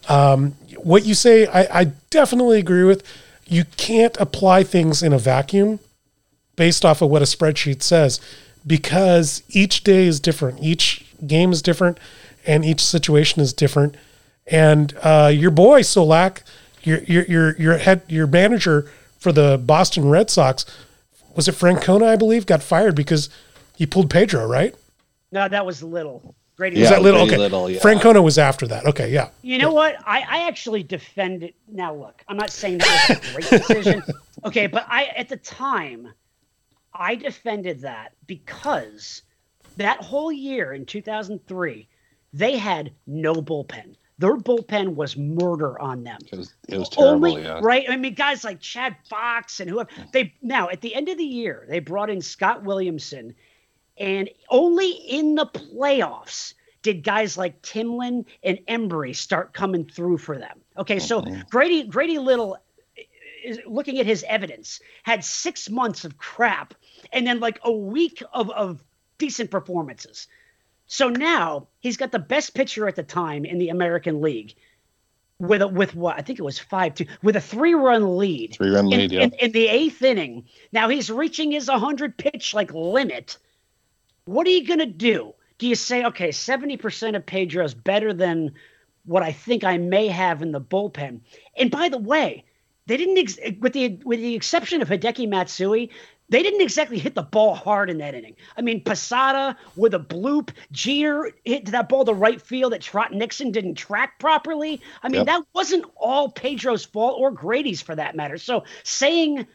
um, 0.09 0.53
what 0.77 1.05
you 1.05 1.15
say, 1.15 1.49
I, 1.49 1.81
I 1.81 1.85
definitely 2.11 2.61
agree 2.61 2.85
with. 2.85 3.05
You 3.49 3.65
can't 3.77 4.17
apply 4.21 4.63
things 4.63 5.03
in 5.03 5.13
a 5.13 5.19
vacuum 5.19 5.81
based 6.55 6.85
off 6.85 7.03
of 7.03 7.11
what 7.11 7.23
a 7.23 7.25
spreadsheet 7.25 7.83
says 7.83 8.21
because 8.65 9.43
each 9.49 9.83
day 9.83 10.07
is 10.07 10.21
different, 10.21 10.63
each 10.63 11.07
game 11.27 11.51
is 11.51 11.61
different, 11.61 11.99
and 12.47 12.65
each 12.65 12.81
situation 12.81 13.43
is 13.43 13.53
different 13.53 13.97
and 14.47 14.97
uh, 15.03 15.31
your 15.33 15.51
boy 15.51 15.83
Solack, 15.83 16.43
your 16.83 16.99
your 17.05 17.25
your 17.25 17.57
your 17.57 17.79
head 17.79 18.03
your 18.09 18.27
manager 18.27 18.91
for 19.19 19.33
the 19.33 19.61
Boston 19.65 20.09
Red 20.09 20.31
Sox, 20.31 20.67
was 21.35 21.49
it 21.49 21.55
Francona? 21.55 22.07
I 22.07 22.17
believe 22.17 22.47
got 22.47 22.63
fired 22.63 22.95
because 22.95 23.31
he 23.77 23.87
pulled 23.87 24.11
Pedro, 24.11 24.47
right? 24.47 24.75
No, 25.33 25.49
that 25.49 25.67
was 25.67 25.83
Little. 25.83 26.35
Grady 26.57 26.77
yeah, 26.77 26.83
was 26.83 26.91
that 26.91 27.03
Little? 27.03 27.23
Okay, 27.23 27.37
little, 27.37 27.69
yeah. 27.69 27.81
Francona 27.81 28.23
was 28.23 28.39
after 28.39 28.67
that. 28.69 28.87
Okay, 28.87 29.11
yeah. 29.11 29.31
You 29.43 29.59
know 29.59 29.73
what? 29.73 29.97
I, 30.07 30.21
I 30.21 30.47
actually 30.47 30.85
defended. 30.85 31.55
Now 31.67 31.93
look, 31.95 32.23
I'm 32.29 32.37
not 32.37 32.51
saying 32.51 32.79
that 32.79 33.09
was 33.09 33.19
a 33.19 33.33
great 33.33 33.63
decision. 33.63 34.03
okay, 34.45 34.69
but 34.69 34.87
I 34.89 35.07
at 35.17 35.29
the 35.29 35.37
time, 35.37 36.13
I 36.93 37.17
defended 37.17 37.81
that 37.81 38.13
because 38.27 39.23
that 39.77 40.01
whole 40.01 40.31
year 40.31 40.73
in 40.73 40.87
2003, 40.87 41.89
they 42.33 42.57
had 42.57 42.93
no 43.07 43.35
bullpen. 43.35 43.97
Their 44.19 44.37
bullpen 44.37 44.95
was 44.95 45.17
murder 45.17 45.81
on 45.81 46.05
them. 46.05 46.19
It 46.31 46.39
was, 46.39 46.55
it 46.69 46.79
was 46.79 46.89
terrible, 46.89 47.27
Only, 47.27 47.43
yeah. 47.43 47.61
Right? 47.63 47.85
I 47.89 47.97
mean, 47.97 48.15
guys 48.15 48.45
like 48.45 48.61
Chad 48.61 48.97
Fox 49.09 49.59
and 49.59 49.69
whoever 49.69 49.91
they 50.13 50.33
now 50.41 50.69
at 50.69 50.81
the 50.81 50.95
end 50.95 51.09
of 51.09 51.19
the 51.19 51.25
year 51.25 51.67
they 51.69 51.81
brought 51.81 52.11
in 52.11 52.21
Scott 52.21 52.63
Williamson, 52.63 53.35
and 53.99 54.31
only 54.51 54.91
in 54.91 55.35
the 55.35 55.47
playoffs 55.47 56.55
did 56.83 57.03
guys 57.03 57.37
like 57.37 57.61
Timlin 57.63 58.25
and 58.45 58.59
Embree 58.69 59.17
start 59.17 59.53
coming 59.53 59.85
through 59.85 60.19
for 60.19 60.39
them. 60.39 60.61
Okay, 60.79 61.01
so 61.01 61.23
mm-hmm. 61.23 61.41
Grady 61.51 61.83
Grady 61.83 62.19
Little 62.19 62.57
is 63.43 63.59
looking 63.67 63.99
at 63.99 64.07
his 64.07 64.25
evidence 64.29 64.81
had 65.03 65.25
six 65.25 65.69
months 65.69 66.05
of 66.05 66.17
crap 66.19 66.75
and 67.13 67.27
then 67.27 67.41
like 67.41 67.59
a 67.65 67.73
week 67.73 68.23
of 68.33 68.49
of 68.51 68.85
decent 69.19 69.51
performances. 69.51 70.29
So 70.87 71.09
now 71.09 71.69
he's 71.81 71.97
got 71.97 72.13
the 72.13 72.19
best 72.19 72.55
pitcher 72.55 72.87
at 72.87 72.97
the 72.97 73.03
time 73.03 73.45
in 73.45 73.59
the 73.59 73.71
American 73.71 74.21
League 74.21 74.55
with 75.39 75.63
a, 75.63 75.69
with 75.69 75.95
what 75.95 76.19
I 76.19 76.23
think 76.23 76.39
it 76.39 76.43
was 76.43 76.59
five 76.59 76.95
two 76.95 77.07
with 77.23 77.37
a 77.37 77.41
three 77.41 77.75
run 77.75 78.17
lead. 78.17 78.55
Three 78.55 78.71
run 78.71 78.89
lead, 78.89 79.13
in, 79.13 79.19
yeah. 79.19 79.23
In, 79.25 79.33
in, 79.35 79.53
the 79.53 79.69
eighth 79.69 80.03
inning. 80.03 80.45
Now 80.73 80.89
he's 80.89 81.11
reaching 81.11 81.53
his 81.53 81.69
100 81.69 82.17
pitch 82.17 82.55
like 82.55 82.73
limit. 82.73 83.39
What 84.27 84.47
are 84.47 84.51
you 84.51 84.67
gonna 84.67 84.87
do? 84.87 85.35
Do 85.59 85.67
you 85.67 85.75
say 85.75 86.05
okay, 86.05 86.31
70 86.31 86.77
percent 86.77 87.17
of 87.17 87.27
Pedro's 87.27 87.75
better 87.75 88.13
than 88.13 88.53
what 89.05 89.23
I 89.23 89.33
think 89.33 89.65
I 89.65 89.79
may 89.79 90.09
have 90.09 90.43
in 90.43 90.53
the 90.53 90.61
bullpen? 90.61 91.21
And 91.57 91.71
by 91.71 91.89
the 91.89 91.99
way, 91.99 92.45
they 92.87 92.97
didn't 92.97 93.19
ex- 93.19 93.39
with 93.61 93.73
the 93.73 93.99
with 94.05 94.21
the 94.21 94.35
exception 94.35 94.83
of 94.83 94.89
Hideki 94.89 95.29
Matsui, 95.29 95.91
they 96.29 96.43
didn't 96.43 96.63
exactly 96.63 96.99
hit 96.99 97.15
the 97.15 97.23
ball 97.23 97.55
hard 97.55 97.91
in 97.91 97.99
that 97.99 98.15
inning. 98.15 98.37
I 98.57 98.63
mean, 98.63 98.83
Posada 98.83 99.57
with 99.77 99.95
a 99.95 99.99
bloop, 99.99 100.51
Jeter 100.73 101.33
hit 101.45 101.67
that 101.67 101.89
ball 101.89 102.05
to 102.05 102.15
right 102.15 102.41
field 102.41 102.73
that 102.73 102.81
Trot 102.81 103.13
Nixon 103.13 103.53
didn't 103.53 103.75
track 103.75 104.19
properly. 104.19 104.81
I 105.03 105.09
mean, 105.09 105.21
yep. 105.21 105.27
that 105.27 105.45
wasn't 105.55 105.85
all 105.97 106.31
Pedro's 106.31 106.85
fault 106.85 107.21
or 107.21 107.31
Grady's 107.31 107.83
for 107.83 107.95
that 107.95 108.17
matter. 108.17 108.39
So 108.39 108.65
saying 108.85 109.47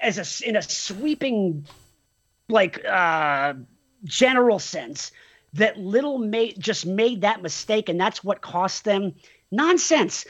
as 0.00 0.18
a 0.18 0.48
in 0.48 0.56
a 0.56 0.62
sweeping 0.62 1.66
like 2.48 2.84
uh 2.84 3.54
general 4.04 4.58
sense 4.58 5.12
that 5.54 5.78
little 5.78 6.18
made 6.18 6.54
just 6.58 6.86
made 6.86 7.22
that 7.22 7.42
mistake 7.42 7.88
and 7.88 8.00
that's 8.00 8.22
what 8.22 8.40
cost 8.40 8.84
them 8.84 9.14
Nonsense. 9.50 10.26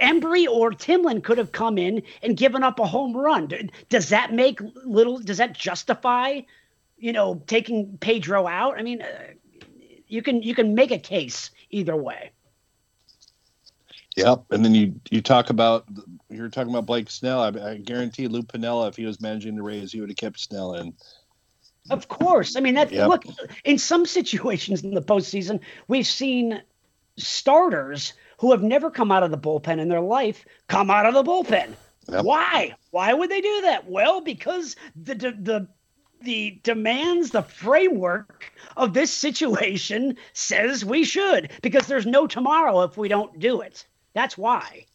Embree 0.00 0.46
or 0.46 0.70
Timlin 0.70 1.22
could 1.22 1.38
have 1.38 1.52
come 1.52 1.78
in 1.78 2.02
and 2.22 2.36
given 2.36 2.62
up 2.62 2.78
a 2.78 2.86
home 2.86 3.16
run. 3.16 3.70
Does 3.88 4.10
that 4.10 4.32
make 4.32 4.60
little? 4.84 5.18
Does 5.18 5.38
that 5.38 5.54
justify, 5.54 6.40
you 6.98 7.12
know, 7.12 7.42
taking 7.46 7.96
Pedro 7.98 8.46
out? 8.46 8.78
I 8.78 8.82
mean, 8.82 9.02
uh, 9.02 9.08
you 10.06 10.22
can 10.22 10.42
you 10.42 10.54
can 10.54 10.74
make 10.74 10.90
a 10.90 10.98
case 10.98 11.50
either 11.70 11.96
way. 11.96 12.30
Yep, 14.16 14.44
and 14.50 14.64
then 14.64 14.74
you 14.74 15.00
you 15.10 15.22
talk 15.22 15.50
about 15.50 15.86
you're 16.28 16.48
talking 16.48 16.70
about 16.70 16.86
Blake 16.86 17.08
Snell. 17.10 17.40
I, 17.40 17.70
I 17.70 17.76
guarantee 17.76 18.26
Lou 18.26 18.42
Piniella, 18.42 18.88
if 18.88 18.96
he 18.96 19.06
was 19.06 19.20
managing 19.20 19.54
the 19.54 19.62
Rays, 19.62 19.92
he 19.92 20.00
would 20.00 20.10
have 20.10 20.16
kept 20.16 20.40
Snell 20.40 20.74
in. 20.74 20.92
Of 21.90 22.08
course, 22.08 22.56
I 22.56 22.60
mean 22.60 22.74
that. 22.74 22.90
Yep. 22.90 23.08
Look, 23.08 23.24
in 23.64 23.78
some 23.78 24.04
situations 24.18 24.82
in 24.82 24.92
the 24.92 25.02
postseason, 25.02 25.60
we've 25.86 26.06
seen 26.06 26.60
starters 27.16 28.12
who 28.38 28.52
have 28.52 28.62
never 28.62 28.90
come 28.90 29.12
out 29.12 29.22
of 29.22 29.30
the 29.30 29.38
bullpen 29.38 29.78
in 29.78 29.88
their 29.88 30.00
life 30.00 30.44
come 30.68 30.90
out 30.90 31.06
of 31.06 31.14
the 31.14 31.22
bullpen. 31.22 31.74
Yep. 32.10 32.24
Why? 32.24 32.74
Why 32.90 33.12
would 33.12 33.30
they 33.30 33.40
do 33.40 33.60
that? 33.62 33.88
Well, 33.88 34.20
because 34.20 34.76
the 34.96 35.14
the 35.14 35.32
the, 35.32 35.68
the 36.22 36.60
demands, 36.62 37.30
the 37.30 37.42
framework 37.42 38.52
of 38.76 38.94
this 38.94 39.12
situation 39.12 40.16
says 40.32 40.84
we 40.84 41.04
should, 41.04 41.50
because 41.62 41.86
there's 41.86 42.06
no 42.06 42.26
tomorrow 42.26 42.82
if 42.82 42.96
we 42.96 43.08
don't 43.08 43.38
do 43.38 43.60
it. 43.60 43.86
That's 44.14 44.38
why. 44.38 44.86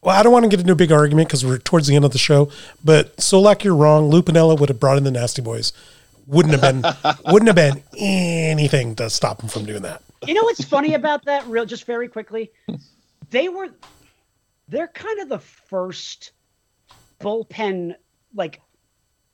Well, 0.00 0.16
I 0.16 0.22
don't 0.22 0.32
want 0.32 0.44
to 0.44 0.48
get 0.48 0.60
into 0.60 0.74
a 0.74 0.76
big 0.76 0.92
argument 0.92 1.28
because 1.28 1.44
we're 1.44 1.58
towards 1.58 1.86
the 1.86 1.96
end 1.96 2.04
of 2.04 2.12
the 2.12 2.18
show, 2.18 2.50
but 2.84 3.16
Solack, 3.16 3.64
you're 3.64 3.74
wrong. 3.74 4.10
Lou 4.10 4.22
Piniella 4.22 4.58
would 4.58 4.68
have 4.68 4.78
brought 4.78 4.98
in 4.98 5.04
the 5.04 5.10
Nasty 5.10 5.42
Boys. 5.42 5.72
Wouldn't 6.26 6.52
have 6.52 6.60
been 6.60 6.84
wouldn't 7.32 7.48
have 7.48 7.56
been 7.56 7.82
anything 7.98 8.94
to 8.96 9.10
stop 9.10 9.42
him 9.42 9.48
from 9.48 9.64
doing 9.64 9.82
that. 9.82 10.02
You 10.26 10.34
know 10.34 10.44
what's 10.44 10.64
funny 10.64 10.94
about 10.94 11.24
that? 11.26 11.46
Real, 11.46 11.64
just 11.66 11.84
very 11.84 12.08
quickly, 12.08 12.52
they 13.30 13.48
were 13.48 13.68
they're 14.68 14.88
kind 14.88 15.20
of 15.20 15.28
the 15.28 15.38
first 15.38 16.32
bullpen 17.20 17.94
like 18.34 18.60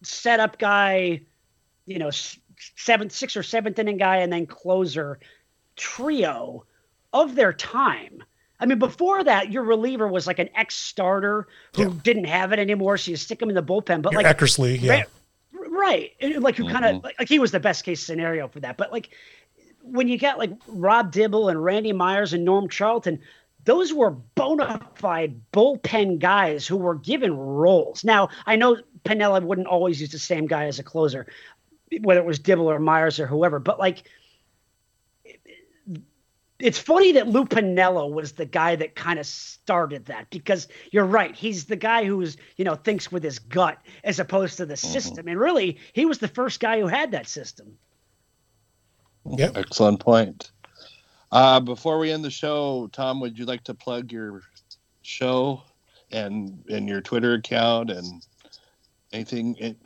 setup 0.03 0.59
guy, 0.59 1.23
you 1.87 1.99
know, 1.99 2.09
s- 2.09 2.39
seventh, 2.77 3.13
sixth 3.13 3.37
or 3.37 3.43
seventh 3.43 3.79
inning 3.79 3.97
guy, 3.97 4.19
and 4.19 4.33
then 4.33 4.47
closer 4.47 5.19
trio 5.77 6.65
of 7.13 7.35
their 7.35 7.53
time. 7.53 8.23
I 8.59 8.67
mean, 8.67 8.79
before 8.79 9.25
that, 9.25 9.51
your 9.51 9.63
reliever 9.63 10.07
was 10.07 10.27
like 10.27 10.39
an 10.39 10.51
ex 10.55 10.75
starter 10.75 11.49
who 11.75 11.83
Yeah. 11.85 11.95
didn't 12.03 12.25
have 12.27 12.53
it 12.53 12.59
anymore, 12.59 12.99
so 12.99 13.11
you 13.11 13.17
stick 13.17 13.41
him 13.41 13.49
in 13.49 13.55
the 13.55 13.63
bullpen. 13.63 14.03
But 14.03 14.13
Your 14.13 14.23
like 14.23 14.37
Eckersley, 14.37 14.79
yeah. 14.81 15.05
Right, 15.53 16.13
right. 16.21 16.41
Like 16.41 16.57
who 16.57 16.69
kind 16.69 16.85
of 16.85 17.03
like, 17.03 17.19
like 17.19 17.29
he 17.29 17.39
was 17.39 17.53
the 17.53 17.61
best 17.61 17.85
case 17.85 18.03
scenario 18.05 18.49
for 18.49 18.61
that. 18.61 18.77
But 18.77 18.93
like 18.93 19.11
when 19.83 20.09
you 20.09 20.19
got 20.19 20.39
like 20.39 20.53
Rob 20.67 21.13
Dibble 21.13 21.49
and 21.49 21.63
Randy 21.63 21.93
Myers 21.93 22.33
and 22.33 22.45
Norm 22.45 22.69
Charlton, 22.69 23.21
those 23.65 23.93
were 23.93 24.11
bona 24.11 24.81
fide 24.95 25.41
bullpen 25.53 26.19
guys 26.19 26.67
who 26.67 26.77
were 26.77 26.95
given 26.95 27.37
roles. 27.37 28.05
Now 28.05 28.29
I 28.47 28.57
know 28.57 28.79
Piniella 29.05 29.43
wouldn't 29.43 29.67
always 29.67 30.01
use 30.01 30.13
the 30.13 30.19
same 30.19 30.47
guy 30.47 30.65
as 30.65 30.79
a 30.79 30.83
closer, 30.83 31.27
whether 32.01 32.21
it 32.21 32.27
was 32.27 32.39
Dibble 32.39 32.71
or 32.71 32.79
Myers 32.79 33.21
or 33.21 33.27
whoever. 33.27 33.59
But 33.59 33.79
like 33.79 34.05
it's 36.61 36.79
funny 36.79 37.13
that 37.13 37.29
Lou 37.29 37.45
Piniella 37.45 38.11
was 38.11 38.33
the 38.33 38.45
guy 38.45 38.77
that 38.77 38.95
kind 38.95 39.19
of 39.19 39.27
started 39.27 40.07
that 40.07 40.29
because 40.31 40.69
you're 40.91 41.07
right. 41.07 41.35
He's 41.35 41.65
the 41.65 41.77
guy 41.77 42.05
who's, 42.05 42.37
you 42.57 42.65
know, 42.65 42.75
thinks 42.75 43.11
with 43.11 43.23
his 43.23 43.39
gut 43.39 43.79
as 44.05 44.21
opposed 44.21 44.59
to 44.59 44.67
the 44.67 44.75
mm-hmm. 44.75 44.93
system. 44.93 45.29
And 45.29 45.41
really, 45.41 45.79
he 45.93 46.05
was 46.05 46.19
the 46.19 46.29
first 46.29 46.61
guy 46.61 46.81
who 46.81 46.87
had 46.87 47.13
that 47.13 47.29
system. 47.29 47.79
Yep. 49.27 49.57
Excellent 49.57 50.01
point. 50.01 50.51
Uh, 51.33 51.61
before 51.61 51.99
we 51.99 52.11
end 52.11 52.25
the 52.25 52.31
show, 52.31 52.89
Tom, 52.93 53.21
would 53.21 53.39
you 53.39 53.45
like 53.45 53.63
to 53.65 53.75
plug 53.75 54.11
your 54.11 54.43
show 55.03 55.63
and 56.11 56.65
and 56.69 56.89
your 56.89 57.01
Twitter 57.01 57.35
account 57.35 57.91
and 57.91 58.23
anything? 59.13 59.55
It, 59.59 59.77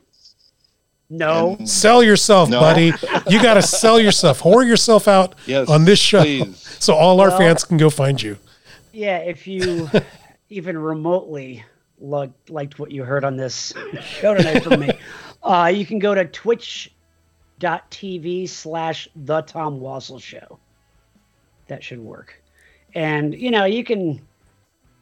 No. 1.11 1.57
and- 1.59 1.69
Sell 1.69 2.03
yourself, 2.03 2.49
No. 2.49 2.61
buddy. 2.61 2.93
You 3.29 3.43
got 3.43 3.55
to 3.55 3.63
sell 3.81 4.01
yourself. 4.01 4.41
Whore 4.41 4.67
yourself 4.67 5.07
out 5.09 5.35
Yes, 5.47 5.69
on 5.69 5.85
this 5.85 5.99
show 5.99 6.23
please. 6.23 6.59
so 6.81 6.95
all 6.95 7.21
our 7.21 7.29
Well- 7.29 7.39
fans 7.39 7.65
can 7.65 7.77
go 7.77 7.91
find 7.91 8.21
you. 8.23 8.39
Yeah, 8.93 9.19
if 9.19 9.47
you 9.47 9.91
even 10.49 10.79
remotely 10.79 11.65
lo- 12.01 12.33
liked 12.49 12.79
what 12.79 12.91
you 12.93 13.03
heard 13.05 13.25
on 13.25 13.37
this 13.37 13.75
show 14.01 14.35
tonight 14.35 14.63
from 14.63 14.81
me, 14.81 14.91
uh, 15.43 15.71
you 15.75 15.85
can 15.85 15.99
go 15.99 16.15
to 16.15 16.25
twitch.tv 17.59 18.49
slash 18.49 19.09
the 19.17 19.43
Tom 19.43 19.81
Wassell 19.81 20.21
Show. 20.21 20.59
That 21.69 21.83
should 21.83 22.01
work. 22.01 22.43
And, 22.95 23.35
you 23.35 23.51
know, 23.51 23.65
you 23.65 23.85
can 23.85 24.21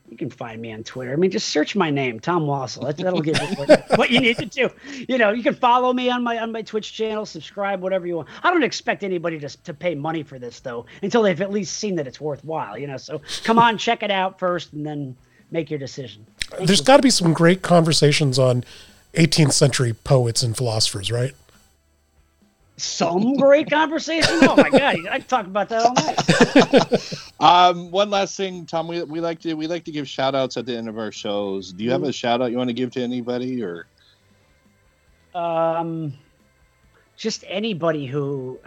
you 0.08 0.18
can 0.18 0.30
find 0.30 0.60
me 0.60 0.70
on 0.72 0.84
Twitter. 0.84 1.12
I 1.12 1.16
mean, 1.16 1.30
just 1.30 1.48
search 1.48 1.74
my 1.74 1.88
name, 1.90 2.20
Tom 2.20 2.42
Wassell. 2.42 2.82
That, 2.82 2.98
that'll 2.98 3.22
give 3.22 3.40
you 3.40 3.56
what, 3.56 3.84
what 3.96 4.10
you 4.10 4.20
need 4.20 4.36
to 4.38 4.44
do. 4.44 4.68
You 5.08 5.16
know, 5.16 5.30
you 5.30 5.42
can 5.42 5.54
follow 5.54 5.92
me 5.92 6.10
on 6.10 6.22
my 6.22 6.38
on 6.38 6.52
my 6.52 6.60
Twitch 6.60 6.92
channel, 6.92 7.24
subscribe, 7.24 7.80
whatever 7.80 8.06
you 8.06 8.16
want. 8.16 8.28
I 8.42 8.50
don't 8.50 8.62
expect 8.62 9.04
anybody 9.04 9.38
to 9.40 9.48
to 9.48 9.72
pay 9.74 9.94
money 9.94 10.22
for 10.22 10.38
this 10.38 10.60
though, 10.60 10.84
until 11.02 11.22
they've 11.22 11.40
at 11.40 11.50
least 11.50 11.78
seen 11.78 11.96
that 11.96 12.06
it's 12.06 12.20
worthwhile. 12.20 12.76
You 12.76 12.88
know, 12.88 12.98
so 12.98 13.22
come 13.42 13.58
on, 13.58 13.78
check 13.78 14.02
it 14.02 14.10
out 14.10 14.38
first, 14.38 14.74
and 14.74 14.84
then 14.84 15.16
make 15.50 15.70
your 15.70 15.78
decision. 15.78 16.26
There's 16.58 16.82
got 16.82 16.96
to 16.98 17.02
be 17.02 17.10
some 17.10 17.32
great 17.32 17.62
conversations 17.62 18.38
on 18.38 18.64
18th 19.14 19.52
century 19.52 19.94
poets 19.94 20.42
and 20.42 20.54
philosophers, 20.54 21.10
right? 21.10 21.34
Some 22.78 23.34
great 23.36 23.70
conversation. 23.70 24.38
Oh 24.42 24.56
my 24.56 24.70
god, 24.70 25.06
I 25.10 25.18
talk 25.20 25.46
about 25.46 25.68
that 25.68 25.82
all 25.84 25.94
night. 25.94 27.18
Um, 27.40 27.90
one 27.90 28.08
last 28.08 28.36
thing, 28.36 28.66
Tom. 28.66 28.86
We, 28.86 29.02
we 29.02 29.20
like 29.20 29.40
to 29.40 29.54
we 29.54 29.66
like 29.66 29.84
to 29.86 29.90
give 29.90 30.08
shout 30.08 30.36
outs 30.36 30.56
at 30.56 30.64
the 30.64 30.76
end 30.76 30.88
of 30.88 30.96
our 30.96 31.10
shows. 31.10 31.72
Do 31.72 31.82
you 31.82 31.90
have 31.90 32.04
a 32.04 32.12
shout 32.12 32.40
out 32.40 32.52
you 32.52 32.56
want 32.56 32.68
to 32.70 32.74
give 32.74 32.92
to 32.92 33.02
anybody 33.02 33.62
or? 33.64 33.86
um, 35.34 36.12
just 37.16 37.44
anybody 37.46 38.06
who, 38.06 38.60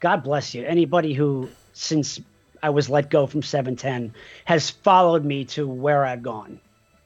God 0.00 0.22
bless 0.24 0.54
you, 0.54 0.64
anybody 0.64 1.14
who 1.14 1.48
since 1.72 2.20
I 2.62 2.70
was 2.70 2.88
let 2.88 3.10
go 3.10 3.26
from 3.26 3.42
710 3.42 4.14
has 4.44 4.70
followed 4.70 5.24
me 5.24 5.44
to 5.46 5.66
where 5.66 6.04
I've 6.04 6.22
gone. 6.22 6.60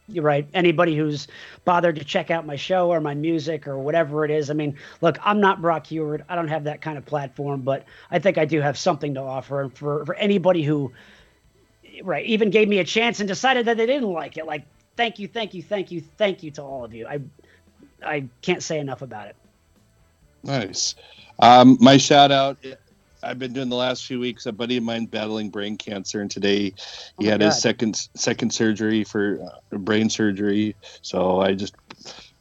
You're 0.09 0.25
right. 0.25 0.47
Anybody 0.55 0.97
who's 0.97 1.27
bothered 1.65 1.97
to 1.97 2.05
check 2.05 2.31
out 2.31 2.47
my 2.47 2.55
show 2.55 2.93
or 2.93 3.01
my 3.01 3.15
music 3.15 3.67
or 3.67 3.79
whatever 3.79 4.25
it 4.25 4.31
is. 4.31 4.51
I 4.51 4.55
mean, 4.55 4.77
look, 5.01 5.19
I'm 5.25 5.41
not 5.41 5.61
Brock 5.61 5.87
Huard. 5.89 6.25
I 6.29 6.37
don't 6.37 6.49
have 6.49 6.65
that 6.65 6.81
kind 6.81 6.97
of 6.97 7.05
platform, 7.05 7.63
but 7.63 7.85
I 8.11 8.21
think 8.21 8.39
I 8.39 8.45
do 8.45 8.61
have 8.61 8.79
something 8.79 9.15
to 9.15 9.21
offer. 9.21 9.63
And 9.63 9.77
for, 9.77 10.07
for 10.07 10.15
anybody 10.15 10.63
who, 10.63 10.93
right, 12.05 12.25
even 12.25 12.51
gave 12.51 12.69
me 12.69 12.79
a 12.79 12.85
chance 12.85 13.19
and 13.19 13.27
decided 13.27 13.67
that 13.67 13.77
they 13.77 13.87
didn't 13.87 14.13
like 14.13 14.37
it, 14.37 14.47
like, 14.47 14.65
thank 14.97 15.19
you, 15.19 15.27
thank 15.27 15.55
you, 15.55 15.63
thank 15.63 15.91
you, 15.91 16.01
thank 16.17 16.43
you 16.45 16.53
to 16.53 16.63
all 16.63 16.85
of 16.85 16.95
you. 16.95 17.07
I, 17.09 17.21
I 18.05 18.29
can't 18.43 18.63
say 18.63 18.79
enough 18.79 19.03
about 19.03 19.27
it. 19.27 19.37
Nice. 20.45 20.95
Um, 21.41 21.79
my 21.81 21.97
shout 21.97 22.31
out. 22.31 22.59
I've 23.27 23.39
been 23.39 23.53
doing 23.53 23.69
the 23.69 23.77
last 23.77 24.07
few 24.07 24.21
weeks. 24.21 24.47
A 24.47 24.53
buddy 24.53 24.77
of 24.77 24.85
mine 24.85 25.07
battling 25.07 25.51
brain 25.51 25.77
cancer, 25.77 26.21
and 26.21 26.31
today 26.31 26.65
he 26.65 26.75
Oh 27.19 27.25
my 27.25 27.27
had 27.27 27.41
his 27.41 27.61
second 27.61 28.09
second 28.15 28.53
surgery 28.53 29.05
for 29.05 29.41
uh, 29.73 29.77
brain 29.79 30.09
surgery. 30.09 30.77
So 31.03 31.41
I 31.41 31.55
just 31.55 31.75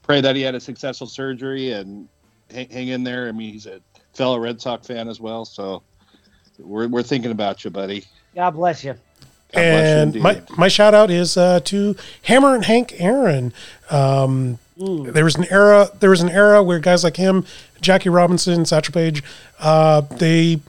pray 0.03 0.21
that 0.21 0.35
he 0.35 0.41
had 0.41 0.55
a 0.55 0.59
successful 0.59 1.07
surgery 1.07 1.71
and 1.71 2.07
hang, 2.51 2.69
hang 2.69 2.87
in 2.89 3.03
there. 3.03 3.27
I 3.27 3.31
mean, 3.31 3.53
he's 3.53 3.65
a 3.65 3.81
fellow 4.13 4.39
Red 4.39 4.61
Sox 4.61 4.87
fan 4.87 5.07
as 5.07 5.19
well, 5.19 5.45
so 5.45 5.81
we're 6.59 6.87
we're 6.87 7.03
thinking 7.03 7.31
about 7.31 7.63
you, 7.63 7.71
buddy. 7.71 8.05
God 8.35 8.51
bless 8.51 8.83
you. 8.83 8.93
God 8.93 8.99
bless 9.53 9.55
you 9.55 9.61
and 9.61 10.15
my, 10.21 10.41
my 10.57 10.67
shout 10.67 10.93
out 10.93 11.09
is 11.09 11.37
uh, 11.37 11.59
to 11.61 11.95
Hammerin' 12.23 12.63
Hank 12.63 12.93
Aaron. 12.97 13.53
Um, 13.89 14.59
there 14.77 15.23
was 15.23 15.35
an 15.35 15.45
era. 15.49 15.89
There 15.99 16.09
was 16.09 16.21
an 16.21 16.29
era 16.29 16.61
where 16.61 16.79
guys 16.79 17.03
like 17.03 17.15
him, 17.15 17.45
Jackie 17.79 18.09
Robinson, 18.09 18.65
Satchel 18.65 18.93
Paige, 18.93 19.23
uh, 19.59 20.01
they 20.01 20.59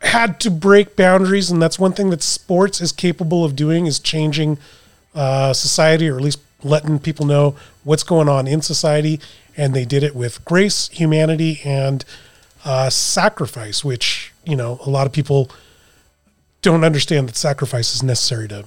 had 0.00 0.38
to 0.40 0.50
break 0.50 0.96
boundaries, 0.96 1.50
and 1.50 1.60
that's 1.60 1.78
one 1.78 1.92
thing 1.92 2.10
that 2.10 2.22
sports 2.22 2.80
is 2.80 2.92
capable 2.92 3.44
of 3.44 3.56
doing 3.56 3.86
is 3.86 3.98
changing 3.98 4.58
uh, 5.14 5.52
society, 5.52 6.08
or 6.08 6.16
at 6.16 6.22
least 6.22 6.40
letting 6.62 6.98
people 6.98 7.26
know 7.26 7.56
what's 7.84 8.02
going 8.02 8.28
on 8.28 8.46
in 8.46 8.62
society. 8.62 9.20
And 9.56 9.74
they 9.74 9.84
did 9.84 10.04
it 10.04 10.14
with 10.14 10.44
grace, 10.44 10.88
humanity, 10.88 11.60
and 11.64 12.04
uh, 12.64 12.90
sacrifice, 12.90 13.84
which 13.84 14.32
you 14.44 14.54
know 14.54 14.78
a 14.86 14.90
lot 14.90 15.06
of 15.06 15.12
people 15.12 15.50
don't 16.62 16.84
understand 16.84 17.28
that 17.28 17.36
sacrifice 17.36 17.94
is 17.94 18.02
necessary 18.02 18.46
to. 18.48 18.64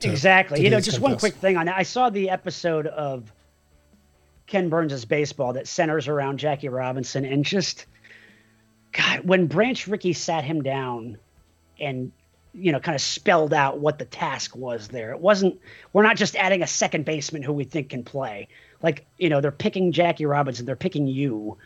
to- 0.00 0.10
exactly. 0.10 0.58
to 0.58 0.64
You 0.64 0.70
know, 0.70 0.80
just 0.80 1.00
one 1.00 1.18
quick 1.18 1.34
thing 1.34 1.56
on 1.56 1.66
that. 1.66 1.76
I 1.76 1.82
saw 1.82 2.08
the 2.08 2.30
episode 2.30 2.86
of 2.86 3.32
Ken 4.46 4.68
Burns' 4.68 5.04
baseball 5.04 5.54
that 5.54 5.66
centers 5.66 6.06
around 6.06 6.38
Jackie 6.38 6.68
Robinson, 6.68 7.24
and 7.24 7.44
just 7.44 7.86
God, 8.92 9.20
when 9.24 9.46
Branch 9.46 9.86
Rickey 9.86 10.12
sat 10.12 10.44
him 10.44 10.62
down 10.62 11.18
and 11.80 12.12
you 12.54 12.72
know 12.72 12.80
kind 12.80 12.94
of 12.94 13.00
spelled 13.00 13.54
out 13.54 13.78
what 13.78 13.98
the 13.98 14.04
task 14.04 14.54
was 14.54 14.88
there. 14.88 15.12
It 15.12 15.20
wasn't 15.20 15.60
we're 15.92 16.02
not 16.02 16.16
just 16.16 16.36
adding 16.36 16.62
a 16.62 16.66
second 16.66 17.04
baseman 17.04 17.42
who 17.42 17.52
we 17.52 17.64
think 17.64 17.90
can 17.90 18.04
play. 18.04 18.48
Like, 18.82 19.06
you 19.18 19.28
know, 19.28 19.40
they're 19.40 19.50
picking 19.50 19.92
Jackie 19.92 20.26
Robinson, 20.26 20.66
they're 20.66 20.76
picking 20.76 21.06
you 21.06 21.56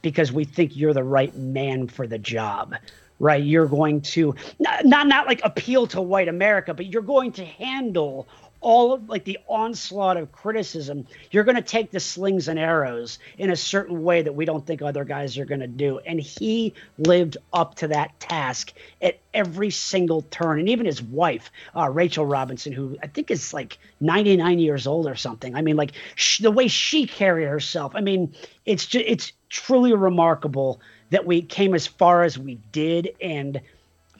because 0.00 0.32
we 0.32 0.44
think 0.44 0.76
you're 0.76 0.94
the 0.94 1.04
right 1.04 1.34
man 1.36 1.86
for 1.88 2.06
the 2.06 2.18
job. 2.18 2.74
Right? 3.18 3.42
You're 3.42 3.66
going 3.66 4.00
to 4.00 4.34
not 4.58 4.84
not, 4.84 5.06
not 5.06 5.26
like 5.26 5.40
appeal 5.44 5.86
to 5.88 6.02
white 6.02 6.28
America, 6.28 6.74
but 6.74 6.86
you're 6.86 7.02
going 7.02 7.32
to 7.32 7.44
handle 7.44 8.26
all 8.62 8.92
of 8.92 9.08
like 9.08 9.24
the 9.24 9.38
onslaught 9.48 10.16
of 10.16 10.32
criticism. 10.32 11.06
You're 11.30 11.44
going 11.44 11.56
to 11.56 11.62
take 11.62 11.90
the 11.90 12.00
slings 12.00 12.48
and 12.48 12.58
arrows 12.58 13.18
in 13.36 13.50
a 13.50 13.56
certain 13.56 14.02
way 14.02 14.22
that 14.22 14.34
we 14.34 14.44
don't 14.44 14.64
think 14.64 14.80
other 14.80 15.04
guys 15.04 15.36
are 15.36 15.44
going 15.44 15.60
to 15.60 15.66
do. 15.66 15.98
And 15.98 16.18
he 16.18 16.72
lived 16.96 17.36
up 17.52 17.74
to 17.76 17.88
that 17.88 18.18
task 18.20 18.72
at 19.02 19.18
every 19.34 19.70
single 19.70 20.22
turn. 20.22 20.60
And 20.60 20.68
even 20.68 20.86
his 20.86 21.02
wife, 21.02 21.50
uh, 21.76 21.90
Rachel 21.90 22.24
Robinson, 22.24 22.72
who 22.72 22.96
I 23.02 23.08
think 23.08 23.30
is 23.30 23.52
like 23.52 23.78
99 24.00 24.58
years 24.60 24.86
old 24.86 25.06
or 25.06 25.16
something. 25.16 25.54
I 25.54 25.60
mean, 25.60 25.76
like 25.76 25.92
sh- 26.14 26.38
the 26.38 26.50
way 26.50 26.68
she 26.68 27.06
carried 27.06 27.48
herself. 27.48 27.92
I 27.94 28.00
mean, 28.00 28.34
it's 28.64 28.86
just, 28.86 29.04
it's 29.06 29.32
truly 29.48 29.92
remarkable 29.92 30.80
that 31.10 31.26
we 31.26 31.42
came 31.42 31.74
as 31.74 31.86
far 31.86 32.22
as 32.22 32.38
we 32.38 32.54
did. 32.70 33.10
And 33.20 33.60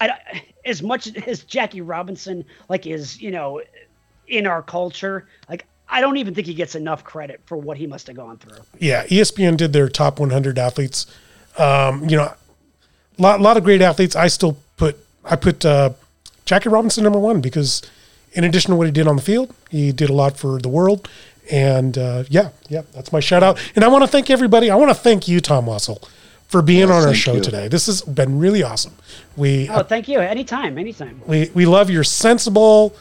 I, 0.01 0.43
as 0.65 0.83
much 0.83 1.15
as 1.27 1.45
Jackie 1.45 1.81
Robinson 1.81 2.45
like 2.69 2.87
is 2.87 3.21
you 3.21 3.31
know 3.31 3.61
in 4.33 4.47
our 4.47 4.63
culture, 4.63 5.27
like 5.49 5.67
I 5.89 6.01
don't 6.01 6.17
even 6.17 6.35
think 6.35 6.47
he 6.47 6.55
gets 6.55 6.75
enough 6.75 7.05
credit 7.05 7.41
for 7.45 7.57
what 7.57 7.77
he 7.77 7.87
must 7.87 8.07
have 8.07 8.17
gone 8.17 8.39
through. 8.39 8.57
Yeah, 8.79 9.05
ESPN 9.07 9.57
did 9.59 9.73
their 9.73 9.89
top 9.89 10.19
100 10.19 10.59
athletes. 10.59 11.07
Um, 11.59 12.09
you 12.09 12.17
know, 12.17 12.25
a 12.25 12.37
lot, 13.19 13.41
lot 13.41 13.57
of 13.59 13.65
great 13.65 13.83
athletes. 13.83 14.17
I 14.17 14.29
still 14.29 14.57
put 14.79 14.97
I 15.25 15.37
put 15.37 15.65
uh, 15.65 15.91
Jackie 16.47 16.71
Robinson 16.71 17.05
number 17.05 17.19
one 17.19 17.41
because 17.41 17.83
in 18.33 18.45
addition 18.45 18.71
to 18.71 18.77
what 18.77 18.87
he 18.87 18.91
did 18.93 19.07
on 19.07 19.17
the 19.17 19.23
field, 19.23 19.55
he 19.71 19.93
did 19.93 20.09
a 20.09 20.15
lot 20.15 20.39
for 20.39 20.59
the 20.59 20.69
world. 20.71 21.09
And 21.51 21.99
uh, 21.99 22.25
yeah, 22.31 22.51
yeah, 22.71 22.83
that's 22.95 23.13
my 23.13 23.21
shout 23.21 23.43
out. 23.43 23.59
And 23.77 23.85
I 23.85 23.89
want 23.89 24.03
to 24.03 24.09
thank 24.09 24.31
everybody. 24.31 24.71
I 24.71 24.77
want 24.77 24.89
to 24.91 24.95
thank 24.95 25.29
you, 25.29 25.41
Tom 25.41 25.67
Wassell, 25.67 26.03
for 26.49 26.63
being 26.63 26.89
Yes, 26.89 26.91
on 26.91 27.09
our 27.09 27.15
show 27.15 27.35
you. 27.35 27.41
today. 27.43 27.69
This 27.69 27.85
has 27.87 28.01
been 28.01 28.39
really 28.39 28.63
awesome. 28.63 28.95
We 29.37 29.69
Oh, 29.69 29.83
thank 29.83 30.09
you. 30.09 30.21
Anytime, 30.21 30.79
anytime. 30.79 31.21
we 31.27 31.51
we 31.53 31.67
love 31.67 31.91
your 31.91 32.05
sensible, 32.05 32.95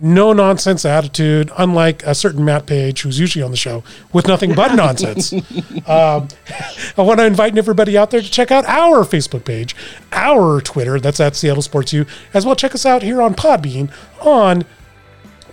no 0.00 0.32
nonsense 0.32 0.84
attitude. 0.84 1.50
Unlike 1.58 2.02
a 2.04 2.14
certain 2.14 2.44
Matt 2.44 2.66
Page, 2.66 3.02
who's 3.02 3.18
usually 3.18 3.42
on 3.42 3.50
the 3.50 3.56
show 3.56 3.82
with 4.12 4.26
nothing 4.26 4.54
but 4.54 4.74
nonsense. 4.76 5.32
um, 5.32 5.42
I 6.96 7.02
want 7.02 7.20
to 7.20 7.26
invite 7.26 7.56
everybody 7.56 7.96
out 7.96 8.10
there 8.10 8.20
to 8.20 8.30
check 8.30 8.50
out 8.50 8.64
our 8.66 9.04
Facebook 9.04 9.44
page, 9.44 9.74
our 10.12 10.60
Twitter. 10.60 11.00
That's 11.00 11.20
at 11.20 11.36
Seattle 11.36 11.62
Sports 11.62 11.92
U. 11.92 12.06
As 12.34 12.44
well, 12.46 12.56
check 12.56 12.74
us 12.74 12.86
out 12.86 13.02
here 13.02 13.20
on 13.22 13.34
Podbean 13.34 13.90
on 14.20 14.64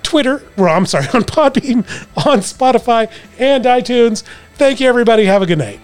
Twitter. 0.04 0.44
Well, 0.58 0.76
I'm 0.76 0.86
sorry, 0.86 1.06
on 1.14 1.24
Podbean, 1.24 1.78
on 2.26 2.40
Spotify, 2.40 3.12
and 3.40 3.66
iTunes. 3.66 4.24
Thank 4.56 4.80
you, 4.80 4.88
everybody. 4.88 5.26
Have 5.26 5.42
a 5.42 5.46
good 5.46 5.58
night. 5.58 5.80